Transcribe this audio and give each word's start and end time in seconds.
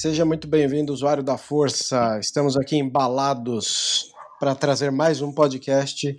Seja 0.00 0.24
muito 0.24 0.46
bem-vindo, 0.46 0.92
usuário 0.92 1.24
da 1.24 1.36
Força. 1.36 2.20
Estamos 2.20 2.56
aqui 2.56 2.76
embalados 2.76 4.12
para 4.38 4.54
trazer 4.54 4.92
mais 4.92 5.20
um 5.20 5.32
podcast 5.32 6.14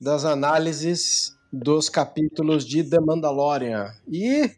das 0.00 0.24
análises 0.24 1.34
dos 1.52 1.88
capítulos 1.88 2.64
de 2.64 2.84
The 2.84 3.00
Mandalorian. 3.00 3.92
E 4.08 4.48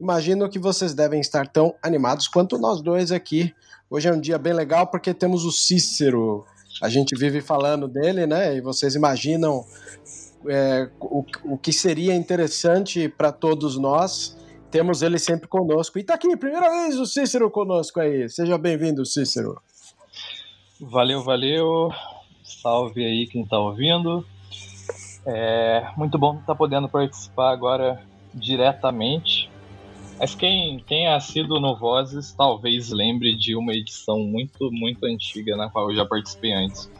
imagino 0.00 0.48
que 0.48 0.58
vocês 0.58 0.94
devem 0.94 1.20
estar 1.20 1.46
tão 1.46 1.74
animados 1.82 2.26
quanto 2.26 2.56
nós 2.56 2.80
dois 2.80 3.12
aqui. 3.12 3.54
Hoje 3.90 4.08
é 4.08 4.12
um 4.14 4.18
dia 4.18 4.38
bem 4.38 4.54
legal 4.54 4.86
porque 4.86 5.12
temos 5.12 5.44
o 5.44 5.52
Cícero. 5.52 6.46
A 6.82 6.88
gente 6.88 7.14
vive 7.14 7.42
falando 7.42 7.86
dele, 7.86 8.26
né? 8.26 8.56
E 8.56 8.62
vocês 8.62 8.94
imaginam 8.94 9.62
é, 10.48 10.88
o, 10.98 11.22
o 11.44 11.58
que 11.58 11.70
seria 11.70 12.14
interessante 12.14 13.10
para 13.10 13.30
todos 13.30 13.76
nós 13.76 14.40
temos 14.72 15.02
ele 15.02 15.18
sempre 15.18 15.46
conosco. 15.46 15.98
E 15.98 16.02
tá 16.02 16.14
aqui, 16.14 16.34
primeira 16.34 16.68
vez 16.70 16.98
o 16.98 17.04
Cícero 17.04 17.50
conosco 17.50 18.00
aí. 18.00 18.26
Seja 18.30 18.56
bem-vindo, 18.56 19.04
Cícero. 19.04 19.60
Valeu, 20.80 21.22
valeu. 21.22 21.90
Salve 22.42 23.04
aí 23.04 23.26
quem 23.26 23.44
tá 23.44 23.58
ouvindo. 23.58 24.26
É 25.26 25.86
muito 25.94 26.18
bom 26.18 26.32
estar 26.36 26.46
tá 26.46 26.54
podendo 26.54 26.88
participar 26.88 27.52
agora 27.52 28.02
diretamente. 28.34 29.50
Mas 30.18 30.34
quem, 30.34 30.82
quem 30.86 31.06
é 31.06 31.14
assíduo 31.14 31.60
no 31.60 31.76
Vozes 31.76 32.32
talvez 32.32 32.90
lembre 32.90 33.36
de 33.36 33.54
uma 33.54 33.74
edição 33.74 34.20
muito, 34.20 34.70
muito 34.72 35.04
antiga 35.04 35.54
na 35.54 35.68
qual 35.68 35.90
eu 35.90 35.96
já 35.96 36.06
participei 36.06 36.52
antes. 36.52 36.90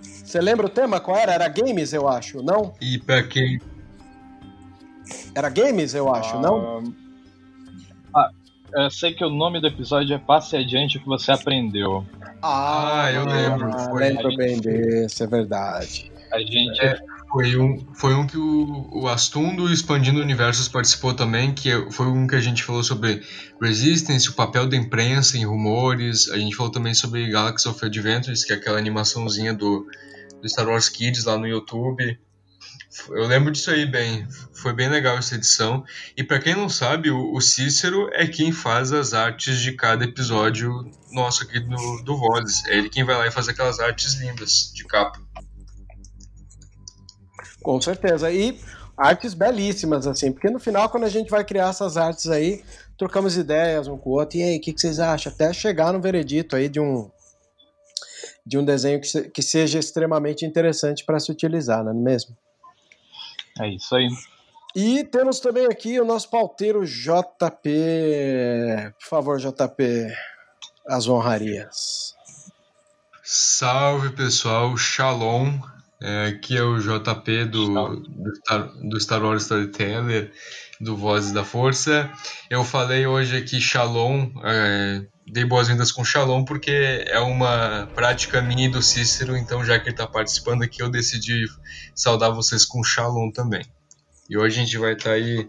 Você 0.00 0.40
lembra 0.40 0.66
o 0.66 0.70
tema? 0.70 0.98
Qual 0.98 1.16
era? 1.16 1.34
Era 1.34 1.48
games, 1.48 1.92
eu 1.92 2.08
acho, 2.08 2.42
não? 2.42 2.74
E 2.80 2.98
para 2.98 3.22
quem 3.22 3.60
era 5.34 5.48
games, 5.48 5.94
eu 5.94 6.12
acho, 6.14 6.36
ah, 6.36 6.40
não? 6.40 6.94
Ah, 8.14 8.30
eu 8.72 8.90
sei 8.90 9.14
que 9.14 9.24
o 9.24 9.30
nome 9.30 9.60
do 9.60 9.66
episódio 9.66 10.14
é 10.14 10.18
Passe 10.18 10.56
Adiante 10.56 10.98
o 10.98 11.00
que 11.00 11.06
você 11.06 11.32
aprendeu. 11.32 12.04
Ah, 12.42 13.04
ah 13.04 13.12
eu 13.12 13.24
lembro. 13.24 13.72
Foi. 13.72 14.00
Lembro 14.00 14.36
bem 14.36 14.60
desse, 14.60 15.22
é 15.22 15.26
verdade. 15.26 16.12
A 16.32 16.38
gente. 16.38 16.80
É, 16.80 16.98
foi, 17.30 17.56
um, 17.58 17.78
foi 17.94 18.14
um 18.14 18.26
que 18.26 18.36
o, 18.36 18.88
o 18.92 19.08
Astundo 19.08 19.70
Expandindo 19.72 20.20
Universos 20.20 20.68
participou 20.68 21.14
também, 21.14 21.52
que 21.52 21.70
é, 21.70 21.90
foi 21.90 22.06
um 22.06 22.26
que 22.26 22.34
a 22.34 22.40
gente 22.40 22.62
falou 22.62 22.82
sobre 22.82 23.22
Resistance, 23.60 24.28
o 24.28 24.34
papel 24.34 24.66
da 24.66 24.76
imprensa 24.76 25.36
em 25.36 25.44
rumores. 25.44 26.30
A 26.30 26.38
gente 26.38 26.54
falou 26.54 26.72
também 26.72 26.94
sobre 26.94 27.30
Galaxy 27.30 27.68
of 27.68 27.84
Adventures, 27.84 28.44
que 28.44 28.52
é 28.52 28.56
aquela 28.56 28.78
animaçãozinha 28.78 29.52
do, 29.54 29.86
do 30.40 30.48
Star 30.48 30.68
Wars 30.68 30.88
Kids 30.88 31.24
lá 31.24 31.36
no 31.38 31.46
YouTube. 31.46 32.18
Eu 33.08 33.26
lembro 33.26 33.52
disso 33.52 33.70
aí 33.70 33.86
bem. 33.86 34.26
Foi 34.52 34.72
bem 34.72 34.88
legal 34.88 35.16
essa 35.16 35.34
edição. 35.34 35.84
E 36.16 36.24
para 36.24 36.38
quem 36.38 36.54
não 36.54 36.68
sabe, 36.68 37.10
o, 37.10 37.40
Cícero 37.40 38.08
é 38.12 38.26
quem 38.26 38.52
faz 38.52 38.92
as 38.92 39.14
artes 39.14 39.60
de 39.60 39.72
cada 39.72 40.04
episódio 40.04 40.90
nosso 41.12 41.44
aqui 41.44 41.60
do, 41.60 42.02
do 42.02 42.16
Vozes. 42.16 42.64
É 42.66 42.76
ele 42.76 42.90
quem 42.90 43.04
vai 43.04 43.16
lá 43.16 43.26
e 43.26 43.30
faz 43.30 43.48
aquelas 43.48 43.78
artes 43.78 44.14
lindas 44.14 44.72
de 44.74 44.84
capa. 44.84 45.20
Com 47.62 47.80
certeza. 47.80 48.30
E 48.30 48.60
artes 48.96 49.32
belíssimas, 49.32 50.06
assim, 50.06 50.32
porque 50.32 50.50
no 50.50 50.58
final, 50.58 50.88
quando 50.88 51.04
a 51.04 51.08
gente 51.08 51.30
vai 51.30 51.44
criar 51.44 51.68
essas 51.68 51.96
artes 51.96 52.26
aí, 52.28 52.64
trocamos 52.96 53.36
ideias 53.36 53.86
um 53.86 53.96
com 53.96 54.10
o 54.10 54.14
outro. 54.14 54.38
E 54.38 54.42
aí, 54.42 54.56
o 54.58 54.60
que, 54.60 54.72
que 54.72 54.80
vocês 54.80 54.98
acham? 54.98 55.32
Até 55.32 55.52
chegar 55.52 55.92
no 55.92 56.00
veredito 56.00 56.56
aí 56.56 56.68
de 56.68 56.80
um 56.80 57.10
de 58.44 58.56
um 58.56 58.64
desenho 58.64 58.98
que, 58.98 59.06
se, 59.06 59.28
que 59.28 59.42
seja 59.42 59.78
extremamente 59.78 60.46
interessante 60.46 61.04
para 61.04 61.20
se 61.20 61.30
utilizar, 61.30 61.84
não 61.84 61.90
é 61.90 61.94
mesmo? 61.94 62.34
É 63.60 63.68
isso 63.68 63.94
aí. 63.94 64.08
E 64.74 65.04
temos 65.04 65.40
também 65.40 65.66
aqui 65.66 65.98
o 66.00 66.04
nosso 66.04 66.30
pauteiro 66.30 66.84
JP. 66.84 67.70
Por 69.00 69.08
favor, 69.08 69.38
JP, 69.38 70.12
as 70.86 71.08
honrarias. 71.08 72.14
Salve 73.22 74.10
pessoal, 74.10 74.76
Shalom. 74.76 75.58
É, 76.00 76.26
aqui 76.26 76.56
é 76.56 76.62
o 76.62 76.78
JP 76.78 77.46
do, 77.46 77.96
do, 77.96 78.36
Star, 78.36 78.68
do 78.80 79.00
Star 79.00 79.22
Wars 79.22 79.42
Storyteller, 79.42 80.32
do 80.80 80.96
Vozes 80.96 81.32
da 81.32 81.44
Força. 81.44 82.10
Eu 82.48 82.62
falei 82.62 83.06
hoje 83.06 83.36
aqui 83.36 83.60
Shalom, 83.60 84.30
é, 84.44 85.04
dei 85.30 85.44
boas-vindas 85.44 85.92
com 85.92 86.04
Shalom 86.04 86.44
porque 86.44 87.04
é 87.06 87.18
uma 87.18 87.86
prática 87.94 88.40
minha 88.40 88.70
do 88.70 88.82
Cícero, 88.82 89.36
então 89.36 89.64
já 89.64 89.78
que 89.78 89.84
ele 89.84 89.90
está 89.90 90.06
participando 90.06 90.62
aqui, 90.62 90.82
eu 90.82 90.90
decidi 90.90 91.46
saudar 91.94 92.30
vocês 92.30 92.64
com 92.64 92.82
Shalom 92.82 93.30
também. 93.30 93.64
E 94.28 94.36
hoje 94.36 94.60
a 94.60 94.64
gente 94.64 94.78
vai 94.78 94.92
estar 94.92 95.10
tá 95.10 95.16
aí 95.16 95.48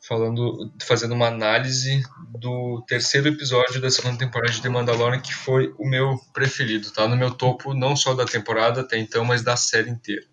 falando, 0.00 0.72
fazendo 0.82 1.14
uma 1.14 1.26
análise 1.26 2.02
do 2.30 2.82
terceiro 2.86 3.28
episódio 3.28 3.80
da 3.80 3.90
segunda 3.90 4.18
temporada 4.18 4.52
de 4.52 4.62
The 4.62 4.68
Mandalorian, 4.68 5.20
que 5.20 5.34
foi 5.34 5.74
o 5.78 5.86
meu 5.86 6.18
preferido, 6.32 6.90
tá? 6.90 7.06
No 7.06 7.16
meu 7.16 7.30
topo 7.30 7.74
não 7.74 7.94
só 7.94 8.14
da 8.14 8.24
temporada 8.24 8.80
até 8.80 8.98
então, 8.98 9.24
mas 9.24 9.42
da 9.42 9.56
série 9.56 9.90
inteira. 9.90 10.24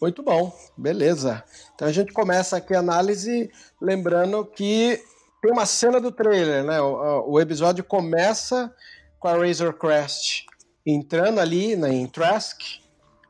Muito 0.00 0.22
bom, 0.22 0.54
beleza. 0.76 1.44
Então 1.74 1.86
a 1.86 1.92
gente 1.92 2.12
começa 2.12 2.56
aqui 2.56 2.74
a 2.74 2.78
análise 2.78 3.50
lembrando 3.80 4.44
que 4.44 5.02
tem 5.40 5.52
uma 5.52 5.66
cena 5.66 6.00
do 6.00 6.12
trailer, 6.12 6.64
né? 6.64 6.80
O, 6.80 7.32
o 7.32 7.40
episódio 7.40 7.82
começa 7.82 8.72
com 9.18 9.28
a 9.28 9.36
Razor 9.36 9.74
Crest 9.74 10.44
entrando 10.86 11.40
ali 11.40 11.76
né, 11.76 11.92
em 11.92 12.06
Trask 12.06 12.58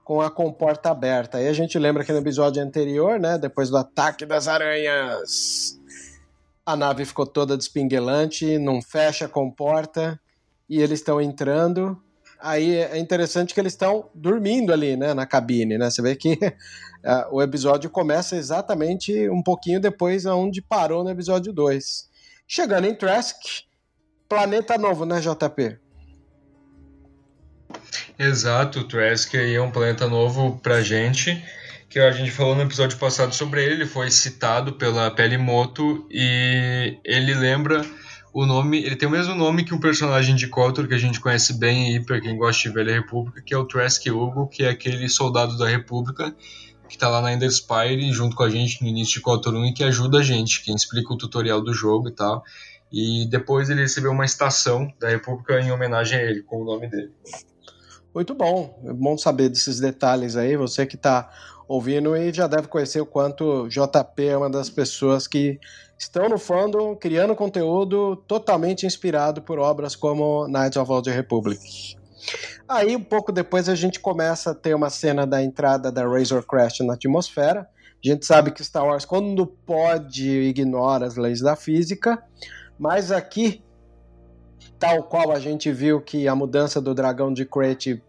com 0.05 0.21
a 0.21 0.31
comporta 0.31 0.91
aberta. 0.91 1.39
Aí 1.39 1.47
a 1.47 1.53
gente 1.53 1.79
lembra 1.79 2.05
que 2.05 2.13
no 2.13 2.19
episódio 2.19 2.63
anterior, 2.63 3.19
né, 3.19 3.39
depois 3.39 3.71
do 3.71 3.77
ataque 3.77 4.27
das 4.27 4.49
aranhas, 4.49 5.79
a 6.65 6.77
nave 6.77 7.05
ficou 7.05 7.27
toda 7.27 7.57
despinguelante, 7.57 8.59
não 8.59 8.83
fecha 8.83 9.27
a 9.27 9.29
comporta 9.29 10.21
e 10.69 10.81
eles 10.81 11.01
estão 11.01 11.21
entrando. 11.21 12.01
Aí 12.43 12.77
é 12.77 12.99
interessante 12.99 13.53
que 13.53 13.61
eles 13.61 13.73
estão 13.73 14.09
dormindo 14.15 14.73
ali, 14.73 14.97
né, 14.97 15.13
na 15.13 15.27
cabine, 15.27 15.77
né? 15.77 15.91
Você 15.91 16.01
vê 16.01 16.17
que 16.17 16.33
uh, 16.35 17.29
o 17.33 17.43
episódio 17.43 17.91
começa 17.91 18.37
exatamente 18.37 19.29
um 19.29 19.43
pouquinho 19.43 19.81
depois 19.81 20.25
onde 20.27 20.63
parou 20.63 21.05
no 21.05 21.11
episódio 21.11 21.53
2. 21.53 22.09
Chegando 22.47 22.87
em 22.87 22.95
Trask, 22.95 23.37
planeta 24.29 24.79
novo, 24.79 25.05
né, 25.05 25.21
JP? 25.21 25.79
Exato, 28.19 28.81
o 28.81 28.85
Trask 28.85 29.35
aí 29.35 29.55
é 29.55 29.63
um 29.63 29.71
planeta 29.71 30.07
novo 30.07 30.59
pra 30.63 30.83
gente, 30.83 31.43
que 31.89 31.99
a 31.99 32.11
gente 32.11 32.31
falou 32.31 32.55
no 32.55 32.63
episódio 32.63 32.99
passado 32.99 33.35
sobre 33.35 33.65
ele, 33.65 33.75
ele 33.75 33.87
foi 33.87 34.11
citado 34.11 34.75
pela 34.75 35.11
Pelimoto 35.11 36.07
e 36.11 36.99
ele 37.05 37.35
lembra 37.35 37.85
o 38.33 38.47
nome, 38.47 38.79
ele 38.85 38.97
tem 38.97 39.09
o 39.09 39.13
mesmo 39.13 39.35
nome 39.35 39.65
que 39.65 39.75
um 39.75 39.81
personagem 39.81 40.37
de 40.37 40.47
KOTOR 40.47 40.87
que 40.87 40.95
a 40.95 40.99
gente 40.99 41.21
conhece 41.21 41.55
bem 41.55 41.93
aí 41.93 42.05
para 42.05 42.21
quem 42.21 42.37
gosta 42.37 42.69
de 42.69 42.75
Velha 42.75 42.93
República, 42.93 43.43
que 43.43 43.53
é 43.53 43.59
o 43.59 43.65
Trask 43.65 44.07
Hugo, 44.07 44.47
que 44.47 44.63
é 44.63 44.71
aquele 44.71 45.09
soldado 45.09 45.59
da 45.59 45.69
República 45.69 46.35
que 46.91 46.99
tá 46.99 47.09
lá 47.09 47.23
na 47.23 47.33
Ender 47.33 47.51
Spire 47.51 48.13
junto 48.13 48.35
com 48.35 48.43
a 48.43 48.51
gente 48.51 48.83
no 48.83 48.89
início 48.89 49.15
de 49.15 49.21
KOTOR 49.21 49.55
1 49.55 49.67
e 49.67 49.73
que 49.73 49.85
ajuda 49.85 50.19
a 50.19 50.23
gente, 50.23 50.63
que 50.63 50.75
explica 50.75 51.15
o 51.15 51.17
tutorial 51.17 51.63
do 51.63 51.73
jogo 51.73 52.09
e 52.09 52.13
tal. 52.13 52.43
E 52.93 53.27
depois 53.31 53.71
ele 53.71 53.83
recebeu 53.83 54.11
uma 54.11 54.25
estação 54.25 54.93
da 54.99 55.09
República 55.09 55.61
em 55.61 55.71
homenagem 55.71 56.19
a 56.19 56.23
ele, 56.23 56.43
com 56.43 56.63
o 56.63 56.65
nome 56.65 56.89
dele. 56.89 57.13
Muito 58.13 58.35
bom, 58.35 58.83
é 58.85 58.93
bom 58.93 59.17
saber 59.17 59.49
desses 59.49 59.79
detalhes 59.79 60.35
aí. 60.35 60.57
Você 60.57 60.85
que 60.85 60.97
está 60.97 61.31
ouvindo 61.69 62.17
e 62.17 62.33
já 62.33 62.49
deve 62.49 62.67
conhecer 62.67 63.01
o 63.01 63.07
quanto 63.07 63.69
JP 63.69 64.25
é 64.25 64.37
uma 64.37 64.51
das 64.51 64.69
pessoas 64.69 65.29
que 65.29 65.61
estão 66.01 66.31
no 66.31 66.39
fandom 66.39 66.97
criando 66.97 67.37
conteúdo 67.37 68.17
totalmente 68.27 68.87
inspirado 68.87 69.43
por 69.43 69.59
obras 69.59 69.95
como 69.95 70.49
Knights 70.49 70.79
of 70.79 71.03
the 71.03 71.13
Republic. 71.13 71.61
Aí, 72.67 72.97
um 72.97 73.03
pouco 73.03 73.31
depois, 73.31 73.69
a 73.69 73.75
gente 73.75 74.01
começa 74.01 74.53
a 74.53 74.55
ter 74.55 74.75
uma 74.75 74.89
cena 74.89 75.27
da 75.27 75.43
entrada 75.43 75.93
da 75.93 76.07
Razor 76.07 76.43
Crest 76.47 76.81
na 76.81 76.95
atmosfera. 76.95 77.69
A 78.03 78.09
gente 78.09 78.25
sabe 78.25 78.51
que 78.51 78.65
Star 78.65 78.87
Wars, 78.87 79.05
quando 79.05 79.47
pode, 79.47 80.27
ignora 80.27 81.07
as 81.07 81.17
leis 81.17 81.41
da 81.41 81.55
física, 81.55 82.23
mas 82.79 83.13
aqui, 83.13 83.63
tal 84.79 85.03
qual 85.03 85.33
a 85.33 85.39
gente 85.39 85.71
viu 85.71 86.01
que 86.01 86.27
a 86.27 86.35
mudança 86.35 86.81
do 86.81 86.95
dragão 86.95 87.31
de 87.31 87.45
Crate 87.45 88.03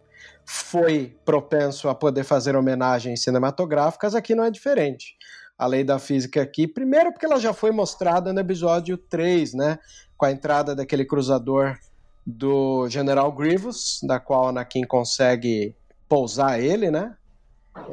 foi 0.46 1.14
propenso 1.26 1.90
a 1.90 1.94
poder 1.94 2.24
fazer 2.24 2.56
homenagens 2.56 3.22
cinematográficas, 3.22 4.14
aqui 4.14 4.34
não 4.34 4.44
é 4.44 4.50
diferente. 4.50 5.14
A 5.62 5.66
lei 5.66 5.84
da 5.84 6.00
física 6.00 6.42
aqui, 6.42 6.66
primeiro 6.66 7.12
porque 7.12 7.24
ela 7.24 7.38
já 7.38 7.52
foi 7.52 7.70
mostrada 7.70 8.32
no 8.32 8.40
episódio 8.40 8.98
3, 8.98 9.54
né, 9.54 9.78
com 10.16 10.26
a 10.26 10.32
entrada 10.32 10.74
daquele 10.74 11.04
cruzador 11.04 11.78
do 12.26 12.88
General 12.88 13.30
Grievous, 13.30 14.00
da 14.02 14.18
qual 14.18 14.48
Anakin 14.48 14.82
consegue 14.82 15.72
pousar 16.08 16.60
ele, 16.60 16.90
né? 16.90 17.14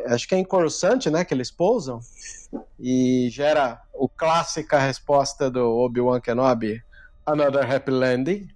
Acho 0.08 0.28
que 0.28 0.34
é 0.34 0.40
em 0.40 0.44
Coruscant, 0.44 1.06
né, 1.12 1.24
que 1.24 1.32
eles 1.32 1.52
pousam 1.52 2.00
e 2.80 3.30
gera 3.30 3.80
o 3.94 4.10
clássica 4.10 4.80
resposta 4.80 5.48
do 5.52 5.70
Obi-Wan 5.70 6.20
Kenobi, 6.20 6.82
Another 7.24 7.72
Happy 7.72 7.92
Landing, 7.92 8.48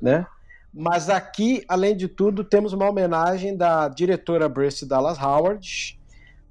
né? 0.00 0.26
Mas 0.72 1.10
aqui, 1.10 1.62
além 1.68 1.94
de 1.94 2.08
tudo, 2.08 2.42
temos 2.42 2.72
uma 2.72 2.88
homenagem 2.88 3.58
da 3.58 3.88
diretora 3.88 4.48
Brice 4.48 4.86
Dallas 4.86 5.18
Howard 5.18 6.00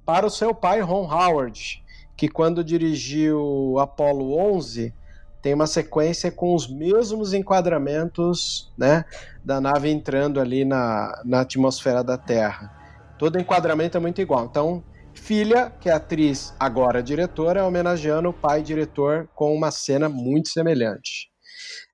para 0.06 0.24
o 0.24 0.30
seu 0.30 0.54
pai 0.54 0.80
Ron 0.80 1.12
Howard, 1.12 1.82
que 2.16 2.28
quando 2.28 2.64
dirigiu 2.64 3.78
Apollo 3.78 4.36
11 4.36 4.94
tem 5.42 5.52
uma 5.52 5.66
sequência 5.66 6.30
com 6.30 6.54
os 6.54 6.66
mesmos 6.66 7.34
enquadramentos 7.34 8.72
né, 8.78 9.04
da 9.44 9.60
nave 9.60 9.90
entrando 9.90 10.40
ali 10.40 10.64
na, 10.64 11.20
na 11.22 11.40
atmosfera 11.40 12.02
da 12.02 12.16
Terra. 12.16 12.74
Todo 13.18 13.38
enquadramento 13.38 13.96
é 13.96 14.00
muito 14.00 14.22
igual. 14.22 14.46
Então, 14.46 14.82
filha, 15.12 15.70
que 15.80 15.90
é 15.90 15.92
atriz, 15.92 16.54
agora 16.58 17.02
diretora, 17.02 17.66
homenageando 17.66 18.30
o 18.30 18.32
pai 18.32 18.62
diretor 18.62 19.28
com 19.34 19.54
uma 19.54 19.70
cena 19.70 20.08
muito 20.08 20.48
semelhante. 20.48 21.30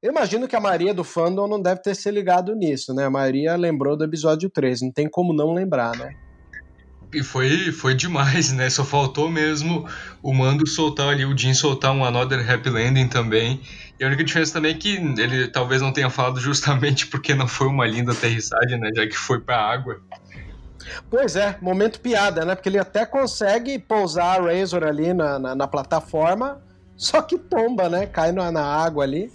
Eu 0.01 0.13
imagino 0.13 0.47
que 0.47 0.57
a 0.57 0.61
Maria 0.61 0.95
do 0.95 1.03
fandom 1.03 1.49
não 1.49 1.61
deve 1.61 1.83
ter 1.83 1.95
se 1.95 2.11
ligado 2.11 2.55
nisso, 2.55 2.95
né? 2.95 3.05
A 3.05 3.11
Maria 3.11 3.57
lembrou 3.57 3.97
do 3.97 4.05
episódio 4.05 4.49
3, 4.49 4.83
não 4.83 4.93
tem 4.93 5.09
como 5.11 5.35
não 5.35 5.53
lembrar, 5.53 5.97
né? 5.97 6.15
E 7.13 7.23
foi, 7.23 7.73
foi 7.73 7.95
demais, 7.95 8.53
né? 8.53 8.71
Só 8.71 8.85
faltou 8.85 9.31
mesmo 9.31 9.89
o 10.23 10.33
Mando 10.33 10.67
soltar 10.67 11.09
ali, 11.09 11.25
o 11.25 11.37
Jim 11.37 11.55
soltar 11.55 11.93
um 11.93 12.05
Another 12.05 12.49
Happy 12.49 12.71
Landing 12.71 13.09
também. 13.09 13.61
E 13.99 14.05
a 14.05 14.07
única 14.07 14.23
diferença 14.23 14.53
também 14.53 14.73
é 14.73 14.75
que 14.75 14.95
ele 14.97 15.49
talvez 15.49 15.83
não 15.83 15.93
tenha 15.93 16.09
falado 16.09 16.39
justamente 16.41 17.07
porque 17.07 17.35
não 17.35 17.49
foi 17.49 17.67
uma 17.67 17.87
linda 17.87 18.13
aterrissagem, 18.13 18.79
né? 18.79 18.91
Já 18.95 19.07
que 19.07 19.17
foi 19.17 19.41
pra 19.41 19.59
água. 19.59 20.01
Pois 21.11 21.37
é, 21.37 21.57
momento 21.61 22.01
piada, 22.01 22.45
né? 22.45 22.55
Porque 22.55 22.69
ele 22.69 22.79
até 22.79 23.05
consegue 23.05 23.79
pousar 23.79 24.41
a 24.41 24.43
Razor 24.43 24.85
ali 24.85 25.13
na, 25.13 25.39
na, 25.39 25.55
na 25.55 25.67
plataforma, 25.67 26.61
só 26.97 27.21
que 27.23 27.39
tomba, 27.39 27.89
né? 27.89 28.07
Cai 28.07 28.33
na, 28.33 28.51
na 28.51 28.65
água 28.65 29.05
ali 29.05 29.31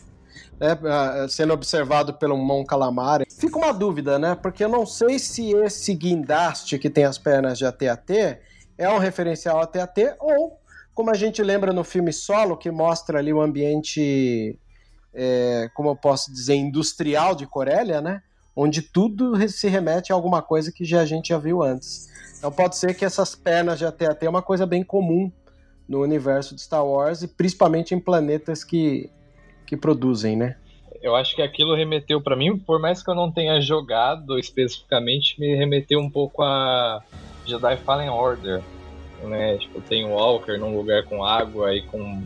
né, 0.60 1.28
sendo 1.30 1.54
observado 1.54 2.14
pelo 2.14 2.38
Mon 2.38 2.64
Calamari. 2.64 3.26
Fica 3.30 3.58
uma 3.58 3.74
dúvida, 3.74 4.18
né? 4.18 4.36
Porque 4.36 4.64
eu 4.64 4.70
não 4.70 4.86
sei 4.86 5.20
se 5.20 5.52
esse 5.52 5.94
guindaste 5.94 6.80
que 6.80 6.90
tem 6.90 7.04
as 7.04 7.18
pernas 7.18 7.58
de 7.58 7.66
AT-AT 7.66 8.40
é 8.78 8.90
um 8.90 8.98
referencial 8.98 9.62
AT-AT 9.62 10.16
ou, 10.20 10.60
como 10.94 11.10
a 11.10 11.14
gente 11.14 11.42
lembra 11.42 11.74
no 11.74 11.84
filme 11.84 12.12
Solo, 12.12 12.58
que 12.58 12.72
mostra 12.72 13.20
ali 13.20 13.34
o 13.34 13.42
ambiente, 13.42 14.58
é, 15.14 15.70
como 15.74 15.90
eu 15.90 15.96
posso 15.96 16.32
dizer, 16.32 16.56
industrial 16.56 17.36
de 17.36 17.46
Corélia, 17.46 18.02
né? 18.02 18.22
Onde 18.56 18.82
tudo 18.82 19.48
se 19.50 19.68
remete 19.68 20.12
a 20.14 20.16
alguma 20.16 20.42
coisa 20.42 20.72
que 20.72 20.86
já 20.86 21.02
a 21.02 21.06
gente 21.06 21.30
já 21.30 21.38
viu 21.38 21.62
antes. 21.62 22.10
Então 22.38 22.52
pode 22.52 22.78
ser 22.78 22.94
que 22.94 23.04
essas 23.04 23.36
pernas 23.36 23.80
de 23.80 23.86
AT-AT 23.86 24.26
é 24.26 24.30
uma 24.30 24.42
coisa 24.42 24.66
bem 24.66 24.84
comum 24.84 25.32
no 25.88 26.02
universo 26.02 26.56
de 26.56 26.62
Star 26.62 26.86
Wars 26.86 27.22
e 27.22 27.28
principalmente 27.28 27.94
em 27.94 28.00
planetas 28.00 28.64
que 28.64 29.10
que 29.66 29.76
produzem, 29.76 30.36
né? 30.36 30.56
Eu 31.02 31.16
acho 31.16 31.36
que 31.36 31.42
aquilo 31.42 31.76
remeteu 31.76 32.20
para 32.20 32.36
mim, 32.36 32.58
por 32.58 32.80
mais 32.80 33.04
que 33.04 33.10
eu 33.10 33.16
não 33.16 33.32
tenha 33.32 33.62
jogado 33.62 34.40
especificamente, 34.40 35.40
me 35.40 35.56
remeteu 35.56 36.00
um 36.00 36.10
pouco 36.10 36.42
a 36.42 37.04
Jedi 37.46 37.78
Fallen 37.78 38.10
Order, 38.10 38.62
né? 39.24 39.58
Tipo, 39.58 39.82
tem 39.82 40.06
um 40.06 40.14
Walker 40.14 40.58
num 40.58 40.76
lugar 40.76 41.04
com 41.04 41.24
água 41.24 41.76
e 41.76 41.84
com, 41.84 42.24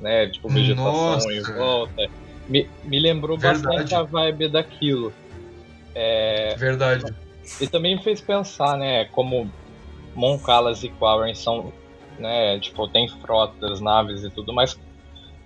né, 0.00 0.28
tipo, 0.28 0.48
vegetação 0.48 0.92
Nossa. 0.92 1.32
em 1.32 1.42
volta. 1.42 2.08
Me, 2.48 2.68
me 2.84 2.98
lembrou 2.98 3.36
Verdade. 3.36 3.64
bastante 3.64 3.94
a 3.94 4.02
vibe 4.02 4.48
daquilo. 4.48 5.12
É... 5.94 6.54
Verdade. 6.56 7.14
E 7.60 7.66
também 7.66 7.96
me 7.96 8.02
fez 8.02 8.20
pensar, 8.20 8.78
né, 8.78 9.04
como 9.06 9.50
Mon 10.14 10.38
Calas 10.38 10.82
e 10.82 10.88
Quarren 10.88 11.34
são, 11.34 11.72
né, 12.18 12.58
tipo, 12.58 12.88
tem 12.88 13.08
frotas, 13.08 13.80
naves 13.80 14.24
e 14.24 14.30
tudo, 14.30 14.52
mas 14.52 14.78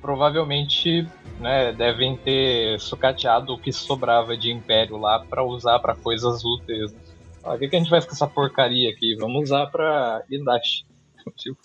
provavelmente 0.07 1.05
né, 1.41 1.73
devem 1.73 2.17
ter 2.17 2.79
sucateado 2.79 3.53
o 3.55 3.59
que 3.59 3.73
sobrava 3.73 4.37
de 4.37 4.53
Império 4.53 4.97
lá 4.97 5.19
para 5.19 5.43
usar 5.43 5.81
para 5.81 5.97
coisas 5.97 6.45
úteis. 6.45 6.95
O 7.43 7.59
que, 7.59 7.67
que 7.67 7.75
a 7.75 7.79
gente 7.81 7.91
faz 7.91 8.05
com 8.05 8.13
essa 8.13 8.29
porcaria 8.29 8.89
aqui? 8.89 9.17
Vamos 9.17 9.43
usar 9.43 9.67
para 9.67 10.23
Idash. 10.31 10.85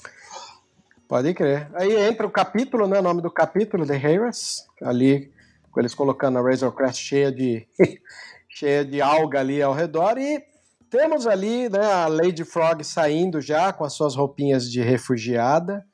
Pode 1.07 1.35
crer. 1.35 1.69
Aí 1.75 1.95
entra 1.95 2.25
o 2.25 2.31
capítulo, 2.31 2.87
né? 2.87 2.97
O 2.97 3.03
nome 3.03 3.21
do 3.21 3.29
capítulo, 3.29 3.85
The 3.85 3.97
Harris, 3.97 4.65
ali 4.81 5.31
com 5.69 5.79
eles 5.79 5.93
colocando 5.93 6.39
a 6.39 6.41
Razor 6.41 6.71
Crest 6.71 6.99
cheia 6.99 7.31
de 7.31 7.67
cheia 8.49 8.83
de 8.83 9.03
alga 9.03 9.39
ali 9.39 9.61
ao 9.61 9.73
redor 9.73 10.17
e 10.17 10.43
temos 10.89 11.27
ali 11.27 11.69
né, 11.69 11.85
a 11.85 12.07
Lady 12.07 12.43
Frog 12.43 12.83
saindo 12.83 13.39
já 13.39 13.71
com 13.71 13.83
as 13.83 13.93
suas 13.93 14.15
roupinhas 14.15 14.69
de 14.69 14.81
refugiada 14.81 15.85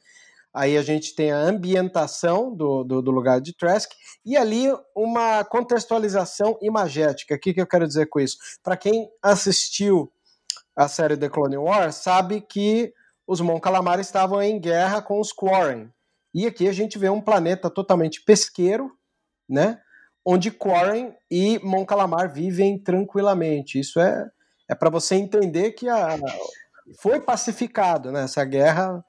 Aí 0.57 0.75
a 0.75 0.81
gente 0.81 1.13
tem 1.13 1.31
a 1.31 1.37
ambientação 1.37 2.51
do, 2.51 2.83
do, 2.83 2.99
do 2.99 3.11
lugar 3.11 3.39
de 3.39 3.55
Trask 3.55 3.91
e 4.25 4.35
ali 4.35 4.65
uma 4.95 5.43
contextualização 5.43 6.57
imagética. 6.63 7.35
O 7.35 7.39
que, 7.39 7.53
que 7.53 7.61
eu 7.61 7.67
quero 7.67 7.87
dizer 7.87 8.07
com 8.07 8.19
isso? 8.19 8.37
Para 8.63 8.75
quem 8.75 9.07
assistiu 9.21 10.11
a 10.75 10.87
série 10.87 11.15
The 11.15 11.29
Clone 11.29 11.57
Wars, 11.57 11.97
sabe 11.97 12.41
que 12.41 12.91
os 13.27 13.39
Mon 13.39 13.59
Calamar 13.59 13.99
estavam 13.99 14.41
em 14.41 14.59
guerra 14.59 14.99
com 14.99 15.21
os 15.21 15.31
Quarren. 15.31 15.91
E 16.33 16.47
aqui 16.47 16.67
a 16.67 16.73
gente 16.73 16.97
vê 16.97 17.07
um 17.07 17.21
planeta 17.21 17.69
totalmente 17.69 18.23
pesqueiro, 18.23 18.91
né? 19.47 19.79
Onde 20.25 20.49
Quarren 20.49 21.13
e 21.29 21.59
Mon 21.63 21.85
Calamar 21.85 22.33
vivem 22.33 22.79
tranquilamente. 22.79 23.79
Isso 23.79 23.99
é, 23.99 24.27
é 24.67 24.73
para 24.73 24.89
você 24.89 25.13
entender 25.13 25.73
que 25.73 25.87
a, 25.87 26.17
foi 26.99 27.19
pacificado, 27.19 28.11
né? 28.11 28.23
Essa 28.23 28.43
guerra 28.43 29.05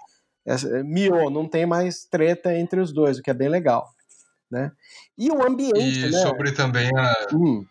é, 0.48 0.82
miou, 0.82 1.30
não 1.30 1.46
tem 1.46 1.66
mais 1.66 2.04
treta 2.04 2.54
entre 2.54 2.80
os 2.80 2.92
dois, 2.92 3.18
o 3.18 3.22
que 3.22 3.30
é 3.30 3.34
bem 3.34 3.48
legal. 3.48 3.88
Né? 4.50 4.72
E 5.16 5.30
o 5.30 5.46
ambiente. 5.46 6.06
E 6.06 6.10
né? 6.10 6.18
sobre 6.22 6.52
também 6.52 6.90
a. 6.96 7.26
Hum. 7.34 7.66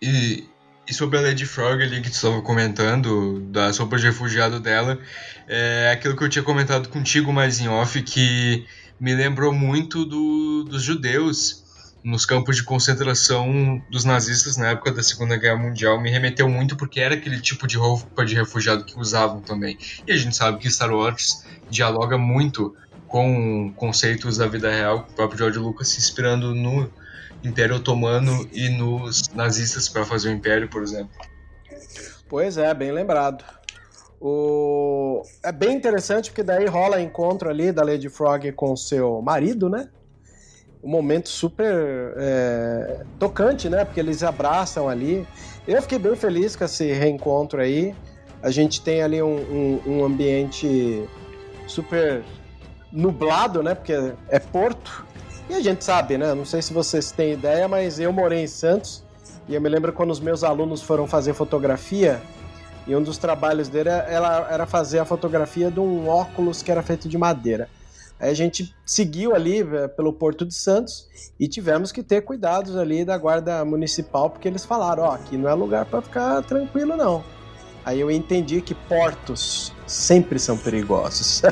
E, 0.00 0.44
e 0.88 0.94
sobre 0.94 1.18
a 1.18 1.20
Lady 1.20 1.46
Frog 1.46 1.82
ali 1.82 2.00
que 2.00 2.10
tu 2.10 2.14
estava 2.14 2.40
comentando, 2.42 3.40
da 3.50 3.72
sopa 3.72 3.96
de 3.96 4.06
refugiado 4.06 4.60
dela, 4.60 4.98
é 5.48 5.90
aquilo 5.92 6.16
que 6.16 6.22
eu 6.22 6.28
tinha 6.28 6.44
comentado 6.44 6.88
contigo 6.88 7.32
mais 7.32 7.60
em 7.60 7.68
off, 7.68 8.00
que 8.02 8.66
me 9.00 9.14
lembrou 9.14 9.52
muito 9.52 10.04
do, 10.04 10.64
dos 10.64 10.82
judeus 10.82 11.61
nos 12.04 12.26
campos 12.26 12.56
de 12.56 12.64
concentração 12.64 13.80
dos 13.88 14.04
nazistas 14.04 14.56
na 14.56 14.70
época 14.70 14.90
da 14.90 15.02
Segunda 15.02 15.36
Guerra 15.36 15.56
Mundial 15.56 16.00
me 16.00 16.10
remeteu 16.10 16.48
muito 16.48 16.76
porque 16.76 17.00
era 17.00 17.14
aquele 17.14 17.40
tipo 17.40 17.66
de 17.66 17.76
roupa 17.76 18.24
de 18.24 18.34
refugiado 18.34 18.84
que 18.84 18.98
usavam 18.98 19.40
também. 19.40 19.78
E 20.06 20.12
a 20.12 20.16
gente 20.16 20.36
sabe 20.36 20.58
que 20.58 20.70
Star 20.70 20.92
Wars 20.92 21.44
dialoga 21.70 22.18
muito 22.18 22.74
com 23.06 23.72
conceitos 23.76 24.38
da 24.38 24.46
vida 24.46 24.70
real, 24.70 25.06
o 25.10 25.12
próprio 25.14 25.38
George 25.38 25.58
Lucas 25.58 25.88
se 25.88 25.98
inspirando 25.98 26.54
no 26.54 26.90
Império 27.44 27.76
Otomano 27.76 28.48
e 28.52 28.68
nos 28.70 29.28
nazistas 29.34 29.88
para 29.88 30.04
fazer 30.04 30.30
o 30.30 30.32
Império, 30.32 30.68
por 30.68 30.82
exemplo. 30.82 31.12
Pois 32.28 32.56
é, 32.56 32.72
bem 32.72 32.90
lembrado. 32.90 33.44
O... 34.18 35.22
É 35.42 35.52
bem 35.52 35.76
interessante 35.76 36.30
porque 36.30 36.42
daí 36.42 36.66
rola 36.66 37.00
encontro 37.00 37.50
ali 37.50 37.70
da 37.72 37.84
Lady 37.84 38.08
Frog 38.08 38.50
com 38.52 38.74
seu 38.76 39.20
marido, 39.20 39.68
né? 39.68 39.88
Um 40.82 40.88
momento 40.88 41.28
super 41.28 42.14
é... 42.16 43.02
tocante, 43.18 43.68
né? 43.68 43.84
Porque 43.84 44.00
eles 44.00 44.22
abraçam 44.22 44.88
ali. 44.88 45.26
Eu 45.66 45.80
fiquei 45.82 45.98
bem 45.98 46.16
feliz 46.16 46.56
com 46.56 46.64
esse 46.64 46.92
reencontro 46.92 47.60
aí. 47.60 47.94
A 48.42 48.50
gente 48.50 48.80
tem 48.80 49.02
ali 49.02 49.22
um, 49.22 49.36
um, 49.36 49.82
um 49.86 50.04
ambiente 50.04 51.08
super 51.66 52.22
nublado, 52.92 53.62
né? 53.62 53.74
Porque 53.74 54.12
é 54.28 54.38
porto. 54.38 55.06
E 55.48 55.54
a 55.54 55.60
gente 55.60 55.84
sabe, 55.84 56.18
né? 56.18 56.34
Não 56.34 56.44
sei 56.44 56.60
se 56.62 56.72
vocês 56.72 57.12
têm 57.12 57.32
ideia, 57.34 57.68
mas 57.68 58.00
eu 58.00 58.12
morei 58.12 58.42
em 58.42 58.46
Santos 58.46 59.04
e 59.48 59.54
eu 59.54 59.60
me 59.60 59.68
lembro 59.68 59.92
quando 59.92 60.10
os 60.10 60.20
meus 60.20 60.44
alunos 60.44 60.82
foram 60.82 61.06
fazer 61.06 61.34
fotografia 61.34 62.20
e 62.86 62.94
um 62.94 63.02
dos 63.02 63.18
trabalhos 63.18 63.68
dele 63.68 63.88
era, 63.88 64.48
era 64.50 64.66
fazer 64.66 64.98
a 64.98 65.04
fotografia 65.04 65.70
de 65.70 65.80
um 65.80 66.08
óculos 66.08 66.62
que 66.62 66.70
era 66.70 66.82
feito 66.82 67.08
de 67.08 67.16
madeira. 67.16 67.68
Aí 68.22 68.30
a 68.30 68.34
gente 68.34 68.72
seguiu 68.86 69.34
ali 69.34 69.62
eh, 69.62 69.88
pelo 69.88 70.12
Porto 70.12 70.46
de 70.46 70.54
Santos 70.54 71.08
e 71.40 71.48
tivemos 71.48 71.90
que 71.90 72.04
ter 72.04 72.22
cuidados 72.22 72.76
ali 72.76 73.04
da 73.04 73.18
guarda 73.18 73.64
municipal, 73.64 74.30
porque 74.30 74.46
eles 74.46 74.64
falaram: 74.64 75.02
ó, 75.02 75.08
oh, 75.08 75.10
aqui 75.10 75.36
não 75.36 75.50
é 75.50 75.54
lugar 75.54 75.84
para 75.86 76.00
ficar 76.00 76.40
tranquilo, 76.44 76.96
não. 76.96 77.24
Aí 77.84 77.98
eu 77.98 78.08
entendi 78.12 78.62
que 78.62 78.76
portos 78.76 79.72
sempre 79.88 80.38
são 80.38 80.56
perigosos. 80.56 81.42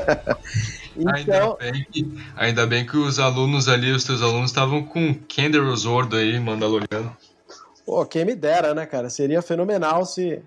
então... 0.96 1.10
ainda, 1.10 1.56
bem 1.58 1.86
que, 1.90 2.24
ainda 2.36 2.66
bem 2.68 2.86
que 2.86 2.96
os 2.96 3.18
alunos 3.18 3.68
ali, 3.68 3.90
os 3.90 4.04
teus 4.04 4.22
alunos, 4.22 4.52
estavam 4.52 4.84
com 4.84 5.12
Kender 5.12 5.64
Zordo 5.74 6.14
aí, 6.14 6.38
Mandaloriano. 6.38 7.16
Pô, 7.84 8.06
quem 8.06 8.24
me 8.24 8.36
dera, 8.36 8.72
né, 8.74 8.86
cara? 8.86 9.10
Seria 9.10 9.42
fenomenal 9.42 10.06
se 10.06 10.40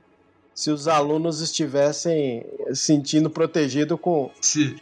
se 0.54 0.70
os 0.70 0.88
alunos 0.88 1.42
estivessem 1.42 2.46
sentindo 2.74 3.30
protegido 3.30 3.98
com, 3.98 4.30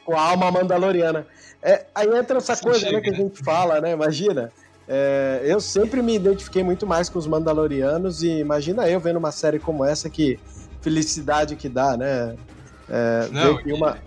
com 0.05 0.15
a 0.15 0.21
alma 0.21 0.51
mandaloriana. 0.51 1.25
É, 1.61 1.85
aí 1.93 2.07
entra 2.17 2.37
essa 2.37 2.55
Sim, 2.55 2.63
coisa 2.63 2.91
né, 2.91 2.99
que 2.99 3.09
a 3.09 3.13
gente 3.13 3.41
fala, 3.43 3.79
né? 3.79 3.91
Imagina. 3.91 4.51
É, 4.87 5.41
eu 5.45 5.61
sempre 5.61 6.01
me 6.01 6.15
identifiquei 6.15 6.63
muito 6.63 6.85
mais 6.85 7.07
com 7.07 7.17
os 7.17 7.25
Mandalorianos 7.25 8.23
e 8.23 8.39
imagina 8.39 8.89
eu 8.89 8.99
vendo 8.99 9.17
uma 9.17 9.31
série 9.31 9.59
como 9.59 9.85
essa 9.85 10.09
que 10.09 10.37
felicidade 10.81 11.55
que 11.55 11.69
dá, 11.69 11.95
né? 11.95 12.35
É, 12.89 13.29
Não, 13.31 13.57
uma, 13.77 13.97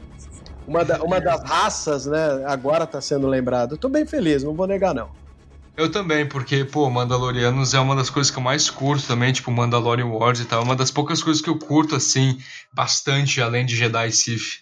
uma, 0.67 0.85
da, 0.85 1.03
uma 1.03 1.21
das 1.21 1.43
raças, 1.43 2.05
né? 2.05 2.45
Agora 2.45 2.85
está 2.85 3.01
sendo 3.01 3.27
lembrado. 3.27 3.77
Estou 3.77 3.89
bem 3.89 4.05
feliz, 4.05 4.43
não 4.43 4.53
vou 4.53 4.67
negar 4.67 4.95
não. 4.95 5.09
Eu 5.77 5.91
também, 5.91 6.25
porque, 6.25 6.65
pô, 6.65 6.89
Mandalorianos 6.89 7.75
é 7.75 7.81
uma 7.81 7.97
das 7.97 8.09
coisas 8.09 8.31
que 8.31 8.39
eu 8.39 8.43
mais 8.43 8.71
curto 8.71 9.07
também, 9.09 9.33
tipo 9.33 9.51
Mandalorian 9.51 10.07
Wars 10.07 10.39
e 10.39 10.45
tal. 10.45 10.61
É 10.61 10.65
uma 10.65 10.77
das 10.77 10.93
poucas 10.93 11.21
coisas 11.21 11.43
que 11.43 11.51
eu 11.51 11.59
curto, 11.59 11.97
assim, 11.97 12.39
bastante, 12.73 13.43
além 13.43 13.67
de 13.67 13.75
Jedi 13.75 14.13
Sith. 14.13 14.61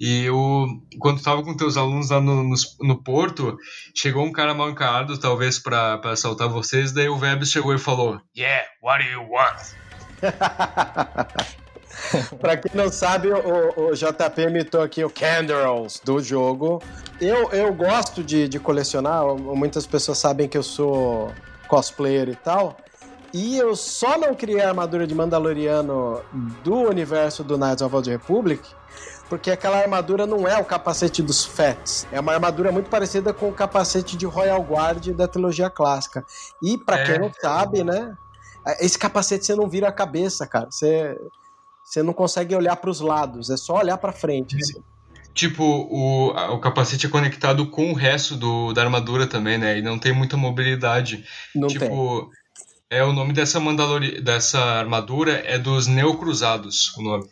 E 0.00 0.24
eu, 0.24 0.66
quando 0.98 1.22
tava 1.22 1.42
com 1.42 1.54
teus 1.54 1.76
alunos 1.76 2.08
lá 2.08 2.20
no, 2.20 2.42
no, 2.42 2.54
no 2.80 3.02
Porto, 3.02 3.58
chegou 3.94 4.24
um 4.24 4.32
cara 4.32 4.54
mal 4.54 4.70
encarado, 4.70 5.18
talvez 5.18 5.58
para 5.58 6.00
assaltar 6.04 6.48
vocês, 6.48 6.92
daí 6.92 7.08
o 7.08 7.18
Vebs 7.18 7.50
chegou 7.50 7.74
e 7.74 7.78
falou: 7.78 8.20
Yeah, 8.36 8.66
what 8.82 9.04
do 9.04 9.10
you 9.10 9.22
want? 9.30 9.74
pra 12.40 12.56
quem 12.56 12.70
não 12.74 12.90
sabe, 12.90 13.28
o, 13.30 13.90
o 13.90 13.94
JP 13.94 14.42
imitou 14.42 14.82
aqui 14.82 15.04
o 15.04 15.10
Candles 15.10 16.00
do 16.04 16.22
jogo. 16.22 16.82
Eu, 17.20 17.50
eu 17.50 17.72
gosto 17.72 18.22
de, 18.22 18.48
de 18.48 18.58
colecionar, 18.58 19.24
muitas 19.34 19.86
pessoas 19.86 20.18
sabem 20.18 20.48
que 20.48 20.58
eu 20.58 20.62
sou 20.62 21.32
cosplayer 21.68 22.28
e 22.28 22.36
tal. 22.36 22.76
E 23.32 23.58
eu 23.58 23.74
só 23.74 24.16
não 24.16 24.32
criei 24.32 24.60
a 24.60 24.68
armadura 24.68 25.06
de 25.08 25.14
Mandaloriano 25.14 26.22
do 26.62 26.74
universo 26.82 27.42
do 27.42 27.58
Knights 27.58 27.82
of 27.82 28.02
the 28.04 28.12
Republic, 28.12 28.62
porque 29.28 29.50
aquela 29.50 29.78
armadura 29.78 30.24
não 30.24 30.46
é 30.46 30.56
o 30.56 30.64
capacete 30.64 31.20
dos 31.20 31.44
Fats. 31.44 32.06
É 32.12 32.20
uma 32.20 32.32
armadura 32.32 32.70
muito 32.70 32.88
parecida 32.88 33.32
com 33.32 33.48
o 33.48 33.52
capacete 33.52 34.16
de 34.16 34.24
Royal 34.24 34.62
Guard 34.62 35.08
da 35.08 35.26
trilogia 35.26 35.68
clássica. 35.68 36.24
E 36.62 36.78
para 36.78 37.00
é. 37.00 37.04
quem 37.04 37.18
não 37.18 37.32
sabe, 37.32 37.82
né? 37.82 38.16
Esse 38.78 38.96
capacete 38.96 39.44
você 39.44 39.56
não 39.56 39.68
vira 39.68 39.88
a 39.88 39.92
cabeça, 39.92 40.46
cara. 40.46 40.68
Você 40.70 41.18
você 41.84 42.02
não 42.02 42.12
consegue 42.12 42.54
olhar 42.54 42.76
para 42.76 42.90
os 42.90 43.00
lados, 43.00 43.50
é 43.50 43.56
só 43.56 43.78
olhar 43.78 43.98
para 43.98 44.12
frente. 44.12 44.56
Assim. 44.56 44.82
Tipo, 45.34 45.64
o, 45.64 46.28
o 46.28 46.60
capacete 46.60 47.06
é 47.06 47.08
conectado 47.08 47.68
com 47.68 47.90
o 47.90 47.94
resto 47.94 48.36
do, 48.36 48.72
da 48.72 48.82
armadura 48.82 49.26
também, 49.26 49.58
né? 49.58 49.78
E 49.78 49.82
não 49.82 49.98
tem 49.98 50.12
muita 50.12 50.36
mobilidade. 50.36 51.24
Não 51.54 51.66
tipo, 51.66 51.84
tem. 51.84 52.98
É, 52.98 53.02
o 53.02 53.12
nome 53.12 53.32
dessa, 53.32 53.58
Mandalori 53.58 54.20
dessa 54.20 54.60
armadura 54.60 55.42
é 55.44 55.58
dos 55.58 55.88
Neocruzados, 55.88 56.96
o 56.96 57.02
nome. 57.02 57.28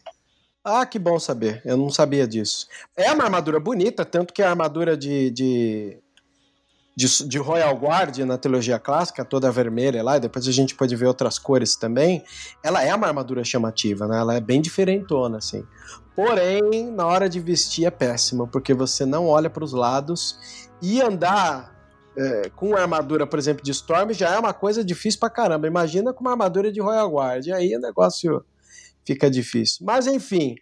Ah, 0.64 0.85
que 0.85 0.99
bom 0.99 1.18
saber. 1.18 1.62
Eu 1.64 1.76
não 1.76 1.90
sabia 1.90 2.26
disso. 2.26 2.66
É 2.97 3.12
uma 3.12 3.25
armadura 3.25 3.61
bonita, 3.61 4.04
tanto 4.04 4.32
que 4.32 4.42
a 4.42 4.50
armadura 4.50 4.97
de, 4.97 5.30
de 5.30 6.01
de, 6.94 7.26
de, 7.26 7.38
Royal 7.38 7.75
Guard 7.75 8.18
na 8.18 8.37
trilogia 8.37 8.78
clássica, 8.78 9.25
toda 9.25 9.50
vermelha 9.50 10.02
lá, 10.02 10.16
e 10.16 10.20
depois 10.20 10.46
a 10.46 10.52
gente 10.52 10.75
pode 10.75 10.94
ver 10.94 11.06
outras 11.06 11.38
cores 11.38 11.76
também, 11.76 12.22
ela 12.62 12.82
é 12.82 12.94
uma 12.94 13.06
armadura 13.06 13.42
chamativa, 13.44 14.06
né? 14.06 14.18
Ela 14.18 14.37
é 14.37 14.40
bem 14.40 14.61
diferentona, 14.61 15.38
assim. 15.38 15.64
Porém, 16.14 16.90
na 16.90 17.06
hora 17.06 17.28
de 17.28 17.40
vestir 17.40 17.87
é 17.87 17.90
péssima, 17.90 18.46
porque 18.46 18.75
você 18.75 19.06
não 19.06 19.26
olha 19.26 19.49
para 19.49 19.64
os 19.64 19.72
lados 19.72 20.68
e 20.82 21.00
andar 21.00 21.72
é, 22.16 22.50
com 22.50 22.76
armadura, 22.76 23.26
por 23.26 23.38
exemplo, 23.38 23.64
de 23.64 23.70
Storm 23.70 24.12
já 24.12 24.30
é 24.30 24.38
uma 24.38 24.52
coisa 24.52 24.84
difícil 24.84 25.18
pra 25.18 25.30
caramba. 25.30 25.66
Imagina 25.66 26.12
com 26.12 26.20
uma 26.20 26.32
armadura 26.32 26.70
de 26.70 26.80
Royal 26.80 27.11
Guard, 27.11 27.49
aí 27.49 27.75
o 27.75 27.80
negócio 27.80 28.44
fica 29.06 29.30
difícil. 29.30 29.87
Mas 29.87 30.06
enfim, 30.06 30.56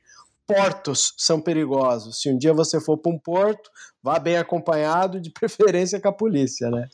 portos 0.55 1.15
são 1.17 1.41
perigosos. 1.41 2.21
Se 2.21 2.31
um 2.31 2.37
dia 2.37 2.53
você 2.53 2.81
for 2.81 2.99
para 2.99 3.13
um 3.13 3.19
porto, 3.19 3.71
vá 4.03 4.19
bem 4.19 4.37
acompanhado, 4.37 5.21
de 5.21 5.31
preferência 5.33 6.01
com 6.01 6.09
a 6.09 6.13
polícia, 6.13 6.71
né? 6.71 6.89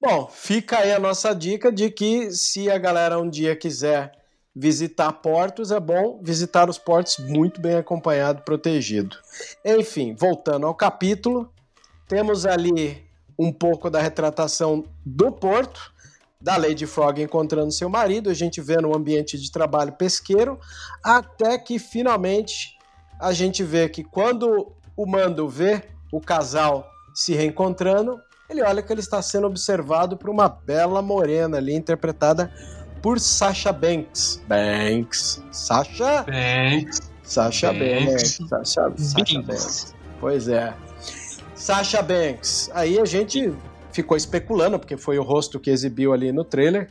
Bom, 0.00 0.28
fica 0.32 0.78
aí 0.78 0.92
a 0.92 0.98
nossa 0.98 1.32
dica 1.32 1.70
de 1.70 1.90
que 1.90 2.32
se 2.32 2.70
a 2.70 2.76
galera 2.76 3.20
um 3.20 3.30
dia 3.30 3.54
quiser 3.54 4.12
visitar 4.54 5.12
portos, 5.12 5.70
é 5.70 5.78
bom 5.78 6.20
visitar 6.22 6.68
os 6.68 6.76
portos 6.76 7.18
muito 7.18 7.60
bem 7.60 7.76
acompanhado, 7.76 8.42
protegido. 8.42 9.16
Enfim, 9.64 10.14
voltando 10.14 10.66
ao 10.66 10.74
capítulo, 10.74 11.52
temos 12.08 12.44
ali 12.44 13.06
um 13.38 13.52
pouco 13.52 13.88
da 13.88 14.00
retratação 14.00 14.84
do 15.06 15.30
porto, 15.30 15.92
da 16.40 16.56
Lady 16.56 16.86
Frog 16.86 17.22
encontrando 17.22 17.70
seu 17.70 17.88
marido, 17.88 18.28
a 18.28 18.34
gente 18.34 18.60
vê 18.60 18.76
no 18.78 18.94
ambiente 18.96 19.38
de 19.38 19.50
trabalho 19.50 19.92
pesqueiro, 19.92 20.58
até 21.02 21.56
que 21.56 21.78
finalmente 21.78 22.76
a 23.22 23.32
gente 23.32 23.62
vê 23.62 23.88
que 23.88 24.02
quando 24.02 24.72
o 24.96 25.06
Mando 25.06 25.48
vê 25.48 25.84
o 26.10 26.20
casal 26.20 26.90
se 27.14 27.34
reencontrando, 27.34 28.20
ele 28.50 28.62
olha 28.62 28.82
que 28.82 28.92
ele 28.92 29.00
está 29.00 29.22
sendo 29.22 29.46
observado 29.46 30.16
por 30.16 30.28
uma 30.28 30.48
bela 30.48 31.00
morena 31.00 31.58
ali, 31.58 31.72
interpretada 31.72 32.52
por 33.00 33.20
Sasha 33.20 33.72
Banks. 33.72 34.42
Banks. 34.48 35.40
Sasha? 35.52 36.24
Banks. 36.24 37.12
Sasha 37.22 37.72
Banks. 37.72 38.38
Banks. 38.40 38.48
Sasha, 38.48 38.92
Sasha 38.96 39.42
Banks. 39.42 39.94
Pois 40.18 40.48
é. 40.48 40.74
Sasha 41.54 42.02
Banks. 42.02 42.70
Aí 42.74 42.98
a 42.98 43.04
gente 43.04 43.54
ficou 43.92 44.16
especulando, 44.16 44.80
porque 44.80 44.96
foi 44.96 45.16
o 45.16 45.22
rosto 45.22 45.60
que 45.60 45.70
exibiu 45.70 46.12
ali 46.12 46.32
no 46.32 46.44
trailer, 46.44 46.90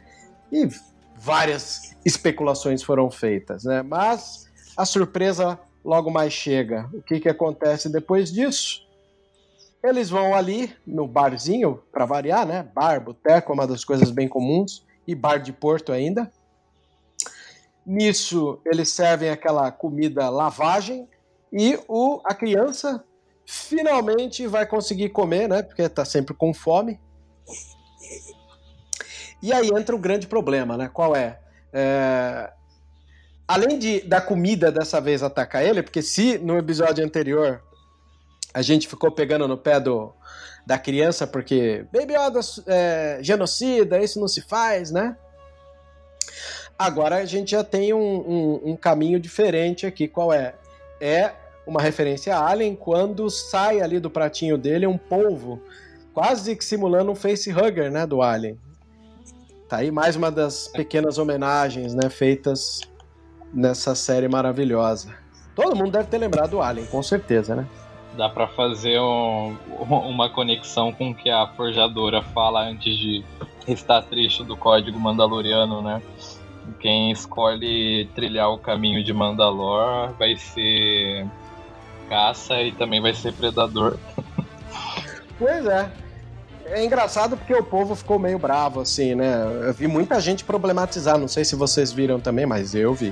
e 0.49 0.69
várias 1.17 1.93
especulações 2.05 2.81
foram 2.81 3.11
feitas, 3.11 3.65
né? 3.65 3.81
Mas 3.83 4.49
a 4.77 4.85
surpresa 4.85 5.59
logo 5.83 6.09
mais 6.11 6.33
chega. 6.33 6.89
O 6.93 7.01
que, 7.01 7.19
que 7.19 7.29
acontece 7.29 7.89
depois 7.89 8.31
disso? 8.31 8.87
Eles 9.83 10.09
vão 10.09 10.35
ali 10.35 10.73
no 10.85 11.07
barzinho, 11.07 11.81
para 11.91 12.05
variar, 12.05 12.45
né? 12.45 12.67
Bar, 12.73 13.01
boteco, 13.01 13.51
é 13.51 13.53
uma 13.53 13.67
das 13.67 13.83
coisas 13.83 14.11
bem 14.11 14.27
comuns, 14.27 14.85
e 15.07 15.15
bar 15.15 15.37
de 15.37 15.51
Porto 15.51 15.91
ainda. 15.91 16.31
Nisso, 17.85 18.59
eles 18.65 18.89
servem 18.89 19.29
aquela 19.29 19.71
comida 19.71 20.29
lavagem 20.29 21.07
e 21.51 21.79
o, 21.87 22.21
a 22.23 22.33
criança 22.35 23.03
finalmente 23.45 24.45
vai 24.45 24.65
conseguir 24.65 25.09
comer, 25.09 25.49
né? 25.49 25.63
Porque 25.63 25.81
está 25.81 26.05
sempre 26.05 26.35
com 26.35 26.53
fome. 26.53 26.99
E 29.41 29.51
aí 29.51 29.69
entra 29.69 29.95
o 29.95 29.99
grande 29.99 30.27
problema, 30.27 30.77
né? 30.77 30.89
Qual 30.93 31.15
é? 31.15 31.39
é 31.73 32.53
além 33.51 33.77
de 33.77 33.99
da 34.01 34.21
comida 34.21 34.71
dessa 34.71 35.01
vez 35.01 35.21
atacar 35.21 35.61
ele, 35.61 35.83
porque 35.83 36.01
se 36.01 36.37
no 36.37 36.57
episódio 36.57 37.03
anterior 37.03 37.61
a 38.53 38.61
gente 38.61 38.87
ficou 38.87 39.11
pegando 39.11 39.45
no 39.45 39.57
pé 39.57 39.77
do, 39.77 40.13
da 40.65 40.77
criança 40.77 41.27
porque 41.27 41.85
Baby 41.91 42.13
Yoda 42.13 42.39
é 42.67 43.19
genocida, 43.21 43.99
isso 43.99 44.21
não 44.21 44.27
se 44.29 44.41
faz, 44.41 44.89
né? 44.89 45.17
Agora 46.79 47.17
a 47.17 47.25
gente 47.25 47.51
já 47.51 47.63
tem 47.63 47.93
um, 47.93 47.99
um, 47.99 48.61
um, 48.71 48.75
caminho 48.75 49.19
diferente 49.19 49.85
aqui. 49.85 50.07
Qual 50.07 50.31
é? 50.31 50.55
É 50.99 51.31
uma 51.67 51.81
referência 51.81 52.35
a 52.35 52.49
Alien 52.49 52.73
quando 52.73 53.29
sai 53.29 53.81
ali 53.81 53.99
do 53.99 54.09
pratinho 54.09 54.57
dele 54.57 54.87
um 54.87 54.97
polvo, 54.97 55.61
quase 56.13 56.55
que 56.55 56.63
simulando 56.63 57.11
um 57.11 57.15
facehugger, 57.15 57.91
né, 57.91 58.07
do 58.07 58.21
Alien. 58.21 58.57
Tá 59.67 59.77
aí 59.77 59.91
mais 59.91 60.15
uma 60.15 60.31
das 60.31 60.69
pequenas 60.69 61.17
homenagens, 61.17 61.93
né, 61.93 62.09
feitas 62.09 62.81
nessa 63.53 63.95
série 63.95 64.27
maravilhosa. 64.27 65.13
Todo 65.55 65.75
mundo 65.75 65.91
deve 65.91 66.05
ter 66.05 66.17
lembrado 66.17 66.51
do 66.51 66.61
Alien, 66.61 66.87
com 66.87 67.03
certeza, 67.03 67.55
né? 67.55 67.67
Dá 68.15 68.27
para 68.27 68.47
fazer 68.47 68.99
um, 68.99 69.55
uma 69.89 70.29
conexão 70.29 70.91
com 70.91 71.11
o 71.11 71.15
que 71.15 71.29
a 71.29 71.47
forjadora 71.47 72.21
fala 72.21 72.61
antes 72.61 72.97
de 72.97 73.23
estar 73.67 74.01
triste 74.03 74.43
do 74.43 74.57
código 74.57 74.99
mandaloriano, 74.99 75.81
né? 75.81 76.01
Quem 76.79 77.11
escolhe 77.11 78.09
trilhar 78.15 78.49
o 78.49 78.57
caminho 78.57 79.03
de 79.03 79.13
Mandalor 79.13 80.13
vai 80.17 80.35
ser 80.37 81.27
caça 82.09 82.61
e 82.61 82.71
também 82.71 83.01
vai 83.01 83.13
ser 83.13 83.33
predador. 83.33 83.97
Pois 85.39 85.65
é. 85.65 85.91
É 86.65 86.85
engraçado 86.85 87.35
porque 87.35 87.55
o 87.55 87.63
povo 87.63 87.95
ficou 87.95 88.19
meio 88.19 88.37
bravo, 88.37 88.79
assim, 88.79 89.15
né? 89.15 89.43
Eu 89.65 89.73
vi 89.73 89.87
muita 89.87 90.21
gente 90.21 90.43
problematizar, 90.43 91.17
não 91.17 91.27
sei 91.27 91.43
se 91.43 91.55
vocês 91.55 91.91
viram 91.91 92.19
também, 92.19 92.45
mas 92.45 92.75
eu 92.75 92.93
vi. 92.93 93.11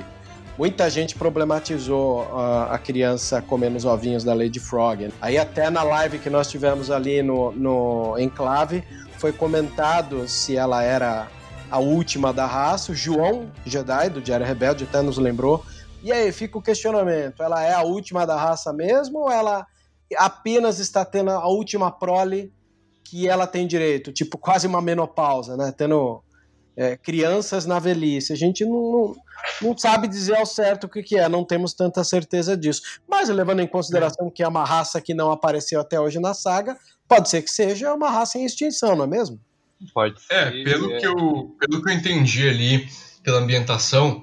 Muita 0.58 0.90
gente 0.90 1.14
problematizou 1.14 2.22
uh, 2.24 2.70
a 2.70 2.78
criança 2.78 3.40
comendo 3.40 3.76
os 3.76 3.84
ovinhos 3.84 4.24
da 4.24 4.34
Lady 4.34 4.60
Frog. 4.60 5.10
Aí 5.20 5.38
até 5.38 5.70
na 5.70 5.82
live 5.82 6.18
que 6.18 6.28
nós 6.28 6.50
tivemos 6.50 6.90
ali 6.90 7.22
no, 7.22 7.50
no 7.52 8.18
Enclave, 8.18 8.84
foi 9.16 9.32
comentado 9.32 10.28
se 10.28 10.56
ela 10.56 10.82
era 10.82 11.28
a 11.70 11.78
última 11.78 12.32
da 12.32 12.46
raça. 12.46 12.92
O 12.92 12.94
João 12.94 13.50
Jedi, 13.64 14.10
do 14.10 14.20
Diário 14.20 14.44
Rebelde, 14.44 14.84
até 14.84 15.00
nos 15.00 15.18
lembrou. 15.18 15.64
E 16.02 16.12
aí, 16.12 16.32
fica 16.32 16.58
o 16.58 16.62
questionamento: 16.62 17.42
ela 17.42 17.62
é 17.62 17.72
a 17.72 17.82
última 17.82 18.26
da 18.26 18.36
raça 18.36 18.72
mesmo 18.72 19.20
ou 19.20 19.30
ela 19.30 19.66
apenas 20.16 20.78
está 20.78 21.04
tendo 21.04 21.30
a 21.30 21.46
última 21.46 21.90
prole 21.90 22.52
que 23.04 23.28
ela 23.28 23.46
tem 23.46 23.66
direito? 23.66 24.12
Tipo, 24.12 24.36
quase 24.38 24.66
uma 24.66 24.82
menopausa, 24.82 25.56
né? 25.56 25.72
Tendo 25.76 26.22
é, 26.76 26.96
crianças 26.96 27.66
na 27.66 27.78
velhice. 27.78 28.32
A 28.32 28.36
gente 28.36 28.64
não, 28.64 28.92
não, 28.92 29.16
não, 29.60 29.76
sabe 29.76 30.08
dizer 30.08 30.36
ao 30.36 30.46
certo 30.46 30.84
o 30.84 30.88
que, 30.88 31.02
que 31.02 31.16
é, 31.16 31.28
não 31.28 31.44
temos 31.44 31.72
tanta 31.74 32.02
certeza 32.04 32.56
disso. 32.56 32.82
Mas 33.08 33.28
levando 33.28 33.60
em 33.60 33.66
consideração 33.66 34.30
que 34.30 34.42
é 34.42 34.48
uma 34.48 34.64
raça 34.64 35.00
que 35.00 35.14
não 35.14 35.30
apareceu 35.30 35.80
até 35.80 36.00
hoje 36.00 36.18
na 36.18 36.34
saga, 36.34 36.76
pode 37.08 37.28
ser 37.28 37.42
que 37.42 37.50
seja 37.50 37.92
uma 37.92 38.10
raça 38.10 38.38
em 38.38 38.44
extinção, 38.44 38.96
não 38.96 39.04
é 39.04 39.08
mesmo? 39.08 39.40
Pode 39.94 40.16
é, 40.30 40.50
ser. 40.50 40.60
É, 40.60 40.64
pelo, 40.64 40.98
Que 40.98 41.06
eu, 41.06 41.56
pelo 41.58 41.82
que 41.82 41.90
eu 41.90 41.94
entendi 41.94 42.48
ali, 42.48 42.88
pela 43.22 43.38
ambientação, 43.38 44.22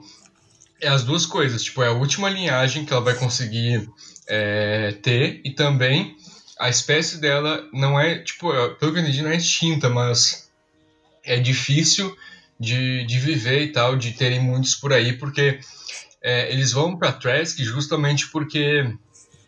é 0.81 0.87
as 0.87 1.03
duas 1.03 1.25
coisas. 1.25 1.63
Tipo, 1.63 1.83
é 1.83 1.87
a 1.87 1.93
última 1.93 2.29
linhagem 2.29 2.85
que 2.85 2.93
ela 2.93 3.03
vai 3.03 3.15
conseguir 3.15 3.89
é, 4.27 4.91
ter 5.01 5.41
e 5.43 5.51
também 5.51 6.15
a 6.59 6.69
espécie 6.69 7.19
dela 7.19 7.67
não 7.71 7.99
é, 7.99 8.19
tipo, 8.19 8.51
é, 8.53 8.69
pelo 8.75 8.91
que 8.91 8.99
eu 8.99 9.03
entendi, 9.03 9.21
não 9.21 9.29
é 9.29 9.37
extinta, 9.37 9.89
mas 9.89 10.49
é 11.23 11.39
difícil 11.39 12.15
de, 12.59 13.05
de 13.05 13.19
viver 13.19 13.63
e 13.63 13.71
tal, 13.71 13.95
de 13.95 14.11
terem 14.11 14.41
muitos 14.41 14.75
por 14.75 14.93
aí, 14.93 15.13
porque 15.13 15.59
é, 16.21 16.51
eles 16.51 16.71
vão 16.71 16.97
para 16.97 17.11
Trask 17.11 17.59
justamente 17.59 18.29
porque 18.29 18.93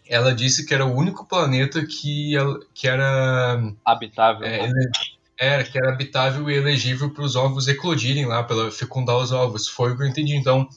ela 0.08 0.34
disse 0.34 0.66
que 0.66 0.74
era 0.74 0.86
o 0.86 0.96
único 0.96 1.26
planeta 1.26 1.86
que, 1.86 2.34
que 2.74 2.88
era 2.88 3.62
habitável. 3.86 4.46
É, 4.46 4.68
né? 4.68 4.92
era 5.40 5.64
que 5.64 5.78
era 5.78 5.94
habitável 5.94 6.50
e 6.50 6.56
elegível 6.56 7.10
para 7.12 7.24
os 7.24 7.36
ovos 7.38 7.68
eclodirem 7.68 8.26
lá, 8.26 8.44
para 8.44 8.70
fecundar 8.72 9.16
os 9.16 9.32
ovos. 9.32 9.68
Foi 9.70 9.94
o 9.94 9.98
que 9.98 10.04
eu 10.04 10.08
entendi. 10.08 10.36
Então, 10.36 10.68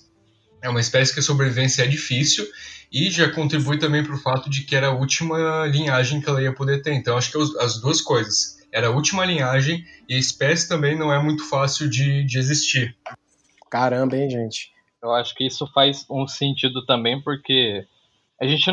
é 0.62 0.68
uma 0.68 0.80
espécie 0.80 1.12
que 1.12 1.18
a 1.18 1.22
sobrevivência 1.22 1.82
é 1.82 1.86
difícil 1.88 2.46
e 2.92 3.10
já 3.10 3.28
contribui 3.28 3.78
também 3.78 4.04
para 4.04 4.14
o 4.14 4.18
fato 4.18 4.48
de 4.48 4.62
que 4.62 4.76
era 4.76 4.88
a 4.88 4.94
última 4.94 5.66
linhagem 5.66 6.20
que 6.20 6.28
ela 6.28 6.40
ia 6.40 6.54
poder 6.54 6.80
ter. 6.80 6.92
Então, 6.92 7.16
acho 7.16 7.32
que 7.32 7.38
as 7.60 7.80
duas 7.80 8.00
coisas. 8.00 8.61
Era 8.72 8.86
a 8.86 8.90
última 8.90 9.24
linhagem 9.24 9.84
e 10.08 10.14
a 10.14 10.18
espécie 10.18 10.68
também 10.68 10.96
não 10.96 11.12
é 11.12 11.22
muito 11.22 11.48
fácil 11.48 11.88
de, 11.90 12.24
de 12.24 12.38
existir. 12.38 12.96
Caramba, 13.70 14.16
hein, 14.16 14.30
gente? 14.30 14.72
Eu 15.02 15.12
acho 15.12 15.34
que 15.34 15.44
isso 15.44 15.66
faz 15.74 16.06
um 16.08 16.26
sentido 16.26 16.86
também, 16.86 17.20
porque 17.20 17.86
a 18.40 18.46
gente 18.46 18.66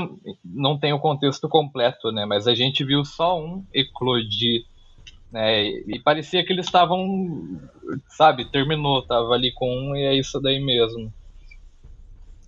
não 0.44 0.80
tem 0.80 0.94
o 0.94 1.00
contexto 1.00 1.50
completo, 1.50 2.12
né? 2.12 2.26
Mas 2.26 2.48
a 2.48 2.56
gente 2.56 2.84
viu 2.84 3.04
só 3.04 3.40
um 3.40 3.66
eclodir, 3.74 4.64
né? 5.32 5.64
E 5.64 6.00
parecia 6.04 6.46
que 6.46 6.54
eles 6.54 6.66
estavam, 6.66 7.60
sabe, 8.10 8.50
terminou, 8.52 9.06
tava 9.06 9.34
ali 9.34 9.52
com 9.54 9.70
um 9.70 9.96
e 9.96 10.06
é 10.06 10.16
isso 10.16 10.40
daí 10.40 10.60
mesmo. 10.60 11.14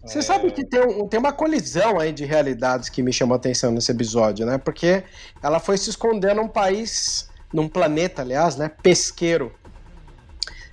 Você 0.04 0.20
é... 0.20 0.22
sabe 0.22 0.52
que 0.52 0.66
tem, 0.66 0.82
um, 0.82 1.08
tem 1.08 1.20
uma 1.20 1.34
colisão 1.34 2.00
aí 2.00 2.12
de 2.12 2.26
realidades 2.26 2.90
que 2.90 3.04
me 3.04 3.14
chamou 3.14 3.36
a 3.36 3.38
atenção 3.38 3.72
nesse 3.72 3.92
episódio, 3.92 4.46
né? 4.46 4.58
Porque 4.58 5.04
ela 5.44 5.60
foi 5.60 5.78
se 5.78 5.90
esconder 5.90 6.36
num 6.36 6.48
país, 6.48 7.30
num 7.54 7.68
planeta, 7.68 8.22
aliás, 8.22 8.56
né? 8.56 8.70
Pesqueiro. 8.82 9.52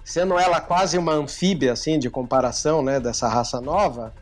Sendo 0.05 0.39
ela 0.39 0.61
quase 0.61 0.97
uma 0.97 1.13
anfíbia, 1.13 1.73
assim, 1.73 1.99
de 1.99 2.09
comparação, 2.09 2.83
né? 2.83 2.99
Dessa 2.99 3.29
raça 3.29 3.61
nova, 3.61 4.15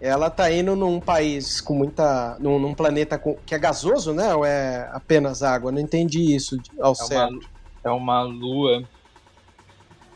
ela 0.00 0.28
tá 0.28 0.52
indo 0.52 0.76
num 0.76 1.00
país 1.00 1.60
com 1.60 1.74
muita. 1.74 2.36
num, 2.38 2.58
num 2.58 2.74
planeta 2.74 3.18
com, 3.18 3.36
que 3.46 3.54
é 3.54 3.58
gasoso, 3.58 4.12
né? 4.12 4.34
Ou 4.34 4.44
é 4.44 4.88
apenas 4.92 5.42
água? 5.42 5.72
Não 5.72 5.80
entendi 5.80 6.34
isso 6.34 6.58
ao 6.80 6.92
é 6.92 6.94
certo. 6.96 7.32
Uma, 7.32 7.40
é 7.84 7.90
uma 7.90 8.22
lua 8.22 8.84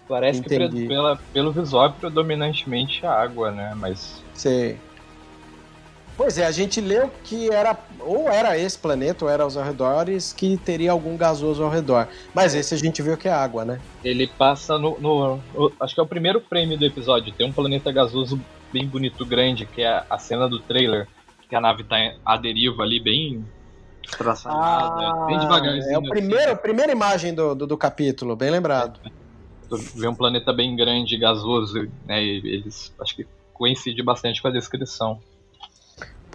Parece 0.09 0.41
Entendi. 0.41 0.83
que 0.83 0.89
pela, 0.89 1.17
pelo 1.33 1.53
visual 1.53 1.87
é 1.87 1.93
predominantemente 1.93 3.05
água, 3.05 3.51
né? 3.51 3.75
Mas. 3.77 4.23
Sei. 4.33 4.79
Pois 6.17 6.39
é, 6.39 6.47
a 6.47 6.51
gente 6.51 6.81
leu 6.81 7.11
que 7.25 7.51
era 7.51 7.77
ou 8.01 8.29
era 8.29 8.59
esse 8.59 8.79
planeta 8.79 9.25
ou 9.25 9.31
era 9.31 9.47
os 9.47 9.57
arredores 9.57 10.33
que 10.33 10.57
teria 10.57 10.93
algum 10.93 11.17
gasoso 11.17 11.63
ao 11.63 11.71
redor. 11.71 12.09
Mas 12.33 12.55
esse 12.55 12.75
a 12.75 12.79
gente 12.79 13.03
viu 13.03 13.17
que 13.17 13.29
é 13.29 13.33
água, 13.33 13.65
né? 13.65 13.81
Ele 14.03 14.27
passa 14.27 14.79
no, 14.79 14.99
no, 14.99 15.41
no 15.55 15.73
acho 15.79 15.95
que 15.95 16.01
é 16.01 16.03
o 16.03 16.07
primeiro 16.07 16.41
frame 16.41 16.77
do 16.77 16.87
episódio. 16.87 17.33
Tem 17.35 17.47
um 17.47 17.53
planeta 17.53 17.93
gasoso 17.93 18.41
bem 18.73 18.87
bonito, 18.87 19.27
grande, 19.27 19.67
que 19.67 19.83
é 19.83 20.05
a 20.09 20.19
cena 20.19 20.49
do 20.49 20.59
trailer, 20.59 21.07
que 21.49 21.55
a 21.55 21.61
nave 21.61 21.85
tá 21.85 21.97
à 22.25 22.37
deriva 22.37 22.83
ali, 22.83 22.99
bem 22.99 23.45
traçada, 24.17 24.57
ah, 24.57 25.25
bem 25.27 25.39
devagarzinho. 25.39 25.95
É 25.95 25.99
o 25.99 26.03
primeiro, 26.03 26.45
assim. 26.45 26.53
a 26.53 26.57
primeira 26.57 26.93
imagem 26.93 27.35
do, 27.35 27.55
do, 27.55 27.67
do 27.67 27.77
capítulo, 27.77 28.35
bem 28.35 28.51
lembrado. 28.51 29.01
É 29.05 29.27
vê 29.95 30.07
um 30.07 30.15
planeta 30.15 30.53
bem 30.53 30.77
grande, 30.77 31.17
gasoso, 31.17 31.89
né? 32.05 32.23
E 32.23 32.37
eles 32.37 32.95
acho 33.01 33.17
que 33.17 33.27
coincide 33.53 34.03
bastante 34.03 34.41
com 34.41 34.49
a 34.49 34.51
descrição. 34.51 35.21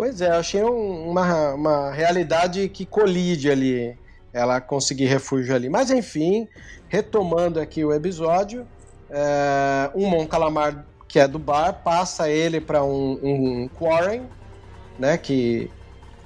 Pois 0.02 0.20
é, 0.20 0.32
achei 0.32 0.64
um, 0.64 1.12
uma, 1.12 1.54
uma 1.54 1.92
realidade 1.92 2.68
que 2.70 2.88
colide 2.88 3.52
ali. 3.52 3.96
Ela 4.34 4.60
conseguir 4.60 5.06
refúgio 5.06 5.54
ali. 5.54 5.70
Mas 5.70 5.92
enfim, 5.92 6.48
retomando 6.90 7.60
aqui 7.60 7.86
o 7.86 7.94
episódio, 7.94 8.66
é, 9.12 9.92
um 9.94 10.10
Mon 10.10 10.26
Calamar 10.26 10.88
que 11.08 11.20
é 11.20 11.28
do 11.28 11.38
bar 11.38 11.84
passa 11.84 12.28
ele 12.28 12.60
para 12.60 12.84
um, 12.84 13.20
um, 13.22 13.62
um 13.62 13.68
Quarren, 13.68 14.24
né? 14.98 15.20
Que. 15.20 15.70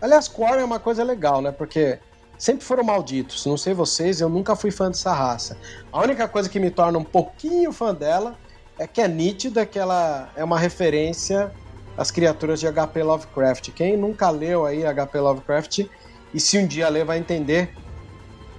Aliás, 0.01 0.29
Quarren 0.29 0.61
é 0.61 0.65
uma 0.65 0.79
coisa 0.79 1.03
legal, 1.03 1.41
né? 1.41 1.51
Porque 1.51 1.99
sempre 2.37 2.63
foram 2.63 2.85
malditos. 2.85 3.45
Não 3.45 3.57
sei 3.57 3.73
vocês, 3.73 4.21
eu 4.21 4.29
nunca 4.29 4.55
fui 4.55 4.71
fã 4.71 4.87
dessa 4.87 5.11
raça. 5.11 5.57
A 5.91 5.99
única 5.99 6.29
coisa 6.29 6.47
que 6.47 6.61
me 6.61 6.71
torna 6.71 6.97
um 6.97 7.03
pouquinho 7.03 7.73
fã 7.73 7.93
dela 7.93 8.37
é 8.79 8.87
que 8.87 9.01
é 9.01 9.07
nítida 9.09 9.65
que 9.65 9.77
ela 9.77 10.29
é 10.33 10.45
uma 10.45 10.57
referência 10.57 11.51
às 11.97 12.11
criaturas 12.11 12.59
de 12.59 12.67
HP 12.71 13.03
Lovecraft. 13.03 13.71
Quem 13.71 13.97
nunca 13.97 14.29
leu 14.29 14.65
aí 14.65 14.83
HP 14.83 15.19
Lovecraft 15.19 15.85
e 16.33 16.39
se 16.39 16.57
um 16.57 16.67
dia 16.67 16.89
ler 16.89 17.05
vai 17.05 17.17
entender 17.17 17.73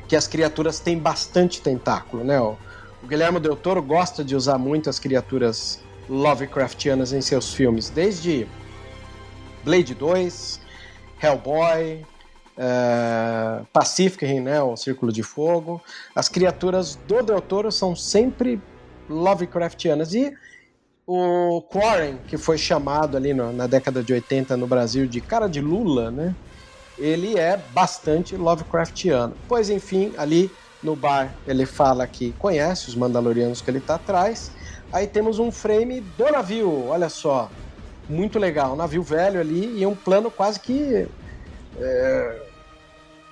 que 0.09 0.17
as 0.17 0.27
criaturas 0.27 0.79
têm 0.79 0.99
bastante 0.99 1.61
tentáculo, 1.61 2.25
né? 2.25 2.41
O 2.41 2.57
Guilherme 3.07 3.41
Del 3.41 3.57
Toro 3.57 3.83
gosta 3.83 4.25
de 4.25 4.35
usar 4.35 4.59
muito 4.59 4.89
as 4.89 4.99
criaturas 4.99 5.81
Lovecraftianas 6.09 7.13
em 7.13 7.21
seus 7.21 7.53
filmes, 7.53 7.91
desde 7.91 8.47
Blade 9.65 9.95
2, 9.95 10.61
Hellboy, 11.21 12.05
é, 12.57 13.63
Pacific 13.73 14.25
Rim, 14.25 14.41
né, 14.41 14.63
o 14.63 14.77
Círculo 14.77 15.13
de 15.13 15.23
Fogo. 15.23 15.83
As 16.15 16.29
criaturas 16.29 16.95
do 17.07 17.23
Del 17.23 17.41
Toro 17.41 17.71
são 17.73 17.95
sempre 17.95 18.61
Lovecraftianas. 19.09 20.15
E 20.15 20.33
o 21.07 21.63
Quarren, 21.63 22.19
que 22.27 22.37
foi 22.37 22.59
chamado 22.59 23.17
ali 23.17 23.33
no, 23.33 23.53
na 23.53 23.67
década 23.67 24.03
de 24.03 24.13
80 24.13 24.57
no 24.57 24.67
Brasil 24.67 25.07
de 25.07 25.21
cara 25.21 25.47
de 25.47 25.61
Lula, 25.61 26.11
né? 26.11 26.35
Ele 26.99 27.39
é 27.39 27.57
bastante 27.57 28.37
Lovecraftiano. 28.37 29.37
Pois 29.47 29.71
enfim, 29.71 30.13
ali 30.19 30.51
no 30.83 30.97
bar 30.97 31.33
ele 31.47 31.65
fala 31.65 32.07
que 32.07 32.33
conhece 32.33 32.89
os 32.89 32.97
Mandalorianos 32.97 33.61
que 33.61 33.71
ele 33.71 33.79
está 33.79 33.95
atrás. 33.95 34.51
Aí 34.93 35.07
temos 35.07 35.39
um 35.39 35.53
frame 35.53 36.01
do 36.01 36.25
navio, 36.31 36.87
olha 36.87 37.09
só. 37.09 37.51
Muito 38.09 38.39
legal, 38.39 38.73
um 38.73 38.77
navio 38.77 39.03
velho 39.03 39.41
ali 39.41 39.81
e 39.81 39.87
um 39.87 39.95
plano 39.95 40.31
quase 40.31 40.61
que 40.61 41.09
é, 41.77 42.43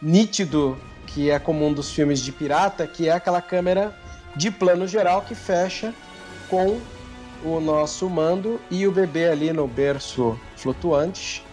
nítido 0.02 0.76
que 1.06 1.30
é 1.30 1.38
comum 1.38 1.72
dos 1.72 1.92
filmes 1.92 2.20
de 2.20 2.32
pirata, 2.32 2.86
que 2.86 3.08
é 3.08 3.12
aquela 3.12 3.40
câmera 3.40 3.96
de 4.34 4.50
plano 4.50 4.86
geral 4.86 5.22
que 5.22 5.34
fecha 5.34 5.94
com 6.48 6.80
o 7.44 7.60
nosso 7.60 8.08
mando 8.08 8.60
e 8.70 8.86
o 8.86 8.92
bebê 8.92 9.28
ali 9.28 9.52
no 9.52 9.68
berço 9.68 10.38
flutuante, 10.56 11.44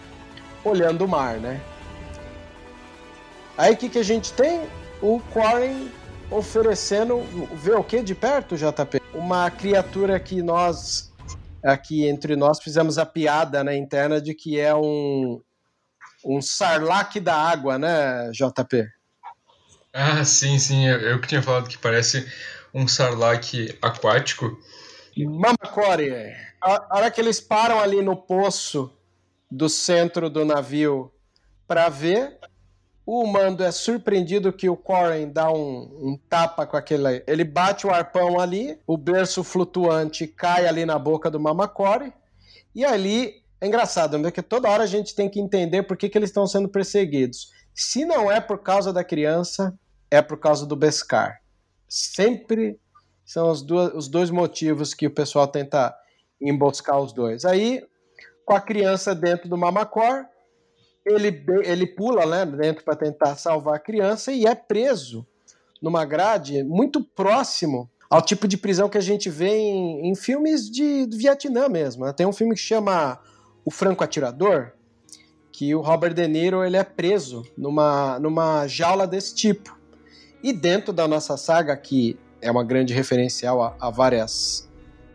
olhando 0.64 1.04
o 1.04 1.08
mar, 1.08 1.38
né? 1.38 1.60
Aí 3.56 3.74
o 3.74 3.76
que, 3.76 3.88
que 3.88 3.98
a 3.98 4.02
gente 4.02 4.32
tem? 4.32 4.62
O 5.00 5.20
Quarren 5.32 5.90
oferecendo. 6.30 7.22
Vê 7.54 7.72
o 7.72 7.84
que 7.84 8.02
de 8.02 8.14
perto, 8.14 8.56
JP? 8.56 9.00
Uma 9.12 9.50
criatura 9.50 10.18
que 10.18 10.42
nós, 10.42 11.12
aqui 11.62 12.06
entre 12.08 12.34
nós, 12.34 12.60
fizemos 12.62 12.98
a 12.98 13.04
piada 13.04 13.62
né, 13.62 13.76
interna 13.76 14.20
de 14.20 14.34
que 14.34 14.58
é 14.58 14.74
um, 14.74 15.40
um 16.24 16.40
sarlac 16.40 17.20
da 17.20 17.36
água, 17.36 17.78
né, 17.78 18.30
JP? 18.32 18.88
Ah, 19.92 20.24
sim, 20.24 20.58
sim. 20.58 20.86
Eu, 20.86 21.00
eu 21.00 21.20
que 21.20 21.28
tinha 21.28 21.42
falado 21.42 21.68
que 21.68 21.76
parece 21.76 22.26
um 22.72 22.88
sarlac 22.88 23.78
aquático. 23.82 24.58
Mamacore. 25.16 26.34
A 26.60 26.96
hora 26.96 27.10
que 27.10 27.20
eles 27.20 27.40
param 27.40 27.80
ali 27.80 28.00
no 28.02 28.16
poço 28.16 28.90
do 29.50 29.68
centro 29.68 30.30
do 30.30 30.44
navio 30.44 31.12
para 31.66 31.88
ver, 31.88 32.38
o 33.04 33.26
Mando 33.26 33.62
é 33.62 33.70
surpreendido 33.70 34.52
que 34.52 34.68
o 34.68 34.76
Corrin 34.76 35.30
dá 35.30 35.50
um, 35.52 35.80
um, 36.00 36.18
tapa 36.28 36.66
com 36.66 36.76
aquele. 36.76 37.22
Ele 37.26 37.44
bate 37.44 37.86
o 37.86 37.90
arpão 37.90 38.40
ali, 38.40 38.78
o 38.86 38.96
berço 38.96 39.42
flutuante 39.42 40.26
cai 40.26 40.66
ali 40.66 40.86
na 40.86 40.98
boca 40.98 41.30
do 41.30 41.40
Mamacore, 41.40 42.12
e 42.74 42.84
ali 42.84 43.42
é 43.60 43.66
engraçado, 43.66 44.20
porque 44.20 44.42
toda 44.42 44.68
hora 44.70 44.84
a 44.84 44.86
gente 44.86 45.14
tem 45.14 45.28
que 45.28 45.40
entender 45.40 45.82
por 45.82 45.96
que, 45.96 46.08
que 46.08 46.16
eles 46.16 46.30
estão 46.30 46.46
sendo 46.46 46.68
perseguidos. 46.68 47.50
Se 47.74 48.04
não 48.04 48.30
é 48.30 48.40
por 48.40 48.58
causa 48.58 48.92
da 48.92 49.04
criança, 49.04 49.74
é 50.10 50.20
por 50.20 50.38
causa 50.38 50.66
do 50.66 50.76
Beskar. 50.76 51.40
Sempre 51.88 52.78
são 53.32 53.50
os, 53.50 53.62
dois, 53.62 53.94
os 53.94 54.08
dois 54.08 54.28
motivos 54.30 54.92
que 54.92 55.06
o 55.06 55.10
pessoal 55.10 55.48
tenta 55.48 55.96
emboscar 56.38 57.00
os 57.00 57.14
dois. 57.14 57.46
Aí, 57.46 57.82
com 58.44 58.54
a 58.54 58.60
criança 58.60 59.14
dentro 59.14 59.48
do 59.48 59.56
Mamacor, 59.56 60.26
ele, 61.02 61.42
ele 61.64 61.86
pula 61.86 62.26
né, 62.26 62.44
dentro 62.44 62.84
para 62.84 62.94
tentar 62.94 63.36
salvar 63.36 63.76
a 63.76 63.78
criança 63.78 64.32
e 64.32 64.44
é 64.44 64.54
preso 64.54 65.26
numa 65.80 66.04
grade 66.04 66.62
muito 66.62 67.02
próximo 67.02 67.90
ao 68.10 68.20
tipo 68.20 68.46
de 68.46 68.58
prisão 68.58 68.90
que 68.90 68.98
a 68.98 69.02
gente 69.02 69.30
vê 69.30 69.48
em, 69.48 70.10
em 70.10 70.14
filmes 70.14 70.70
de, 70.70 71.06
do 71.06 71.16
Vietnã 71.16 71.70
mesmo. 71.70 72.12
Tem 72.12 72.26
um 72.26 72.34
filme 72.34 72.54
que 72.54 72.60
chama 72.60 73.18
O 73.64 73.70
Franco 73.70 74.04
Atirador, 74.04 74.72
que 75.50 75.74
o 75.74 75.80
Robert 75.80 76.12
De 76.12 76.28
Niro 76.28 76.62
ele 76.62 76.76
é 76.76 76.84
preso 76.84 77.46
numa, 77.56 78.18
numa 78.18 78.66
jaula 78.66 79.06
desse 79.06 79.34
tipo. 79.34 79.74
E 80.42 80.52
dentro 80.52 80.92
da 80.92 81.08
nossa 81.08 81.38
saga, 81.38 81.74
que 81.74 82.18
é 82.42 82.50
uma 82.50 82.64
grande 82.64 82.92
referencial 82.92 83.62
a, 83.62 83.74
a 83.80 83.88
várias, 83.88 84.68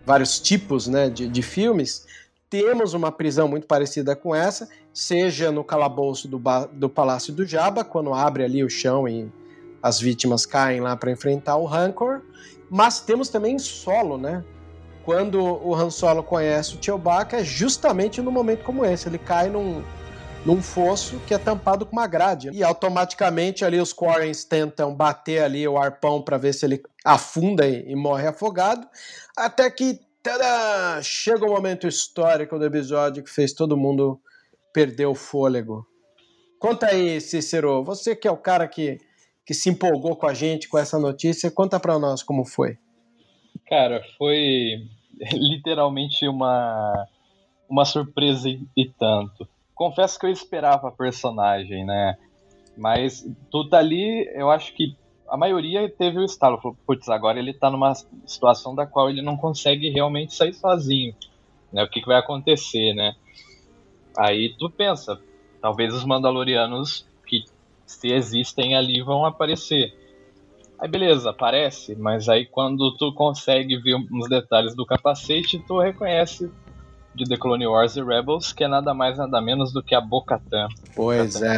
vários 0.06 0.40
tipos 0.40 0.88
né, 0.88 1.10
de, 1.10 1.28
de 1.28 1.42
filmes, 1.42 2.08
temos 2.50 2.94
uma 2.94 3.12
prisão 3.12 3.48
muito 3.48 3.68
parecida 3.68 4.16
com 4.16 4.34
essa, 4.34 4.70
seja 4.94 5.52
no 5.52 5.64
calabouço 5.64 6.28
do, 6.28 6.42
do 6.72 6.90
Palácio 6.90 7.34
do 7.34 7.46
Jabba, 7.46 7.84
quando 7.84 8.14
abre 8.14 8.44
ali 8.44 8.64
o 8.64 8.70
chão 8.70 9.08
e 9.08 9.30
as 9.84 10.00
vítimas 10.00 10.46
caem 10.46 10.80
lá 10.80 10.96
para 10.96 11.12
enfrentar 11.12 11.58
o 11.58 11.66
Rancor, 11.66 12.22
mas 12.70 13.02
temos 13.02 13.30
também 13.30 13.60
solo, 13.60 14.18
né? 14.18 14.44
Quando 15.04 15.42
o 15.42 15.74
Han 15.74 15.90
Solo 15.90 16.22
conhece 16.22 16.76
o 16.76 16.84
Chewbacca, 16.84 17.38
é 17.38 17.44
justamente 17.44 18.22
no 18.22 18.30
momento 18.30 18.64
como 18.64 18.84
esse, 18.84 19.08
ele 19.08 19.18
cai 19.18 19.50
num, 19.50 19.82
num 20.48 20.62
fosso 20.62 21.20
que 21.28 21.34
é 21.34 21.38
tampado 21.38 21.86
com 21.86 21.92
uma 21.92 22.08
grade. 22.08 22.50
E 22.54 22.64
automaticamente 22.64 23.66
ali 23.66 23.82
os 23.82 23.92
Quarrens 23.92 24.46
tentam 24.46 24.96
bater 24.96 25.44
ali 25.44 25.68
o 25.68 25.78
arpão 25.78 26.22
para 26.22 26.38
ver 26.38 26.54
se 26.54 26.66
ele 26.66 26.82
afunda 27.04 27.68
e, 27.68 27.92
e 27.92 27.96
morre 27.98 28.26
afogado, 28.28 28.88
até 29.36 29.70
que 29.70 30.00
Tadá! 30.24 31.02
Chega 31.02 31.46
o 31.46 31.50
momento 31.50 31.86
histórico 31.86 32.58
do 32.58 32.66
episódio 32.66 33.24
que 33.24 33.30
fez 33.30 33.54
todo 33.54 33.78
mundo 33.78 34.20
perder 34.74 35.06
o 35.06 35.16
fôlego. 35.16 35.86
Conta 36.60 36.88
aí, 36.88 37.20
Cícero, 37.20 37.84
você 37.84 38.16
que 38.16 38.28
é 38.28 38.32
o 38.32 38.38
cara 38.38 38.68
que, 38.70 38.98
que 39.46 39.54
se 39.54 39.70
empolgou 39.70 40.16
com 40.16 40.28
a 40.28 40.34
gente 40.34 40.70
com 40.70 40.78
essa 40.78 40.98
notícia, 40.98 41.52
conta 41.52 41.78
para 41.78 42.00
nós 42.00 42.24
como 42.24 42.46
foi. 42.46 42.78
Cara, 43.68 44.02
foi 44.18 44.88
literalmente 45.34 46.26
uma, 46.26 47.06
uma 47.70 47.84
surpresa 47.84 48.50
e 48.50 48.90
tanto. 48.98 49.48
Confesso 49.78 50.20
que 50.20 50.26
eu 50.26 50.32
esperava 50.32 50.88
a 50.88 50.92
personagem, 50.92 51.86
né? 51.86 52.18
Mas 52.76 53.24
tu 53.52 53.70
tá 53.70 53.78
ali, 53.78 54.28
eu 54.34 54.50
acho 54.50 54.74
que 54.74 54.98
a 55.30 55.38
maioria 55.38 55.88
teve 55.88 56.18
o 56.18 56.24
estalo. 56.24 56.58
Falou, 56.58 56.76
putz, 56.86 57.08
agora 57.10 57.38
ele 57.38 57.54
tá 57.54 57.70
numa 57.70 57.94
situação 58.26 58.74
da 58.74 58.88
qual 58.88 59.10
ele 59.10 59.22
não 59.22 59.38
consegue 59.38 59.90
realmente 59.90 60.34
sair 60.34 60.54
sozinho. 60.54 61.16
Né? 61.72 61.84
O 61.84 61.90
que, 61.90 62.02
que 62.02 62.08
vai 62.08 62.18
acontecer, 62.18 62.94
né? 62.94 63.16
Aí 64.18 64.56
tu 64.58 64.68
pensa, 64.70 65.22
talvez 65.62 65.94
os 65.94 66.04
Mandalorianos 66.04 67.06
que 67.26 67.46
se 67.86 68.12
existem 68.12 68.76
ali 68.76 69.02
vão 69.04 69.26
aparecer. 69.26 69.94
Aí 70.80 70.88
beleza, 70.88 71.30
aparece, 71.30 71.96
mas 71.96 72.28
aí 72.30 72.46
quando 72.46 72.96
tu 72.98 73.14
consegue 73.14 73.78
ver 73.78 73.96
uns 73.96 74.28
detalhes 74.28 74.76
do 74.76 74.86
capacete, 74.86 75.64
tu 75.68 75.80
reconhece 75.80 76.52
de 77.18 77.26
The 77.26 77.38
Clone 77.38 77.66
Wars 77.68 77.96
e 77.96 78.02
Rebels, 78.04 78.54
que 78.54 78.64
é 78.64 78.68
nada 78.68 78.94
mais 78.94 79.18
nada 79.18 79.42
menos 79.42 79.74
do 79.74 79.82
que 79.82 79.96
a 79.96 80.00
Bo-Katan. 80.00 80.68
Pois 80.96 81.42
é. 81.42 81.58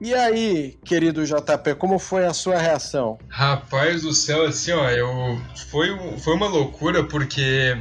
E 0.00 0.14
aí, 0.14 0.78
querido 0.84 1.24
JP, 1.24 1.74
como 1.76 1.98
foi 1.98 2.24
a 2.24 2.32
sua 2.32 2.56
reação? 2.56 3.18
Rapaz 3.28 4.02
do 4.02 4.12
céu, 4.12 4.44
assim, 4.44 4.72
ó, 4.72 4.88
eu 4.88 5.40
foi, 5.68 5.90
foi 6.18 6.34
uma 6.34 6.46
loucura 6.46 7.04
porque 7.04 7.76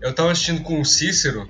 eu 0.00 0.14
tava 0.14 0.30
assistindo 0.30 0.62
com 0.62 0.80
o 0.80 0.84
Cícero 0.84 1.48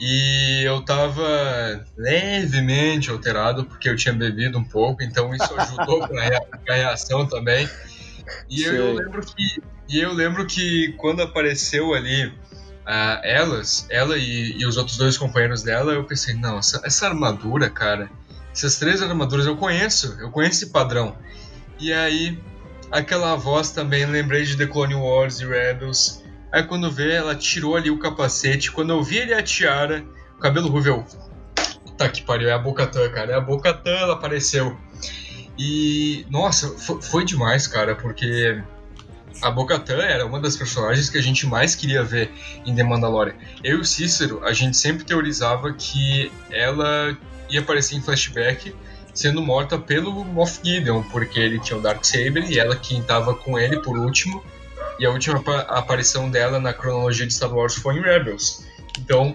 e 0.00 0.62
eu 0.64 0.82
tava 0.82 1.86
levemente 1.96 3.10
alterado 3.10 3.64
porque 3.64 3.88
eu 3.88 3.96
tinha 3.96 4.12
bebido 4.12 4.58
um 4.58 4.64
pouco, 4.64 5.02
então 5.02 5.32
isso 5.34 5.54
ajudou 5.56 6.00
para 6.08 6.40
a 6.68 6.74
reação 6.74 7.26
também. 7.26 7.68
E 8.48 8.62
eu, 8.62 8.74
eu 8.74 8.94
lembro 8.94 9.24
que 9.24 9.62
e 9.90 9.98
eu 9.98 10.12
lembro 10.12 10.46
que 10.46 10.92
quando 10.92 11.20
apareceu 11.20 11.92
ali 11.92 12.32
uh, 12.90 13.20
elas, 13.22 13.86
ela 13.88 14.18
e, 14.18 14.58
e, 14.58 14.66
os 14.66 14.76
outros 14.76 14.96
dois 14.96 15.16
companheiros 15.16 15.62
dela, 15.62 15.92
eu 15.92 16.04
pensei, 16.04 16.34
não, 16.34 16.58
essa, 16.58 16.80
essa, 16.84 17.06
armadura, 17.06 17.70
cara, 17.70 18.10
essas 18.52 18.76
três 18.76 19.00
armaduras 19.00 19.46
eu 19.46 19.56
conheço, 19.56 20.16
eu 20.20 20.30
conheço 20.30 20.64
esse 20.64 20.72
padrão. 20.72 21.16
E 21.78 21.92
aí, 21.92 22.36
aquela 22.90 23.36
voz 23.36 23.70
também, 23.70 24.04
lembrei 24.04 24.44
de 24.44 24.56
The 24.56 24.66
Clone 24.66 24.96
Wars 24.96 25.38
e 25.38 25.46
Rebels. 25.46 26.24
Aí 26.52 26.64
quando 26.64 26.90
vê, 26.90 27.12
ela 27.12 27.36
tirou 27.36 27.76
ali 27.76 27.90
o 27.90 27.98
capacete, 27.98 28.72
quando 28.72 28.90
eu 28.90 29.02
vi 29.02 29.18
ele 29.18 29.34
a 29.34 29.42
tiara, 29.42 30.04
o 30.36 30.40
cabelo 30.40 30.68
ruivo, 30.68 31.06
tá 31.96 32.08
que 32.08 32.22
pariu, 32.22 32.48
é 32.48 32.52
a 32.52 32.58
Bocatã, 32.58 33.08
cara, 33.10 33.32
é 33.32 33.34
a 33.36 33.40
Bocatã, 33.40 33.90
ela 33.90 34.14
apareceu. 34.14 34.76
E, 35.56 36.26
nossa, 36.28 36.76
foi, 36.76 37.00
foi 37.00 37.24
demais, 37.24 37.68
cara, 37.68 37.94
porque 37.94 38.60
a 39.42 39.50
Bo-Katan 39.50 40.02
era 40.02 40.26
uma 40.26 40.40
das 40.40 40.56
personagens 40.56 41.08
que 41.08 41.18
a 41.18 41.22
gente 41.22 41.46
mais 41.46 41.74
queria 41.74 42.02
ver 42.02 42.30
em 42.64 42.74
The 42.74 42.82
Mandalorian. 42.82 43.34
Eu 43.62 43.78
e 43.78 43.80
o 43.80 43.84
Cícero, 43.84 44.44
a 44.44 44.52
gente 44.52 44.76
sempre 44.76 45.04
teorizava 45.04 45.72
que 45.72 46.30
ela 46.50 47.16
ia 47.48 47.60
aparecer 47.60 47.96
em 47.96 48.02
flashback 48.02 48.74
sendo 49.14 49.42
morta 49.42 49.78
pelo 49.78 50.24
Moff 50.24 50.60
Gideon, 50.62 51.02
porque 51.04 51.40
ele 51.40 51.58
tinha 51.58 51.78
o 51.78 51.82
Darksaber 51.82 52.50
e 52.50 52.58
ela 52.58 52.76
quem 52.76 53.00
estava 53.00 53.34
com 53.34 53.58
ele 53.58 53.80
por 53.80 53.96
último. 53.98 54.42
E 54.98 55.06
a 55.06 55.10
última 55.10 55.42
aparição 55.68 56.30
dela 56.30 56.60
na 56.60 56.72
cronologia 56.72 57.26
de 57.26 57.32
Star 57.32 57.52
Wars 57.52 57.74
foi 57.74 57.96
em 57.96 58.02
Rebels. 58.02 58.66
Então, 58.98 59.34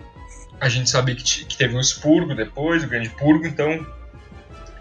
a 0.60 0.70
gente 0.70 0.89
sabia 0.89 1.15
que, 1.15 1.46
que 1.46 1.58
teve 1.58 1.76
um 1.76 1.80
expurgo 1.80 2.36
depois, 2.36 2.84
o 2.84 2.88
grande 2.88 3.10
purgo, 3.10 3.46
então 3.46 3.86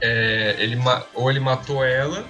é, 0.00 0.56
ele 0.58 0.78
ou 1.14 1.30
ele 1.30 1.40
matou 1.40 1.82
ela 1.82 2.24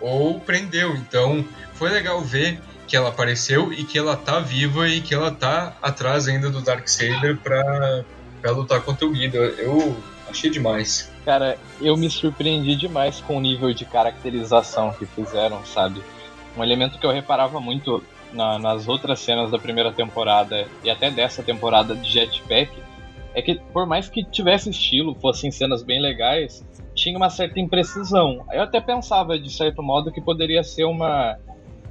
ou 0.00 0.38
prendeu. 0.40 0.94
Então, 0.96 1.44
foi 1.78 1.90
legal 1.90 2.20
ver 2.20 2.60
que 2.86 2.96
ela 2.96 3.10
apareceu 3.10 3.72
e 3.72 3.84
que 3.84 3.98
ela 3.98 4.16
tá 4.16 4.40
viva 4.40 4.88
e 4.88 5.00
que 5.00 5.14
ela 5.14 5.30
tá 5.30 5.76
atrás 5.80 6.26
ainda 6.26 6.50
do 6.50 6.60
Darksaber 6.60 7.36
pra, 7.36 8.04
pra 8.40 8.50
lutar 8.50 8.80
contra 8.82 9.06
o 9.06 9.10
Guido. 9.10 9.36
Eu 9.36 9.96
achei 10.28 10.50
demais. 10.50 11.12
Cara, 11.24 11.56
eu 11.80 11.96
me 11.96 12.10
surpreendi 12.10 12.74
demais 12.74 13.20
com 13.20 13.36
o 13.36 13.40
nível 13.40 13.72
de 13.72 13.84
caracterização 13.84 14.90
que 14.92 15.06
fizeram, 15.06 15.64
sabe? 15.64 16.02
Um 16.56 16.64
elemento 16.64 16.98
que 16.98 17.06
eu 17.06 17.12
reparava 17.12 17.60
muito 17.60 18.02
na, 18.32 18.58
nas 18.58 18.88
outras 18.88 19.20
cenas 19.20 19.50
da 19.50 19.58
primeira 19.58 19.92
temporada 19.92 20.66
e 20.82 20.90
até 20.90 21.10
dessa 21.10 21.42
temporada 21.42 21.94
de 21.94 22.10
Jetpack 22.10 22.72
é 23.34 23.42
que 23.42 23.54
por 23.72 23.86
mais 23.86 24.08
que 24.08 24.24
tivesse 24.24 24.70
estilo, 24.70 25.14
fossem 25.14 25.50
cenas 25.50 25.82
bem 25.82 26.00
legais, 26.00 26.64
tinha 26.94 27.16
uma 27.16 27.30
certa 27.30 27.60
imprecisão. 27.60 28.44
Eu 28.50 28.62
até 28.62 28.80
pensava 28.80 29.38
de 29.38 29.50
certo 29.52 29.82
modo 29.82 30.10
que 30.10 30.20
poderia 30.20 30.64
ser 30.64 30.84
uma 30.84 31.38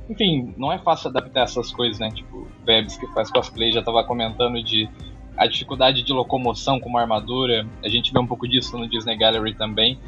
enfim, 0.09 0.53
não 0.57 0.71
é 0.71 0.79
fácil 0.79 1.09
adaptar 1.09 1.43
essas 1.43 1.71
coisas, 1.71 1.99
né? 1.99 2.09
Tipo, 2.11 2.47
Vebs 2.65 2.97
que 2.97 3.07
faz 3.07 3.29
cosplay 3.29 3.71
já 3.71 3.81
tava 3.81 4.03
comentando 4.03 4.61
de 4.63 4.89
a 5.37 5.45
dificuldade 5.45 6.01
de 6.01 6.11
locomoção 6.13 6.79
com 6.79 6.89
uma 6.89 7.01
armadura. 7.01 7.67
A 7.83 7.89
gente 7.89 8.11
vê 8.11 8.19
um 8.19 8.25
pouco 8.25 8.47
disso 8.47 8.77
no 8.77 8.87
Disney 8.87 9.15
Gallery 9.17 9.53
também, 9.55 9.99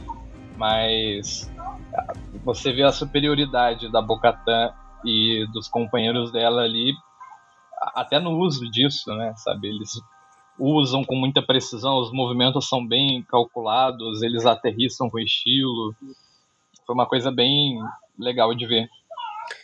mas 0.57 1.51
você 2.43 2.71
vê 2.71 2.83
a 2.83 2.91
superioridade 2.91 3.91
da 3.91 4.01
Bocatan 4.01 4.73
e 5.05 5.45
dos 5.53 5.67
companheiros 5.67 6.31
dela 6.31 6.61
ali, 6.63 6.93
até 7.95 8.19
no 8.19 8.37
uso 8.37 8.69
disso, 8.69 9.13
né? 9.15 9.33
Sabe, 9.37 9.67
eles 9.67 10.01
usam 10.57 11.03
com 11.05 11.15
muita 11.15 11.41
precisão, 11.41 11.99
os 11.99 12.11
movimentos 12.11 12.67
são 12.67 12.85
bem 12.85 13.23
calculados, 13.23 14.21
eles 14.21 14.45
aterrissam 14.45 15.09
com 15.09 15.19
estilo. 15.19 15.95
Foi 16.85 16.93
uma 16.93 17.05
coisa 17.05 17.31
bem 17.31 17.79
legal 18.17 18.53
de 18.53 18.65
ver. 18.65 18.89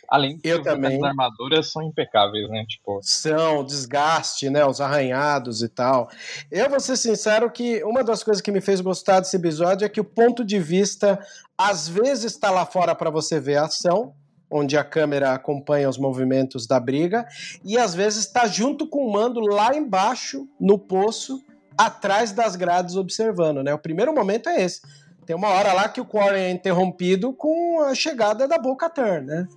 Além 0.08 0.36
de 0.36 0.48
eu 0.48 0.62
também. 0.62 0.96
as 0.96 1.02
armaduras 1.02 1.70
são 1.70 1.82
impecáveis, 1.82 2.48
né? 2.48 2.64
Tipo... 2.68 3.00
São, 3.02 3.64
desgaste, 3.64 4.48
né? 4.50 4.64
Os 4.64 4.80
arranhados 4.80 5.62
e 5.62 5.68
tal. 5.68 6.08
Eu 6.50 6.68
vou 6.70 6.80
ser 6.80 6.96
sincero 6.96 7.50
que 7.50 7.82
uma 7.84 8.02
das 8.04 8.22
coisas 8.22 8.40
que 8.40 8.52
me 8.52 8.60
fez 8.60 8.80
gostar 8.80 9.20
desse 9.20 9.36
episódio 9.36 9.84
é 9.84 9.88
que 9.88 10.00
o 10.00 10.04
ponto 10.04 10.44
de 10.44 10.58
vista 10.58 11.18
às 11.56 11.88
vezes 11.88 12.32
está 12.32 12.50
lá 12.50 12.66
fora 12.66 12.94
para 12.94 13.10
você 13.10 13.40
ver 13.40 13.56
a 13.56 13.64
ação, 13.64 14.14
onde 14.50 14.76
a 14.76 14.84
câmera 14.84 15.32
acompanha 15.32 15.88
os 15.88 15.98
movimentos 15.98 16.66
da 16.66 16.78
briga, 16.78 17.26
e 17.64 17.76
às 17.78 17.94
vezes 17.94 18.26
está 18.26 18.46
junto 18.46 18.86
com 18.86 19.06
o 19.06 19.12
mando 19.12 19.40
lá 19.40 19.74
embaixo, 19.74 20.46
no 20.60 20.78
poço, 20.78 21.42
atrás 21.76 22.32
das 22.32 22.56
grades 22.56 22.96
observando, 22.96 23.62
né? 23.62 23.74
O 23.74 23.78
primeiro 23.78 24.14
momento 24.14 24.48
é 24.48 24.62
esse. 24.62 24.80
Tem 25.26 25.34
uma 25.34 25.48
hora 25.48 25.72
lá 25.72 25.88
que 25.88 26.00
o 26.00 26.04
Quarren 26.04 26.40
é 26.40 26.50
interrompido 26.50 27.32
com 27.32 27.82
a 27.82 27.94
chegada 27.94 28.46
da 28.46 28.58
Boca 28.58 28.88
Turn, 28.88 29.26
né? 29.26 29.48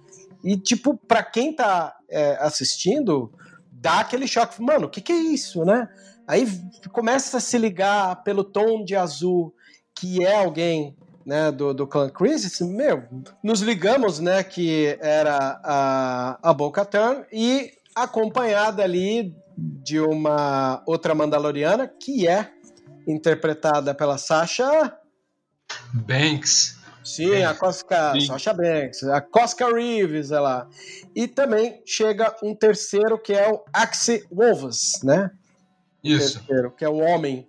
E, 0.44 0.58
tipo, 0.58 0.96
para 0.96 1.24
quem 1.24 1.54
tá 1.54 1.96
é, 2.10 2.38
assistindo, 2.40 3.32
dá 3.72 4.00
aquele 4.00 4.28
choque. 4.28 4.62
Mano, 4.62 4.88
o 4.88 4.90
que, 4.90 5.02
que 5.02 5.12
é 5.12 5.18
isso, 5.18 5.66
né? 5.66 5.88
Aí 6.28 6.48
começa 6.92 7.38
a 7.38 7.42
se 7.42 7.58
ligar 7.58 8.24
pelo 8.24 8.44
tom 8.44 8.84
de 8.84 8.96
azul 8.96 9.54
que 9.96 10.24
é 10.24 10.36
alguém 10.36 10.96
né, 11.26 11.52
do, 11.52 11.74
do 11.74 11.86
clã 11.86 12.10
Crisis, 12.10 12.60
meu, 12.62 13.04
nos 13.44 13.62
ligamos, 13.62 14.20
né, 14.20 14.42
que 14.44 14.98
era 15.02 15.60
a, 15.64 16.40
a 16.42 16.54
Boca 16.54 16.86
Turn 16.86 17.26
e 17.32 17.72
acompanhada 17.94 18.84
ali 18.84 19.36
de 19.58 20.00
uma 20.00 20.82
outra 20.86 21.14
Mandaloriana 21.14 21.88
que 21.88 22.28
é 22.28 22.50
interpretada 23.08 23.94
pela 23.94 24.18
Sasha 24.18 24.98
Banks. 25.94 26.79
Sim, 27.16 27.44
a 27.44 27.56
Cosca, 27.56 28.14
Sim. 28.14 28.28
Sasha 28.28 28.54
Banks, 28.54 29.04
a 29.04 29.20
Cosca 29.20 29.68
Reeves, 29.74 30.32
ela. 30.32 30.68
E 31.16 31.28
também 31.28 31.82
chega 31.86 32.36
um 32.44 32.54
terceiro 32.54 33.18
que 33.18 33.34
é 33.34 33.52
o 33.52 33.64
Axe 33.74 34.28
Wolves, 34.32 35.02
né? 35.04 35.32
Isso. 36.04 36.40
Terceiro, 36.40 36.72
que 36.72 36.86
é 36.86 36.90
o 36.90 36.98
homem 36.98 37.48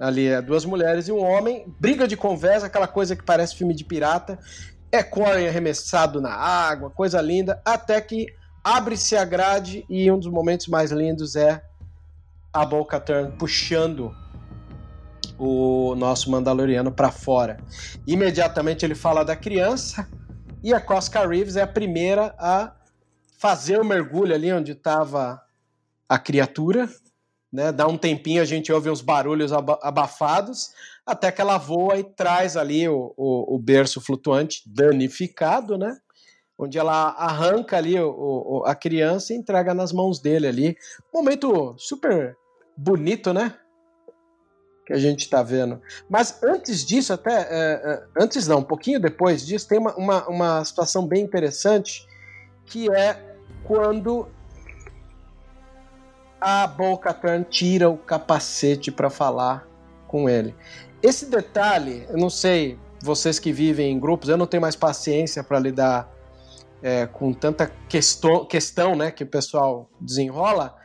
ali, 0.00 0.26
é 0.28 0.40
duas 0.40 0.64
mulheres 0.64 1.06
e 1.06 1.12
um 1.12 1.22
homem, 1.22 1.64
briga 1.78 2.08
de 2.08 2.16
conversa, 2.16 2.66
aquela 2.66 2.88
coisa 2.88 3.14
que 3.14 3.22
parece 3.22 3.54
filme 3.54 3.74
de 3.74 3.84
pirata, 3.84 4.38
é 4.90 5.02
Corey 5.02 5.46
arremessado 5.46 6.20
na 6.20 6.32
água, 6.32 6.90
coisa 6.90 7.20
linda, 7.20 7.60
até 7.64 8.00
que 8.00 8.26
abre-se 8.62 9.16
a 9.16 9.24
grade 9.24 9.84
e 9.88 10.10
um 10.10 10.18
dos 10.18 10.28
momentos 10.28 10.66
mais 10.68 10.90
lindos 10.90 11.36
é 11.36 11.62
a 12.52 12.64
Boca 12.64 12.98
Turn 12.98 13.32
puxando 13.36 14.14
o 15.38 15.94
nosso 15.96 16.30
Mandaloriano 16.30 16.92
para 16.92 17.10
fora. 17.10 17.58
Imediatamente 18.06 18.84
ele 18.84 18.94
fala 18.94 19.24
da 19.24 19.36
criança 19.36 20.08
e 20.62 20.72
a 20.72 20.80
Cosca 20.80 21.26
Reeves 21.26 21.56
é 21.56 21.62
a 21.62 21.66
primeira 21.66 22.34
a 22.38 22.74
fazer 23.38 23.78
o 23.78 23.84
mergulho 23.84 24.34
ali 24.34 24.52
onde 24.52 24.72
estava 24.72 25.40
a 26.08 26.18
criatura. 26.18 26.88
Né, 27.52 27.70
dá 27.70 27.86
um 27.86 27.96
tempinho, 27.96 28.42
a 28.42 28.44
gente 28.44 28.72
ouve 28.72 28.90
uns 28.90 29.00
barulhos 29.00 29.52
abafados, 29.52 30.70
até 31.06 31.30
que 31.30 31.40
ela 31.40 31.56
voa 31.56 31.96
e 31.96 32.02
traz 32.02 32.56
ali 32.56 32.88
o, 32.88 33.14
o, 33.16 33.54
o 33.54 33.58
berço 33.60 34.00
flutuante 34.00 34.62
danificado, 34.66 35.78
né? 35.78 35.96
Onde 36.58 36.78
ela 36.78 37.10
arranca 37.10 37.76
ali 37.76 37.96
o, 37.96 38.10
o, 38.10 38.64
a 38.66 38.74
criança 38.74 39.32
e 39.32 39.36
entrega 39.36 39.72
nas 39.72 39.92
mãos 39.92 40.20
dele 40.20 40.48
ali. 40.48 40.76
Momento 41.12 41.76
super 41.78 42.36
bonito, 42.76 43.32
né? 43.32 43.54
Que 44.84 44.92
a 44.92 44.98
gente 44.98 45.20
está 45.20 45.42
vendo. 45.42 45.80
Mas 46.08 46.42
antes 46.42 46.84
disso, 46.84 47.12
até 47.12 47.32
é, 47.32 47.46
é, 47.50 48.02
antes 48.18 48.46
não, 48.46 48.58
um 48.58 48.64
pouquinho 48.64 49.00
depois 49.00 49.44
disso, 49.46 49.68
tem 49.68 49.78
uma, 49.78 49.94
uma, 49.94 50.28
uma 50.28 50.64
situação 50.64 51.06
bem 51.06 51.22
interessante 51.22 52.06
que 52.66 52.90
é 52.90 53.18
quando 53.62 54.28
a 56.40 56.66
Bo-Katan 56.66 57.42
tira 57.44 57.88
o 57.88 57.96
capacete 57.96 58.92
para 58.92 59.08
falar 59.08 59.66
com 60.06 60.28
ele. 60.28 60.54
Esse 61.02 61.26
detalhe, 61.26 62.06
eu 62.10 62.18
não 62.18 62.28
sei, 62.28 62.78
vocês 63.02 63.38
que 63.38 63.52
vivem 63.52 63.92
em 63.92 63.98
grupos, 63.98 64.28
eu 64.28 64.36
não 64.36 64.46
tenho 64.46 64.60
mais 64.60 64.76
paciência 64.76 65.42
para 65.42 65.58
lidar 65.58 66.10
é, 66.82 67.06
com 67.06 67.32
tanta 67.32 67.70
questão, 67.88 68.44
questão 68.44 68.94
né, 68.94 69.10
que 69.10 69.24
o 69.24 69.26
pessoal 69.26 69.88
desenrola, 69.98 70.76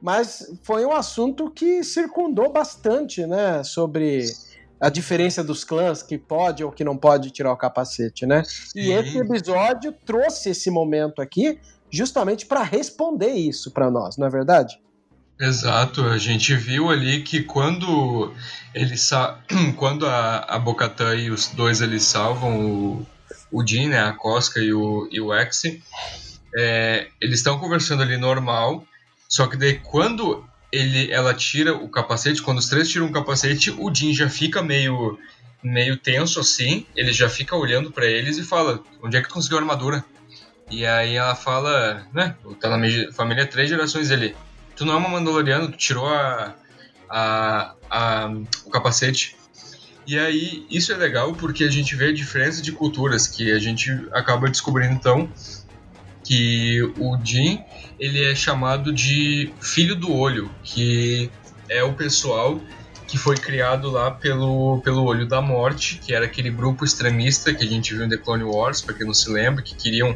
mas 0.00 0.46
foi 0.62 0.84
um 0.84 0.92
assunto 0.92 1.50
que 1.50 1.82
circundou 1.82 2.52
bastante, 2.52 3.26
né, 3.26 3.62
sobre 3.62 4.24
a 4.80 4.88
diferença 4.88 5.42
dos 5.42 5.64
clãs 5.64 6.02
que 6.02 6.16
pode 6.16 6.62
ou 6.62 6.70
que 6.70 6.84
não 6.84 6.96
pode 6.96 7.30
tirar 7.30 7.52
o 7.52 7.56
capacete, 7.56 8.24
né? 8.24 8.42
E 8.76 8.92
esse 8.92 9.18
episódio 9.18 9.92
trouxe 10.06 10.50
esse 10.50 10.70
momento 10.70 11.20
aqui 11.20 11.58
justamente 11.90 12.46
para 12.46 12.62
responder 12.62 13.32
isso 13.32 13.70
para 13.70 13.90
nós, 13.90 14.16
não 14.16 14.26
é 14.26 14.30
verdade? 14.30 14.78
Exato, 15.40 16.04
a 16.04 16.18
gente 16.18 16.54
viu 16.54 16.90
ali 16.90 17.22
que 17.22 17.42
quando 17.42 18.32
ele 18.74 18.96
sa... 18.96 19.38
quando 19.76 20.06
a, 20.06 20.38
a 20.40 20.58
Bocatã 20.58 21.14
e 21.14 21.30
os 21.30 21.48
dois 21.48 21.80
eles 21.80 22.04
salvam 22.04 22.60
o, 22.60 23.06
o 23.50 23.66
Jean, 23.66 23.88
né, 23.88 24.00
a 24.00 24.12
Cosca 24.12 24.60
e 24.60 24.72
o, 24.72 25.08
e 25.10 25.20
o 25.20 25.32
X, 25.32 25.62
é, 26.56 27.08
eles 27.20 27.38
estão 27.38 27.58
conversando 27.58 28.02
ali 28.02 28.16
normal 28.16 28.84
só 29.28 29.46
que 29.46 29.56
daí 29.56 29.78
quando 29.78 30.44
ele, 30.72 31.10
ela 31.12 31.34
tira 31.34 31.74
o 31.74 31.88
capacete, 31.88 32.42
quando 32.42 32.58
os 32.58 32.68
três 32.68 32.88
tiram 32.88 33.06
o 33.06 33.12
capacete, 33.12 33.70
o 33.70 33.94
Jin 33.94 34.14
já 34.14 34.28
fica 34.28 34.62
meio 34.62 35.18
meio 35.62 35.96
tenso 35.96 36.38
assim, 36.38 36.86
ele 36.94 37.12
já 37.12 37.28
fica 37.28 37.56
olhando 37.56 37.90
para 37.90 38.06
eles 38.06 38.38
e 38.38 38.44
fala: 38.44 38.80
"Onde 39.02 39.16
é 39.16 39.22
que 39.22 39.28
conseguiu 39.28 39.58
a 39.58 39.60
armadura?" 39.60 40.04
E 40.70 40.84
aí 40.84 41.14
ela 41.14 41.34
fala, 41.34 42.06
né, 42.12 42.36
tá 42.60 42.76
na 42.76 43.12
família 43.12 43.46
três 43.46 43.68
gerações 43.68 44.10
ele. 44.10 44.36
Tu 44.76 44.84
não 44.84 44.94
é 44.94 44.96
uma 44.96 45.08
Mandaloriana, 45.08 45.66
tu 45.66 45.76
tirou 45.76 46.06
a, 46.06 46.54
a, 47.08 47.74
a, 47.90 48.30
o 48.64 48.70
capacete. 48.70 49.34
E 50.06 50.18
aí, 50.18 50.66
isso 50.70 50.92
é 50.92 50.96
legal 50.96 51.32
porque 51.32 51.64
a 51.64 51.70
gente 51.70 51.94
vê 51.96 52.06
a 52.06 52.12
diferença 52.12 52.62
de 52.62 52.72
culturas 52.72 53.26
que 53.26 53.50
a 53.50 53.58
gente 53.58 53.90
acaba 54.12 54.48
descobrindo 54.48 54.94
então 54.94 55.30
que 56.22 56.82
o 56.98 57.18
Jin 57.22 57.62
ele 57.98 58.30
é 58.30 58.34
chamado 58.34 58.92
de 58.92 59.52
Filho 59.60 59.96
do 59.96 60.12
Olho, 60.12 60.50
que 60.62 61.30
é 61.68 61.82
o 61.82 61.92
pessoal 61.94 62.60
que 63.06 63.16
foi 63.16 63.36
criado 63.36 63.90
lá 63.90 64.10
pelo, 64.10 64.80
pelo 64.82 65.02
Olho 65.04 65.26
da 65.26 65.40
Morte, 65.40 65.98
que 66.04 66.14
era 66.14 66.26
aquele 66.26 66.50
grupo 66.50 66.84
extremista 66.84 67.54
que 67.54 67.64
a 67.64 67.66
gente 67.66 67.94
viu 67.94 68.04
em 68.04 68.08
The 68.08 68.18
Clone 68.18 68.44
Wars, 68.44 68.82
para 68.82 68.94
quem 68.94 69.06
não 69.06 69.14
se 69.14 69.30
lembra, 69.30 69.62
que 69.62 69.74
queriam 69.74 70.14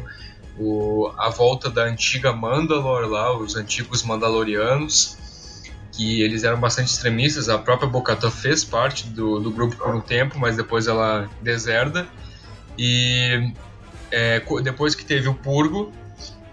o, 0.57 1.11
a 1.17 1.29
volta 1.29 1.71
da 1.71 1.85
antiga 1.85 2.31
Mandalor 2.31 3.07
lá, 3.07 3.35
os 3.35 3.55
antigos 3.55 4.03
Mandalorianos, 4.03 5.17
que 5.91 6.21
eles 6.21 6.43
eram 6.43 6.59
bastante 6.59 6.89
extremistas. 6.89 7.49
A 7.49 7.57
própria 7.57 7.89
Bocata 7.89 8.29
fez 8.29 8.63
parte 8.63 9.07
do, 9.07 9.39
do 9.39 9.51
grupo 9.51 9.75
por 9.75 9.95
um 9.95 10.01
tempo, 10.01 10.37
mas 10.39 10.55
depois 10.55 10.87
ela 10.87 11.27
deserda. 11.41 12.07
E 12.77 13.51
é, 14.11 14.41
depois 14.63 14.93
que 14.93 15.03
teve 15.03 15.27
o 15.27 15.33
Purgo, 15.33 15.91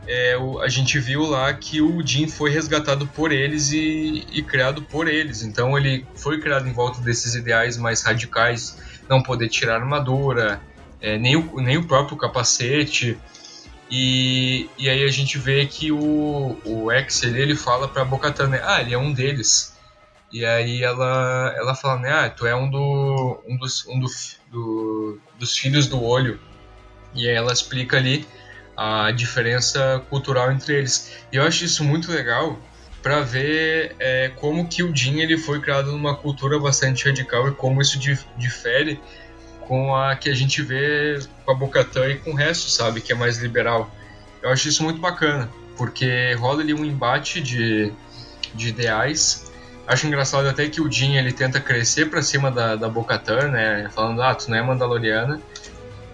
é, 0.07 0.37
o, 0.37 0.61
a 0.61 0.69
gente 0.69 0.99
viu 0.99 1.23
lá 1.23 1.53
que 1.53 1.81
o 1.81 2.05
Jin 2.05 2.29
foi 2.29 2.51
resgatado 2.51 3.07
por 3.07 3.33
eles 3.33 3.71
e, 3.73 4.27
e, 4.33 4.43
criado 4.43 4.83
por 4.83 5.09
eles. 5.09 5.43
Então 5.43 5.77
ele 5.77 6.07
foi 6.15 6.41
criado 6.41 6.69
em 6.69 6.73
volta 6.73 7.01
desses 7.01 7.35
ideais 7.35 7.77
mais 7.77 8.03
radicais, 8.03 8.77
não 9.09 9.23
poder 9.23 9.49
tirar 9.49 9.77
armadura, 9.77 10.61
é, 11.01 11.19
nem, 11.19 11.37
o, 11.37 11.61
nem 11.61 11.77
o 11.77 11.87
próprio 11.87 12.17
capacete. 12.17 13.19
E, 13.91 14.69
e 14.79 14.89
aí 14.89 15.03
a 15.05 15.11
gente 15.11 15.37
vê 15.37 15.67
que 15.67 15.91
o, 15.91 16.57
o 16.65 16.91
X 16.93 17.23
ele, 17.25 17.41
ele 17.41 17.57
fala 17.57 17.89
pra 17.89 18.05
Bocatan, 18.05 18.49
né? 18.49 18.61
Ah, 18.65 18.81
ele 18.81 18.95
é 18.95 18.99
um 18.99 19.13
deles. 19.13 19.77
E 20.33 20.45
aí 20.45 20.83
ela, 20.83 21.53
ela 21.57 21.75
fala, 21.75 21.99
né? 21.99 22.13
Ah, 22.13 22.31
tu 22.31 22.47
é 22.47 22.55
um, 22.55 22.71
do, 22.71 23.43
um, 23.49 23.57
dos, 23.57 23.87
um 23.89 23.99
do, 23.99 24.07
do, 24.51 25.21
dos 25.39 25.57
filhos 25.57 25.89
do 25.89 26.03
olho. 26.03 26.39
E 27.13 27.29
aí 27.29 27.35
ela 27.35 27.53
explica 27.53 27.97
ali 27.97 28.25
a 28.83 29.11
diferença 29.11 30.03
cultural 30.09 30.51
entre 30.51 30.75
eles. 30.75 31.12
E 31.31 31.37
eu 31.37 31.43
acho 31.43 31.66
isso 31.66 31.85
muito 31.85 32.11
legal 32.11 32.59
para 33.03 33.21
ver 33.21 33.95
é, 33.99 34.31
como 34.37 34.66
que 34.66 34.83
o 34.83 34.97
Jin 34.97 35.19
ele 35.19 35.37
foi 35.37 35.61
criado 35.61 35.93
numa 35.93 36.16
cultura 36.16 36.59
bastante 36.59 37.05
radical 37.05 37.47
e 37.49 37.53
como 37.53 37.83
isso 37.83 37.99
difere 38.38 38.99
com 39.69 39.95
a 39.95 40.16
que 40.16 40.31
a 40.31 40.35
gente 40.35 40.62
vê 40.62 41.21
com 41.45 41.53
a 41.53 41.55
Bocatã 41.55 42.09
e 42.09 42.16
com 42.16 42.31
o 42.31 42.35
resto, 42.35 42.71
sabe, 42.71 43.03
que 43.03 43.12
é 43.12 43.14
mais 43.14 43.37
liberal. 43.37 43.90
Eu 44.43 44.49
acho 44.49 44.66
isso 44.66 44.83
muito 44.83 44.99
bacana, 44.99 45.51
porque 45.77 46.33
rola 46.38 46.62
ali 46.62 46.73
um 46.73 46.83
embate 46.83 47.43
de, 47.43 47.93
de 48.55 48.69
ideais. 48.69 49.53
Acho 49.87 50.07
engraçado 50.07 50.49
até 50.49 50.66
que 50.71 50.81
o 50.81 50.90
Jin 50.90 51.16
ele 51.16 51.33
tenta 51.35 51.61
crescer 51.61 52.07
para 52.07 52.23
cima 52.23 52.51
da, 52.51 52.77
da 52.77 52.88
Bocatã, 52.88 53.47
né, 53.49 53.90
falando, 53.95 54.23
ah, 54.23 54.35
tu 54.35 54.51
não 54.51 54.57
é 54.57 54.62
Mandaloriana, 54.62 55.38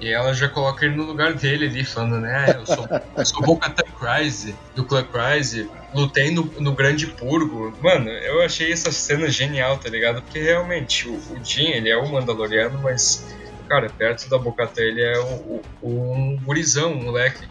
e 0.01 0.13
ela 0.13 0.35
já 0.35 0.49
coloca 0.49 0.85
ele 0.85 0.95
no 0.95 1.05
lugar 1.05 1.33
dele 1.35 1.67
ali, 1.67 1.85
falando, 1.85 2.21
né? 2.21 2.55
Eu 2.55 2.67
sou, 2.67 2.89
eu 3.17 3.27
sou 3.27 3.43
Bocatan 3.43 3.85
Crise, 3.99 4.55
do 4.75 4.85
Clan 4.85 5.05
Crise, 5.05 5.71
lutei 5.95 6.31
no, 6.31 6.45
no 6.61 6.73
Grande 6.73 7.07
Purgo. 7.07 7.73
Mano, 7.81 8.11
eu 8.11 8.43
achei 8.43 8.71
essa 8.71 8.93
cena 8.93 9.29
genial, 9.29 9.79
tá 9.79 9.89
ligado? 9.89 10.21
Porque 10.21 10.41
realmente, 10.41 11.09
o, 11.09 11.15
o 11.15 11.41
Jin, 11.43 11.71
ele 11.71 11.89
é 11.89 11.97
o 11.97 12.07
Mandaloriano, 12.11 12.79
mas, 12.83 13.25
cara, 13.69 13.89
perto 13.89 14.29
da 14.29 14.39
Bocatan 14.39 14.83
ele 14.83 15.03
é 15.03 15.19
um, 15.19 15.61
um 15.83 16.39
gurizão, 16.45 16.93
um 16.93 17.05
moleque. 17.05 17.47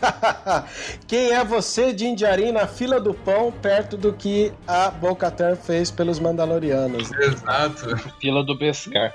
Quem 1.06 1.32
é 1.32 1.44
você 1.44 1.92
de 1.92 2.06
Indiarim 2.06 2.52
na 2.52 2.66
fila 2.66 3.00
do 3.00 3.14
pão, 3.14 3.52
perto 3.52 3.96
do 3.96 4.12
que 4.12 4.52
a 4.66 4.90
Bo-Katan 4.90 5.56
fez 5.56 5.90
pelos 5.90 6.18
Mandalorianos? 6.18 7.10
Exato. 7.12 7.96
Fila 8.18 8.42
do 8.42 8.56
Beskar. 8.56 9.14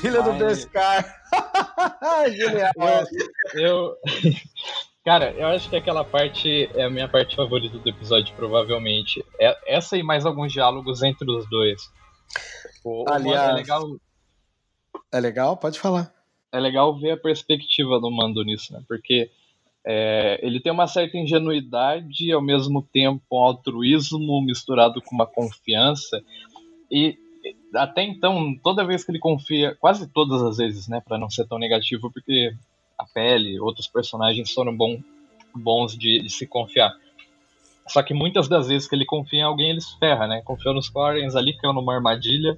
Fila 0.00 0.22
do 0.22 0.32
Beskar. 0.34 1.19
Genial. 2.36 2.72
Eu, 3.54 3.62
eu, 3.62 3.96
Cara, 5.04 5.32
eu 5.32 5.46
acho 5.46 5.68
que 5.70 5.76
aquela 5.76 6.04
parte 6.04 6.68
é 6.74 6.84
a 6.84 6.90
minha 6.90 7.08
parte 7.08 7.34
favorita 7.34 7.78
do 7.78 7.88
episódio, 7.88 8.34
provavelmente. 8.36 9.24
É, 9.40 9.76
essa 9.76 9.96
e 9.96 10.02
mais 10.02 10.26
alguns 10.26 10.52
diálogos 10.52 11.02
entre 11.02 11.30
os 11.30 11.48
dois. 11.48 11.90
O, 12.84 13.04
Aliás, 13.08 13.48
o 13.48 13.50
é 13.50 13.54
legal. 13.54 13.96
É 15.12 15.20
legal? 15.20 15.56
Pode 15.56 15.80
falar. 15.80 16.12
É 16.52 16.60
legal 16.60 16.98
ver 16.98 17.12
a 17.12 17.16
perspectiva 17.16 17.98
do 17.98 18.10
Mando 18.10 18.44
nisso, 18.44 18.72
né? 18.74 18.82
Porque 18.86 19.30
é, 19.86 20.38
ele 20.42 20.60
tem 20.60 20.70
uma 20.70 20.86
certa 20.86 21.16
ingenuidade 21.16 22.26
e 22.26 22.32
ao 22.32 22.42
mesmo 22.42 22.82
tempo 22.92 23.22
um 23.32 23.38
altruísmo 23.38 24.42
misturado 24.42 25.00
com 25.00 25.14
uma 25.14 25.26
confiança. 25.26 26.22
E 26.90 27.18
até 27.74 28.02
então, 28.02 28.54
toda 28.62 28.84
vez 28.84 29.04
que 29.04 29.10
ele 29.10 29.18
confia, 29.18 29.76
quase 29.80 30.08
todas 30.08 30.42
as 30.42 30.56
vezes, 30.56 30.88
né, 30.88 31.00
para 31.06 31.18
não 31.18 31.30
ser 31.30 31.46
tão 31.46 31.58
negativo, 31.58 32.10
porque 32.10 32.52
a 32.98 33.04
pele, 33.04 33.58
outros 33.60 33.86
personagens 33.86 34.52
foram 34.52 34.76
bom, 34.76 35.00
bons 35.54 35.96
de, 35.96 36.20
de, 36.20 36.30
se 36.30 36.46
confiar. 36.46 36.92
Só 37.88 38.02
que 38.02 38.14
muitas 38.14 38.48
das 38.48 38.68
vezes 38.68 38.88
que 38.88 38.94
ele 38.94 39.04
confia 39.04 39.40
em 39.40 39.44
alguém, 39.44 39.70
ele 39.70 39.80
se 39.80 39.98
ferra, 39.98 40.26
né? 40.26 40.42
Confiou 40.44 40.74
nos 40.74 40.88
Quarrens 40.88 41.34
ali, 41.34 41.56
caiu 41.56 41.72
numa 41.72 41.94
armadilha. 41.94 42.56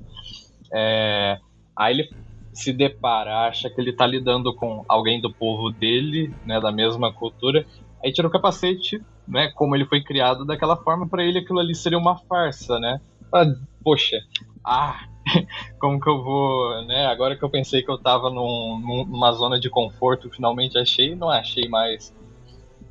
É... 0.71 1.39
Aí 1.75 1.95
ele 1.95 2.11
se 2.53 2.73
depara, 2.73 3.47
acha 3.47 3.71
que 3.71 3.81
ele 3.81 3.93
tá 3.93 4.07
lidando 4.07 4.55
com 4.55 4.85
alguém 4.87 5.21
do 5.21 5.33
povo 5.33 5.71
dele, 5.71 6.35
né, 6.45 6.61
da 6.61 6.71
mesma 6.71 7.13
cultura. 7.13 7.65
Aí 8.05 8.13
tira 8.13 8.29
o 8.29 8.31
capacete, 8.31 9.01
né, 9.27 9.51
como 9.55 9.75
ele 9.75 9.87
foi 9.87 10.03
criado 10.03 10.45
daquela 10.45 10.77
forma, 10.77 11.09
para 11.09 11.25
ele 11.25 11.39
aquilo 11.39 11.61
ali 11.61 11.75
seria 11.75 11.99
uma 11.99 12.19
farsa, 12.19 12.79
né? 12.79 13.01
Ah, 13.33 13.47
poxa, 13.83 14.19
ah, 14.65 15.07
como 15.79 16.01
que 16.01 16.09
eu 16.09 16.23
vou, 16.23 16.85
né? 16.85 17.07
Agora 17.07 17.37
que 17.37 17.43
eu 17.43 17.51
pensei 17.51 17.83
que 17.83 17.91
eu 17.91 17.99
tava 17.99 18.31
num, 18.31 19.07
numa 19.09 19.33
zona 19.33 19.59
de 19.59 19.71
conforto, 19.71 20.31
finalmente 20.31 20.79
achei, 20.79 21.15
não 21.15 21.31
achei 21.31 21.69
mais. 21.69 22.15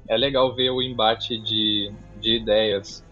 É 0.08 0.18
legal 0.18 0.54
ver 0.54 0.72
o 0.72 0.82
embate 0.82 1.38
de, 1.38 1.92
de 2.20 2.38
ideias. 2.38 3.04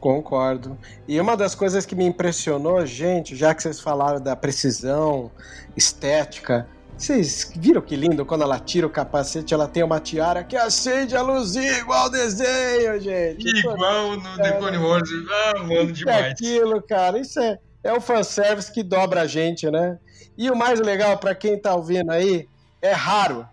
Concordo. 0.00 0.78
E 1.06 1.20
uma 1.20 1.36
das 1.36 1.54
coisas 1.54 1.84
que 1.84 1.94
me 1.94 2.04
impressionou, 2.04 2.84
gente, 2.86 3.36
já 3.36 3.54
que 3.54 3.62
vocês 3.62 3.80
falaram 3.80 4.20
da 4.20 4.34
precisão 4.34 5.30
estética, 5.76 6.66
vocês 7.00 7.50
viram 7.56 7.80
que 7.80 7.96
lindo 7.96 8.26
quando 8.26 8.42
ela 8.42 8.58
tira 8.58 8.86
o 8.86 8.90
capacete, 8.90 9.54
ela 9.54 9.66
tem 9.66 9.82
uma 9.82 9.98
tiara 9.98 10.44
que 10.44 10.54
acende 10.54 11.16
a 11.16 11.22
luzinha 11.22 11.78
igual 11.78 12.10
desenho, 12.10 13.00
gente. 13.00 13.48
Igual 13.58 14.16
no 14.16 14.36
The 14.36 14.52
Clone 14.58 14.76
Wars. 14.76 15.08
Ah, 15.30 15.58
mano, 15.60 15.92
demais. 15.92 16.26
É 16.26 16.30
aquilo, 16.30 16.82
cara. 16.82 17.18
Isso 17.18 17.40
é, 17.40 17.58
é 17.82 17.92
o 17.92 18.02
fanservice 18.02 18.70
que 18.70 18.82
dobra 18.82 19.22
a 19.22 19.26
gente, 19.26 19.70
né? 19.70 19.98
E 20.36 20.50
o 20.50 20.56
mais 20.56 20.78
legal, 20.78 21.16
para 21.16 21.34
quem 21.34 21.58
tá 21.58 21.74
ouvindo 21.74 22.10
aí, 22.10 22.46
é 22.82 22.92
raro, 22.92 23.48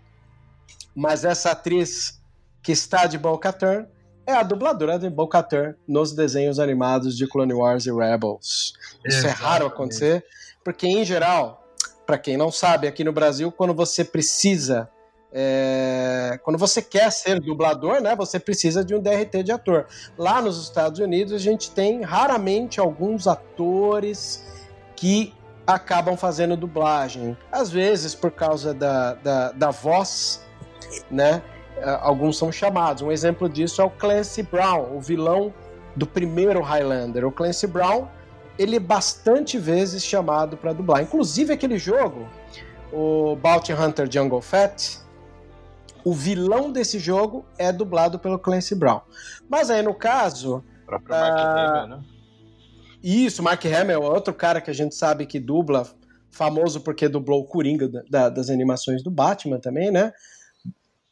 mas 0.94 1.24
essa 1.24 1.52
atriz 1.52 2.20
que 2.62 2.72
está 2.72 3.06
de 3.06 3.16
Bo-Katan 3.16 3.86
é 4.26 4.34
a 4.34 4.42
dubladora 4.42 4.98
de 4.98 5.08
Bo-Katan 5.08 5.74
nos 5.86 6.12
desenhos 6.12 6.58
animados 6.58 7.16
de 7.16 7.26
Clone 7.26 7.54
Wars 7.54 7.86
e 7.86 7.92
Rebels. 7.92 8.74
Isso 9.06 9.18
Exatamente. 9.18 9.26
é 9.26 9.42
raro 9.42 9.66
acontecer, 9.66 10.24
porque 10.62 10.86
em 10.86 11.02
geral, 11.02 11.57
para 12.08 12.16
quem 12.16 12.38
não 12.38 12.50
sabe, 12.50 12.88
aqui 12.88 13.04
no 13.04 13.12
Brasil, 13.12 13.52
quando 13.52 13.74
você 13.74 14.02
precisa 14.02 14.88
é, 15.30 16.40
quando 16.42 16.56
você 16.56 16.80
quer 16.80 17.12
ser 17.12 17.38
dublador, 17.38 18.00
né, 18.00 18.16
você 18.16 18.40
precisa 18.40 18.82
de 18.82 18.94
um 18.94 18.98
DRT 18.98 19.42
de 19.42 19.52
ator. 19.52 19.84
Lá 20.16 20.40
nos 20.40 20.62
Estados 20.62 21.00
Unidos, 21.00 21.34
a 21.34 21.38
gente 21.38 21.70
tem 21.70 22.00
raramente 22.00 22.80
alguns 22.80 23.26
atores 23.26 24.42
que 24.96 25.34
acabam 25.66 26.16
fazendo 26.16 26.56
dublagem. 26.56 27.36
Às 27.52 27.70
vezes, 27.70 28.14
por 28.14 28.30
causa 28.30 28.72
da, 28.72 29.12
da, 29.12 29.52
da 29.52 29.70
voz, 29.70 30.42
né, 31.10 31.42
é, 31.76 31.90
alguns 32.00 32.38
são 32.38 32.50
chamados. 32.50 33.02
Um 33.02 33.12
exemplo 33.12 33.50
disso 33.50 33.82
é 33.82 33.84
o 33.84 33.90
Clancy 33.90 34.42
Brown, 34.42 34.96
o 34.96 35.00
vilão 35.02 35.52
do 35.94 36.06
primeiro 36.06 36.62
Highlander. 36.62 37.26
O 37.26 37.30
Clancy 37.30 37.66
Brown, 37.66 38.08
ele 38.58 38.76
é 38.76 38.80
bastante 38.80 39.56
vezes 39.56 40.04
chamado 40.04 40.56
para 40.56 40.72
dublar. 40.72 41.02
Inclusive 41.02 41.52
aquele 41.52 41.78
jogo, 41.78 42.28
o 42.92 43.36
Bounty 43.36 43.72
Hunter 43.72 44.10
Jungle 44.10 44.42
Fett, 44.42 44.98
o 46.04 46.12
vilão 46.12 46.72
desse 46.72 46.98
jogo 46.98 47.44
é 47.56 47.72
dublado 47.72 48.18
pelo 48.18 48.38
Clancy 48.38 48.74
Brown. 48.74 49.00
Mas 49.48 49.70
aí 49.70 49.82
no 49.82 49.94
caso. 49.94 50.64
O 50.82 50.86
próprio 50.86 51.10
Mark 51.10 51.38
uh, 51.38 51.40
Hamill, 51.40 51.96
né? 51.96 52.04
Isso, 53.02 53.42
Mark 53.42 53.64
Hamill 53.64 54.02
é 54.02 54.08
outro 54.08 54.34
cara 54.34 54.60
que 54.60 54.70
a 54.70 54.74
gente 54.74 54.94
sabe 54.94 55.24
que 55.24 55.38
dubla, 55.38 55.86
famoso 56.30 56.80
porque 56.80 57.08
dublou 57.08 57.42
o 57.42 57.44
Coringa 57.44 57.88
da, 58.10 58.28
das 58.28 58.50
animações 58.50 59.02
do 59.02 59.10
Batman 59.10 59.60
também, 59.60 59.90
né? 59.90 60.12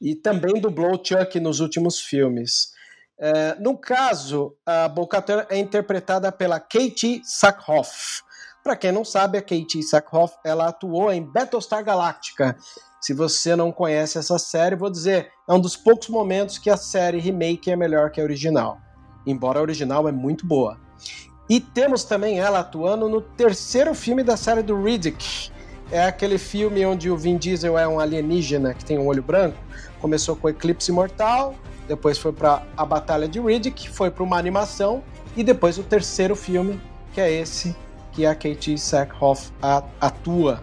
E 0.00 0.14
também 0.14 0.60
dublou 0.60 0.94
o 0.94 1.04
Chuck 1.04 1.38
nos 1.38 1.60
últimos 1.60 2.00
filmes. 2.00 2.74
É, 3.18 3.54
no 3.58 3.78
caso, 3.78 4.54
a 4.64 4.88
Bo-Katan 4.88 5.46
é 5.48 5.58
interpretada 5.58 6.30
pela 6.30 6.60
Katie 6.60 7.22
Sackhoff. 7.24 8.22
Para 8.62 8.76
quem 8.76 8.92
não 8.92 9.04
sabe, 9.04 9.38
a 9.38 9.42
Katie 9.42 9.82
Sackhoff 9.82 10.34
ela 10.44 10.68
atuou 10.68 11.12
em 11.12 11.22
Battlestar 11.22 11.84
Galactica, 11.84 12.56
se 13.06 13.14
você 13.14 13.54
não 13.54 13.70
conhece 13.70 14.18
essa 14.18 14.36
série, 14.36 14.74
vou 14.74 14.90
dizer, 14.90 15.30
é 15.48 15.52
um 15.52 15.60
dos 15.60 15.76
poucos 15.76 16.08
momentos 16.08 16.58
que 16.58 16.68
a 16.68 16.76
série 16.76 17.20
remake 17.20 17.70
é 17.70 17.76
melhor 17.76 18.10
que 18.10 18.20
a 18.20 18.24
original. 18.24 18.80
Embora 19.24 19.60
a 19.60 19.62
original 19.62 20.08
é 20.08 20.12
muito 20.12 20.44
boa. 20.44 20.76
E 21.48 21.60
temos 21.60 22.02
também 22.02 22.40
ela 22.40 22.58
atuando 22.58 23.08
no 23.08 23.20
terceiro 23.20 23.94
filme 23.94 24.24
da 24.24 24.36
série 24.36 24.60
do 24.60 24.82
Riddick. 24.82 25.52
É 25.92 26.02
aquele 26.04 26.36
filme 26.36 26.84
onde 26.84 27.08
o 27.08 27.16
Vin 27.16 27.36
Diesel 27.36 27.78
é 27.78 27.86
um 27.86 28.00
alienígena 28.00 28.74
que 28.74 28.84
tem 28.84 28.98
um 28.98 29.06
olho 29.06 29.22
branco. 29.22 29.56
Começou 30.00 30.34
com 30.34 30.48
Eclipse 30.48 30.90
Mortal, 30.90 31.54
depois 31.86 32.18
foi 32.18 32.32
para 32.32 32.62
A 32.76 32.84
Batalha 32.84 33.28
de 33.28 33.40
Riddick, 33.40 33.88
foi 33.90 34.10
para 34.10 34.22
uma 34.22 34.38
animação 34.38 35.02
e 35.36 35.44
depois 35.44 35.78
o 35.78 35.82
terceiro 35.82 36.34
filme, 36.34 36.80
que 37.12 37.20
é 37.20 37.30
esse 37.30 37.74
que 38.12 38.24
a 38.24 38.34
Katie 38.34 38.78
Sackhoff 38.78 39.52
atua. 40.00 40.62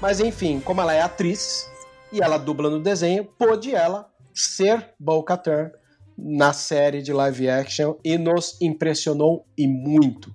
Mas 0.00 0.20
enfim, 0.20 0.60
como 0.60 0.80
ela 0.80 0.94
é 0.94 1.02
atriz 1.02 1.70
e 2.12 2.22
ela 2.22 2.38
dubla 2.38 2.70
no 2.70 2.80
desenho, 2.80 3.24
pôde 3.24 3.74
ela 3.74 4.10
ser 4.34 4.90
Bo-Katan 4.98 5.70
na 6.16 6.52
série 6.52 7.02
de 7.02 7.12
live 7.12 7.48
action 7.48 7.96
e 8.04 8.18
nos 8.18 8.60
impressionou 8.60 9.46
e 9.56 9.68
muito. 9.68 10.34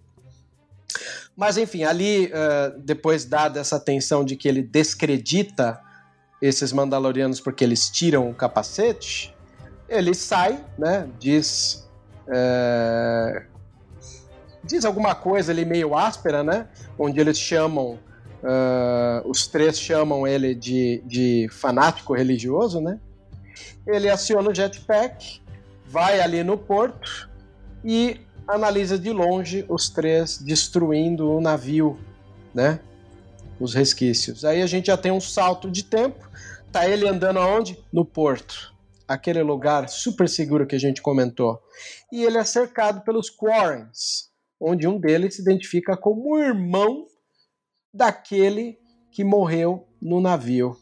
Mas 1.36 1.58
enfim, 1.58 1.84
ali, 1.84 2.28
uh, 2.28 2.80
depois 2.80 3.26
dada 3.26 3.60
essa 3.60 3.76
atenção 3.76 4.24
de 4.24 4.36
que 4.36 4.48
ele 4.48 4.62
descredita 4.64 5.80
esses 6.42 6.72
Mandalorianos 6.72 7.42
porque 7.42 7.64
eles 7.64 7.90
tiram 7.90 8.30
o 8.30 8.34
capacete, 8.34 9.35
ele 9.88 10.14
sai, 10.14 10.64
né? 10.78 11.08
Diz. 11.20 11.88
Uh, 12.28 13.42
diz 14.64 14.84
alguma 14.84 15.14
coisa 15.14 15.52
ali 15.52 15.66
meio 15.66 15.96
áspera, 15.96 16.44
né? 16.44 16.68
Onde 16.98 17.20
eles 17.20 17.38
chamam 17.40 18.00
Uh, 18.46 19.28
os 19.28 19.48
três 19.48 19.80
chamam 19.80 20.28
ele 20.28 20.54
de, 20.54 21.02
de 21.04 21.48
fanático 21.50 22.14
religioso, 22.14 22.80
né? 22.80 23.00
Ele 23.88 24.08
aciona 24.08 24.52
o 24.52 24.54
jetpack, 24.54 25.42
vai 25.88 26.20
ali 26.20 26.44
no 26.44 26.56
porto 26.56 27.28
e 27.84 28.22
analisa 28.48 29.00
de 29.00 29.12
longe 29.12 29.66
os 29.68 29.90
três 29.90 30.38
destruindo 30.38 31.32
o 31.32 31.42
navio, 31.42 32.00
né? 32.54 32.80
Os 33.60 33.74
resquícios. 33.74 34.46
Aí 34.46 34.62
a 34.62 34.68
gente 34.68 34.88
já 34.88 34.98
tem 34.98 35.12
um 35.12 35.22
salto 35.22 35.72
de 35.72 35.84
tempo. 35.84 36.30
Tá 36.72 36.88
ele 36.88 37.08
andando 37.08 37.40
aonde? 37.40 37.80
No 37.92 38.06
porto. 38.06 38.75
Aquele 39.08 39.44
lugar 39.44 39.88
super 39.88 40.28
seguro 40.28 40.66
que 40.66 40.76
a 40.76 40.80
gente 40.80 41.02
comentou. 41.02 41.60
E 42.12 42.24
ele 42.24 42.38
é 42.38 42.44
cercado 42.44 43.02
pelos 43.02 43.30
Quarrens, 43.30 44.30
onde 44.60 44.88
um 44.88 45.00
deles 45.00 45.36
se 45.36 45.42
identifica 45.42 45.96
como 45.96 46.40
irmão 46.40 47.06
daquele 47.94 48.78
que 49.12 49.24
morreu 49.24 49.88
no 50.02 50.20
navio. 50.20 50.76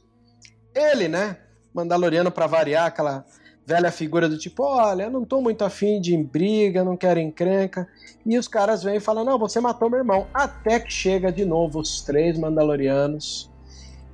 Ele, 0.74 1.08
né? 1.08 1.38
Mandaloriano 1.74 2.32
para 2.32 2.48
variar, 2.48 2.88
aquela 2.88 3.26
velha 3.66 3.92
figura 3.92 4.28
do 4.28 4.38
tipo, 4.38 4.64
olha, 4.64 5.04
eu 5.04 5.12
não 5.12 5.24
tô 5.24 5.42
muito 5.42 5.64
afim 5.64 6.00
de 6.02 6.16
briga, 6.18 6.84
não 6.84 6.98
quero 6.98 7.20
encrenca. 7.20 7.88
E 8.26 8.38
os 8.38 8.48
caras 8.48 8.84
vêm 8.84 8.98
e 8.98 9.02
falam, 9.02 9.24
não, 9.24 9.40
você 9.40 9.60
matou 9.60 9.90
meu 9.90 10.00
irmão. 10.00 10.28
Até 10.34 10.80
que 10.80 10.92
chega 10.92 11.32
de 11.32 11.46
novo 11.46 11.80
os 11.80 12.02
três 12.02 12.38
Mandalorianos 12.38 13.52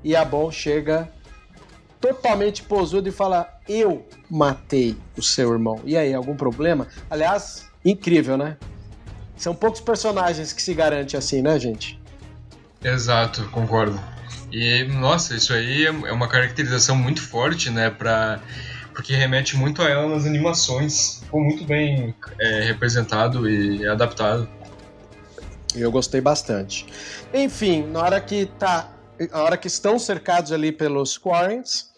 e 0.03 0.15
a 0.15 0.23
Bom 0.23 0.51
chega 0.51 1.11
totalmente 1.99 2.63
posudo 2.63 3.09
e 3.09 3.11
fala, 3.11 3.59
eu 3.67 4.07
matei 4.29 4.95
o 5.17 5.21
seu 5.21 5.51
irmão. 5.51 5.81
E 5.85 5.97
aí, 5.97 6.13
algum 6.13 6.35
problema? 6.35 6.87
Aliás, 7.09 7.67
incrível, 7.83 8.37
né? 8.37 8.57
São 9.37 9.55
poucos 9.55 9.79
personagens 9.79 10.51
que 10.51 10.61
se 10.61 10.73
garante 10.73 11.15
assim, 11.15 11.41
né, 11.41 11.57
gente? 11.59 11.99
Exato, 12.83 13.47
concordo. 13.51 13.99
E, 14.51 14.83
nossa, 14.85 15.35
isso 15.35 15.53
aí 15.53 15.85
é 15.85 16.11
uma 16.11 16.27
caracterização 16.27 16.95
muito 16.95 17.21
forte, 17.21 17.69
né, 17.69 17.89
pra, 17.89 18.39
porque 18.93 19.13
remete 19.13 19.55
muito 19.55 19.81
a 19.81 19.89
ela 19.89 20.07
nas 20.09 20.25
animações. 20.25 21.19
Ficou 21.23 21.41
muito 21.41 21.63
bem 21.63 22.15
é, 22.39 22.61
representado 22.61 23.49
e 23.49 23.87
adaptado. 23.87 24.49
Eu 25.75 25.91
gostei 25.91 26.19
bastante. 26.19 26.85
Enfim, 27.33 27.83
na 27.83 28.01
hora 28.01 28.19
que 28.19 28.47
tá, 28.57 28.91
na 29.31 29.43
hora 29.43 29.55
que 29.55 29.67
estão 29.67 29.99
cercados 29.99 30.51
ali 30.51 30.71
pelos 30.71 31.17
Quarrens, 31.17 31.88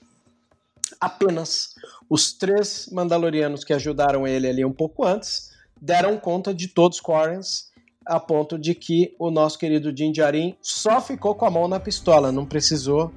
apenas 1.02 1.74
os 2.08 2.32
três 2.32 2.88
Mandalorianos 2.92 3.64
que 3.64 3.74
ajudaram 3.74 4.28
ele 4.28 4.48
ali 4.48 4.64
um 4.64 4.72
pouco 4.72 5.04
antes 5.04 5.50
deram 5.82 6.16
conta 6.16 6.54
de 6.54 6.68
todos 6.68 6.98
os 6.98 7.02
Quarrens, 7.02 7.72
a 8.06 8.20
ponto 8.20 8.58
de 8.58 8.76
que 8.76 9.16
o 9.18 9.32
nosso 9.32 9.58
querido 9.58 9.92
Din 9.92 10.12
Djarin 10.12 10.56
só 10.62 11.02
ficou 11.02 11.34
com 11.34 11.46
a 11.46 11.50
mão 11.50 11.68
na 11.68 11.80
pistola, 11.80 12.32
não 12.32 12.46
precisou 12.46 13.12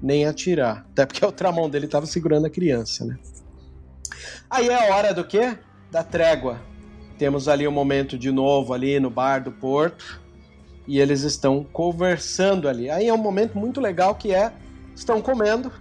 nem 0.00 0.24
atirar. 0.24 0.86
Até 0.92 1.06
porque 1.06 1.24
a 1.24 1.28
outra 1.28 1.50
mão 1.50 1.68
dele 1.68 1.86
estava 1.86 2.06
segurando 2.06 2.46
a 2.46 2.50
criança, 2.50 3.04
né? 3.04 3.18
Aí 4.48 4.68
é 4.68 4.90
a 4.90 4.94
hora 4.94 5.12
do 5.12 5.24
quê? 5.24 5.58
Da 5.90 6.04
trégua. 6.04 6.60
Temos 7.18 7.48
ali 7.48 7.66
um 7.66 7.72
momento 7.72 8.16
de 8.16 8.30
novo 8.30 8.72
ali 8.72 9.00
no 9.00 9.10
bar 9.10 9.42
do 9.42 9.50
Porto 9.50 10.20
e 10.86 11.00
eles 11.00 11.22
estão 11.22 11.64
conversando 11.64 12.68
ali. 12.68 12.90
Aí 12.90 13.08
é 13.08 13.14
um 13.14 13.18
momento 13.18 13.58
muito 13.58 13.80
legal 13.80 14.14
que 14.14 14.32
é 14.32 14.52
estão 14.94 15.20
comendo 15.20 15.72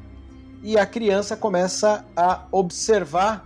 e 0.64 0.78
a 0.78 0.86
criança 0.86 1.36
começa 1.36 2.06
a 2.16 2.48
observar 2.50 3.46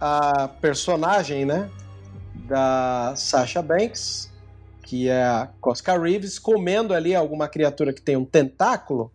a 0.00 0.48
personagem, 0.48 1.44
né, 1.44 1.70
da 2.34 3.12
Sasha 3.16 3.60
Banks, 3.60 4.32
que 4.82 5.08
é 5.08 5.22
a 5.22 5.50
Cosca 5.60 5.98
Reeves, 5.98 6.38
comendo 6.38 6.94
ali 6.94 7.14
alguma 7.14 7.46
criatura 7.46 7.92
que 7.92 8.00
tem 8.00 8.16
um 8.16 8.24
tentáculo 8.24 9.12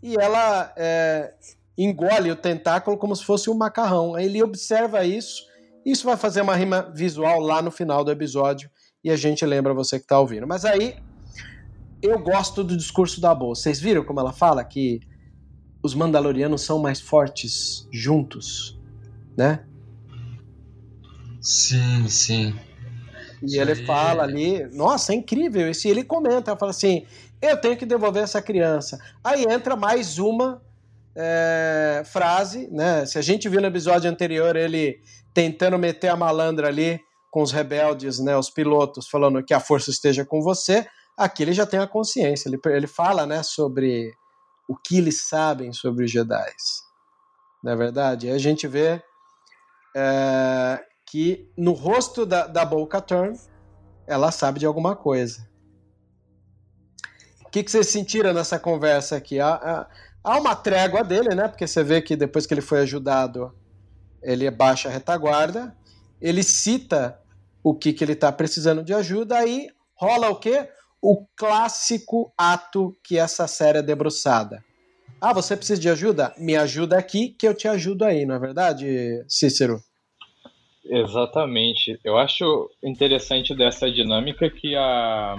e 0.00 0.14
ela 0.16 0.72
é, 0.76 1.34
engole 1.76 2.30
o 2.30 2.36
tentáculo 2.36 2.96
como 2.96 3.16
se 3.16 3.24
fosse 3.24 3.50
um 3.50 3.54
macarrão. 3.54 4.16
Ele 4.16 4.40
observa 4.40 5.04
isso. 5.04 5.42
Isso 5.84 6.04
vai 6.04 6.16
fazer 6.16 6.42
uma 6.42 6.54
rima 6.54 6.82
visual 6.94 7.40
lá 7.40 7.60
no 7.60 7.70
final 7.70 8.04
do 8.04 8.12
episódio 8.12 8.70
e 9.02 9.10
a 9.10 9.16
gente 9.16 9.44
lembra 9.44 9.74
você 9.74 9.98
que 9.98 10.04
está 10.04 10.20
ouvindo. 10.20 10.46
Mas 10.46 10.64
aí 10.64 10.96
eu 12.00 12.18
gosto 12.18 12.62
do 12.62 12.76
discurso 12.76 13.20
da 13.20 13.34
Boa. 13.34 13.54
Vocês 13.54 13.80
viram 13.80 14.04
como 14.04 14.20
ela 14.20 14.32
fala 14.32 14.62
que 14.62 15.00
os 15.84 15.94
Mandalorianos 15.94 16.62
são 16.62 16.78
mais 16.78 16.98
fortes 16.98 17.86
juntos, 17.92 18.80
né? 19.36 19.66
Sim, 21.42 22.08
sim. 22.08 22.58
E 23.42 23.58
ele 23.58 23.74
fala 23.74 24.22
ali, 24.22 24.64
nossa, 24.72 25.12
é 25.12 25.16
incrível. 25.16 25.70
E 25.70 25.88
ele 25.88 26.02
comenta, 26.02 26.56
fala 26.56 26.70
assim: 26.70 27.04
eu 27.42 27.60
tenho 27.60 27.76
que 27.76 27.84
devolver 27.84 28.22
essa 28.22 28.40
criança. 28.40 28.98
Aí 29.22 29.44
entra 29.44 29.76
mais 29.76 30.18
uma 30.18 30.62
é, 31.14 32.02
frase, 32.06 32.66
né? 32.72 33.04
Se 33.04 33.18
a 33.18 33.22
gente 33.22 33.46
viu 33.46 33.60
no 33.60 33.66
episódio 33.66 34.10
anterior 34.10 34.56
ele 34.56 35.02
tentando 35.34 35.78
meter 35.78 36.08
a 36.08 36.16
malandra 36.16 36.68
ali 36.68 36.98
com 37.30 37.42
os 37.42 37.52
rebeldes, 37.52 38.18
né? 38.20 38.34
Os 38.38 38.48
pilotos 38.48 39.06
falando 39.06 39.44
que 39.44 39.52
a 39.52 39.60
força 39.60 39.90
esteja 39.90 40.24
com 40.24 40.40
você. 40.40 40.86
Aqui 41.14 41.42
ele 41.42 41.52
já 41.52 41.66
tem 41.66 41.78
a 41.78 41.86
consciência. 41.86 42.48
Ele, 42.48 42.58
ele 42.74 42.86
fala, 42.86 43.26
né? 43.26 43.42
Sobre 43.42 44.14
o 44.68 44.76
que 44.76 44.98
eles 44.98 45.22
sabem 45.22 45.72
sobre 45.72 46.04
os 46.04 46.10
Jedi. 46.10 46.52
Não 47.62 47.72
é 47.72 47.76
verdade? 47.76 48.30
A 48.30 48.38
gente 48.38 48.66
vê 48.66 49.02
é, 49.96 50.84
que 51.06 51.50
no 51.56 51.72
rosto 51.72 52.26
da, 52.26 52.46
da 52.46 52.64
Boca 52.64 53.00
Turn 53.00 53.38
ela 54.06 54.30
sabe 54.30 54.60
de 54.60 54.66
alguma 54.66 54.94
coisa 54.94 55.48
que, 57.54 57.62
que 57.62 57.70
vocês 57.70 57.86
sentiram 57.86 58.32
nessa 58.32 58.58
conversa 58.58 59.14
aqui? 59.14 59.38
Há, 59.38 59.86
há, 60.24 60.38
uma 60.40 60.56
trégua 60.56 61.04
dele, 61.04 61.36
né? 61.36 61.46
Porque 61.46 61.68
você 61.68 61.84
vê 61.84 62.02
que 62.02 62.16
depois 62.16 62.46
que 62.46 62.52
ele 62.52 62.60
foi 62.60 62.80
ajudado, 62.80 63.54
ele 64.20 64.50
baixa 64.50 64.88
a 64.88 64.92
retaguarda, 64.92 65.72
ele 66.20 66.42
cita 66.42 67.16
o 67.62 67.72
que, 67.72 67.92
que 67.92 68.02
ele 68.02 68.14
está 68.14 68.32
precisando 68.32 68.82
de 68.82 68.92
ajuda, 68.92 69.38
aí 69.38 69.68
rola 69.94 70.30
o 70.30 70.36
quê? 70.36 70.68
O 71.06 71.26
clássico 71.36 72.32
ato 72.34 72.96
que 73.04 73.18
essa 73.18 73.46
série 73.46 73.76
é 73.76 73.82
debruçada. 73.82 74.64
Ah, 75.20 75.34
você 75.34 75.54
precisa 75.54 75.78
de 75.78 75.90
ajuda? 75.90 76.32
Me 76.38 76.56
ajuda 76.56 76.96
aqui 76.96 77.28
que 77.28 77.46
eu 77.46 77.54
te 77.54 77.68
ajudo 77.68 78.06
aí, 78.06 78.24
não 78.24 78.36
é 78.36 78.38
verdade, 78.38 79.22
Cícero? 79.28 79.80
Exatamente. 80.82 82.00
Eu 82.02 82.16
acho 82.16 82.70
interessante 82.82 83.54
dessa 83.54 83.90
dinâmica 83.90 84.48
que 84.48 84.74
a 84.76 85.36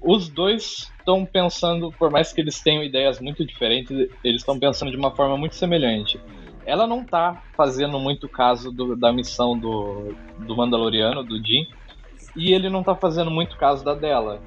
os 0.00 0.30
dois 0.30 0.90
estão 0.98 1.26
pensando, 1.26 1.92
por 1.92 2.10
mais 2.10 2.32
que 2.32 2.40
eles 2.40 2.58
tenham 2.58 2.82
ideias 2.82 3.20
muito 3.20 3.44
diferentes, 3.44 3.90
eles 4.24 4.40
estão 4.40 4.58
pensando 4.58 4.90
de 4.90 4.96
uma 4.96 5.14
forma 5.14 5.36
muito 5.36 5.56
semelhante. 5.56 6.18
Ela 6.64 6.86
não 6.86 7.04
tá 7.04 7.42
fazendo 7.54 8.00
muito 8.00 8.26
caso 8.26 8.72
do, 8.72 8.96
da 8.96 9.12
missão 9.12 9.58
do, 9.58 10.14
do 10.38 10.56
Mandaloriano, 10.56 11.22
do 11.22 11.36
Jin, 11.36 11.68
e 12.38 12.52
ele 12.54 12.70
não 12.70 12.84
tá 12.84 12.94
fazendo 12.94 13.32
muito 13.32 13.58
caso 13.58 13.84
da 13.84 13.94
dela. 13.94 14.40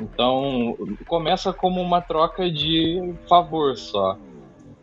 Então, 0.00 0.76
começa 1.08 1.52
como 1.52 1.82
uma 1.82 2.00
troca 2.00 2.48
de 2.48 3.14
favor 3.28 3.76
só. 3.76 4.16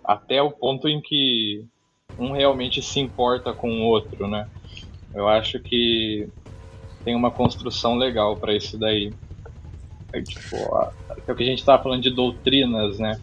Até 0.04 0.42
o 0.42 0.52
ponto 0.52 0.90
em 0.90 1.02
que 1.02 1.64
um 2.20 2.34
realmente 2.34 2.82
se 2.82 3.00
importa 3.00 3.54
com 3.54 3.70
o 3.72 3.86
outro, 3.86 4.28
né? 4.28 4.48
Eu 5.14 5.30
acho 5.30 5.60
que 5.60 6.28
tem 7.06 7.16
uma 7.16 7.32
construção 7.32 7.96
legal 7.96 8.36
para 8.36 8.54
isso 8.54 8.78
daí. 8.78 9.14
É, 10.12 10.22
tipo, 10.22 10.58
é 11.26 11.32
o 11.32 11.36
que 11.36 11.44
a 11.44 11.46
gente 11.46 11.60
estava 11.60 11.82
falando 11.82 12.04
de 12.04 12.10
doutrinas, 12.10 13.00
né? 13.00 13.20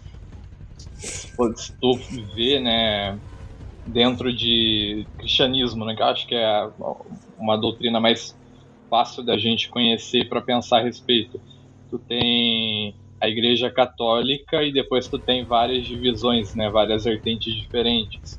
Tu 1.81 1.95
vê, 2.35 2.61
né, 2.61 3.19
dentro 3.87 4.33
de 4.33 5.07
cristianismo, 5.19 5.85
né, 5.85 5.95
que 5.95 6.03
eu 6.03 6.07
acho 6.07 6.27
que 6.27 6.35
é 6.35 6.71
uma 7.39 7.57
doutrina 7.57 8.01
mais 8.01 8.37
fácil 8.93 9.25
da 9.25 9.39
gente 9.39 9.71
conhecer 9.71 10.29
para 10.29 10.43
pensar 10.43 10.81
a 10.81 10.83
respeito. 10.83 11.41
Tu 11.89 11.99
tem 12.01 12.95
a 13.19 13.27
Igreja 13.27 13.71
Católica 13.71 14.63
e 14.63 14.71
depois 14.71 15.09
tu 15.09 15.19
tem 15.19 15.47
várias 15.47 15.87
divisões, 15.87 16.55
né, 16.55 16.69
várias 16.69 17.05
vertentes 17.05 17.55
diferentes. 17.55 18.39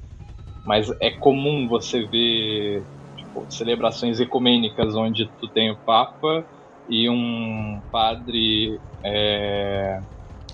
Mas 0.64 0.92
é 1.02 1.10
comum 1.10 1.68
você 1.68 2.06
ver 2.06 2.86
tipo, 3.18 3.48
celebrações 3.50 4.20
ecumênicas 4.20 4.96
onde 4.96 5.26
tu 5.40 5.50
tem 5.52 5.72
o 5.72 5.80
Papa 5.84 6.46
e 6.88 7.10
um 7.10 7.82
padre 7.92 8.80
é, 9.04 10.00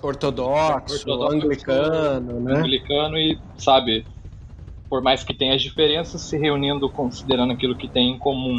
ortodoxo, 0.02 0.94
ortodoxo, 0.94 1.36
anglicano, 1.36 2.40
né? 2.40 2.58
Anglicano 2.58 3.18
e, 3.18 3.38
sabe, 3.54 4.06
por 4.88 5.02
mais 5.02 5.22
que 5.22 5.34
tenha 5.34 5.54
as 5.54 5.60
diferenças, 5.62 6.26
se 6.26 6.38
reunindo 6.38 6.90
considerando 6.90 7.52
aquilo 7.52 7.76
que 7.76 7.88
tem 7.88 8.12
em 8.12 8.18
comum. 8.18 8.56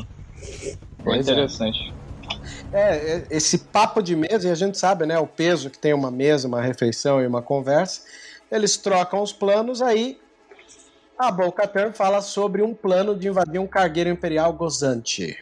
Foi 1.04 1.18
é 1.18 1.20
interessante. 1.20 1.94
É. 2.72 2.80
é, 2.80 3.28
esse 3.30 3.58
papo 3.58 4.02
de 4.02 4.16
mesa, 4.16 4.48
e 4.48 4.52
a 4.52 4.56
gente 4.56 4.78
sabe, 4.78 5.06
né, 5.06 5.20
o 5.20 5.28
peso 5.28 5.70
que 5.70 5.78
tem 5.78 5.94
uma 5.94 6.10
mesa, 6.10 6.48
uma 6.48 6.62
refeição 6.62 7.22
e 7.22 7.28
uma 7.28 7.42
conversa, 7.42 8.02
eles 8.52 8.78
trocam 8.78 9.22
os 9.22 9.34
planos, 9.34 9.82
aí 9.82 10.20
a 11.18 11.32
Boca 11.32 11.70
fala 11.94 12.22
sobre 12.22 12.62
um 12.62 12.74
plano 12.74 13.16
de 13.16 13.28
invadir 13.28 13.60
um 13.60 13.68
cargueiro 13.68 14.10
imperial 14.10 14.52
gozante. 14.54 15.38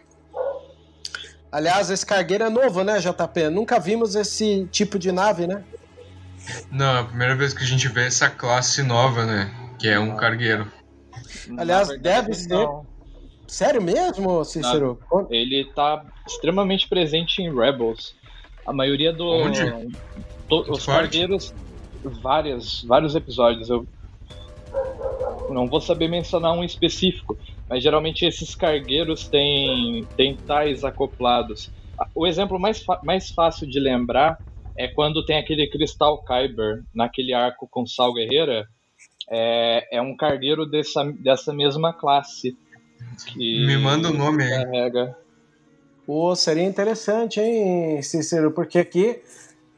Aliás, 1.52 1.90
esse 1.90 2.06
cargueiro 2.06 2.44
é 2.44 2.50
novo, 2.50 2.84
né, 2.84 3.00
JP? 3.00 3.50
Nunca 3.50 3.80
vimos 3.80 4.14
esse 4.14 4.68
tipo 4.72 5.00
de 5.00 5.12
nave, 5.12 5.48
né? 5.48 5.64
Não, 6.72 6.98
é 6.98 7.00
a 7.00 7.04
primeira 7.04 7.36
vez 7.36 7.54
que 7.54 7.64
a 7.64 7.66
gente 7.66 7.88
vê 7.88 8.06
essa 8.06 8.30
classe 8.30 8.84
nova, 8.84 9.26
né? 9.26 9.52
Que 9.80 9.88
é 9.88 10.00
um 10.00 10.16
cargueiro. 10.16 10.72
Aliás, 11.58 11.90
deve 12.00 12.34
ser. 12.34 12.50
Não. 12.50 12.86
Sério 13.50 13.82
mesmo, 13.82 14.44
Cícero? 14.46 15.00
Não, 15.12 15.28
ele 15.30 15.66
tá 15.74 16.06
extremamente 16.28 16.88
presente 16.88 17.42
em 17.42 17.54
Rebels. 17.54 18.16
A 18.66 18.72
maioria 18.72 19.12
do. 19.12 19.26
Onde? 19.26 19.60
To, 20.48 20.72
os 20.72 20.86
cargueiros. 20.86 21.54
Várias, 22.04 22.84
vários 22.84 23.16
episódios. 23.16 23.70
Eu 23.70 23.86
não 25.50 25.68
vou 25.68 25.82
saber 25.82 26.08
mencionar 26.08 26.54
um 26.54 26.64
específico, 26.64 27.38
mas 27.68 27.84
geralmente 27.84 28.26
esses 28.26 28.56
cargueiros 28.56 29.28
têm, 29.28 30.06
têm 30.16 30.38
tais 30.38 30.84
acoplados. 30.84 31.70
O 32.16 32.26
exemplo 32.26 32.58
mais, 32.60 32.84
mais 33.04 33.32
fácil 33.32 33.68
de 33.68 33.80
lembrar 33.80 34.40
é 34.78 34.88
quando 34.88 35.26
tem 35.26 35.38
aquele 35.38 35.68
cristal 35.68 36.24
Kyber 36.24 36.84
naquele 36.94 37.34
arco 37.34 37.68
com 37.70 37.86
Sal 37.86 38.14
Guerreira. 38.14 38.66
É, 39.30 39.98
é 39.98 40.02
um 40.02 40.16
cargueiro 40.16 40.66
dessa, 40.66 41.04
dessa 41.20 41.52
mesma 41.52 41.92
classe. 41.92 42.56
Que 43.26 43.66
Me 43.66 43.78
manda 43.78 44.10
o 44.10 44.14
nome 44.14 44.44
aí. 44.44 44.64
Carrega. 44.64 45.18
Pô, 46.06 46.36
seria 46.36 46.64
interessante, 46.64 47.40
hein, 47.40 48.02
Cícero? 48.02 48.52
Porque 48.52 48.80
aqui 48.80 49.22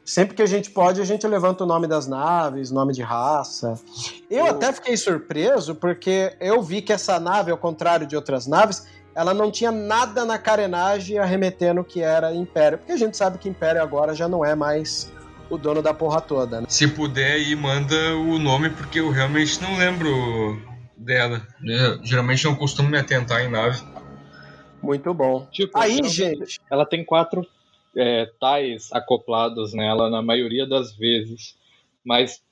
Sempre 0.04 0.34
que 0.34 0.42
a 0.42 0.46
gente 0.46 0.70
pode, 0.70 1.00
a 1.00 1.04
gente 1.04 1.26
levanta 1.26 1.62
o 1.62 1.66
nome 1.66 1.86
das 1.86 2.08
naves, 2.08 2.72
nome 2.72 2.92
de 2.92 3.02
raça. 3.02 3.80
Eu 4.28 4.46
até 4.46 4.72
fiquei 4.72 4.96
surpreso 4.96 5.76
porque 5.76 6.34
eu 6.40 6.60
vi 6.60 6.82
que 6.82 6.92
essa 6.92 7.20
nave, 7.20 7.52
ao 7.52 7.56
contrário 7.56 8.06
de 8.06 8.16
outras 8.16 8.46
naves, 8.46 8.84
ela 9.14 9.32
não 9.32 9.50
tinha 9.50 9.70
nada 9.70 10.24
na 10.24 10.38
carenagem 10.38 11.18
arremetendo 11.18 11.84
que 11.84 12.02
era 12.02 12.34
Império. 12.34 12.78
Porque 12.78 12.92
a 12.92 12.96
gente 12.96 13.16
sabe 13.16 13.38
que 13.38 13.48
Império 13.48 13.80
agora 13.80 14.12
já 14.12 14.28
não 14.28 14.44
é 14.44 14.56
mais 14.56 15.12
o 15.48 15.56
dono 15.56 15.80
da 15.80 15.94
porra 15.94 16.20
toda. 16.20 16.62
Né? 16.62 16.66
Se 16.68 16.88
puder 16.88 17.34
aí, 17.34 17.54
manda 17.54 18.16
o 18.16 18.38
nome, 18.40 18.70
porque 18.70 18.98
eu 18.98 19.10
realmente 19.10 19.62
não 19.62 19.76
lembro 19.76 20.60
dela. 21.02 21.46
Eu, 21.64 22.04
geralmente 22.04 22.44
não 22.44 22.54
costumo 22.54 22.88
me 22.88 22.98
atentar 22.98 23.42
em 23.42 23.50
nave. 23.50 23.82
Muito 24.82 25.12
bom. 25.14 25.46
Tipo, 25.52 25.78
Aí, 25.78 25.98
ela- 25.98 26.08
gente, 26.08 26.60
Ela 26.70 26.84
tem 26.86 27.04
quatro 27.04 27.46
é, 27.96 28.26
tais 28.40 28.88
acoplados 28.92 29.74
nela 29.74 30.08
na 30.10 30.22
maioria 30.22 30.66
das 30.66 30.96
vezes. 30.96 31.56
Mas 32.04 32.42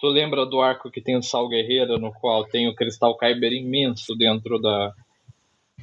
tu 0.00 0.08
lembra 0.08 0.44
do 0.44 0.60
arco 0.60 0.90
que 0.90 1.00
tem 1.00 1.16
o 1.16 1.22
Sal 1.22 1.48
Guerreiro, 1.48 1.98
no 1.98 2.12
qual 2.12 2.44
tem 2.44 2.68
o 2.68 2.74
cristal 2.74 3.16
Kyber 3.16 3.52
imenso 3.52 4.14
dentro 4.16 4.58
da. 4.60 4.92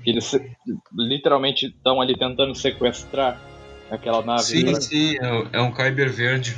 que 0.04 0.12
eles 0.12 0.26
se- 0.26 0.52
literalmente 0.94 1.66
estão 1.68 2.00
ali 2.00 2.16
tentando 2.16 2.54
sequestrar 2.54 3.42
aquela 3.90 4.22
nave. 4.24 4.44
Sim, 4.44 4.64
né? 4.66 4.80
sim, 4.82 5.18
é, 5.20 5.34
um- 5.34 5.48
é 5.54 5.62
um 5.62 5.72
Kyber 5.72 6.12
verde. 6.12 6.56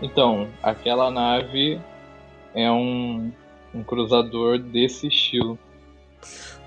Então, 0.00 0.48
aquela 0.62 1.10
nave 1.10 1.78
é 2.54 2.70
um, 2.70 3.30
um 3.74 3.82
cruzador 3.82 4.58
desse 4.58 5.08
estilo. 5.08 5.58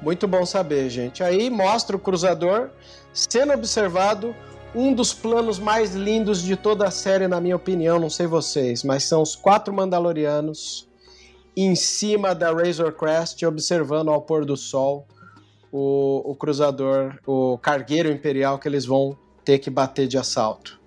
muito 0.02 0.28
bom 0.28 0.46
saber, 0.46 0.90
gente. 0.90 1.24
Aí 1.24 1.50
mostra 1.50 1.96
o 1.96 2.00
cruzador 2.00 2.70
sendo 3.14 3.54
observado. 3.54 4.36
Um 4.76 4.94
dos 4.94 5.14
planos 5.14 5.58
mais 5.58 5.96
lindos 5.96 6.44
de 6.44 6.56
toda 6.56 6.88
a 6.88 6.92
série, 6.92 7.28
na 7.28 7.40
minha 7.40 7.56
opinião, 7.56 7.98
não 7.98 8.10
sei 8.10 8.28
vocês, 8.28 8.84
mas 8.84 9.04
são 9.06 9.22
os 9.22 9.36
quatro 9.36 9.74
Mandalorianos 9.74 10.88
em 11.56 11.74
cima 11.74 12.36
da 12.36 12.52
Razor 12.52 12.92
Crest, 12.92 13.44
observando 13.44 14.10
ao 14.10 14.22
pôr 14.22 14.46
do 14.46 14.56
sol 14.56 15.08
o, 15.72 16.32
o 16.32 16.36
cruzador, 16.36 17.18
o 17.26 17.58
cargueiro 17.58 18.12
imperial 18.12 18.60
que 18.60 18.68
eles 18.68 18.86
vão 18.86 19.18
ter 19.44 19.58
que 19.58 19.70
bater 19.70 20.08
de 20.08 20.18
assalto. 20.18 20.80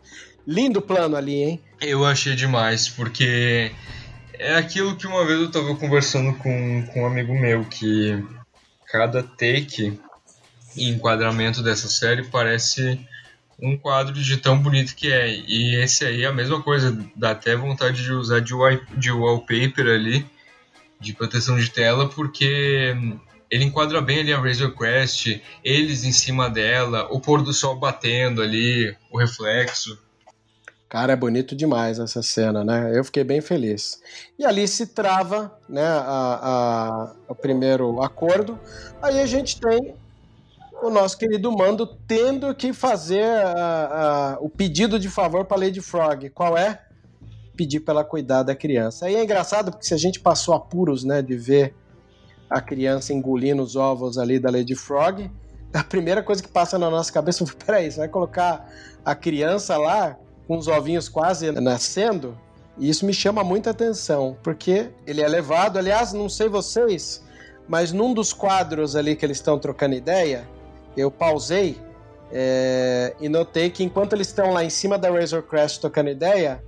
Lindo 0.47 0.81
plano 0.81 1.17
ali, 1.17 1.43
hein? 1.43 1.61
Eu 1.81 2.05
achei 2.05 2.37
demais, 2.37 2.89
porque 2.89 3.73
é 4.41 4.57
aquilo 4.57 4.97
que 4.97 5.07
uma 5.07 5.25
vez 5.25 5.39
eu 5.39 5.51
tava 5.51 5.77
conversando 5.77 6.35
com, 6.39 6.87
com 6.87 7.03
um 7.03 7.07
amigo 7.07 7.39
meu, 7.39 7.65
que 7.65 8.25
cada 8.87 9.23
take 9.23 10.01
e 10.77 10.89
enquadramento 10.89 11.63
dessa 11.63 11.89
série 11.89 12.25
parece 12.25 12.99
um 13.63 13.77
quadro 13.77 14.15
de 14.15 14.37
tão 14.39 14.59
bonito 14.59 14.95
que 14.95 15.13
é. 15.13 15.29
E 15.29 15.77
esse 15.77 16.07
aí 16.07 16.23
é 16.23 16.27
a 16.27 16.33
mesma 16.33 16.63
coisa, 16.63 16.97
dá 17.15 17.33
até 17.33 17.55
vontade 17.55 18.03
de 18.03 18.13
usar 18.13 18.41
de, 18.41 18.55
wall- 18.55 18.81
de 18.97 19.13
wallpaper 19.13 19.87
ali, 19.87 20.27
de 20.99 21.13
proteção 21.13 21.59
de 21.59 21.71
tela, 21.71 22.09
porque 22.09 22.97
ele 23.51 23.65
enquadra 23.65 24.01
bem 24.01 24.21
ali 24.21 24.33
a 24.33 24.41
Razor 24.41 24.73
Crest, 24.75 25.43
eles 25.63 26.05
em 26.05 26.13
cima 26.13 26.49
dela, 26.49 27.07
o 27.11 27.21
pôr 27.21 27.43
do 27.43 27.53
sol 27.53 27.77
batendo 27.77 28.41
ali, 28.41 28.97
o 29.11 29.19
reflexo. 29.19 29.99
Cara, 30.91 31.13
é 31.13 31.17
bonito 31.17 31.55
demais 31.55 32.01
essa 32.01 32.21
cena, 32.21 32.65
né? 32.65 32.91
Eu 32.93 33.05
fiquei 33.05 33.23
bem 33.23 33.41
feliz. 33.41 34.03
E 34.37 34.45
ali 34.45 34.67
se 34.67 34.89
trava 34.89 35.57
né, 35.69 35.87
a, 35.87 36.41
a- 36.43 37.13
o 37.29 37.35
primeiro 37.35 38.03
acordo. 38.03 38.59
Aí 39.01 39.21
a 39.21 39.27
gente 39.27 39.61
tem 39.61 39.95
o 40.83 40.91
nosso 40.91 41.17
querido 41.17 41.53
Mando 41.53 41.87
tendo 41.87 42.53
que 42.57 42.73
fazer 42.73 43.23
a- 43.23 44.35
a- 44.35 44.39
o 44.41 44.49
pedido 44.51 44.99
de 44.99 45.09
favor 45.09 45.45
para 45.45 45.59
Lady 45.61 45.81
Frog. 45.81 46.29
Qual 46.31 46.59
é? 46.59 46.83
Pedir 47.57 47.79
para 47.81 47.95
ela 47.95 48.05
cuidar 48.05 48.43
da 48.43 48.57
criança. 48.57 49.07
Aí 49.07 49.15
é 49.15 49.23
engraçado 49.23 49.71
porque 49.71 49.87
se 49.87 49.95
a 49.95 49.99
gente 49.99 50.19
passou 50.19 50.55
apuros 50.55 51.05
né, 51.05 51.23
de 51.23 51.37
ver 51.37 51.73
a 52.49 52.61
criança 52.61 53.13
engolindo 53.13 53.63
os 53.63 53.77
ovos 53.77 54.19
ali 54.19 54.41
da 54.41 54.51
Lady 54.51 54.75
Frog, 54.75 55.31
a 55.73 55.85
primeira 55.85 56.21
coisa 56.21 56.43
que 56.43 56.49
passa 56.49 56.77
na 56.77 56.91
nossa 56.91 57.13
cabeça 57.13 57.47
foi: 57.47 57.55
peraí, 57.65 57.93
você 57.93 57.99
vai 58.01 58.09
colocar 58.09 58.69
a 59.05 59.15
criança 59.15 59.77
lá 59.79 60.17
com 60.51 60.59
os 60.59 60.67
ovinhos 60.67 61.09
quase 61.09 61.53
nascendo? 61.53 62.37
E 62.77 62.89
isso 62.89 63.07
me 63.07 63.15
chama 63.15 63.45
muita 63.45 63.71
atenção, 63.71 64.37
porque 64.43 64.91
ele 65.07 65.21
é 65.23 65.29
levado, 65.29 65.79
aliás, 65.79 66.13
não 66.13 66.29
sei 66.29 66.49
vocês, 66.49 67.23
mas 67.69 67.93
num 67.93 68.13
dos 68.13 68.33
quadros 68.33 68.97
ali 68.97 69.15
que 69.15 69.25
eles 69.25 69.37
estão 69.37 69.61
trocando 69.61 69.95
ideia, 69.95 70.49
eu 70.97 71.09
pausei 71.09 71.79
é, 72.33 73.15
e 73.21 73.29
notei 73.29 73.71
que 73.71 73.85
enquanto 73.85 74.15
eles 74.15 74.27
estão 74.27 74.53
lá 74.53 74.65
em 74.65 74.71
cima 74.71 74.99
da 74.99 75.09
Razor 75.09 75.45
Crest 75.45 75.81
trocando 75.81 76.11
ideia, 76.11 76.61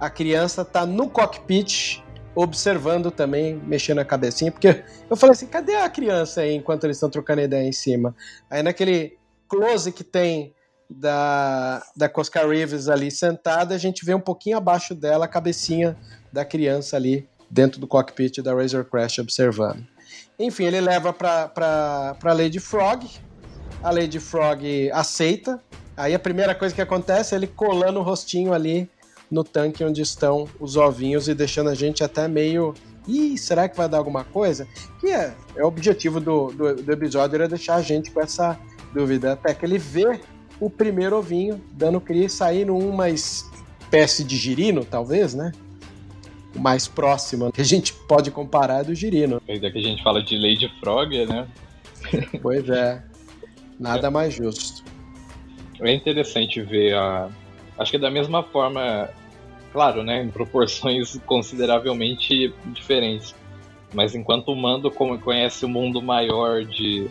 a 0.00 0.10
criança 0.10 0.64
tá 0.64 0.84
no 0.84 1.08
cockpit 1.08 2.02
observando 2.34 3.12
também, 3.12 3.54
mexendo 3.64 4.00
a 4.00 4.04
cabecinha, 4.04 4.50
porque 4.50 4.82
eu 5.08 5.16
falei 5.16 5.34
assim, 5.34 5.46
cadê 5.46 5.76
a 5.76 5.88
criança 5.88 6.40
aí 6.40 6.56
enquanto 6.56 6.82
eles 6.82 6.96
estão 6.96 7.08
trocando 7.08 7.40
ideia 7.40 7.68
em 7.68 7.72
cima? 7.72 8.16
Aí 8.50 8.64
naquele 8.64 9.16
close 9.48 9.92
que 9.92 10.02
tem 10.02 10.52
da, 10.88 11.82
da 11.96 12.08
Cosca 12.08 12.46
Reeves 12.46 12.88
ali 12.88 13.10
sentada, 13.10 13.74
a 13.74 13.78
gente 13.78 14.04
vê 14.04 14.14
um 14.14 14.20
pouquinho 14.20 14.56
abaixo 14.56 14.94
dela 14.94 15.26
a 15.26 15.28
cabecinha 15.28 15.96
da 16.32 16.44
criança 16.44 16.96
ali 16.96 17.28
dentro 17.50 17.80
do 17.80 17.86
cockpit 17.86 18.38
da 18.42 18.54
Razor 18.54 18.84
Crest 18.84 19.20
observando. 19.20 19.86
Enfim, 20.38 20.64
ele 20.64 20.80
leva 20.80 21.12
pra 21.12 22.16
Lady 22.22 22.60
Frog, 22.60 23.06
a 23.82 23.90
Lady 23.90 24.18
Frog 24.18 24.90
aceita, 24.92 25.60
aí 25.96 26.14
a 26.14 26.18
primeira 26.18 26.54
coisa 26.54 26.74
que 26.74 26.80
acontece 26.80 27.34
é 27.34 27.38
ele 27.38 27.46
colando 27.46 28.00
o 28.00 28.02
rostinho 28.02 28.52
ali 28.52 28.88
no 29.30 29.44
tanque 29.44 29.84
onde 29.84 30.00
estão 30.00 30.48
os 30.58 30.76
ovinhos 30.76 31.28
e 31.28 31.34
deixando 31.34 31.68
a 31.68 31.74
gente 31.74 32.02
até 32.02 32.26
meio. 32.26 32.74
Ih, 33.06 33.36
será 33.36 33.68
que 33.68 33.76
vai 33.76 33.88
dar 33.88 33.98
alguma 33.98 34.24
coisa? 34.24 34.66
Que 35.00 35.08
é, 35.08 35.34
é 35.56 35.64
o 35.64 35.66
objetivo 35.66 36.20
do, 36.20 36.48
do, 36.48 36.74
do 36.76 36.92
episódio, 36.92 37.36
era 37.36 37.48
deixar 37.48 37.76
a 37.76 37.82
gente 37.82 38.10
com 38.10 38.20
essa 38.20 38.58
dúvida. 38.94 39.32
Até 39.32 39.54
que 39.54 39.64
ele 39.64 39.78
vê 39.78 40.20
o 40.60 40.68
primeiro 40.68 41.16
ovinho 41.16 41.60
dando 41.72 42.00
cria 42.00 42.26
e 42.26 42.30
saindo 42.30 42.76
uma 42.76 43.08
espécie 43.08 44.24
de 44.24 44.36
girino, 44.36 44.84
talvez, 44.84 45.34
né? 45.34 45.52
O 46.54 46.58
mais 46.58 46.88
próximo 46.88 47.52
que 47.52 47.60
a 47.60 47.64
gente 47.64 47.92
pode 47.92 48.30
comparar 48.30 48.80
é 48.80 48.84
do 48.84 48.94
girino. 48.94 49.40
Ainda 49.48 49.70
que 49.70 49.78
a 49.78 49.82
gente 49.82 50.02
fala 50.02 50.22
de 50.22 50.36
Lady 50.36 50.68
Frog, 50.80 51.26
né? 51.26 51.46
Pois 52.42 52.68
é. 52.68 53.02
Nada 53.78 54.10
mais 54.10 54.34
justo. 54.34 54.82
É 55.80 55.92
interessante 55.92 56.60
ver 56.60 56.94
a. 56.94 57.28
Acho 57.78 57.92
que 57.92 57.98
da 57.98 58.10
mesma 58.10 58.42
forma, 58.42 59.08
claro, 59.72 60.02
né? 60.02 60.22
Em 60.22 60.30
proporções 60.30 61.16
consideravelmente 61.26 62.52
diferentes. 62.66 63.34
Mas 63.94 64.14
enquanto 64.14 64.48
o 64.48 64.56
Mando 64.56 64.90
como 64.90 65.18
conhece 65.18 65.64
o 65.64 65.68
mundo 65.68 66.02
maior 66.02 66.64
de 66.64 67.08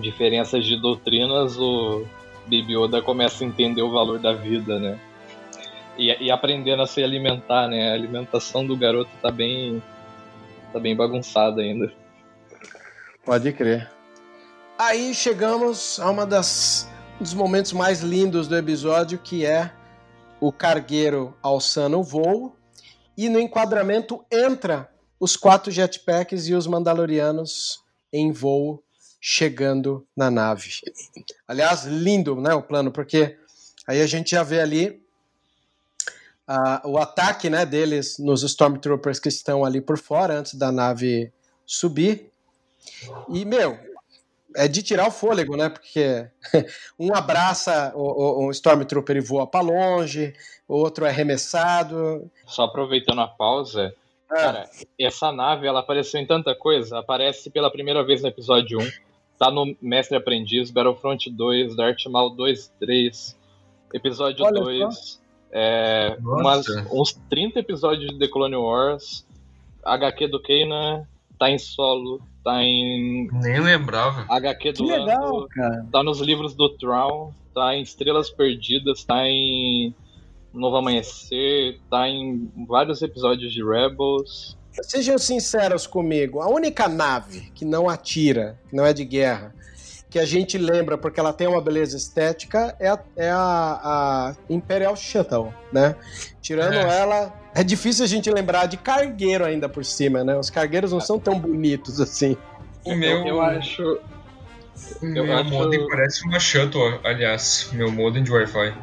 diferenças 0.00 0.64
de 0.64 0.80
doutrinas, 0.80 1.56
o 1.58 2.04
Baby 2.46 2.76
Yoda 2.76 3.02
começa 3.02 3.44
a 3.44 3.46
entender 3.46 3.82
o 3.82 3.90
valor 3.90 4.18
da 4.18 4.32
vida, 4.32 4.78
né? 4.78 4.98
E, 5.98 6.26
e 6.26 6.30
aprendendo 6.30 6.82
a 6.82 6.86
se 6.86 7.02
alimentar, 7.02 7.68
né? 7.68 7.90
A 7.90 7.94
alimentação 7.94 8.66
do 8.66 8.76
garoto 8.76 9.10
tá 9.20 9.30
bem. 9.30 9.82
tá 10.72 10.78
bem 10.78 10.94
bagunçada 10.94 11.60
ainda. 11.60 11.92
Pode 13.24 13.52
crer. 13.52 13.90
Aí 14.78 15.14
chegamos 15.14 15.98
a 15.98 16.10
uma 16.10 16.26
das 16.26 16.88
um 17.18 17.22
dos 17.24 17.32
momentos 17.32 17.72
mais 17.72 18.02
lindos 18.02 18.46
do 18.46 18.56
episódio, 18.56 19.18
que 19.18 19.44
é 19.44 19.72
o 20.38 20.52
cargueiro 20.52 21.34
alçando 21.42 21.98
o 21.98 22.02
voo. 22.02 22.54
E 23.16 23.28
no 23.28 23.40
enquadramento 23.40 24.24
entra 24.30 24.90
os 25.18 25.34
quatro 25.34 25.72
jetpacks 25.72 26.46
e 26.46 26.54
os 26.54 26.66
mandalorianos 26.66 27.82
em 28.12 28.30
voo 28.30 28.82
chegando 29.28 30.06
na 30.16 30.30
nave. 30.30 30.70
Aliás, 31.48 31.84
lindo, 31.84 32.40
né, 32.40 32.54
o 32.54 32.62
plano, 32.62 32.92
porque 32.92 33.36
aí 33.84 34.00
a 34.00 34.06
gente 34.06 34.30
já 34.30 34.44
vê 34.44 34.60
ali 34.60 35.02
ah, 36.46 36.80
o 36.84 36.96
ataque, 36.96 37.50
né, 37.50 37.66
deles 37.66 38.20
nos 38.20 38.44
Stormtroopers 38.44 39.18
que 39.18 39.28
estão 39.28 39.64
ali 39.64 39.80
por 39.80 39.98
fora 39.98 40.38
antes 40.38 40.54
da 40.54 40.70
nave 40.70 41.32
subir. 41.66 42.30
E, 43.28 43.44
meu, 43.44 43.76
é 44.54 44.68
de 44.68 44.80
tirar 44.80 45.08
o 45.08 45.10
fôlego, 45.10 45.56
né? 45.56 45.70
Porque 45.70 46.28
um 46.96 47.12
abraça 47.12 47.92
o, 47.96 48.02
o, 48.02 48.46
um 48.46 48.50
Stormtrooper 48.52 49.16
e 49.16 49.20
voa 49.20 49.44
para 49.44 49.60
longe, 49.60 50.34
o 50.68 50.76
outro 50.76 51.04
é 51.04 51.08
arremessado. 51.08 52.30
Só 52.46 52.62
aproveitando 52.62 53.22
a 53.22 53.26
pausa, 53.26 53.92
Ah, 54.30 54.34
cara, 54.36 54.70
essa 55.00 55.32
nave 55.32 55.66
ela 55.66 55.80
apareceu 55.80 56.20
em 56.20 56.26
tanta 56.28 56.54
coisa. 56.54 57.00
Aparece 57.00 57.50
pela 57.50 57.72
primeira 57.72 58.04
vez 58.04 58.22
no 58.22 58.28
episódio 58.28 58.78
1. 58.78 59.05
Tá 59.38 59.50
no 59.50 59.76
Mestre 59.82 60.16
Aprendiz, 60.16 60.70
Battlefront 60.70 61.28
2, 61.30 61.76
Darth 61.76 62.06
Maul 62.08 62.30
2, 62.30 62.72
3, 62.80 63.36
episódio 63.92 64.44
Olha 64.44 64.60
2. 64.62 65.20
É, 65.52 66.16
umas- 66.20 66.66
uns 66.92 67.12
30 67.30 67.60
episódios 67.60 68.12
de 68.12 68.18
The 68.18 68.28
Clone 68.28 68.56
Wars. 68.56 69.26
HQ 69.84 70.26
do 70.28 70.42
Kanan, 70.42 71.06
tá 71.38 71.48
em 71.50 71.58
solo, 71.58 72.20
tá 72.42 72.60
em 72.62 73.28
Nem 73.32 73.60
lembrava. 73.60 74.26
HQ 74.28 74.72
do 74.72 74.84
que 74.84 74.90
legal, 74.90 75.34
Lando, 75.34 75.48
cara. 75.48 75.86
tá 75.92 76.02
nos 76.02 76.20
livros 76.20 76.54
do 76.54 76.68
Traum, 76.70 77.30
tá 77.54 77.74
em 77.76 77.82
Estrelas 77.82 78.28
Perdidas, 78.28 79.04
tá 79.04 79.28
em 79.28 79.94
Novo 80.52 80.76
Amanhecer, 80.78 81.78
tá 81.88 82.08
em 82.08 82.50
vários 82.66 83.00
episódios 83.02 83.52
de 83.52 83.62
Rebels. 83.62 84.55
Sejam 84.82 85.18
sinceros 85.18 85.86
comigo, 85.86 86.40
a 86.40 86.48
única 86.48 86.88
nave 86.88 87.50
que 87.54 87.64
não 87.64 87.88
atira, 87.88 88.58
que 88.68 88.76
não 88.76 88.84
é 88.86 88.92
de 88.92 89.04
guerra, 89.04 89.54
que 90.08 90.18
a 90.18 90.24
gente 90.24 90.56
lembra 90.56 90.96
porque 90.96 91.18
ela 91.18 91.32
tem 91.32 91.46
uma 91.46 91.60
beleza 91.60 91.96
estética 91.96 92.74
é 92.78 92.88
a, 92.88 92.98
é 93.16 93.30
a- 93.30 93.80
a 93.82 94.36
Imperial 94.48 94.94
Shuttle, 94.96 95.52
né? 95.72 95.96
Tirando 96.40 96.74
É. 96.74 96.98
ela, 97.00 97.32
É 97.54 97.64
difícil 97.64 98.04
a 98.04 98.06
gente 98.08 98.30
lembrar 98.30 98.66
de 98.66 98.76
cargueiro 98.76 99.42
ainda 99.42 99.66
por 99.66 99.82
cima, 99.82 100.22
né? 100.22 100.36
Os 100.38 100.50
cargueiros 100.50 100.92
não 100.92 101.00
são 101.00 101.18
tão 101.18 101.38
bonitos 101.38 102.00
assim. 102.02 102.36
O 102.84 102.94
meu, 102.94 103.26
eu, 103.26 103.40
acho. 103.40 103.82
O 105.02 105.06
meu 105.06 105.32
acho... 105.34 105.50
modem 105.50 105.88
parece 105.88 106.22
uma 106.26 106.38
shuttle, 106.38 107.00
aliás. 107.02 107.70
Meu 107.72 107.90
modem 107.90 108.22
de 108.22 108.30
Wi-Fi. 108.30 108.74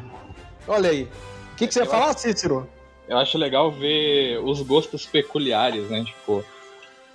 Olha 0.66 0.90
aí. 0.90 1.08
O 1.52 1.56
que, 1.56 1.68
que 1.68 1.72
você 1.72 1.80
ia 1.80 1.86
falar, 1.86 2.18
Cícero? 2.18 2.68
Eu 3.08 3.18
acho 3.18 3.36
legal 3.36 3.70
ver 3.70 4.38
os 4.38 4.62
gostos 4.62 5.04
peculiares, 5.04 5.90
né? 5.90 6.04
Tipo, 6.04 6.44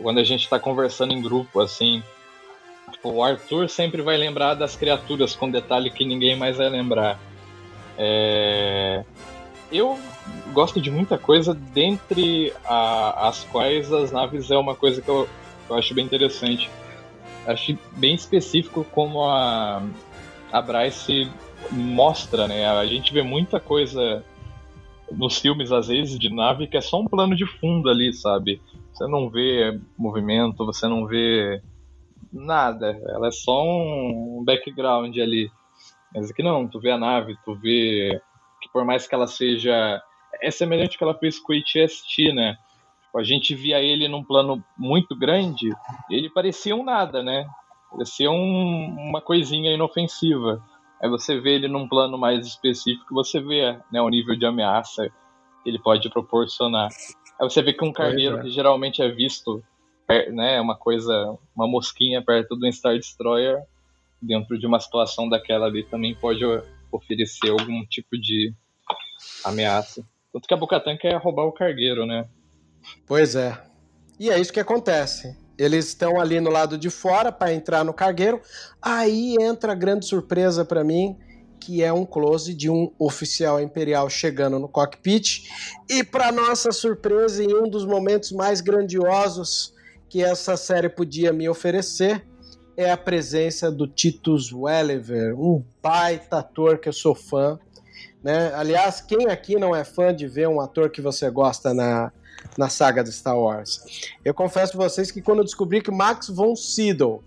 quando 0.02 0.20
a 0.20 0.24
gente 0.24 0.48
tá 0.48 0.60
conversando 0.60 1.14
em 1.14 1.22
grupo, 1.22 1.60
assim. 1.60 2.04
Tipo, 2.92 3.12
o 3.12 3.24
Arthur 3.24 3.70
sempre 3.70 4.02
vai 4.02 4.18
lembrar 4.18 4.54
das 4.54 4.76
criaturas 4.76 5.36
com 5.36 5.50
detalhe 5.50 5.90
que 5.90 6.06
ninguém 6.06 6.36
mais 6.36 6.58
vai 6.58 6.70
lembrar. 6.70 7.20
É... 7.98 9.04
Eu 9.72 10.00
gosto 10.52 10.82
de 10.82 10.90
muita 10.90 11.18
coisa, 11.18 11.54
dentre 11.54 12.54
a, 12.66 13.28
as 13.28 13.44
quais 13.46 13.92
as 13.94 14.12
naves 14.12 14.50
é 14.50 14.58
uma 14.58 14.76
coisa 14.76 15.02
que 15.02 15.10
eu, 15.10 15.28
eu 15.70 15.76
acho 15.76 15.94
bem 15.94 16.06
interessante. 16.06 16.70
Acho 17.46 17.78
bem 17.94 18.16
específico 18.16 18.86
como 18.92 19.24
a, 19.24 19.82
a 20.52 20.62
Bryce 20.62 21.30
mostra, 21.72 22.48
né? 22.48 22.68
A 22.68 22.86
gente 22.86 23.14
vê 23.14 23.22
muita 23.22 23.60
coisa 23.60 24.24
nos 25.12 25.40
filmes, 25.40 25.72
às 25.72 25.88
vezes, 25.88 26.20
de 26.20 26.34
nave 26.34 26.68
que 26.68 26.78
é 26.78 26.82
só 26.82 27.00
um 27.00 27.08
plano 27.08 27.36
de 27.36 27.46
fundo 27.46 27.90
ali, 27.90 28.14
sabe? 28.14 28.62
Você 28.94 29.08
não 29.08 29.30
vê 29.30 29.80
movimento, 29.98 30.66
você 30.66 30.88
não 30.88 31.06
vê 31.06 31.62
nada. 32.32 33.00
Ela 33.08 33.28
é 33.28 33.32
só 33.32 33.64
um 33.64 34.44
background 34.46 35.18
ali. 35.18 35.52
Mas 36.14 36.32
aqui 36.32 36.44
não, 36.44 36.68
tu 36.68 36.80
vê 36.80 36.92
a 36.92 36.98
nave, 36.98 37.38
tu 37.46 37.56
vê 37.56 38.22
que 38.62 38.70
por 38.72 38.84
mais 38.84 39.08
que 39.08 39.16
ela 39.16 39.28
seja. 39.28 40.02
É 40.42 40.52
semelhante 40.52 40.94
ao 40.94 40.98
que 40.98 41.04
ela 41.04 41.18
fez 41.18 41.40
com 41.40 41.54
o 41.54 41.56
HST, 41.56 42.32
né? 42.34 42.58
Tipo, 43.10 43.18
a 43.18 43.24
gente 43.24 43.56
via 43.56 43.82
ele 43.82 44.08
num 44.08 44.24
plano 44.24 44.64
muito 44.78 45.16
grande, 45.16 45.70
ele 46.10 46.30
parecia 46.30 46.76
um 46.76 46.84
nada, 46.84 47.24
né? 47.24 47.48
Parecia 47.92 48.30
um, 48.30 48.96
uma 49.10 49.20
coisinha 49.20 49.74
inofensiva. 49.74 50.64
Aí 51.02 51.10
você 51.10 51.40
vê 51.40 51.56
ele 51.56 51.68
num 51.68 51.88
plano 51.88 52.18
mais 52.18 52.46
específico, 52.46 53.14
você 53.14 53.40
vê 53.40 53.78
né, 53.92 54.02
o 54.02 54.10
nível 54.10 54.36
de 54.36 54.46
ameaça 54.46 55.10
que 55.64 55.70
ele 55.70 55.80
pode 55.80 56.10
proporcionar. 56.10 56.90
Aí 57.40 57.50
você 57.50 57.62
vê 57.62 57.74
que 57.74 57.86
um 57.86 57.94
carneiro 57.94 58.38
é. 58.38 58.42
que 58.42 58.50
geralmente 58.50 59.02
é 59.02 59.10
visto, 59.10 59.64
né, 60.32 60.60
uma 60.60 60.76
coisa, 60.76 61.38
uma 61.56 61.68
mosquinha 61.68 62.22
perto 62.22 62.56
do 62.56 62.72
Star 62.72 62.96
Destroyer, 62.96 63.62
dentro 64.22 64.60
de 64.60 64.68
uma 64.68 64.80
situação 64.80 65.30
daquela 65.30 65.68
ali 65.68 65.84
também 65.84 66.14
pode 66.14 66.44
oferecer 66.92 67.50
algum 67.50 67.86
tipo 67.86 68.18
de 68.18 68.54
ameaça. 69.46 70.06
Tanto 70.34 70.48
que 70.48 70.54
a 70.54 70.58
Bocatan 70.58 70.98
quer 70.98 71.16
roubar 71.16 71.46
o 71.46 71.52
cargueiro, 71.52 72.06
né? 72.06 72.28
Pois 73.08 73.36
é. 73.36 73.62
E 74.20 74.30
é 74.30 74.40
isso 74.40 74.54
que 74.54 74.60
acontece. 74.60 75.38
Eles 75.60 75.88
estão 75.88 76.22
ali 76.22 76.40
no 76.40 76.50
lado 76.50 76.78
de 76.78 76.90
fora 76.90 77.34
para 77.34 77.54
entrar 77.54 77.84
no 77.84 77.94
cargueiro. 77.94 78.42
Aí 78.82 79.36
entra 79.42 79.74
a 79.74 79.76
grande 79.76 80.06
surpresa 80.06 80.64
para 80.64 80.86
mim, 80.86 81.18
que 81.60 81.84
é 81.84 81.92
um 81.92 82.06
close 82.06 82.54
de 82.54 82.70
um 82.70 82.94
oficial 82.98 83.60
imperial 83.60 84.10
chegando 84.10 84.58
no 84.58 84.70
cockpit. 84.70 85.50
E 85.90 86.02
para 86.02 86.32
nossa 86.32 86.72
surpresa, 86.72 87.44
em 87.44 87.54
um 87.54 87.70
dos 87.70 87.86
momentos 87.86 88.32
mais 88.32 88.62
grandiosos 88.62 89.74
que 90.08 90.24
essa 90.24 90.56
série 90.56 90.88
podia 90.88 91.34
me 91.34 91.50
oferecer, 91.50 92.26
é 92.78 92.90
a 92.90 92.98
presença 92.98 93.70
do 93.70 93.86
Titus 93.86 94.54
Welliver, 94.54 95.38
um 95.38 95.62
baita 95.84 96.38
ator 96.38 96.78
que 96.78 96.88
eu 96.88 96.94
sou 96.94 97.14
fã. 97.14 97.60
Né? 98.24 98.54
Aliás, 98.56 99.02
quem 99.02 99.28
aqui 99.28 99.58
não 99.58 99.76
é 99.76 99.84
fã 99.84 100.16
de 100.16 100.26
ver 100.26 100.48
um 100.48 100.62
ator 100.62 100.90
que 100.90 101.02
você 101.02 101.30
gosta 101.30 101.74
na, 101.74 102.14
na 102.58 102.70
saga 102.70 103.04
de 103.04 103.12
Star 103.12 103.38
Wars? 103.38 103.82
Eu 104.24 104.34
confesso 104.34 104.74
a 104.76 104.84
vocês 104.88 105.12
que 105.12 105.22
quando 105.22 105.40
eu 105.40 105.46
descobri 105.46 105.82
que 105.82 105.92
Max 105.92 106.30
von 106.30 106.56
Sydow 106.56 107.24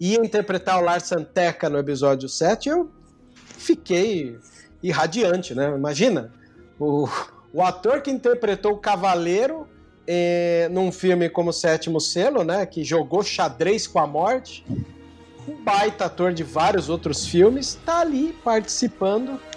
ia 0.00 0.18
interpretar 0.18 0.78
o 0.78 0.84
Lars 0.84 1.04
Santeca 1.04 1.68
no 1.68 1.78
episódio 1.78 2.28
7, 2.28 2.68
eu 2.68 2.90
fiquei 3.34 4.38
irradiante, 4.82 5.54
né? 5.54 5.74
Imagina, 5.74 6.32
o, 6.78 7.08
o 7.52 7.62
ator 7.62 8.00
que 8.00 8.10
interpretou 8.10 8.72
o 8.72 8.78
Cavaleiro 8.78 9.66
é, 10.06 10.68
num 10.70 10.90
filme 10.90 11.28
como 11.28 11.52
Sétimo 11.52 12.00
Selo, 12.00 12.42
né, 12.42 12.64
que 12.64 12.82
jogou 12.82 13.22
xadrez 13.22 13.86
com 13.86 13.98
a 13.98 14.06
morte, 14.06 14.64
um 15.46 15.62
baita 15.62 16.06
ator 16.06 16.32
de 16.32 16.42
vários 16.42 16.88
outros 16.88 17.26
filmes, 17.26 17.78
tá 17.84 18.00
ali 18.00 18.34
participando 18.42 19.32
eh, 19.32 19.47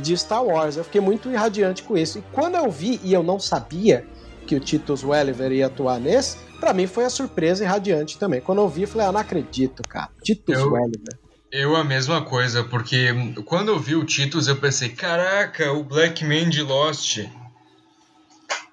de 0.00 0.16
Star 0.16 0.44
Wars. 0.44 0.76
Eu 0.76 0.84
fiquei 0.84 1.00
muito 1.00 1.30
irradiante 1.30 1.82
com 1.82 1.96
isso. 1.96 2.18
E 2.18 2.22
quando 2.32 2.56
eu 2.56 2.70
vi, 2.70 3.00
e 3.02 3.12
eu 3.12 3.22
não 3.22 3.38
sabia 3.38 4.04
que 4.46 4.56
o 4.56 4.60
Titus 4.60 5.04
Welliver 5.04 5.52
ia 5.52 5.66
atuar 5.66 6.00
nesse, 6.00 6.38
para 6.58 6.72
mim 6.72 6.86
foi 6.86 7.04
a 7.04 7.10
surpresa 7.10 7.64
irradiante 7.64 8.18
também. 8.18 8.40
Quando 8.40 8.60
eu 8.60 8.68
vi, 8.68 8.82
eu 8.82 8.88
falei, 8.88 9.06
ah, 9.06 9.12
não 9.12 9.20
acredito, 9.20 9.82
cara. 9.82 10.10
Titus 10.22 10.58
eu, 10.58 10.72
Welliver. 10.72 11.18
Eu 11.50 11.76
a 11.76 11.84
mesma 11.84 12.22
coisa, 12.22 12.64
porque 12.64 13.08
quando 13.44 13.68
eu 13.68 13.78
vi 13.78 13.94
o 13.94 14.04
Titus, 14.04 14.48
eu 14.48 14.56
pensei, 14.56 14.90
caraca, 14.90 15.72
o 15.72 15.82
Black 15.82 16.24
Man 16.24 16.48
de 16.48 16.62
Lost. 16.62 17.20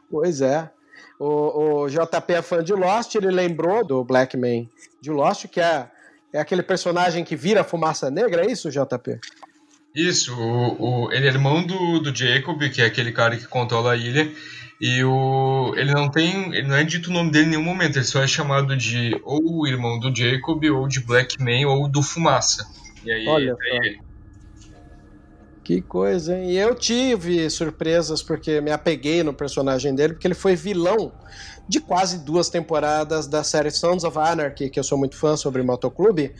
Pois 0.10 0.41
é. 0.41 0.70
O, 1.20 1.84
o 1.84 1.89
JP 1.89 2.34
é 2.34 2.41
fã 2.41 2.64
de 2.64 2.74
Lost, 2.74 3.16
ele 3.16 3.32
lembrou 3.32 3.86
do 3.86 4.03
Black 4.03 4.36
Man 4.36 4.68
de 4.99 5.10
Lost, 5.10 5.47
que 5.47 5.62
é, 5.62 5.89
é 6.34 6.39
aquele 6.39 6.64
personagem 6.64 7.24
que 7.24 7.36
vira 7.36 7.64
fumaça 7.64 8.12
negra, 8.12 8.45
é 8.45 8.51
isso, 8.51 8.70
JP? 8.70 9.20
Isso, 9.96 10.36
o, 10.36 11.06
o, 11.06 11.12
ele 11.14 11.26
é 11.26 11.30
irmão 11.30 11.66
do, 11.66 12.00
do 12.00 12.14
Jacob, 12.14 12.62
que 12.70 12.82
é 12.82 12.86
aquele 12.86 13.14
cara 13.14 13.38
que 13.38 13.48
controla 13.48 13.93
a 13.93 13.96
ilha, 13.96 14.30
e 14.80 15.02
o, 15.06 15.74
ele 15.78 15.93
não 15.93 16.10
tem. 16.10 16.54
Ele 16.54 16.68
não 16.68 16.76
é 16.76 16.84
dito 16.84 17.10
o 17.10 17.14
nome 17.14 17.32
dele 17.32 17.46
em 17.46 17.50
nenhum 17.52 17.64
momento, 17.64 17.96
ele 17.96 18.06
só 18.06 18.22
é 18.22 18.28
chamado 18.28 18.76
de 18.76 19.18
ou 19.24 19.62
o 19.62 19.68
irmão 19.68 19.98
do 19.98 20.14
Jacob, 20.14 20.62
ou 20.66 20.88
de 20.88 21.00
Black 21.00 21.41
Man, 21.41 21.66
ou 21.68 21.88
do 21.88 22.04
Fumaça. 22.04 22.68
E 23.06 23.12
aí 23.12 23.26
Olha, 23.26 23.56
é 23.62 23.78
ele. 23.78 24.02
Que 25.64 25.82
coisa, 25.82 26.38
hein? 26.38 26.52
E 26.52 26.58
eu 26.58 26.76
tive 26.76 27.50
surpresas 27.50 28.22
porque 28.22 28.60
me 28.62 28.72
apeguei 28.72 29.24
no 29.24 29.34
personagem 29.34 29.96
dele, 29.96 30.14
porque 30.14 30.28
ele 30.28 30.36
foi 30.36 30.56
vilão 30.56 31.12
de 31.68 31.80
quase 31.80 32.20
duas 32.20 32.49
temporadas 32.49 33.28
da 33.28 33.43
série 33.43 33.72
Sons 33.72 34.03
of 34.03 34.18
Anarchy, 34.18 34.70
que 34.70 34.80
eu 34.80 34.84
sou 34.84 34.97
muito 34.97 35.18
fã 35.18 35.36
sobre 35.36 35.63
motoclube, 35.63 36.34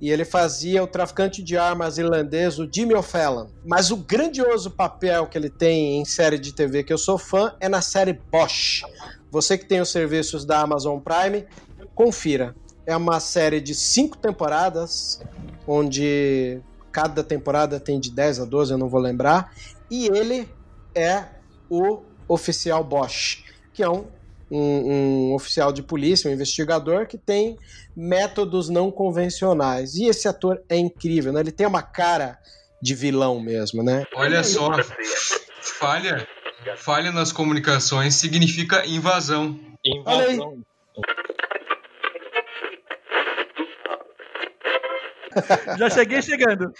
e 0.00 0.10
ele 0.10 0.24
fazia 0.24 0.82
o 0.82 0.86
traficante 0.86 1.42
de 1.42 1.56
armas 1.56 1.98
irlandês, 1.98 2.58
o 2.58 2.68
Jimmy 2.70 2.94
O'Fallon. 2.94 3.46
Mas 3.64 3.90
o 3.90 3.96
grandioso 3.96 4.70
papel 4.70 5.26
que 5.26 5.38
ele 5.38 5.50
tem 5.50 6.00
em 6.00 6.04
série 6.04 6.38
de 6.38 6.52
TV 6.52 6.82
que 6.82 6.92
eu 6.92 6.98
sou 6.98 7.18
fã 7.18 7.54
é 7.60 7.68
na 7.68 7.80
série 7.80 8.12
Bosch. 8.30 8.82
Você 9.30 9.56
que 9.56 9.64
tem 9.64 9.80
os 9.80 9.90
serviços 9.90 10.44
da 10.44 10.60
Amazon 10.60 10.98
Prime, 10.98 11.46
confira. 11.94 12.54
É 12.84 12.96
uma 12.96 13.20
série 13.20 13.60
de 13.60 13.74
cinco 13.74 14.18
temporadas, 14.18 15.20
onde 15.66 16.60
Cada 16.92 17.24
temporada 17.24 17.80
tem 17.80 17.98
de 17.98 18.10
10 18.10 18.40
a 18.40 18.44
12, 18.44 18.72
eu 18.72 18.78
não 18.78 18.88
vou 18.88 19.00
lembrar. 19.00 19.54
E 19.90 20.06
ele 20.08 20.46
é 20.94 21.24
o 21.70 22.02
oficial 22.28 22.84
Bosch, 22.84 23.42
que 23.72 23.82
é 23.82 23.88
um, 23.88 24.04
um, 24.52 25.30
um 25.30 25.34
oficial 25.34 25.72
de 25.72 25.82
polícia, 25.82 26.30
um 26.30 26.34
investigador 26.34 27.06
que 27.06 27.16
tem 27.16 27.56
métodos 27.96 28.68
não 28.68 28.90
convencionais. 28.90 29.94
E 29.94 30.04
esse 30.04 30.28
ator 30.28 30.62
é 30.68 30.76
incrível, 30.76 31.32
né? 31.32 31.40
Ele 31.40 31.52
tem 31.52 31.66
uma 31.66 31.82
cara 31.82 32.38
de 32.80 32.94
vilão 32.94 33.40
mesmo, 33.40 33.82
né? 33.82 34.04
Olha 34.14 34.44
só, 34.44 34.70
falha, 35.62 36.26
falha 36.76 37.10
nas 37.10 37.32
comunicações 37.32 38.16
significa 38.16 38.86
invasão. 38.86 39.58
Invasão. 39.84 40.62
já 45.78 45.90
cheguei 45.90 46.22
chegando. 46.22 46.72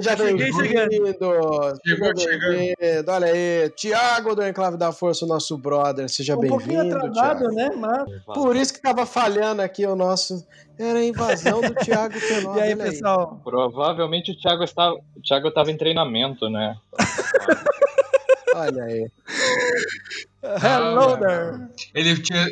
Já 0.00 0.16
cheguei 0.16 0.52
chegando. 0.52 0.90
Chegou 1.84 2.18
chegando. 2.18 3.08
Olha 3.08 3.26
aí, 3.26 3.70
Tiago 3.70 4.34
do 4.34 4.46
Enclave 4.46 4.76
da 4.76 4.92
Força, 4.92 5.24
o 5.24 5.28
nosso 5.28 5.56
brother. 5.56 6.08
Seja 6.08 6.36
bem-vindo. 6.36 6.54
Um 6.54 6.58
pouquinho 6.58 6.96
atrasado, 6.96 7.48
né? 7.52 7.70
Mas... 7.76 8.04
Por 8.34 8.56
isso 8.56 8.72
que 8.72 8.80
tava 8.80 9.06
falhando 9.06 9.62
aqui 9.62 9.86
o 9.86 9.96
nosso. 9.96 10.46
Era 10.78 10.98
a 10.98 11.04
invasão 11.04 11.60
do 11.60 11.74
Thiago 11.74 12.18
Fenômeno. 12.18 12.54
E 12.58 12.60
aí, 12.60 12.76
pessoal? 12.76 13.34
Aí. 13.36 13.44
Provavelmente 13.44 14.32
o 14.32 14.36
Thiago 14.36 14.64
estava, 14.64 14.94
o 14.94 15.20
Thiago 15.22 15.48
estava 15.48 15.70
em 15.70 15.76
treinamento, 15.76 16.48
né? 16.48 16.76
Olha 18.54 18.84
aí. 18.84 19.10
Hello 20.42 21.16
there. 21.16 21.68
Ele 21.94 22.20
tinha, 22.20 22.46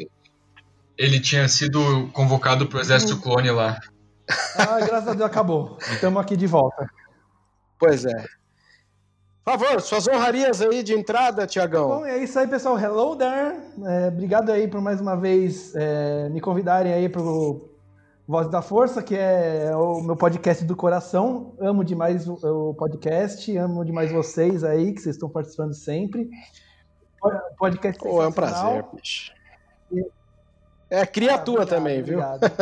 ele 0.97 1.21
tinha 1.21 1.49
sido 1.49 2.09
convocado 2.13 2.67
pro 2.67 2.81
exército 2.81 3.21
clone 3.21 3.51
lá. 3.51 3.79
Ah, 4.57 4.79
graças 4.81 5.09
a 5.09 5.15
Deus 5.15 5.23
acabou. 5.23 5.79
Estamos 5.81 6.21
aqui 6.21 6.37
de 6.37 6.47
volta. 6.47 6.89
Pois 7.79 8.05
é. 8.05 8.25
Por 9.45 9.59
favor, 9.59 9.81
suas 9.81 10.07
honrarias 10.07 10.63
aí 10.63 10.85
de 10.85 10.95
entrada, 10.95 11.47
Tiagão. 11.47 11.89
Bom, 11.89 12.07
é 12.07 12.19
isso 12.19 12.39
aí, 12.39 12.47
pessoal. 12.47 12.79
Hello 12.79 13.17
there. 13.17 13.57
É, 13.85 14.09
obrigado 14.09 14.51
aí 14.51 14.69
por 14.69 14.81
mais 14.81 15.01
uma 15.01 15.17
vez 15.17 15.75
é, 15.75 16.29
me 16.29 16.41
convidarem 16.41 16.93
aí 16.93 17.09
para 17.09 17.23
o 17.23 17.69
Voz 18.27 18.49
da 18.49 18.63
Força, 18.63 19.03
que 19.03 19.17
é 19.17 19.75
o 19.75 20.01
meu 20.01 20.17
podcast 20.17 20.65
do 20.65 20.77
coração. 20.77 21.57
Amo 21.59 21.83
demais 21.83 22.29
o, 22.29 22.73
podcast, 22.75 23.57
amo 23.57 23.85
demais 23.85 24.13
vocês 24.13 24.63
aí, 24.63 24.93
que 24.93 25.01
vocês 25.01 25.17
estão 25.17 25.29
participando 25.29 25.75
sempre. 25.75 26.31
podcast 27.59 28.01
Oh, 28.07 28.23
é 28.23 28.29
um 28.29 28.33
prazer, 28.33 28.85
bicho. 28.95 29.33
É, 30.95 31.07
cria 31.07 31.37
a 31.37 31.39
tua 31.39 31.63
Obrigado, 31.63 31.69
também, 31.79 32.03
viu? 32.03 32.19
obrigado. 32.21 32.53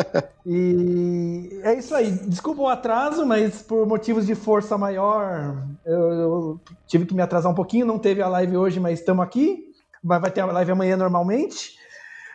E 0.46 1.60
é 1.64 1.74
isso 1.74 1.92
aí. 1.96 2.12
Desculpa 2.12 2.62
o 2.62 2.68
atraso, 2.68 3.26
mas 3.26 3.60
por 3.60 3.84
motivos 3.88 4.24
de 4.24 4.36
força 4.36 4.78
maior, 4.78 5.56
eu, 5.84 5.98
eu 6.12 6.60
tive 6.86 7.06
que 7.06 7.12
me 7.14 7.22
atrasar 7.22 7.50
um 7.50 7.54
pouquinho. 7.56 7.84
Não 7.84 7.98
teve 7.98 8.22
a 8.22 8.28
live 8.28 8.56
hoje, 8.56 8.78
mas 8.78 9.00
estamos 9.00 9.24
aqui. 9.24 9.64
Mas 10.00 10.20
vai 10.20 10.30
ter 10.30 10.42
a 10.42 10.46
live 10.46 10.70
amanhã 10.70 10.96
normalmente. 10.96 11.76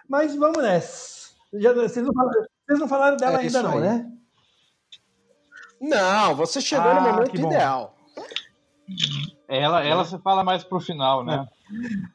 Mas 0.10 0.36
vamos 0.36 0.62
nessa. 0.62 1.30
Já, 1.54 1.72
vocês, 1.72 2.06
não 2.06 2.14
falaram, 2.14 2.46
vocês 2.68 2.80
não 2.80 2.88
falaram 2.90 3.16
dela 3.18 3.38
É 3.38 3.40
ainda, 3.44 3.64
não, 3.64 3.72
aí. 3.76 3.80
né? 3.80 4.12
Não, 5.80 6.36
você 6.36 6.60
chegou 6.60 6.92
Ah, 6.92 6.96
no 6.96 7.02
momento 7.14 7.36
ideal. 7.38 7.95
Ela, 9.48 9.84
ela 9.84 10.06
se 10.06 10.18
fala 10.20 10.44
mais 10.44 10.64
pro 10.64 10.80
final, 10.80 11.24
né? 11.24 11.46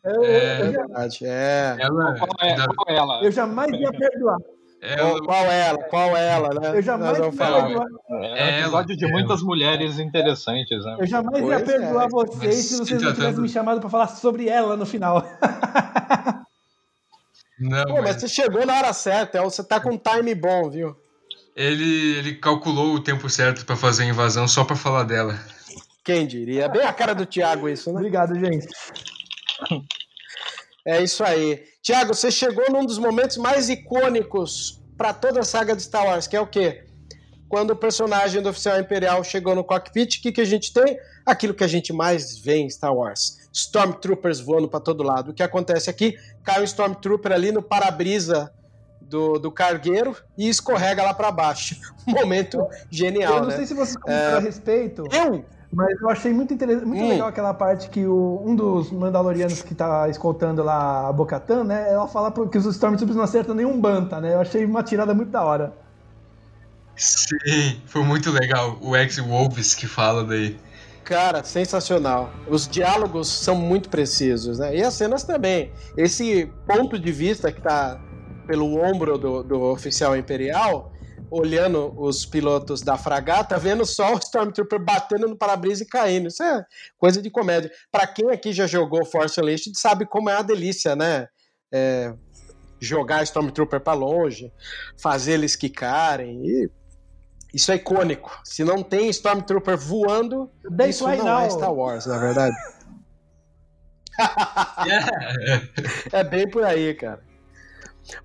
É. 0.04 0.60
É 0.62 0.70
verdade. 0.70 1.18
É. 1.22 1.76
Ela, 1.80 2.14
Qual 2.18 2.30
é, 2.40 2.54
da- 2.56 2.66
qual 2.66 2.86
é 2.88 2.96
ela? 2.96 3.20
eu 3.24 3.32
jamais 3.32 3.70
ia 3.72 3.90
perdoar. 3.92 4.36
ela, 4.80 5.20
Qual, 5.24 5.44
ela? 5.44 5.78
Qual 5.84 6.16
ela, 6.16 6.60
né? 6.60 6.78
Eu 6.78 6.82
jamais 6.82 7.18
ia 7.18 7.24
perdoar. 7.32 7.70
É 8.08 8.14
um 8.14 8.24
Ela, 8.24 8.60
episódio 8.60 8.96
de 8.96 9.04
ela. 9.04 9.12
muitas 9.12 9.42
mulheres 9.42 9.98
interessantes, 9.98 10.84
né? 10.84 10.96
Eu 11.00 11.06
jamais 11.06 11.38
ia 11.44 11.60
Pois 11.60 11.62
perdoar 11.64 12.04
é. 12.04 12.08
vocês 12.08 12.38
Mas 12.44 12.54
se 12.66 12.78
vocês 12.78 13.02
não 13.02 13.12
tivessem 13.14 13.40
me 13.42 13.48
chamado 13.48 13.80
para 13.80 13.90
falar 13.90 14.06
sobre 14.08 14.48
ela 14.48 14.76
no 14.76 14.86
final. 14.86 15.24
não, 17.58 17.84
Pô, 17.84 17.94
mas 17.94 18.02
mas 18.04 18.16
você 18.20 18.28
chegou 18.28 18.64
na 18.64 18.74
hora 18.78 18.92
certa, 18.92 19.38
é, 19.38 19.42
você 19.42 19.62
tá 19.62 19.78
com 19.80 19.90
um 19.90 19.98
time 19.98 20.34
bom, 20.34 20.70
viu? 20.70 20.96
ele, 21.54 22.16
ele 22.16 22.34
calculou 22.36 22.94
o 22.94 23.00
tempo 23.00 23.28
certo 23.28 23.66
pra 23.66 23.76
fazer 23.76 24.04
a 24.04 24.06
invasão 24.06 24.48
só 24.48 24.64
pra 24.64 24.76
falar 24.76 25.02
dela. 25.04 25.38
Quem 26.10 26.26
diria? 26.26 26.64
É 26.64 26.68
bem 26.68 26.82
a 26.82 26.92
cara 26.92 27.14
do 27.14 27.24
Thiago 27.24 27.68
isso, 27.68 27.88
né? 27.92 27.98
Obrigado, 27.98 28.34
gente. 28.34 28.66
É 30.84 31.00
isso 31.00 31.22
aí. 31.22 31.62
Thiago, 31.80 32.12
você 32.12 32.32
chegou 32.32 32.64
num 32.68 32.84
dos 32.84 32.98
momentos 32.98 33.36
mais 33.36 33.68
icônicos 33.68 34.82
pra 34.96 35.14
toda 35.14 35.38
a 35.38 35.44
saga 35.44 35.76
de 35.76 35.82
Star 35.82 36.04
Wars, 36.04 36.26
que 36.26 36.34
é 36.34 36.40
o 36.40 36.48
quê? 36.48 36.84
Quando 37.48 37.70
o 37.70 37.76
personagem 37.76 38.42
do 38.42 38.48
oficial 38.48 38.80
imperial 38.80 39.22
chegou 39.22 39.54
no 39.54 39.62
cockpit, 39.62 40.18
o 40.18 40.22
que, 40.22 40.32
que 40.32 40.40
a 40.40 40.44
gente 40.44 40.72
tem? 40.72 40.98
Aquilo 41.24 41.54
que 41.54 41.62
a 41.62 41.68
gente 41.68 41.92
mais 41.92 42.36
vê 42.36 42.56
em 42.56 42.68
Star 42.68 42.92
Wars. 42.92 43.48
Stormtroopers 43.52 44.40
voando 44.40 44.68
pra 44.68 44.80
todo 44.80 45.04
lado. 45.04 45.30
O 45.30 45.34
que 45.34 45.44
acontece 45.44 45.88
aqui? 45.88 46.18
Cai 46.42 46.60
um 46.60 46.64
Stormtrooper 46.64 47.30
ali 47.30 47.52
no 47.52 47.62
para-brisa 47.62 48.52
do, 49.00 49.38
do 49.38 49.52
cargueiro 49.52 50.16
e 50.36 50.48
escorrega 50.48 51.04
lá 51.04 51.14
pra 51.14 51.30
baixo. 51.30 51.76
Um 52.08 52.12
momento 52.18 52.58
genial, 52.90 53.34
eu 53.34 53.40
não 53.42 53.48
né? 53.48 53.56
sei 53.56 53.66
se 53.66 53.74
vocês 53.74 53.96
comentaram 53.96 54.38
a 54.38 54.40
respeito, 54.40 55.04
Eu? 55.12 55.44
Mas 55.72 56.00
eu 56.00 56.08
achei 56.10 56.32
muito, 56.32 56.52
interess- 56.52 56.82
muito 56.82 57.02
Hum. 57.04 57.08
legal 57.08 57.28
aquela 57.28 57.54
parte 57.54 57.88
que 57.88 58.04
o- 58.06 58.42
um 58.44 58.56
dos 58.56 58.90
Mandalorianos 58.90 59.62
que 59.62 59.74
tá 59.74 60.08
escoltando 60.08 60.62
lá 60.62 61.08
a 61.08 61.12
Bocatan, 61.12 61.64
né? 61.64 61.92
Ela 61.92 62.08
fala 62.08 62.32
que 62.48 62.58
os 62.58 62.66
Stormtroopers 62.66 63.16
não 63.16 63.22
acertam 63.24 63.54
nenhum 63.54 63.80
Banta, 63.80 64.20
né? 64.20 64.34
Eu 64.34 64.40
achei 64.40 64.64
uma 64.64 64.82
tirada 64.82 65.14
muito 65.14 65.30
da 65.30 65.44
hora. 65.44 65.72
Sim, 66.96 67.80
foi 67.86 68.02
muito 68.02 68.30
legal. 68.30 68.76
O 68.80 68.94
ex-Wolves 68.96 69.74
que 69.74 69.86
fala 69.86 70.22
daí. 70.24 70.58
Cara, 71.04 71.42
sensacional. 71.42 72.30
Os 72.46 72.68
diálogos 72.68 73.28
são 73.28 73.54
muito 73.56 73.88
precisos, 73.88 74.58
né? 74.58 74.76
E 74.76 74.82
as 74.82 74.94
cenas 74.94 75.24
também. 75.24 75.72
Esse 75.96 76.52
ponto 76.66 76.98
de 76.98 77.10
vista 77.10 77.50
que 77.50 77.60
tá 77.60 77.98
pelo 78.46 78.78
ombro 78.80 79.16
do, 79.16 79.42
do 79.42 79.60
oficial 79.62 80.16
imperial, 80.16 80.92
olhando 81.30 81.94
os 81.96 82.26
pilotos 82.26 82.82
da 82.82 82.98
fragata, 82.98 83.58
vendo 83.58 83.86
só 83.86 84.14
o 84.14 84.18
Stormtrooper 84.18 84.80
batendo 84.80 85.28
no 85.28 85.36
para-brisa 85.36 85.84
e 85.84 85.86
caindo. 85.86 86.28
Isso 86.28 86.42
é 86.42 86.64
coisa 86.98 87.22
de 87.22 87.30
comédia. 87.30 87.70
Pra 87.90 88.06
quem 88.06 88.30
aqui 88.30 88.52
já 88.52 88.66
jogou 88.66 89.04
Force 89.04 89.40
Unleashed, 89.40 89.78
sabe 89.78 90.04
como 90.06 90.28
é 90.28 90.34
uma 90.34 90.42
delícia, 90.42 90.96
né? 90.96 91.28
É, 91.72 92.12
jogar 92.80 93.22
Stormtrooper 93.22 93.80
pra 93.80 93.92
longe, 93.92 94.52
fazer 95.00 95.32
eles 95.32 95.54
quicarem 95.54 96.44
e 96.44 96.70
isso 97.52 97.70
é 97.70 97.76
icônico. 97.76 98.40
Se 98.44 98.64
não 98.64 98.82
tem 98.82 99.08
Stormtrooper 99.10 99.76
voando, 99.76 100.50
They 100.76 100.90
isso 100.90 101.06
não 101.06 101.24
now. 101.24 101.40
é 101.40 101.50
Star 101.50 101.72
Wars, 101.72 102.06
na 102.06 102.18
verdade. 102.18 102.56
É 106.12 106.22
bem 106.22 106.48
por 106.48 106.62
aí, 106.62 106.92
cara. 106.94 107.22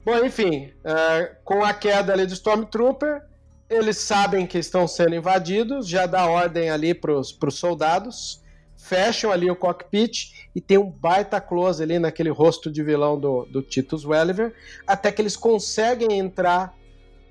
Bom, 0.03 0.23
enfim, 0.25 0.71
é, 0.83 1.35
com 1.43 1.63
a 1.63 1.73
queda 1.73 2.13
ali 2.13 2.25
do 2.25 2.33
Stormtrooper, 2.33 3.21
eles 3.69 3.97
sabem 3.97 4.45
que 4.45 4.57
estão 4.57 4.87
sendo 4.87 5.15
invadidos, 5.15 5.87
já 5.87 6.05
dá 6.05 6.27
ordem 6.27 6.69
ali 6.69 6.93
pros, 6.93 7.31
pros 7.31 7.55
soldados, 7.55 8.41
fecham 8.77 9.31
ali 9.31 9.49
o 9.49 9.55
cockpit 9.55 10.47
e 10.55 10.61
tem 10.61 10.77
um 10.77 10.89
baita 10.89 11.41
close 11.41 11.81
ali 11.81 11.97
naquele 11.97 12.29
rosto 12.29 12.71
de 12.71 12.83
vilão 12.83 13.19
do, 13.19 13.45
do 13.45 13.61
Titus 13.61 14.05
Welliver, 14.05 14.53
até 14.85 15.11
que 15.11 15.21
eles 15.21 15.35
conseguem 15.35 16.19
entrar 16.19 16.75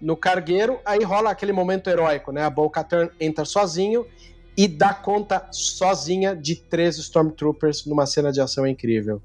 no 0.00 0.16
cargueiro, 0.16 0.80
aí 0.84 1.02
rola 1.02 1.30
aquele 1.30 1.52
momento 1.52 1.88
heróico, 1.88 2.32
né? 2.32 2.42
A 2.42 2.50
Bo-Katan 2.50 3.08
entra 3.18 3.44
sozinho 3.44 4.06
e 4.56 4.68
dá 4.68 4.92
conta 4.92 5.46
sozinha 5.50 6.34
de 6.34 6.56
três 6.56 6.98
Stormtroopers 6.98 7.86
numa 7.86 8.06
cena 8.06 8.30
de 8.30 8.40
ação 8.40 8.66
incrível. 8.66 9.22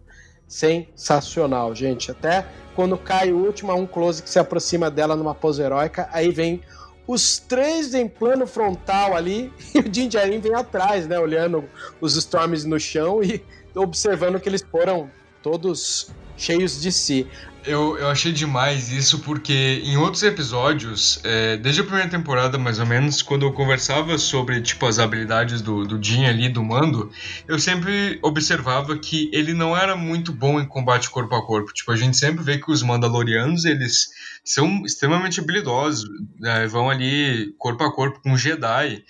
Sensacional, 0.49 1.75
gente. 1.75 2.09
Até 2.09 2.45
quando 2.75 2.97
cai 2.97 3.31
o 3.31 3.37
último, 3.37 3.71
há 3.71 3.75
um 3.75 3.85
close 3.85 4.23
que 4.23 4.29
se 4.29 4.39
aproxima 4.39 4.89
dela 4.89 5.15
numa 5.15 5.35
pose 5.35 5.61
heróica, 5.61 6.09
aí 6.11 6.31
vem 6.31 6.61
os 7.07 7.37
três 7.37 7.93
em 7.93 8.07
plano 8.07 8.47
frontal 8.47 9.15
ali 9.15 9.53
e 9.73 9.79
o 9.79 9.83
Din 9.83 10.07
Djarin 10.07 10.39
vem 10.39 10.55
atrás, 10.55 11.07
né? 11.07 11.19
Olhando 11.19 11.63
os 12.01 12.15
Storms 12.15 12.65
no 12.65 12.79
chão 12.79 13.23
e 13.23 13.43
observando 13.75 14.39
que 14.39 14.49
eles 14.49 14.63
foram 14.63 15.09
todos 15.43 16.11
cheios 16.39 16.81
de 16.81 16.91
si. 16.91 17.27
Eu, 17.65 17.97
eu 17.97 18.07
achei 18.07 18.31
demais 18.31 18.89
isso 18.89 19.19
porque 19.19 19.81
em 19.83 19.97
outros 19.97 20.23
episódios, 20.23 21.19
é, 21.25 21.57
desde 21.57 21.81
a 21.81 21.83
primeira 21.83 22.09
temporada 22.09 22.57
mais 22.57 22.79
ou 22.79 22.85
menos, 22.85 23.21
quando 23.21 23.45
eu 23.45 23.51
conversava 23.51 24.17
sobre 24.17 24.61
tipo 24.61 24.85
as 24.85 24.97
habilidades 24.97 25.61
do, 25.61 25.85
do 25.85 26.01
Jin 26.01 26.25
ali, 26.25 26.47
do 26.47 26.63
Mando, 26.63 27.11
eu 27.47 27.59
sempre 27.59 28.17
observava 28.21 28.97
que 28.97 29.29
ele 29.33 29.53
não 29.53 29.75
era 29.75 29.95
muito 29.95 30.31
bom 30.31 30.59
em 30.59 30.65
combate 30.65 31.09
corpo 31.09 31.35
a 31.35 31.45
corpo. 31.45 31.73
Tipo, 31.73 31.91
a 31.91 31.97
gente 31.97 32.17
sempre 32.17 32.41
vê 32.41 32.57
que 32.57 32.71
os 32.71 32.81
Mandalorianos, 32.81 33.65
eles 33.65 34.07
são 34.43 34.83
extremamente 34.85 35.41
habilidosos, 35.41 36.09
né, 36.39 36.65
vão 36.65 36.89
ali 36.89 37.53
corpo 37.57 37.83
a 37.83 37.93
corpo 37.93 38.21
com 38.23 38.37
Jedi. 38.37 39.03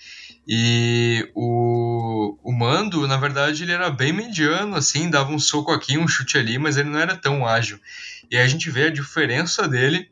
E 0.46 1.30
o, 1.34 2.36
o 2.42 2.52
Mando, 2.52 3.06
na 3.06 3.16
verdade, 3.16 3.62
ele 3.62 3.72
era 3.72 3.90
bem 3.90 4.12
mediano, 4.12 4.76
assim, 4.76 5.10
dava 5.10 5.30
um 5.30 5.38
soco 5.38 5.70
aqui, 5.70 5.98
um 5.98 6.08
chute 6.08 6.38
ali, 6.38 6.58
mas 6.58 6.76
ele 6.76 6.88
não 6.88 6.98
era 6.98 7.16
tão 7.16 7.46
ágil. 7.46 7.78
E 8.30 8.36
aí 8.36 8.42
a 8.42 8.48
gente 8.48 8.70
vê 8.70 8.84
a 8.84 8.90
diferença 8.90 9.68
dele 9.68 10.08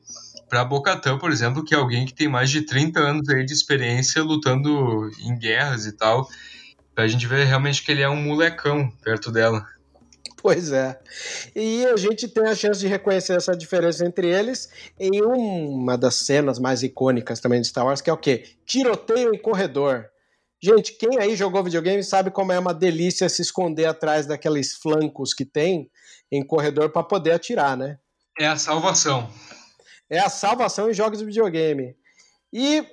para 0.49 0.65
Bocatã, 0.65 1.19
por 1.19 1.31
exemplo, 1.31 1.65
que 1.65 1.75
é 1.75 1.79
alguém 1.79 2.07
que 2.07 2.15
tem 2.15 2.29
mais 2.29 2.51
de 2.51 2.63
30 2.63 3.01
anos 3.01 3.29
aí 3.29 3.45
de 3.45 3.53
experiência 3.53 4.23
lutando 4.23 5.11
em 5.21 5.39
guerras 5.39 5.87
e 5.87 5.93
tal. 5.93 6.29
A 6.97 7.07
gente 7.07 7.27
vê 7.27 7.45
realmente 7.45 7.85
que 7.85 7.93
ele 7.93 8.03
é 8.03 8.09
um 8.09 8.17
molecão 8.21 8.91
perto 9.03 9.31
dela. 9.31 9.65
Pois 10.41 10.73
é. 10.73 10.99
E 11.55 11.85
a 11.87 11.97
gente 11.97 12.29
tem 12.29 12.45
a 12.45 12.55
chance 12.55 12.81
de 12.81 12.87
reconhecer 12.87 13.35
essa 13.35 13.57
diferença 13.57 14.05
entre 14.07 14.29
eles 14.29 14.69
em 14.99 15.21
uma 15.23 15.99
das 15.99 16.15
cenas 16.15 16.59
mais 16.59 16.83
icônicas 16.83 17.41
também 17.41 17.61
de 17.61 17.69
Star 17.69 17.85
Wars, 17.85 18.01
que 18.01 18.11
é 18.11 18.13
o 18.13 18.17
quê? 18.17 18.45
Tiroteio 18.65 19.35
em 19.35 19.39
corredor. 19.39 20.09
Gente, 20.61 20.93
quem 20.99 21.19
aí 21.21 21.37
jogou 21.37 21.63
videogame 21.63 22.03
sabe 22.03 22.31
como 22.31 22.51
é 22.53 22.59
uma 22.59 22.75
delícia 22.75 23.29
se 23.29 23.43
esconder 23.43 23.87
atrás 23.87 24.27
daqueles 24.27 24.75
flancos 24.75 25.33
que 25.33 25.45
tem 25.45 25.91
em 26.31 26.45
corredor 26.45 26.91
para 26.91 27.03
poder 27.05 27.33
atirar, 27.33 27.77
né? 27.77 27.99
É 28.39 28.47
a 28.47 28.57
salvação. 28.57 29.31
É 30.11 30.19
a 30.19 30.29
salvação 30.29 30.91
em 30.91 30.95
jogos 30.95 31.19
de 31.21 31.25
videogame. 31.25 31.95
E 32.53 32.85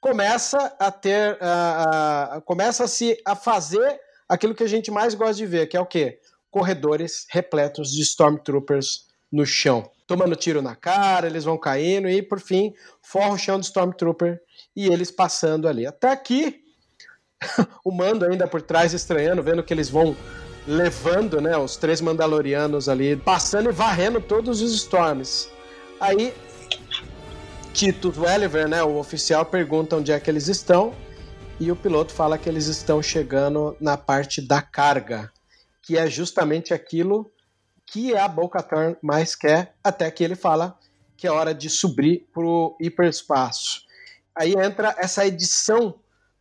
começa 0.00 0.58
a 0.78 0.90
ter, 0.92 1.36
a- 1.40 2.36
a- 2.36 2.40
começa-se 2.42 3.16
a 3.24 3.34
fazer 3.34 3.98
aquilo 4.28 4.54
que 4.54 4.62
a 4.62 4.68
gente 4.68 4.90
mais 4.90 5.14
gosta 5.14 5.34
de 5.34 5.46
ver, 5.46 5.66
que 5.66 5.76
é 5.76 5.80
o 5.80 5.86
quê? 5.86 6.20
Corredores 6.50 7.26
repletos 7.30 7.90
de 7.90 8.02
Stormtroopers 8.02 9.06
no 9.30 9.44
chão, 9.44 9.90
tomando 10.06 10.36
tiro 10.36 10.62
na 10.62 10.76
cara, 10.76 11.26
eles 11.26 11.44
vão 11.44 11.58
caindo 11.58 12.08
e, 12.08 12.22
por 12.22 12.40
fim, 12.40 12.72
forra 13.02 13.34
o 13.34 13.38
chão 13.38 13.58
do 13.58 13.64
Stormtrooper 13.64 14.40
e 14.76 14.86
eles 14.86 15.10
passando 15.10 15.66
ali. 15.68 15.86
Até 15.86 16.10
aqui, 16.10 16.62
o 17.84 17.90
Mando 17.90 18.24
ainda 18.24 18.46
por 18.46 18.62
trás 18.62 18.92
estranhando, 18.92 19.42
vendo 19.42 19.62
que 19.62 19.72
eles 19.72 19.88
vão 19.88 20.16
levando, 20.66 21.40
né, 21.40 21.56
os 21.56 21.76
três 21.76 22.00
Mandalorianos 22.00 22.88
ali, 22.88 23.16
passando 23.16 23.70
e 23.70 23.72
varrendo 23.72 24.20
todos 24.20 24.60
os 24.60 24.74
Storms. 24.74 25.48
Aí 26.00 26.34
Tito 27.72 28.12
Welliver, 28.16 28.68
né, 28.68 28.82
o 28.82 28.98
oficial, 28.98 29.46
pergunta 29.46 29.96
onde 29.96 30.12
é 30.12 30.20
que 30.20 30.30
eles 30.30 30.48
estão 30.48 30.94
e 31.60 31.72
o 31.72 31.76
piloto 31.76 32.12
fala 32.12 32.38
que 32.38 32.48
eles 32.48 32.66
estão 32.66 33.02
chegando 33.02 33.76
na 33.80 33.96
parte 33.96 34.40
da 34.40 34.62
carga, 34.62 35.32
que 35.82 35.96
é 35.96 36.08
justamente 36.08 36.72
aquilo 36.72 37.30
que 37.86 38.16
a 38.16 38.28
Bo-Katan 38.28 38.96
mais 39.02 39.34
quer, 39.34 39.74
até 39.82 40.10
que 40.10 40.22
ele 40.22 40.36
fala 40.36 40.78
que 41.16 41.26
é 41.26 41.32
hora 41.32 41.52
de 41.52 41.68
subir 41.68 42.28
para 42.32 42.44
o 42.44 42.76
hiperespaço. 42.80 43.82
Aí 44.36 44.54
entra 44.56 44.94
essa 44.98 45.26
edição 45.26 45.98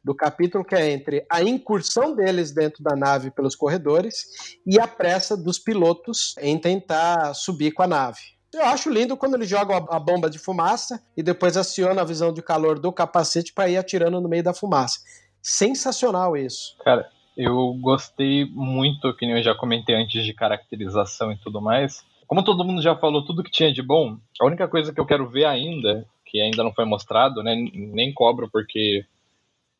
do 0.08 0.16
capítulo, 0.16 0.64
que 0.64 0.74
é 0.74 0.89
entre 0.91 1.26
a 1.30 1.43
incursão 1.43 2.16
deles 2.16 2.53
dentro 2.53 2.82
da 2.82 2.95
nave 2.95 3.30
pelos 3.30 3.55
corredores 3.55 4.55
e 4.66 4.80
a 4.80 4.88
pressa 4.88 5.36
dos 5.36 5.60
pilotos 5.60 6.34
em 6.39 6.58
tentar 6.58 7.34
subir 7.34 7.74
com 7.74 7.84
a 7.84 7.88
nave. 7.88 8.20
Eu 8.53 8.66
acho 8.66 8.89
lindo 8.89 9.18
quando 9.18 9.36
eles 9.36 9.49
jogam 9.49 9.86
a 9.89 9.99
bomba 9.99 10.30
de 10.30 10.39
fumaça 10.39 11.03
e 11.16 11.22
depois 11.22 11.58
aciona 11.58 12.01
a 12.01 12.05
visão 12.05 12.32
de 12.32 12.41
calor 12.41 12.80
do 12.80 12.91
capacete 12.91 13.53
para 13.53 13.70
ir 13.70 13.78
atirando 13.78 14.22
no 14.22 14.30
meio 14.30 14.43
da 14.43 14.53
fumaça. 14.53 14.99
Sensacional 15.41 16.38
isso. 16.38 16.78
Cara, 16.84 17.10
eu 17.36 17.74
gostei 17.82 18.45
muito, 18.45 19.14
que 19.16 19.26
nem 19.26 19.36
eu 19.36 19.43
já 19.43 19.53
comentei 19.53 19.93
antes, 19.93 20.26
de 20.26 20.34
caracterização 20.34 21.34
e 21.34 21.38
tudo 21.38 21.62
mais. 21.62 22.03
Como 22.26 22.43
todo 22.43 22.64
mundo 22.64 22.82
já 22.82 22.95
falou 22.95 23.26
tudo 23.26 23.43
que 23.43 23.51
tinha 23.51 23.72
de 23.72 23.82
bom, 23.82 24.18
a 24.39 24.45
única 24.45 24.68
coisa 24.68 24.93
que 24.93 24.99
eu 24.99 25.05
quero 25.05 25.30
ver 25.30 25.45
ainda, 25.45 26.05
que 26.26 26.41
ainda 26.41 26.64
não 26.64 26.74
foi 26.74 26.86
mostrado, 26.86 27.43
né, 27.43 27.55
nem 27.74 28.14
cobro 28.14 28.49
porque 28.51 29.05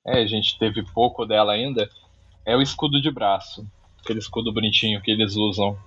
é, 0.08 0.22
a 0.22 0.26
gente 0.26 0.58
teve 0.58 0.82
pouco 0.93 1.26
dela 1.26 1.51
ainda, 1.51 1.89
é 2.45 2.55
o 2.55 2.62
escudo 2.62 3.01
de 3.01 3.12
braço. 3.12 3.68
Aquele 4.01 4.20
escudo 4.20 4.53
bonitinho 4.53 5.01
que 5.01 5.12
eles 5.12 5.36
usam 5.36 5.78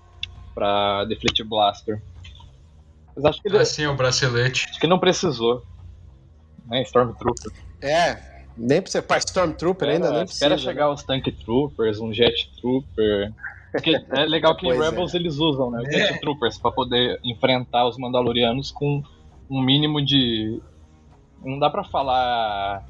pra 0.55 1.07
Deflect 1.07 1.43
Blaster. 1.43 2.03
Mas 3.17 3.25
acho 3.25 3.41
que 3.41 3.49
ele, 3.49 3.57
ah, 3.57 3.65
sim, 3.65 3.87
o 3.87 3.95
bracelete. 3.95 4.67
Acho 4.69 4.79
que 4.79 4.87
não 4.87 4.99
precisou. 4.99 5.65
Né, 6.67 6.83
Stormtrooper. 6.83 7.51
É, 7.81 8.45
nem 8.57 8.83
precisa. 8.83 9.03
Pra 9.03 9.17
Stormtrooper 9.17 9.89
ainda 9.89 10.11
não 10.11 10.19
precisa. 10.19 10.35
Espera 10.35 10.59
chegar 10.59 10.87
né? 10.89 10.93
os 10.93 11.03
Tank 11.03 11.25
Troopers, 11.43 11.99
um 11.99 12.13
Jet 12.13 12.51
Trooper. 12.61 13.33
Porque 13.73 14.05
é 14.11 14.25
legal 14.27 14.55
que 14.55 14.67
em 14.69 14.71
é. 14.71 14.79
Rebels 14.79 15.15
é. 15.15 15.17
eles 15.17 15.39
usam, 15.39 15.71
né? 15.71 15.81
Os 15.81 15.89
é. 15.89 16.09
Jet 16.09 16.21
Troopers 16.21 16.59
pra 16.59 16.71
poder 16.71 17.19
enfrentar 17.25 17.89
os 17.89 17.97
Mandalorianos 17.97 18.71
com 18.71 19.03
um 19.49 19.63
mínimo 19.63 20.05
de. 20.05 20.61
Não 21.43 21.59
dá 21.59 21.71
pra 21.71 21.83
falar 21.83 22.87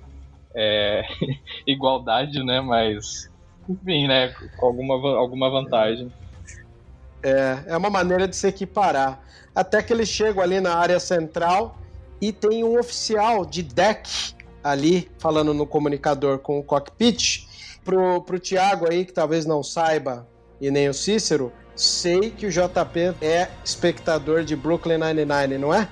é, 0.54 1.02
igualdade, 1.66 2.42
né? 2.44 2.60
Mas, 2.60 3.30
enfim, 3.68 4.06
né? 4.06 4.34
Com 4.56 4.66
alguma, 4.66 4.94
alguma 5.16 5.50
vantagem. 5.50 6.12
É, 7.22 7.64
é 7.66 7.76
uma 7.76 7.90
maneira 7.90 8.26
de 8.26 8.36
se 8.36 8.46
equiparar. 8.48 9.20
Até 9.54 9.82
que 9.82 9.92
eles 9.92 10.08
chegam 10.08 10.42
ali 10.42 10.60
na 10.60 10.74
área 10.74 10.98
central 11.00 11.76
e 12.20 12.32
tem 12.32 12.62
um 12.64 12.78
oficial 12.78 13.44
de 13.44 13.62
deck 13.62 14.34
ali 14.62 15.10
falando 15.18 15.54
no 15.54 15.66
comunicador 15.66 16.38
com 16.38 16.58
o 16.58 16.62
cockpit. 16.62 17.48
Pro, 17.84 18.20
pro 18.22 18.38
Thiago 18.38 18.90
aí, 18.90 19.06
que 19.06 19.12
talvez 19.12 19.46
não 19.46 19.62
saiba, 19.62 20.28
e 20.60 20.70
nem 20.70 20.88
o 20.90 20.94
Cícero, 20.94 21.50
sei 21.74 22.30
que 22.30 22.46
o 22.46 22.50
JP 22.50 23.16
é 23.22 23.48
espectador 23.64 24.44
de 24.44 24.54
Brooklyn 24.54 24.98
Nine-Nine, 24.98 25.56
não 25.56 25.72
é? 25.72 25.88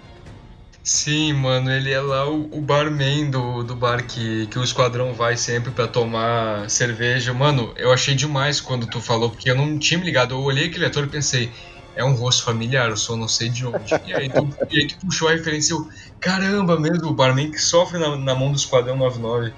Sim, 0.88 1.34
mano, 1.34 1.70
ele 1.70 1.92
é 1.92 2.00
lá 2.00 2.26
o, 2.26 2.48
o 2.50 2.62
barman 2.62 3.28
do, 3.28 3.62
do 3.62 3.76
bar 3.76 4.06
que, 4.06 4.46
que 4.46 4.58
o 4.58 4.64
esquadrão 4.64 5.12
vai 5.12 5.36
sempre 5.36 5.70
para 5.70 5.86
tomar 5.86 6.70
cerveja. 6.70 7.34
Mano, 7.34 7.74
eu 7.76 7.92
achei 7.92 8.14
demais 8.14 8.58
quando 8.58 8.86
tu 8.86 8.98
falou, 8.98 9.28
porque 9.28 9.50
eu 9.50 9.54
não 9.54 9.78
tinha 9.78 9.98
me 9.98 10.06
ligado. 10.06 10.34
Eu 10.34 10.40
olhei 10.40 10.68
aquele 10.68 10.86
ator 10.86 11.04
e 11.04 11.08
pensei, 11.08 11.52
é 11.94 12.02
um 12.02 12.14
rosto 12.14 12.42
familiar, 12.42 12.88
eu 12.88 12.96
só 12.96 13.14
não 13.16 13.28
sei 13.28 13.50
de 13.50 13.66
onde. 13.66 14.00
E 14.06 14.14
aí 14.14 14.30
tu, 14.30 14.48
e 14.70 14.78
aí 14.78 14.86
tu 14.86 14.96
puxou 15.04 15.28
a 15.28 15.32
referência 15.32 15.74
eu, 15.74 15.86
caramba 16.18 16.80
mesmo, 16.80 17.08
o 17.08 17.12
barman 17.12 17.50
que 17.50 17.58
sofre 17.58 17.98
na, 17.98 18.16
na 18.16 18.34
mão 18.34 18.50
do 18.50 18.56
Esquadrão 18.56 18.96
99. 18.96 19.52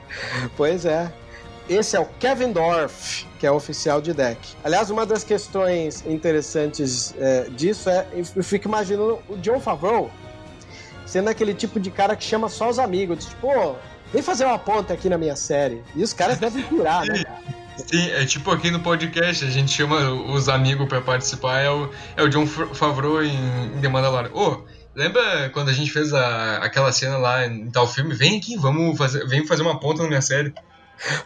Pois 0.57 0.85
é. 0.85 1.12
Esse 1.68 1.97
é 1.97 2.01
o 2.01 2.07
Kevin 2.18 2.51
Dorff, 2.51 3.24
que 3.39 3.47
é 3.47 3.53
oficial 3.53 4.01
de 4.01 4.12
deck. 4.12 4.41
Aliás, 4.64 4.91
uma 4.91 5.07
das 5.07 5.22
questões 5.22 6.05
interessantes 6.05 7.14
é, 7.16 7.49
disso 7.51 7.89
é, 7.89 8.05
eu 8.35 8.43
fico 8.43 8.66
imaginando 8.66 9.20
o 9.28 9.37
John 9.37 9.61
Favreau, 9.61 10.11
sendo 11.11 11.29
aquele 11.29 11.53
tipo 11.53 11.81
de 11.81 11.91
cara 11.91 12.15
que 12.15 12.23
chama 12.23 12.49
só 12.49 12.71
os 12.71 12.79
amigos. 12.79 13.25
Tipo, 13.25 13.49
pô, 13.49 13.75
vem 14.13 14.23
fazer 14.23 14.45
uma 14.45 14.59
ponta 14.59 14.95
aqui 14.95 15.09
na 15.09 15.19
minha 15.19 15.35
série. 15.35 15.83
E 15.97 16.05
os 16.05 16.13
caras 16.13 16.39
devem 16.39 16.63
pirar, 16.63 17.05
né, 17.05 17.25
Sim, 17.77 18.11
é 18.11 18.27
tipo 18.27 18.51
aqui 18.51 18.71
no 18.71 18.81
podcast, 18.81 19.43
a 19.43 19.51
gente 19.51 19.73
chama 19.73 20.11
os 20.11 20.51
amigos 20.51 20.87
para 20.87 21.01
participar, 21.01 21.61
é 21.61 21.71
o, 21.71 21.91
é 22.15 22.23
o 22.23 22.29
John 22.29 22.47
Favreau 22.47 23.25
em, 23.25 23.35
em 23.75 23.81
The 23.81 23.89
Mandalorian. 23.89 24.31
Ô, 24.35 24.49
oh, 24.49 24.65
lembra 24.95 25.49
quando 25.49 25.71
a 25.71 25.73
gente 25.73 25.91
fez 25.91 26.13
a, 26.13 26.59
aquela 26.59 26.93
cena 26.93 27.17
lá 27.17 27.47
em 27.47 27.71
tal 27.71 27.89
filme? 27.89 28.15
Vem 28.15 28.37
aqui, 28.37 28.55
vamos 28.55 28.99
fazer, 28.99 29.27
vem 29.27 29.47
fazer 29.47 29.63
uma 29.63 29.81
ponta 29.81 30.03
na 30.03 30.09
minha 30.09 30.21
série. 30.21 30.53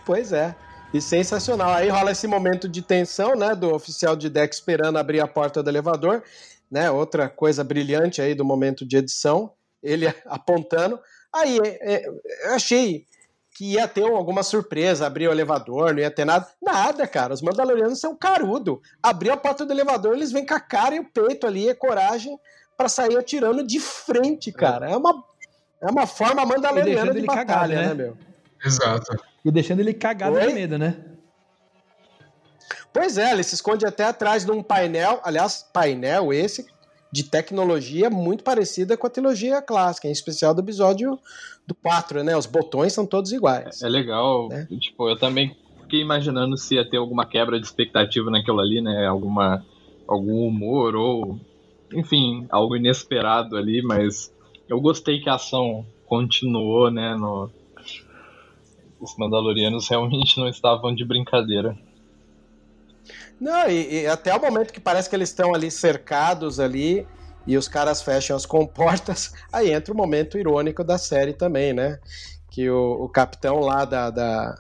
Pois 0.06 0.32
é. 0.32 0.54
E 0.92 1.00
sensacional. 1.00 1.72
Aí 1.72 1.88
rola 1.88 2.12
esse 2.12 2.28
momento 2.28 2.68
de 2.68 2.80
tensão, 2.80 3.34
né, 3.34 3.52
do 3.56 3.74
oficial 3.74 4.14
de 4.14 4.30
deck 4.30 4.54
esperando 4.54 4.96
abrir 4.96 5.20
a 5.20 5.26
porta 5.26 5.60
do 5.60 5.68
elevador, 5.68 6.22
né? 6.70 6.88
Outra 6.88 7.28
coisa 7.28 7.64
brilhante 7.64 8.22
aí 8.22 8.32
do 8.32 8.44
momento 8.44 8.86
de 8.86 8.96
edição 8.96 9.50
ele 9.84 10.06
apontando. 10.26 10.98
Aí 11.32 11.58
é, 11.58 11.94
é, 11.94 12.08
eu 12.08 12.54
achei 12.54 13.06
que 13.54 13.74
ia 13.74 13.86
ter 13.86 14.02
alguma 14.02 14.42
surpresa, 14.42 15.06
abrir 15.06 15.28
o 15.28 15.30
elevador, 15.30 15.92
não 15.92 16.00
ia 16.00 16.10
ter 16.10 16.24
nada. 16.24 16.48
Nada, 16.60 17.06
cara. 17.06 17.32
Os 17.32 17.40
Mandalorianos 17.40 18.00
são 18.00 18.16
carudo. 18.16 18.82
Abriu 19.00 19.32
a 19.32 19.36
porta 19.36 19.64
do 19.64 19.72
elevador, 19.72 20.14
eles 20.14 20.32
vêm 20.32 20.44
com 20.44 20.54
a 20.54 20.60
cara 20.60 20.96
e 20.96 20.98
o 20.98 21.04
peito 21.04 21.46
ali, 21.46 21.68
é 21.68 21.74
coragem 21.74 22.36
para 22.76 22.88
sair 22.88 23.16
atirando 23.16 23.64
de 23.64 23.78
frente, 23.78 24.50
cara. 24.50 24.90
É 24.90 24.96
uma, 24.96 25.24
é 25.80 25.86
uma 25.88 26.06
forma 26.06 26.44
mandaloriana 26.44 27.14
de 27.14 27.22
batalha, 27.22 27.46
cagado, 27.46 27.72
né? 27.74 27.86
né? 27.88 27.94
meu? 27.94 28.16
Exato. 28.64 29.16
E 29.44 29.50
deixando 29.52 29.80
ele 29.80 29.94
cagado 29.94 30.36
Oi? 30.36 30.46
de 30.48 30.54
medo, 30.54 30.76
né? 30.78 30.96
Pois 32.92 33.18
é, 33.18 33.32
ele 33.32 33.42
se 33.42 33.56
esconde 33.56 33.84
até 33.84 34.04
atrás 34.04 34.44
de 34.44 34.50
um 34.50 34.62
painel, 34.62 35.20
aliás, 35.24 35.68
painel 35.72 36.32
esse 36.32 36.64
de 37.14 37.22
tecnologia 37.22 38.10
muito 38.10 38.42
parecida 38.42 38.96
com 38.96 39.06
a 39.06 39.10
trilogia 39.10 39.62
clássica, 39.62 40.08
em 40.08 40.10
especial 40.10 40.52
do 40.52 40.60
episódio 40.60 41.16
do 41.64 41.72
4, 41.72 42.24
né? 42.24 42.36
Os 42.36 42.44
botões 42.44 42.92
são 42.92 43.06
todos 43.06 43.30
iguais. 43.30 43.80
É, 43.84 43.86
é 43.86 43.88
legal. 43.88 44.48
Né? 44.48 44.66
Tipo, 44.80 45.08
eu 45.08 45.16
também 45.16 45.56
fiquei 45.82 46.00
imaginando 46.00 46.58
se 46.58 46.74
ia 46.74 46.84
ter 46.84 46.96
alguma 46.96 47.24
quebra 47.24 47.60
de 47.60 47.64
expectativa 47.64 48.28
naquilo 48.32 48.58
ali, 48.58 48.80
né? 48.80 49.06
Alguma, 49.06 49.64
algum 50.08 50.44
humor 50.44 50.96
ou, 50.96 51.38
enfim, 51.92 52.48
algo 52.50 52.74
inesperado 52.74 53.56
ali, 53.56 53.80
mas 53.80 54.34
eu 54.68 54.80
gostei 54.80 55.20
que 55.20 55.30
a 55.30 55.34
ação 55.34 55.86
continuou, 56.06 56.90
né? 56.90 57.14
No... 57.14 57.48
Os 59.00 59.16
Mandalorianos 59.16 59.88
realmente 59.88 60.36
não 60.36 60.48
estavam 60.48 60.92
de 60.92 61.04
brincadeira. 61.04 61.78
Não, 63.40 63.68
e, 63.68 64.02
e, 64.02 64.06
até 64.06 64.34
o 64.34 64.40
momento 64.40 64.72
que 64.72 64.80
parece 64.80 65.08
que 65.08 65.16
eles 65.16 65.28
estão 65.28 65.54
ali 65.54 65.70
cercados 65.70 66.60
ali 66.60 67.06
e 67.46 67.56
os 67.56 67.68
caras 67.68 68.00
fecham 68.02 68.36
as 68.36 68.46
comportas, 68.46 69.32
aí 69.52 69.72
entra 69.72 69.92
o 69.92 69.96
momento 69.96 70.38
irônico 70.38 70.82
da 70.82 70.98
série 70.98 71.32
também, 71.32 71.72
né? 71.72 71.98
Que 72.50 72.70
o, 72.70 73.04
o 73.04 73.08
capitão 73.08 73.60
lá 73.60 73.84
da. 73.84 74.10
da, 74.10 74.54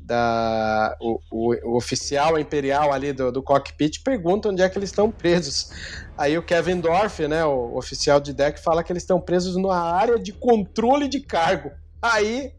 da 0.00 0.96
o, 1.00 1.20
o, 1.30 1.54
o, 1.70 1.76
oficial 1.76 2.38
imperial 2.38 2.92
ali 2.92 3.12
do, 3.12 3.30
do 3.30 3.42
cockpit 3.42 4.02
pergunta 4.02 4.48
onde 4.48 4.62
é 4.62 4.68
que 4.68 4.78
eles 4.78 4.90
estão 4.90 5.10
presos. 5.10 5.70
Aí 6.16 6.36
o 6.36 6.42
Kevin 6.42 6.80
Dorff, 6.80 7.26
né, 7.28 7.44
o 7.44 7.76
oficial 7.76 8.18
de 8.18 8.32
deck, 8.32 8.60
fala 8.60 8.82
que 8.82 8.92
eles 8.92 9.04
estão 9.04 9.20
presos 9.20 9.54
numa 9.54 9.78
área 9.78 10.18
de 10.18 10.32
controle 10.32 11.08
de 11.08 11.20
cargo. 11.20 11.70
Aí 12.02 12.52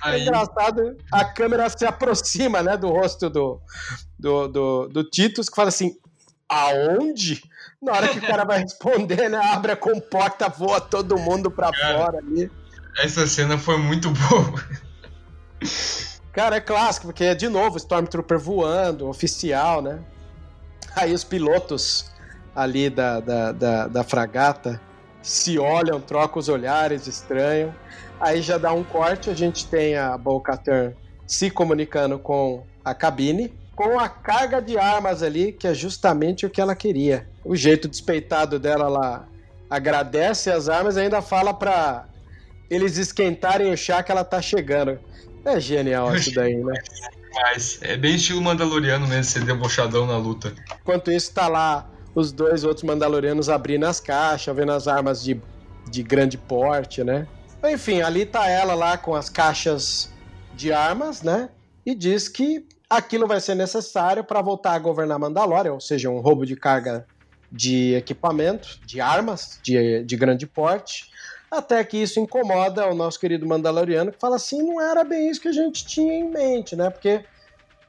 Aí... 0.00 0.20
É 0.20 0.22
engraçado, 0.22 0.96
a 1.12 1.24
câmera 1.24 1.68
se 1.68 1.84
aproxima, 1.84 2.62
né, 2.62 2.76
do 2.76 2.88
rosto 2.88 3.28
do, 3.30 3.60
do, 4.18 4.48
do, 4.48 4.88
do 4.88 5.04
Titus, 5.04 5.48
que 5.48 5.56
fala 5.56 5.68
assim, 5.68 5.96
aonde? 6.48 7.42
Na 7.82 7.92
hora 7.92 8.08
que 8.08 8.18
o 8.18 8.22
cara 8.22 8.44
vai 8.44 8.60
responder, 8.60 9.28
né, 9.28 9.38
abre 9.38 9.72
a 9.72 9.76
comporta, 9.76 10.48
voa 10.48 10.80
todo 10.80 11.18
mundo 11.18 11.50
pra 11.50 11.70
cara, 11.70 11.98
fora 11.98 12.18
ali. 12.18 12.50
Essa 12.98 13.26
cena 13.26 13.58
foi 13.58 13.76
muito 13.76 14.10
boa. 14.10 14.64
Cara, 16.32 16.56
é 16.56 16.60
clássico, 16.60 17.06
porque 17.06 17.24
é 17.24 17.34
de 17.34 17.48
novo 17.48 17.76
Stormtrooper 17.76 18.38
voando, 18.38 19.08
oficial, 19.08 19.80
né? 19.80 20.00
Aí 20.96 21.12
os 21.12 21.24
pilotos 21.24 22.10
ali 22.54 22.90
da, 22.90 23.20
da, 23.20 23.52
da, 23.52 23.86
da 23.88 24.04
fragata 24.04 24.80
se 25.22 25.58
olham, 25.58 26.00
trocam 26.00 26.38
os 26.38 26.48
olhares, 26.48 27.06
estranham. 27.06 27.74
Aí 28.20 28.40
já 28.40 28.58
dá 28.58 28.72
um 28.72 28.84
corte, 28.84 29.30
a 29.30 29.34
gente 29.34 29.66
tem 29.66 29.96
a 29.96 30.16
Bo-Katan 30.16 30.92
se 31.26 31.50
comunicando 31.50 32.18
com 32.18 32.64
a 32.84 32.94
cabine, 32.94 33.52
com 33.74 33.98
a 33.98 34.08
carga 34.08 34.60
de 34.60 34.78
armas 34.78 35.22
ali, 35.22 35.52
que 35.52 35.66
é 35.66 35.74
justamente 35.74 36.46
o 36.46 36.50
que 36.50 36.60
ela 36.60 36.74
queria. 36.74 37.26
O 37.44 37.56
jeito 37.56 37.88
despeitado 37.88 38.58
dela 38.58 38.88
lá 38.88 39.28
agradece 39.68 40.50
as 40.50 40.68
armas 40.68 40.96
e 40.96 41.00
ainda 41.00 41.20
fala 41.20 41.52
para 41.52 42.06
eles 42.70 42.96
esquentarem 42.96 43.72
o 43.72 43.76
chá 43.76 44.02
que 44.02 44.12
ela 44.12 44.24
tá 44.24 44.40
chegando. 44.40 44.98
É 45.44 45.58
genial 45.60 46.14
isso 46.14 46.34
daí, 46.34 46.56
né? 46.56 46.74
Mas 47.34 47.80
é 47.82 47.96
bem 47.96 48.14
estilo 48.14 48.40
Mandaloriano 48.40 49.08
mesmo, 49.08 49.24
ser 49.24 49.44
debochadão 49.44 50.06
na 50.06 50.16
luta. 50.16 50.54
Enquanto 50.80 51.10
isso, 51.10 51.32
tá 51.32 51.48
lá 51.48 51.90
os 52.14 52.30
dois 52.30 52.62
outros 52.62 52.84
Mandalorianos 52.84 53.48
abrindo 53.48 53.84
as 53.86 53.98
caixas, 53.98 54.54
vendo 54.54 54.70
as 54.70 54.86
armas 54.86 55.22
de, 55.22 55.40
de 55.90 56.02
grande 56.04 56.38
porte, 56.38 57.02
né? 57.02 57.26
Enfim, 57.70 58.02
ali 58.02 58.26
tá 58.26 58.48
ela 58.48 58.74
lá 58.74 58.98
com 58.98 59.14
as 59.14 59.28
caixas 59.28 60.10
de 60.54 60.72
armas, 60.72 61.22
né? 61.22 61.48
E 61.84 61.94
diz 61.94 62.28
que 62.28 62.66
aquilo 62.88 63.26
vai 63.26 63.40
ser 63.40 63.54
necessário 63.54 64.22
para 64.22 64.42
voltar 64.42 64.74
a 64.74 64.78
governar 64.78 65.18
Mandalorian, 65.18 65.72
ou 65.72 65.80
seja, 65.80 66.10
um 66.10 66.20
roubo 66.20 66.44
de 66.44 66.56
carga 66.56 67.06
de 67.50 67.94
equipamento, 67.94 68.80
de 68.84 69.00
armas 69.00 69.58
de, 69.62 70.02
de 70.04 70.16
grande 70.16 70.46
porte. 70.46 71.10
Até 71.50 71.82
que 71.84 71.96
isso 71.96 72.18
incomoda 72.18 72.88
o 72.88 72.94
nosso 72.94 73.18
querido 73.18 73.46
Mandaloriano, 73.46 74.12
que 74.12 74.18
fala 74.18 74.36
assim: 74.36 74.62
não 74.62 74.80
era 74.80 75.04
bem 75.04 75.30
isso 75.30 75.40
que 75.40 75.48
a 75.48 75.52
gente 75.52 75.86
tinha 75.86 76.14
em 76.14 76.28
mente, 76.28 76.74
né? 76.74 76.90
Porque 76.90 77.24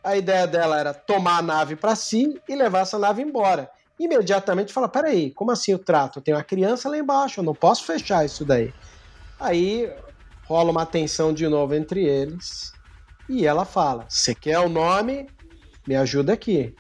a 0.04 0.16
ideia 0.16 0.46
dela 0.46 0.80
era 0.80 0.94
tomar 0.94 1.40
a 1.40 1.42
nave 1.42 1.76
para 1.76 1.96
si 1.96 2.40
e 2.48 2.56
levar 2.56 2.82
essa 2.82 3.00
nave 3.00 3.24
embora. 3.24 3.70
Imediatamente 4.00 4.72
fala: 4.72 4.88
peraí, 4.88 5.32
como 5.32 5.52
assim 5.52 5.74
o 5.74 5.80
trato? 5.80 6.22
Tem 6.22 6.34
uma 6.34 6.44
criança 6.44 6.90
lá 6.90 6.98
embaixo, 6.98 7.40
eu 7.40 7.44
não 7.44 7.56
posso 7.56 7.86
fechar 7.86 8.24
isso 8.24 8.46
daí. 8.46 8.72
Aí 9.40 9.90
rola 10.44 10.72
uma 10.72 10.86
tensão 10.86 11.34
de 11.34 11.48
novo 11.48 11.74
entre 11.74 12.04
eles 12.06 12.74
e 13.28 13.46
ela 13.46 13.66
fala: 13.66 14.06
Você 14.10 14.34
quer 14.34 14.60
o 14.60 14.70
nome? 14.70 15.30
Me 15.86 15.96
ajuda 15.96 16.34
aqui. 16.34 16.76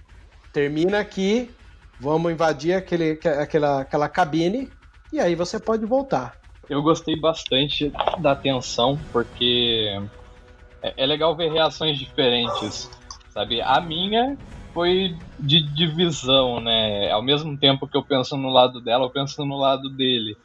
Termina 0.53 0.99
aqui, 0.99 1.53
vamos 1.99 2.31
invadir 2.31 2.73
aquele, 2.73 3.19
aquela, 3.39 3.81
aquela 3.81 4.09
cabine 4.09 4.73
e 5.11 5.19
aí 5.19 5.35
você 5.35 5.59
pode 5.59 5.85
voltar. 5.85 6.35
Eu 6.69 6.81
gostei 6.81 7.19
bastante 7.19 7.91
da 8.19 8.35
tensão, 8.35 8.97
porque 9.11 9.87
é, 10.81 11.03
é 11.03 11.05
legal 11.05 11.35
ver 11.35 11.51
reações 11.51 11.97
diferentes, 11.97 12.89
sabe? 13.29 13.61
A 13.61 13.79
minha 13.79 14.37
foi 14.73 15.15
de 15.39 15.61
divisão, 15.73 16.59
né? 16.59 17.11
Ao 17.11 17.21
mesmo 17.21 17.57
tempo 17.57 17.87
que 17.87 17.97
eu 17.97 18.03
penso 18.03 18.35
no 18.35 18.49
lado 18.49 18.81
dela, 18.81 19.05
eu 19.05 19.09
penso 19.09 19.45
no 19.45 19.57
lado 19.57 19.89
dele. 19.89 20.35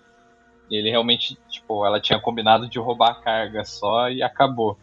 Ele 0.70 0.90
realmente, 0.90 1.36
tipo, 1.48 1.84
ela 1.84 2.00
tinha 2.00 2.20
combinado 2.20 2.68
de 2.68 2.78
roubar 2.78 3.10
a 3.10 3.20
carga 3.20 3.64
só 3.64 4.10
e 4.10 4.22
acabou. 4.22 4.78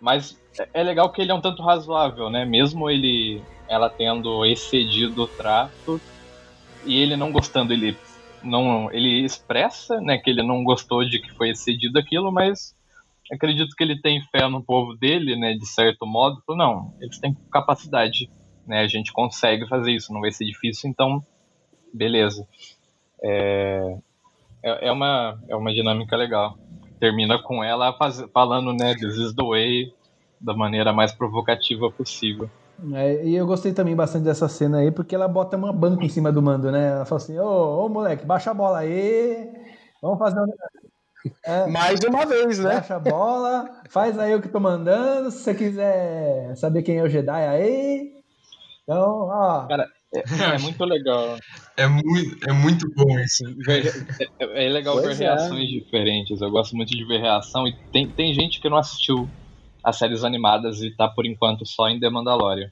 Mas 0.00 0.40
é 0.72 0.82
legal 0.82 1.10
que 1.10 1.20
ele 1.20 1.30
é 1.30 1.34
um 1.34 1.40
tanto 1.40 1.62
razoável, 1.62 2.30
né? 2.30 2.44
Mesmo 2.44 2.88
ele, 2.90 3.42
ela 3.68 3.88
tendo 3.88 4.44
excedido 4.44 5.22
o 5.22 5.28
trato 5.28 6.00
e 6.84 6.96
ele 6.96 7.16
não 7.16 7.32
gostando, 7.32 7.72
ele 7.72 7.96
não, 8.42 8.90
ele 8.92 9.24
expressa, 9.24 10.00
né, 10.00 10.18
que 10.18 10.30
ele 10.30 10.42
não 10.42 10.62
gostou 10.62 11.04
de 11.04 11.18
que 11.18 11.32
foi 11.32 11.50
excedido 11.50 11.98
aquilo, 11.98 12.30
mas 12.30 12.74
acredito 13.32 13.74
que 13.74 13.82
ele 13.82 14.00
tem 14.00 14.22
fé 14.30 14.48
no 14.48 14.62
povo 14.62 14.94
dele, 14.94 15.36
né, 15.36 15.54
de 15.54 15.66
certo 15.66 16.06
modo. 16.06 16.42
Não, 16.48 16.94
eles 17.00 17.18
têm 17.18 17.36
capacidade, 17.52 18.30
né? 18.66 18.80
A 18.80 18.88
gente 18.88 19.12
consegue 19.12 19.66
fazer 19.68 19.92
isso, 19.92 20.12
não 20.12 20.20
vai 20.20 20.30
ser 20.30 20.44
difícil, 20.44 20.88
então 20.88 21.22
beleza. 21.92 22.46
É, 23.22 23.98
é, 24.62 24.88
é 24.88 24.92
uma 24.92 25.38
é 25.48 25.56
uma 25.56 25.72
dinâmica 25.72 26.16
legal. 26.16 26.56
Termina 26.98 27.40
com 27.42 27.62
ela 27.62 27.92
faz, 27.92 28.20
falando, 28.32 28.72
né, 28.72 28.94
this 28.94 29.16
is 29.16 29.34
the 29.34 29.44
way, 29.44 29.92
da 30.40 30.54
maneira 30.54 30.92
mais 30.92 31.12
provocativa 31.12 31.90
possível. 31.90 32.50
É, 32.94 33.24
e 33.24 33.34
eu 33.34 33.46
gostei 33.46 33.72
também 33.72 33.96
bastante 33.96 34.24
dessa 34.24 34.48
cena 34.48 34.78
aí, 34.78 34.90
porque 34.90 35.14
ela 35.14 35.26
bota 35.26 35.56
uma 35.56 35.72
banca 35.72 36.04
em 36.04 36.08
cima 36.08 36.30
do 36.30 36.40
mando, 36.40 36.70
né? 36.70 36.90
Ela 36.90 37.04
fala 37.04 37.20
assim: 37.20 37.38
ô, 37.38 37.84
ô 37.84 37.88
moleque, 37.88 38.24
baixa 38.24 38.52
a 38.52 38.54
bola 38.54 38.78
aí, 38.78 39.50
vamos 40.00 40.18
fazer 40.18 40.40
um. 40.40 40.46
É, 41.44 41.66
Mais 41.66 41.98
uma 42.08 42.24
vez, 42.24 42.60
né? 42.60 42.74
Baixa 42.74 42.94
a 42.94 43.00
bola, 43.00 43.68
faz 43.90 44.16
aí 44.18 44.34
o 44.34 44.40
que 44.40 44.48
tô 44.48 44.60
mandando. 44.60 45.30
Se 45.30 45.38
você 45.38 45.54
quiser 45.54 46.56
saber 46.56 46.82
quem 46.82 46.98
é 46.98 47.02
o 47.02 47.08
Jedi 47.08 47.30
aí. 47.30 48.12
Então, 48.84 49.28
ó. 49.28 49.66
Cara, 49.66 49.88
é, 50.14 50.54
é 50.54 50.58
muito 50.58 50.84
legal. 50.84 51.38
É 51.76 51.86
muito, 51.86 52.48
é 52.48 52.52
muito 52.52 52.90
bom 52.94 53.18
isso. 53.20 53.44
É, 54.40 54.66
é 54.66 54.68
legal 54.68 55.00
pois 55.00 55.18
ver 55.18 55.24
é. 55.24 55.28
reações 55.28 55.68
diferentes. 55.68 56.40
Eu 56.40 56.50
gosto 56.50 56.74
muito 56.76 56.90
de 56.90 57.04
ver 57.04 57.20
reação. 57.20 57.66
E 57.66 57.74
tem, 57.92 58.08
tem 58.08 58.32
gente 58.32 58.60
que 58.60 58.68
não 58.68 58.78
assistiu 58.78 59.28
as 59.82 59.96
séries 59.96 60.24
animadas 60.24 60.82
e 60.82 60.90
tá 60.90 61.08
por 61.08 61.26
enquanto 61.26 61.66
só 61.66 61.88
em 61.88 62.00
The 62.00 62.10
Mandalorian. 62.10 62.70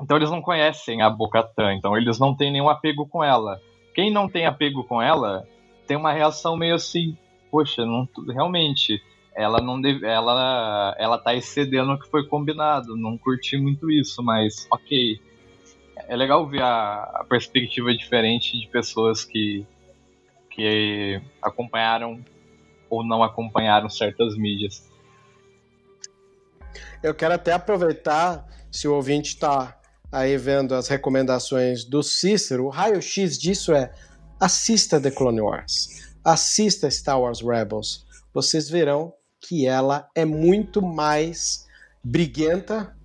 Então 0.00 0.16
eles 0.16 0.30
não 0.30 0.42
conhecem 0.42 1.00
a 1.00 1.08
Bo-Katan, 1.08 1.74
então 1.74 1.96
eles 1.96 2.18
não 2.18 2.34
têm 2.34 2.52
nenhum 2.52 2.68
apego 2.68 3.06
com 3.06 3.24
ela. 3.24 3.60
Quem 3.94 4.10
não 4.10 4.28
tem 4.28 4.44
apego 4.44 4.84
com 4.84 5.00
ela 5.00 5.46
tem 5.86 5.96
uma 5.96 6.12
reação 6.12 6.56
meio 6.56 6.74
assim, 6.74 7.16
poxa, 7.50 7.86
não, 7.86 8.06
realmente 8.28 9.00
ela 9.34 9.60
não 9.60 9.80
deve, 9.80 10.06
ela 10.06 10.94
ela 10.98 11.18
tá 11.18 11.34
excedendo 11.34 11.92
o 11.92 11.98
que 11.98 12.10
foi 12.10 12.26
combinado, 12.26 12.96
não 12.96 13.16
curti 13.16 13.56
muito 13.56 13.90
isso, 13.90 14.22
mas 14.22 14.66
OK. 14.70 15.20
É 15.96 16.14
legal 16.14 16.46
ver 16.46 16.62
a, 16.62 17.02
a 17.02 17.26
perspectiva 17.28 17.94
diferente 17.96 18.58
de 18.58 18.68
pessoas 18.68 19.24
que 19.24 19.66
que 20.56 21.20
acompanharam 21.42 22.24
ou 22.88 23.04
não 23.04 23.22
acompanharam 23.22 23.90
certas 23.90 24.36
mídias. 24.38 24.90
Eu 27.02 27.14
quero 27.14 27.34
até 27.34 27.52
aproveitar, 27.52 28.46
se 28.72 28.88
o 28.88 28.94
ouvinte 28.94 29.34
está 29.34 29.78
aí 30.10 30.36
vendo 30.38 30.74
as 30.74 30.88
recomendações 30.88 31.84
do 31.84 32.02
Cícero, 32.02 32.64
o 32.64 32.70
raio-x 32.70 33.38
disso 33.38 33.74
é 33.74 33.92
assista 34.40 34.98
The 34.98 35.10
Clone 35.10 35.42
Wars, 35.42 36.14
assista 36.24 36.90
Star 36.90 37.20
Wars 37.20 37.42
Rebels. 37.42 38.06
Vocês 38.32 38.68
verão 38.68 39.12
que 39.40 39.66
ela 39.66 40.08
é 40.14 40.24
muito 40.24 40.80
mais 40.80 41.66
briguenta 42.02 42.95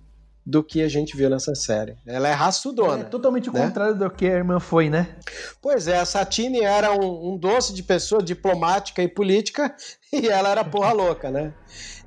do 0.44 0.62
que 0.62 0.82
a 0.82 0.88
gente 0.88 1.16
viu 1.16 1.30
nessa 1.30 1.54
série. 1.54 1.96
Ela 2.04 2.28
é 2.28 2.32
raçudona. 2.32 3.02
É 3.02 3.04
totalmente 3.04 3.48
o 3.48 3.52
né? 3.52 3.66
contrário 3.66 3.94
do 3.94 4.10
que 4.10 4.26
a 4.26 4.34
irmã 4.34 4.58
foi, 4.58 4.90
né? 4.90 5.16
Pois 5.60 5.86
é, 5.86 5.98
a 5.98 6.04
Satine 6.04 6.62
era 6.62 6.92
um, 6.92 7.32
um, 7.32 7.38
doce 7.38 7.72
de 7.72 7.82
pessoa 7.82 8.22
diplomática 8.22 9.02
e 9.02 9.08
política 9.08 9.74
e 10.12 10.28
ela 10.28 10.48
era 10.48 10.64
porra 10.64 10.92
louca, 10.92 11.30
né? 11.30 11.54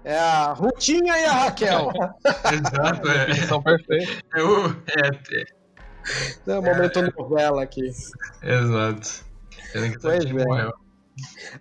É 0.03 0.17
a 0.19 0.53
Rutinha 0.53 1.17
e 1.17 1.25
a 1.25 1.31
Raquel. 1.31 1.89
Exato, 2.53 3.07
é. 3.09 3.33
São 3.47 3.63
perfeitos. 3.63 4.21
Eu, 4.35 4.69
é, 4.87 5.07
é, 6.47 6.51
é 6.51 6.61
momento 6.61 6.99
é, 6.99 7.11
novela 7.17 7.63
aqui. 7.63 7.89
Exato. 8.43 9.25
Pois 10.01 10.25
é. 10.25 10.85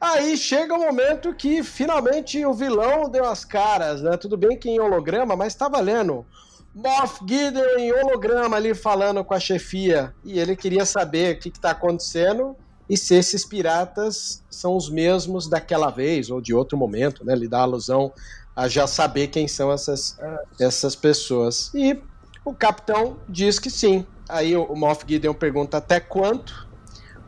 Aí 0.01 0.37
chega 0.37 0.75
o 0.75 0.79
momento 0.79 1.33
que 1.33 1.63
finalmente 1.63 2.45
o 2.45 2.53
vilão 2.53 3.09
deu 3.09 3.25
as 3.25 3.45
caras, 3.45 4.03
né? 4.03 4.17
Tudo 4.17 4.37
bem 4.37 4.59
que 4.59 4.69
em 4.69 4.81
holograma, 4.81 5.37
mas 5.37 5.55
tá 5.55 5.69
valendo. 5.69 6.27
Moff 6.75 7.21
Gideon 7.27 7.79
em 7.79 7.93
holograma 7.93 8.57
ali 8.57 8.75
falando 8.75 9.25
com 9.25 9.35
a 9.35 9.41
chefia. 9.41 10.15
E 10.25 10.39
ele 10.39 10.57
queria 10.57 10.85
saber 10.85 11.37
o 11.37 11.39
que, 11.39 11.51
que 11.51 11.61
tá 11.61 11.71
acontecendo 11.71 12.57
e 12.89 12.97
se 12.97 13.15
esses 13.15 13.45
piratas 13.45 14.43
são 14.51 14.77
os 14.77 14.91
mesmos 14.91 15.49
daquela 15.49 15.91
vez 15.91 16.31
ou 16.31 16.41
de 16.41 16.53
outro 16.53 16.77
momento, 16.77 17.25
né? 17.25 17.33
Ele 17.33 17.49
dá 17.49 17.61
alusão 17.61 18.13
a 18.55 18.69
já 18.69 18.87
saber 18.87 19.29
quem 19.29 19.49
são 19.49 19.73
essas, 19.73 20.19
essas 20.61 20.95
pessoas. 20.95 21.73
E 21.75 21.99
o 22.45 22.55
capitão 22.55 23.19
diz 23.29 23.59
que 23.59 23.71
sim. 23.71 24.07
Aí 24.29 24.57
o 24.57 24.75
Moff 24.75 25.05
Gideon 25.07 25.35
pergunta 25.35 25.79
até 25.79 25.99
quanto. 25.99 26.69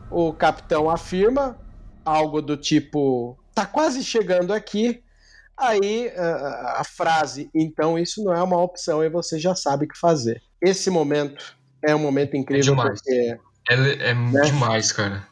O 0.09 0.31
capitão 0.31 0.89
afirma 0.89 1.57
algo 2.05 2.41
do 2.41 2.55
tipo: 2.55 3.37
tá 3.53 3.65
quase 3.65 4.03
chegando 4.03 4.53
aqui. 4.53 5.03
Aí 5.57 6.09
a, 6.15 6.81
a 6.81 6.83
frase, 6.83 7.49
então 7.53 7.97
isso 7.97 8.23
não 8.23 8.33
é 8.33 8.41
uma 8.43 8.61
opção 8.61 9.03
e 9.03 9.09
você 9.09 9.39
já 9.39 9.55
sabe 9.55 9.85
o 9.85 9.87
que 9.87 9.97
fazer. 9.97 10.41
Esse 10.61 10.89
momento 10.89 11.57
é 11.81 11.95
um 11.95 11.99
momento 11.99 12.35
incrível 12.35 12.73
é 12.73 12.75
demais. 12.75 13.01
porque. 13.01 13.37
É, 13.69 14.09
é 14.09 14.13
né? 14.13 14.41
demais, 14.41 14.91
cara. 14.91 15.27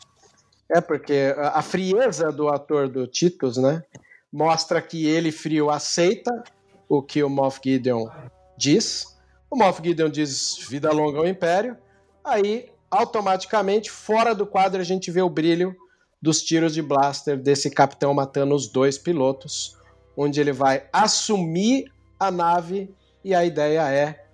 É, 0.69 0.82
porque 0.82 1.36
a 1.38 1.61
frieza 1.61 2.32
do 2.32 2.49
ator 2.49 2.89
do 2.89 3.05
Titus, 3.05 3.57
né? 3.57 3.84
Mostra 4.32 4.82
que 4.82 5.05
ele 5.05 5.32
frio 5.32 5.69
aceita 5.69 6.43
o 6.89 7.01
que 7.01 7.23
o 7.23 7.30
Moff 7.30 7.59
Gideon 7.63 8.09
diz. 8.57 9.15
O 9.49 9.55
Moff 9.55 9.82
Gideon 9.84 10.09
diz 10.09 10.57
vida 10.67 10.91
longa 10.91 11.19
ao 11.19 11.28
Império. 11.28 11.78
Aí, 12.23 12.69
automaticamente, 12.89 13.91
fora 13.91 14.34
do 14.34 14.45
quadro, 14.45 14.82
a 14.82 14.84
gente 14.84 15.11
vê 15.11 15.21
o 15.21 15.30
brilho 15.30 15.76
dos 16.21 16.41
tiros 16.41 16.73
de 16.73 16.82
blaster 16.82 17.38
desse 17.38 17.69
capitão 17.69 18.13
matando 18.13 18.55
os 18.55 18.67
dois 18.67 18.97
pilotos, 18.97 19.74
onde 20.16 20.39
ele 20.39 20.51
vai 20.51 20.84
assumir 20.91 21.91
a 22.20 22.32
nave 22.32 22.89
e 23.24 23.34
a 23.34 23.45
ideia 23.45 23.89
é 23.89 24.26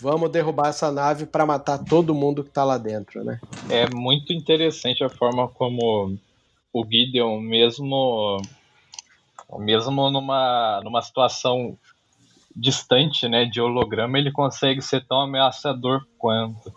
vamos 0.00 0.30
derrubar 0.30 0.68
essa 0.68 0.92
nave 0.92 1.26
para 1.26 1.44
matar 1.44 1.78
todo 1.78 2.14
mundo 2.14 2.44
que 2.44 2.50
tá 2.50 2.64
lá 2.64 2.78
dentro, 2.78 3.24
né? 3.24 3.40
É 3.68 3.88
muito 3.92 4.32
interessante 4.32 5.02
a 5.02 5.08
forma 5.08 5.48
como 5.48 6.16
o 6.72 6.84
Gideon, 6.84 7.40
mesmo 7.40 8.40
mesmo 9.58 10.10
numa, 10.10 10.80
numa 10.82 11.02
situação 11.02 11.76
distante, 12.54 13.28
né, 13.28 13.44
de 13.44 13.60
holograma, 13.60 14.18
ele 14.18 14.30
consegue 14.30 14.80
ser 14.80 15.04
tão 15.06 15.20
ameaçador 15.20 16.06
quanto. 16.18 16.72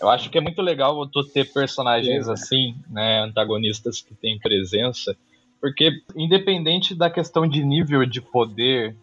Eu 0.00 0.08
acho 0.08 0.30
que 0.30 0.38
é 0.38 0.40
muito 0.40 0.60
legal 0.62 1.06
tu 1.06 1.24
ter 1.24 1.52
personagens 1.52 2.28
assim, 2.28 2.74
né, 2.88 3.20
antagonistas 3.20 4.00
que 4.00 4.14
têm 4.14 4.38
presença, 4.38 5.16
porque 5.60 5.90
independente 6.14 6.94
da 6.94 7.10
questão 7.10 7.46
de 7.46 7.64
nível 7.64 8.04
de 8.04 8.20
poder, 8.20 8.94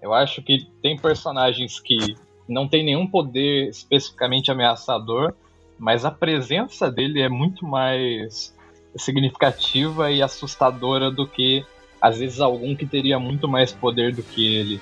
eu 0.00 0.12
acho 0.12 0.42
que 0.42 0.66
tem 0.82 0.96
personagens 0.96 1.78
que 1.80 2.16
não 2.48 2.68
tem 2.68 2.84
nenhum 2.84 3.06
poder 3.06 3.68
especificamente 3.68 4.50
ameaçador, 4.50 5.32
mas 5.78 6.04
a 6.04 6.10
presença 6.10 6.90
dele 6.90 7.20
é 7.20 7.28
muito 7.28 7.66
mais 7.66 8.54
significativa 8.96 10.10
e 10.10 10.22
assustadora 10.22 11.10
do 11.10 11.26
que 11.26 11.64
às 12.00 12.18
vezes 12.18 12.40
algum 12.40 12.74
que 12.74 12.84
teria 12.84 13.18
muito 13.18 13.48
mais 13.48 13.72
poder 13.72 14.14
do 14.14 14.22
que 14.22 14.56
ele. 14.56 14.80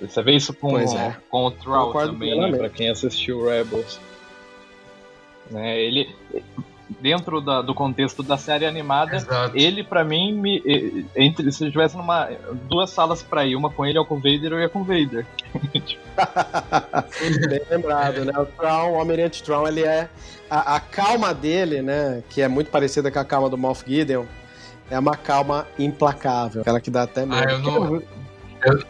Você 0.00 0.22
vê 0.22 0.32
isso 0.34 0.52
com, 0.52 0.78
é. 0.78 1.16
com 1.30 1.46
o 1.46 1.50
Troll 1.50 1.92
também, 1.92 2.38
né, 2.38 2.56
para 2.56 2.68
quem 2.68 2.88
assistiu 2.88 3.44
Rebels. 3.44 4.00
Né, 5.50 5.80
ele 5.80 6.14
dentro 7.00 7.40
da, 7.40 7.60
do 7.62 7.74
contexto 7.74 8.22
da 8.22 8.38
série 8.38 8.64
animada, 8.66 9.16
Exato. 9.16 9.56
ele 9.56 9.84
para 9.84 10.04
mim 10.04 10.32
me, 10.32 11.06
entre 11.14 11.50
se 11.52 11.64
eu 11.64 11.70
tivesse 11.70 11.96
numa 11.96 12.28
duas 12.68 12.90
salas 12.90 13.22
pra 13.22 13.44
ir, 13.44 13.56
uma 13.56 13.70
com 13.70 13.84
ele 13.84 13.98
ou 13.98 14.04
com 14.04 14.14
o 14.14 14.18
Vader, 14.18 14.52
eu 14.52 14.60
ia 14.60 14.68
com 14.68 14.80
o 14.80 14.84
Vader. 14.84 15.26
Bem 17.48 17.60
lembrado, 17.70 18.24
né? 18.24 18.32
O 18.38 18.46
Traum, 18.46 18.92
o 18.92 18.98
Almirante 18.98 19.42
Traum, 19.42 19.66
ele 19.66 19.82
é. 19.82 20.08
A, 20.50 20.76
a 20.76 20.80
calma 20.80 21.34
dele, 21.34 21.82
né? 21.82 22.22
Que 22.30 22.42
é 22.42 22.48
muito 22.48 22.70
parecida 22.70 23.10
com 23.10 23.18
a 23.18 23.24
calma 23.24 23.50
do 23.50 23.58
Moff 23.58 23.84
Gideon, 23.86 24.24
é 24.90 24.98
uma 24.98 25.16
calma 25.16 25.66
implacável. 25.78 26.62
Aquela 26.62 26.80
que 26.80 26.90
dá 26.90 27.02
até 27.02 27.26
medo. 27.26 27.46
Ah, 27.46 27.52
eu 27.52 27.58
não, 27.58 28.02
eu 28.64 28.82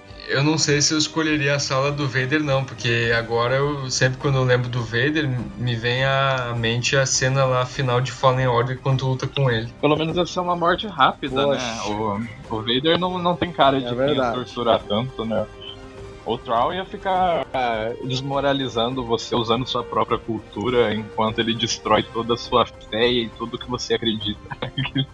não 0.44 0.58
sei 0.58 0.80
se 0.80 0.92
eu 0.92 0.98
escolheria 0.98 1.54
a 1.54 1.58
sala 1.58 1.90
do 1.90 2.06
Vader, 2.06 2.42
não, 2.42 2.64
porque 2.64 3.12
agora 3.16 3.56
eu 3.56 3.90
sempre 3.90 4.18
quando 4.18 4.36
eu 4.36 4.44
lembro 4.44 4.68
do 4.68 4.82
Vader, 4.82 5.28
me 5.56 5.74
vem 5.74 6.04
à 6.04 6.54
mente 6.56 6.96
a 6.96 7.06
cena 7.06 7.44
lá 7.44 7.64
final 7.64 8.00
de 8.00 8.12
Fallen 8.12 8.46
Order 8.46 8.78
quando 8.80 9.06
luta 9.06 9.26
com 9.26 9.50
ele. 9.50 9.72
Pelo 9.80 9.96
menos 9.96 10.16
ia 10.16 10.26
ser 10.26 10.40
uma 10.40 10.56
morte 10.56 10.86
rápida, 10.86 11.44
Poxa. 11.44 11.58
né? 11.58 11.80
O, 11.86 12.56
o 12.56 12.60
Vader 12.60 12.98
não, 12.98 13.18
não 13.18 13.36
tem 13.36 13.52
cara 13.52 13.80
de 13.80 13.86
É 13.86 14.06
quem 14.06 14.16
ia 14.16 14.32
torturar 14.32 14.80
tanto, 14.82 15.24
né? 15.24 15.46
O 16.26 16.36
Troll 16.36 16.74
ia 16.74 16.84
ficar 16.84 17.46
ah, 17.54 17.90
desmoralizando 18.04 19.02
você 19.02 19.34
usando 19.34 19.66
sua 19.66 19.82
própria 19.82 20.18
cultura 20.18 20.94
enquanto 20.94 21.38
ele 21.38 21.54
destrói 21.54 22.02
toda 22.02 22.34
a 22.34 22.36
sua 22.36 22.66
fé 22.66 23.08
e 23.08 23.30
tudo 23.30 23.58
que 23.58 23.66
você 23.70 23.94
acredita. 23.94 24.38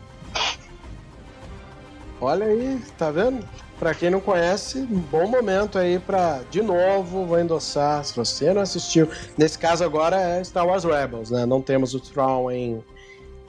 Olha 2.20 2.46
aí, 2.46 2.82
tá 2.98 3.12
vendo? 3.12 3.46
Pra 3.78 3.94
quem 3.94 4.08
não 4.08 4.20
conhece, 4.20 4.78
um 4.78 5.00
bom 5.00 5.26
momento 5.26 5.78
aí 5.78 5.98
pra, 5.98 6.42
de 6.50 6.62
novo, 6.62 7.26
vou 7.26 7.38
endossar. 7.38 8.04
Se 8.04 8.14
você 8.14 8.52
não 8.54 8.62
assistiu, 8.62 9.08
nesse 9.36 9.58
caso 9.58 9.82
agora 9.84 10.16
é 10.16 10.44
Star 10.44 10.66
Wars 10.66 10.84
Rebels, 10.84 11.30
né? 11.30 11.44
Não 11.44 11.60
temos 11.60 11.92
o 11.94 12.00
Thrawn 12.00 12.50
em, 12.50 12.82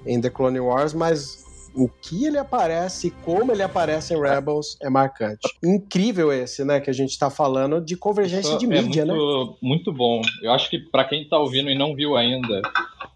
em 0.06 0.20
The 0.20 0.30
Clone 0.30 0.60
Wars, 0.60 0.94
mas 0.94 1.46
o 1.76 1.90
que 1.90 2.26
ele 2.26 2.38
aparece, 2.38 3.12
como 3.24 3.52
ele 3.52 3.62
aparece 3.62 4.14
em 4.14 4.20
Rebels 4.20 4.78
é 4.82 4.90
marcante. 4.90 5.48
Incrível 5.64 6.32
esse, 6.32 6.64
né? 6.64 6.80
Que 6.80 6.90
a 6.90 6.94
gente 6.94 7.18
tá 7.20 7.30
falando 7.30 7.80
de 7.80 7.96
convergência 7.96 8.50
Isso 8.50 8.58
de 8.58 8.66
é 8.66 8.82
mídia, 8.82 9.06
né? 9.06 9.14
muito, 9.14 9.58
muito 9.62 9.94
bom. 9.94 10.22
Eu 10.42 10.52
acho 10.54 10.70
que 10.70 10.80
pra 10.80 11.04
quem 11.04 11.28
tá 11.28 11.38
ouvindo 11.38 11.70
e 11.70 11.78
não 11.78 11.94
viu 11.94 12.16
ainda, 12.16 12.62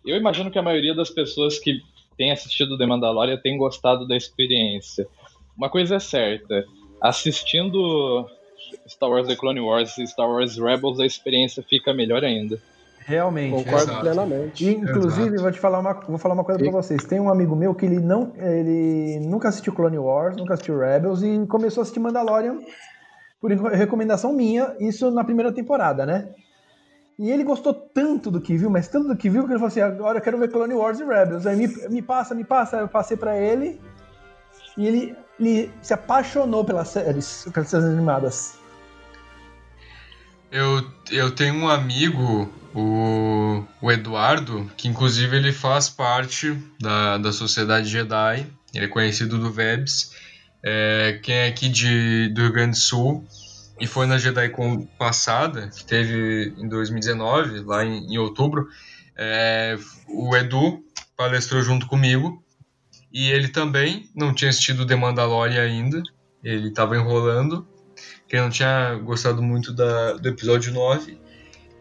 eu 0.06 0.16
imagino 0.18 0.52
que 0.52 0.60
a 0.60 0.64
maioria 0.64 0.94
das 0.94 1.10
pessoas 1.10 1.58
que 1.58 1.82
tem 2.18 2.32
assistido 2.32 2.78
The 2.78 2.86
Mandalorian 2.86 3.38
tem 3.38 3.58
gostado 3.58 4.06
da 4.06 4.16
experiência. 4.16 5.08
Uma 5.58 5.70
coisa 5.70 5.96
é 5.96 6.00
certa, 6.00 6.66
assistindo 7.02 8.26
Star 8.88 9.10
Wars 9.10 9.28
The 9.28 9.36
Clone 9.36 9.60
Wars 9.62 9.98
e 9.98 10.06
Star 10.08 10.28
Wars 10.30 10.58
Rebels, 10.58 11.00
a 11.00 11.06
experiência 11.06 11.64
fica 11.64 11.94
melhor 11.94 12.24
ainda. 12.24 12.58
Realmente. 13.06 13.56
Concordo 13.64 13.84
Exato. 13.92 14.00
plenamente. 14.02 14.66
E, 14.66 14.72
inclusive, 14.76 15.28
Exato. 15.28 15.42
vou 15.42 15.52
te 15.52 15.60
falar 15.60 15.80
uma, 15.80 15.94
vou 15.94 16.18
falar 16.18 16.34
uma 16.36 16.44
coisa 16.44 16.60
E- 16.60 16.64
pra 16.64 16.72
vocês. 16.72 17.04
Tem 17.06 17.20
um 17.20 17.30
amigo 17.30 17.56
meu 17.56 17.74
que 17.74 17.86
ele 17.86 18.00
não, 18.00 18.34
ele 18.38 19.20
nunca 19.22 19.50
assistiu 19.50 19.74
Clone 19.74 19.98
Wars, 19.98 20.36
nunca 20.38 20.54
assistiu 20.54 20.78
Rebels 20.78 21.24
e 21.24 21.46
começou 21.48 21.82
a 21.82 21.84
assistir 21.84 22.00
Mandalorian 22.00 22.60
por 23.42 23.50
recomendação 23.52 24.34
minha, 24.34 24.76
isso 24.80 25.10
na 25.10 25.24
primeira 25.24 25.52
temporada, 25.52 26.06
né? 26.06 26.30
E 27.18 27.32
ele 27.32 27.44
gostou 27.44 27.74
tanto 27.74 28.30
do 28.30 28.40
que 28.40 28.56
viu, 28.56 28.70
mas 28.70 28.88
tanto 28.88 29.08
do 29.08 29.18
que 29.18 29.30
viu 29.30 29.44
que 29.46 29.52
ele 29.52 29.60
falou 29.60 29.68
assim: 29.68 29.82
agora 29.82 30.20
eu 30.20 30.22
quero 30.22 30.38
ver 30.38 30.52
Clone 30.52 30.74
Wars 30.74 31.00
e 31.00 31.06
Rebels. 31.06 31.46
Aí 31.48 31.56
me, 31.56 31.68
me 31.90 32.02
passa, 32.02 32.36
me 32.36 32.44
passa. 32.44 32.78
Aí 32.78 32.84
eu 32.84 32.88
passei 32.88 33.18
pra 33.18 33.38
ele 33.38 33.80
e 34.78 34.86
ele, 34.88 35.16
ele 35.40 35.72
se 35.82 35.94
apaixonou 35.94 36.66
pelas 36.66 36.90
séries, 36.90 37.48
pelas 37.54 37.70
séries 37.70 37.88
animadas. 37.88 38.60
Eu, 40.52 40.86
eu 41.12 41.32
tenho 41.32 41.56
um 41.56 41.70
amigo, 41.70 42.52
o, 42.74 43.64
o 43.82 43.92
Eduardo, 43.92 44.70
que 44.76 44.88
inclusive 44.88 45.38
ele 45.38 45.54
faz 45.54 45.90
parte 45.90 46.58
da, 46.80 47.18
da 47.18 47.32
Sociedade 47.32 47.88
Jedi, 47.88 48.48
ele 48.74 48.86
é 48.86 48.88
conhecido 48.88 49.38
do 49.38 49.52
Vebs, 49.52 50.16
é, 50.64 51.20
quem 51.24 51.36
é 51.36 51.48
aqui 51.48 51.70
de, 51.70 52.30
do 52.30 52.42
Rio 52.42 52.52
Grande 52.52 52.72
do 52.72 52.78
Sul 52.78 53.26
e 53.80 53.88
foi 53.88 54.06
na 54.06 54.18
JediCon 54.18 54.86
passada, 54.98 55.70
que 55.70 55.86
teve 55.86 56.54
em 56.58 56.68
2019, 56.68 57.62
lá 57.62 57.86
em, 57.86 58.14
em 58.14 58.18
outubro, 58.18 58.68
é, 59.16 59.78
o 60.08 60.36
Edu 60.36 60.84
palestrou 61.16 61.62
junto 61.62 61.88
comigo 61.88 62.44
e 63.12 63.32
ele 63.32 63.48
também 63.48 64.10
não 64.16 64.34
tinha 64.34 64.50
assistido 64.50 64.86
The 64.86 64.96
Mandalorian 64.96 65.62
ainda, 65.62 66.04
ele 66.44 66.70
estava 66.70 66.96
enrolando, 66.96 67.68
que 68.28 68.36
ele 68.36 68.44
não 68.44 68.50
tinha 68.50 68.96
gostado 68.96 69.42
muito 69.42 69.74
da, 69.74 70.14
do 70.14 70.30
episódio 70.30 70.72
9. 70.72 71.20